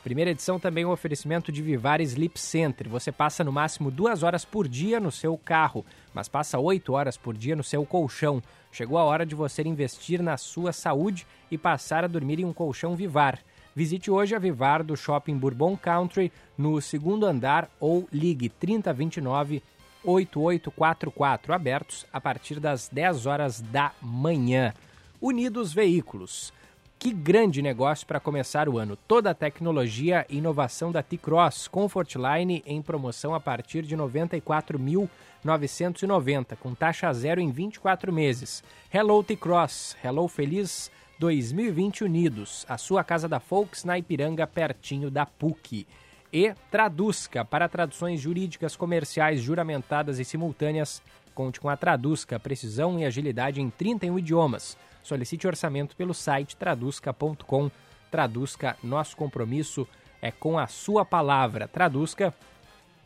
Primeira 0.04 0.32
edição 0.32 0.60
também 0.60 0.84
um 0.84 0.92
oferecimento 0.92 1.50
de 1.50 1.62
Vivar 1.62 2.02
Sleep 2.02 2.38
Center. 2.38 2.90
Você 2.90 3.10
passa 3.10 3.42
no 3.42 3.54
máximo 3.54 3.90
duas 3.90 4.22
horas 4.22 4.44
por 4.44 4.68
dia 4.68 5.00
no 5.00 5.10
seu 5.10 5.38
carro, 5.38 5.86
mas 6.14 6.28
passa 6.28 6.60
oito 6.60 6.92
horas 6.92 7.16
por 7.16 7.34
dia 7.38 7.56
no 7.56 7.64
seu 7.64 7.86
colchão. 7.86 8.44
Chegou 8.70 8.98
a 8.98 9.04
hora 9.06 9.26
de 9.26 9.34
você 9.34 9.62
investir 9.62 10.22
na 10.22 10.36
sua 10.36 10.74
saúde 10.74 11.26
e 11.50 11.58
passar 11.58 12.04
a 12.04 12.08
dormir 12.08 12.40
em 12.40 12.44
um 12.44 12.52
colchão 12.52 12.98
Vivar. 12.98 13.40
Visite 13.74 14.12
hoje 14.12 14.36
a 14.36 14.40
Vivar 14.40 14.84
do 14.84 14.98
Shopping 14.98 15.38
Bourbon 15.38 15.78
Country 15.78 16.34
no 16.58 16.82
segundo 16.82 17.26
andar 17.26 17.70
ou 17.80 18.06
ligue 18.12 18.50
3029 18.50 19.64
8844, 20.04 21.54
abertos 21.54 22.06
a 22.12 22.20
partir 22.20 22.60
das 22.60 22.90
10 22.90 23.26
horas 23.26 23.62
da 23.62 23.94
manhã. 24.02 24.74
Unidos 25.22 25.74
Veículos. 25.74 26.52
Que 27.00 27.12
grande 27.12 27.62
negócio 27.62 28.06
para 28.08 28.20
começar 28.20 28.68
o 28.70 28.78
ano. 28.78 28.96
Toda 28.96 29.32
a 29.32 29.34
tecnologia 29.34 30.26
e 30.30 30.38
inovação 30.38 30.92
da 30.92 31.02
T-Cross 31.04 31.68
Comfortline 31.68 32.64
em 32.66 32.82
promoção 32.82 33.36
a 33.36 33.40
partir 33.40 33.84
de 33.84 33.96
R$ 33.96 34.02
94.990, 34.04 36.56
com 36.58 36.74
taxa 36.74 37.12
zero 37.12 37.42
em 37.42 37.52
24 37.52 38.14
meses. 38.14 38.64
Hello 38.94 39.22
T-Cross, 39.22 39.98
Hello 40.04 40.28
Feliz 40.30 40.90
2020 41.20 42.06
Unidos, 42.06 42.66
a 42.70 42.78
sua 42.78 43.04
casa 43.04 43.28
da 43.28 43.40
Folks 43.40 43.84
na 43.84 43.98
Ipiranga, 43.98 44.48
pertinho 44.48 45.12
da 45.12 45.26
PUC 45.26 45.86
e 46.34 46.56
Traduzca 46.72 47.46
para 47.46 47.70
traduções 47.70 48.20
jurídicas, 48.20 48.76
comerciais, 48.76 49.40
juramentadas 49.40 50.18
e 50.18 50.26
simultâneas. 50.26 51.00
Conte 51.36 51.62
com 51.62 51.70
a 51.70 51.78
Traduzca, 51.78 52.40
precisão 52.40 53.00
e 53.00 53.06
agilidade 53.06 53.62
em 53.62 53.70
31 53.70 54.18
idiomas. 54.18 54.76
Solicite 55.04 55.46
orçamento 55.46 55.96
pelo 55.96 56.14
site 56.14 56.56
traduzca.com. 56.56 57.70
Traduzca, 58.10 58.76
nosso 58.84 59.16
compromisso 59.16 59.88
é 60.22 60.32
com 60.32 60.58
a 60.58 60.66
sua 60.66 61.06
palavra. 61.06 61.68
Traduzca, 61.68 62.34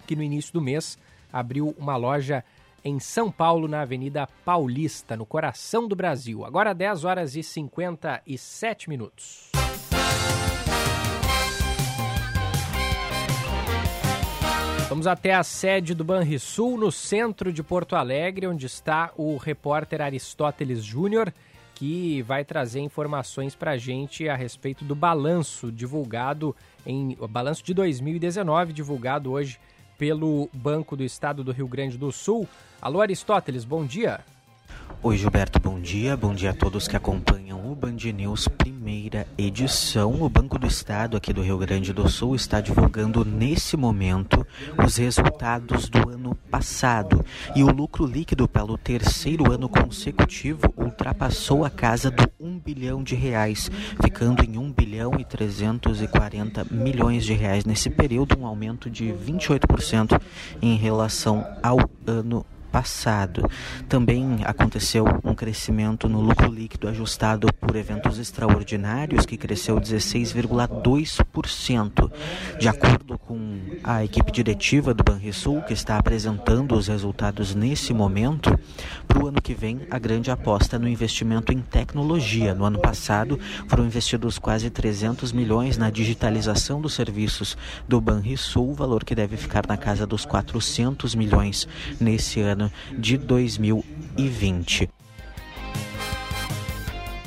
que 0.06 0.16
no 0.16 0.24
início 0.24 0.54
do 0.54 0.62
mês 0.62 0.98
abriu 1.32 1.76
uma 1.78 1.98
loja 1.98 2.44
em 2.84 3.00
São 3.00 3.30
Paulo, 3.30 3.68
na 3.68 3.82
Avenida 3.82 4.28
Paulista, 4.46 5.18
no 5.18 5.26
coração 5.26 5.88
do 5.88 5.96
Brasil. 5.96 6.46
Agora 6.46 6.74
10 6.74 7.04
horas 7.04 7.36
e 7.36 7.44
57 7.44 8.90
minutos. 8.90 9.52
Vamos 14.90 15.06
até 15.06 15.34
a 15.34 15.44
sede 15.44 15.94
do 15.94 16.06
Banrisul, 16.06 16.78
no 16.78 16.94
centro 16.94 17.52
de 17.52 17.62
Porto 17.62 17.94
Alegre, 17.94 18.48
onde 18.48 18.66
está 18.66 19.12
o 19.18 19.36
repórter 19.36 20.02
Aristóteles 20.02 20.82
Júnior, 20.82 21.34
que 21.76 22.22
vai 22.22 22.46
trazer 22.46 22.80
informações 22.80 23.54
para 23.54 23.72
a 23.72 23.78
gente 23.78 24.30
a 24.30 24.36
respeito 24.36 24.86
do 24.86 24.96
balanço 24.96 25.74
divulgado 25.74 26.56
em 26.86 27.18
balanço 27.30 27.66
de 27.66 27.74
2019, 27.74 28.72
divulgado 28.72 29.30
hoje 29.30 29.60
pelo 29.98 30.50
Banco 30.54 30.96
do 30.96 31.04
Estado 31.04 31.44
do 31.44 31.52
Rio 31.52 31.68
Grande 31.68 31.98
do 31.98 32.10
Sul. 32.10 32.48
Alô 32.82 33.02
Aristóteles, 33.02 33.66
bom 33.66 33.86
dia. 33.86 34.22
Oi 35.04 35.18
Gilberto, 35.18 35.60
bom 35.60 35.82
dia. 35.82 36.16
Bom 36.16 36.34
dia 36.34 36.52
a 36.52 36.54
todos 36.54 36.88
que 36.88 36.96
acompanham 36.96 37.47
Band 37.78 38.12
News 38.12 38.48
primeira 38.48 39.28
edição. 39.38 40.24
O 40.24 40.28
Banco 40.28 40.58
do 40.58 40.66
Estado 40.66 41.16
aqui 41.16 41.32
do 41.32 41.44
Rio 41.44 41.60
Grande 41.60 41.94
do 41.94 42.10
Sul 42.10 42.34
está 42.34 42.60
divulgando 42.60 43.24
nesse 43.24 43.78
momento 43.78 44.46
os 44.84 44.98
resultados 44.98 45.88
do 45.88 46.10
ano 46.10 46.34
passado. 46.50 47.24
E 47.56 47.64
o 47.64 47.72
lucro 47.72 48.04
líquido 48.04 48.48
pelo 48.48 48.80
terceiro 48.80 49.52
ano 49.52 49.70
consecutivo 49.70 50.74
ultrapassou 50.76 51.64
a 51.64 51.70
casa 51.70 52.10
do 52.10 52.28
1 52.40 52.58
bilhão 52.58 53.04
de 53.04 53.14
reais, 53.14 53.70
ficando 54.02 54.44
em 54.44 54.58
1 54.58 54.72
bilhão 54.72 55.12
e 55.20 55.24
340 55.24 56.66
milhões 56.72 57.24
de 57.24 57.34
reais 57.34 57.64
nesse 57.64 57.92
período, 57.92 58.40
um 58.40 58.48
aumento 58.48 58.90
de 58.90 59.06
28% 59.14 60.20
em 60.64 60.76
relação 60.76 61.46
ao 61.62 61.78
ano 62.08 62.44
passado. 62.72 63.50
Também 63.90 64.42
aconteceu 64.44 65.06
um 65.24 65.34
crescimento 65.34 66.08
no 66.08 66.22
lucro 66.22 66.52
líquido 66.52 66.88
ajustado 66.88 67.52
por 67.54 67.76
eventos 67.76 68.20
extraordinários, 68.20 69.26
que 69.26 69.38
cresceu 69.38 69.80
16,2%. 69.80 72.12
De 72.60 72.68
acordo 72.68 73.18
com 73.18 73.58
a 73.84 74.04
equipe 74.04 74.32
diretiva 74.32 74.94
do 74.94 75.04
Banrisul, 75.04 75.62
que 75.62 75.74
está 75.74 75.98
apresentando 75.98 76.76
os 76.76 76.88
resultados 76.88 77.56
nesse 77.56 77.94
momento, 77.94 78.58
para 79.08 79.24
o 79.24 79.28
ano 79.28 79.42
que 79.42 79.54
vem, 79.54 79.82
a 79.90 79.98
grande 79.98 80.30
aposta 80.30 80.78
no 80.78 80.88
investimento 80.88 81.54
em 81.54 81.60
tecnologia. 81.60 82.54
No 82.54 82.66
ano 82.66 82.80
passado, 82.80 83.40
foram 83.68 83.86
investidos 83.86 84.38
quase 84.38 84.70
300 84.70 85.32
milhões 85.32 85.78
na 85.78 85.90
digitalização 85.90 86.82
dos 86.82 86.94
serviços 86.94 87.58
do 87.88 88.02
Banrisul, 88.02 88.74
valor 88.74 89.04
que 89.04 89.16
deve 89.16 89.38
ficar 89.38 89.66
na 89.68 89.78
casa 89.78 90.06
dos 90.06 90.26
400 90.26 91.16
milhões 91.16 91.68
nesse 92.00 92.42
ano 92.42 92.57
de 92.98 93.18
2020. 93.18 94.90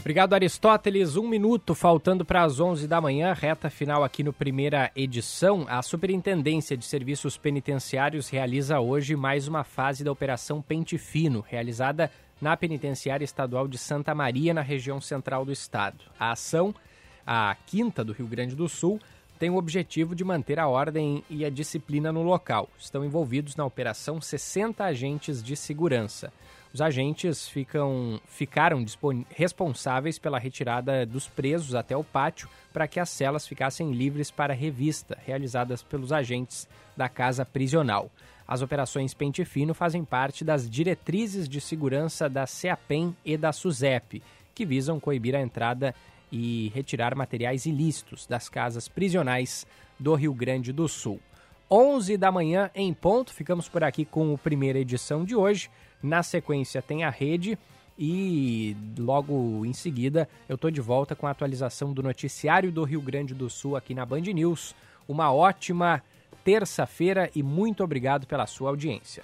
Obrigado, 0.00 0.32
Aristóteles. 0.32 1.16
Um 1.16 1.28
minuto 1.28 1.74
faltando 1.74 2.24
para 2.24 2.42
as 2.42 2.58
11 2.58 2.88
da 2.88 3.00
manhã, 3.00 3.32
reta 3.32 3.68
final 3.68 4.02
aqui 4.02 4.24
no 4.24 4.32
primeira 4.32 4.90
edição. 4.96 5.66
A 5.68 5.82
Superintendência 5.82 6.76
de 6.76 6.84
Serviços 6.84 7.36
Penitenciários 7.36 8.28
realiza 8.28 8.80
hoje 8.80 9.14
mais 9.14 9.46
uma 9.46 9.62
fase 9.62 10.02
da 10.02 10.10
Operação 10.10 10.62
Pente 10.62 10.96
Fino, 10.96 11.44
realizada 11.46 12.10
na 12.40 12.56
Penitenciária 12.56 13.24
Estadual 13.24 13.68
de 13.68 13.76
Santa 13.76 14.14
Maria, 14.14 14.54
na 14.54 14.62
região 14.62 15.00
central 15.00 15.44
do 15.44 15.52
estado. 15.52 16.02
A 16.18 16.32
ação, 16.32 16.74
a 17.26 17.54
quinta 17.66 18.02
do 18.02 18.12
Rio 18.14 18.26
Grande 18.26 18.56
do 18.56 18.68
Sul, 18.68 18.98
tem 19.40 19.48
o 19.48 19.56
objetivo 19.56 20.14
de 20.14 20.22
manter 20.22 20.60
a 20.60 20.68
ordem 20.68 21.24
e 21.30 21.46
a 21.46 21.50
disciplina 21.50 22.12
no 22.12 22.22
local. 22.22 22.68
Estão 22.78 23.02
envolvidos 23.02 23.56
na 23.56 23.64
operação 23.64 24.20
60 24.20 24.84
agentes 24.84 25.42
de 25.42 25.56
segurança. 25.56 26.30
Os 26.74 26.82
agentes 26.82 27.48
ficam, 27.48 28.20
ficaram 28.26 28.84
responsáveis 29.30 30.18
pela 30.18 30.38
retirada 30.38 31.06
dos 31.06 31.26
presos 31.26 31.74
até 31.74 31.96
o 31.96 32.04
pátio 32.04 32.50
para 32.70 32.86
que 32.86 33.00
as 33.00 33.08
celas 33.08 33.48
ficassem 33.48 33.92
livres 33.92 34.30
para 34.30 34.52
revista, 34.52 35.16
realizadas 35.26 35.82
pelos 35.82 36.12
agentes 36.12 36.68
da 36.94 37.08
casa 37.08 37.42
prisional. 37.42 38.10
As 38.46 38.60
operações 38.60 39.14
Pente 39.14 39.46
Fino 39.46 39.72
fazem 39.72 40.04
parte 40.04 40.44
das 40.44 40.68
diretrizes 40.68 41.48
de 41.48 41.62
segurança 41.62 42.28
da 42.28 42.46
CEAPEM 42.46 43.16
e 43.24 43.38
da 43.38 43.52
SUSEP, 43.52 44.22
que 44.54 44.66
visam 44.66 45.00
coibir 45.00 45.34
a 45.34 45.40
entrada 45.40 45.94
e 46.30 46.70
retirar 46.74 47.14
materiais 47.14 47.66
ilícitos 47.66 48.26
das 48.26 48.48
casas 48.48 48.88
prisionais 48.88 49.66
do 49.98 50.14
Rio 50.14 50.32
Grande 50.32 50.72
do 50.72 50.88
Sul. 50.88 51.20
11 51.70 52.16
da 52.16 52.32
manhã 52.32 52.70
em 52.74 52.92
ponto, 52.92 53.32
ficamos 53.32 53.68
por 53.68 53.84
aqui 53.84 54.04
com 54.04 54.34
a 54.34 54.38
primeira 54.38 54.78
edição 54.78 55.24
de 55.24 55.36
hoje. 55.36 55.70
Na 56.02 56.22
sequência 56.22 56.82
tem 56.82 57.04
a 57.04 57.10
rede 57.10 57.58
e 57.98 58.76
logo 58.98 59.64
em 59.64 59.72
seguida 59.72 60.28
eu 60.48 60.54
estou 60.54 60.70
de 60.70 60.80
volta 60.80 61.14
com 61.14 61.26
a 61.26 61.30
atualização 61.30 61.92
do 61.92 62.02
noticiário 62.02 62.72
do 62.72 62.82
Rio 62.82 63.00
Grande 63.00 63.34
do 63.34 63.48
Sul 63.50 63.76
aqui 63.76 63.94
na 63.94 64.04
Band 64.06 64.22
News. 64.22 64.74
Uma 65.06 65.32
ótima 65.32 66.02
terça-feira 66.42 67.30
e 67.34 67.42
muito 67.42 67.84
obrigado 67.84 68.26
pela 68.26 68.46
sua 68.46 68.70
audiência. 68.70 69.22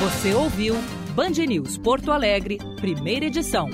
Você 0.00 0.32
ouviu 0.32 0.76
Band 1.16 1.44
News 1.48 1.76
Porto 1.76 2.12
Alegre, 2.12 2.56
primeira 2.76 3.24
edição. 3.26 3.68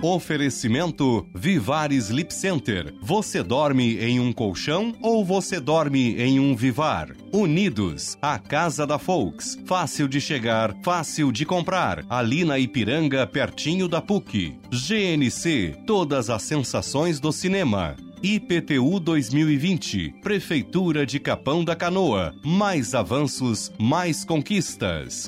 Oferecimento 0.00 1.26
Vivar 1.34 1.92
Sleep 1.92 2.32
Center. 2.32 2.94
Você 3.02 3.42
dorme 3.42 3.98
em 3.98 4.18
um 4.18 4.32
colchão 4.32 4.94
ou 5.02 5.22
você 5.22 5.60
dorme 5.60 6.14
em 6.16 6.40
um 6.40 6.56
Vivar? 6.56 7.10
Unidos, 7.30 8.16
a 8.22 8.38
casa 8.38 8.86
da 8.86 8.98
Folks. 8.98 9.58
Fácil 9.66 10.08
de 10.08 10.18
chegar, 10.18 10.74
fácil 10.82 11.30
de 11.30 11.44
comprar. 11.44 12.06
Ali 12.08 12.42
na 12.42 12.58
Ipiranga, 12.58 13.26
pertinho 13.26 13.86
da 13.86 14.00
PUC. 14.00 14.58
GNC, 14.70 15.76
todas 15.86 16.30
as 16.30 16.40
sensações 16.42 17.20
do 17.20 17.30
cinema. 17.32 17.96
IPTU 18.22 18.98
2020. 18.98 20.14
Prefeitura 20.22 21.04
de 21.04 21.20
Capão 21.20 21.64
da 21.64 21.76
Canoa. 21.76 22.34
Mais 22.44 22.94
avanços, 22.94 23.70
mais 23.78 24.24
conquistas. 24.24 25.26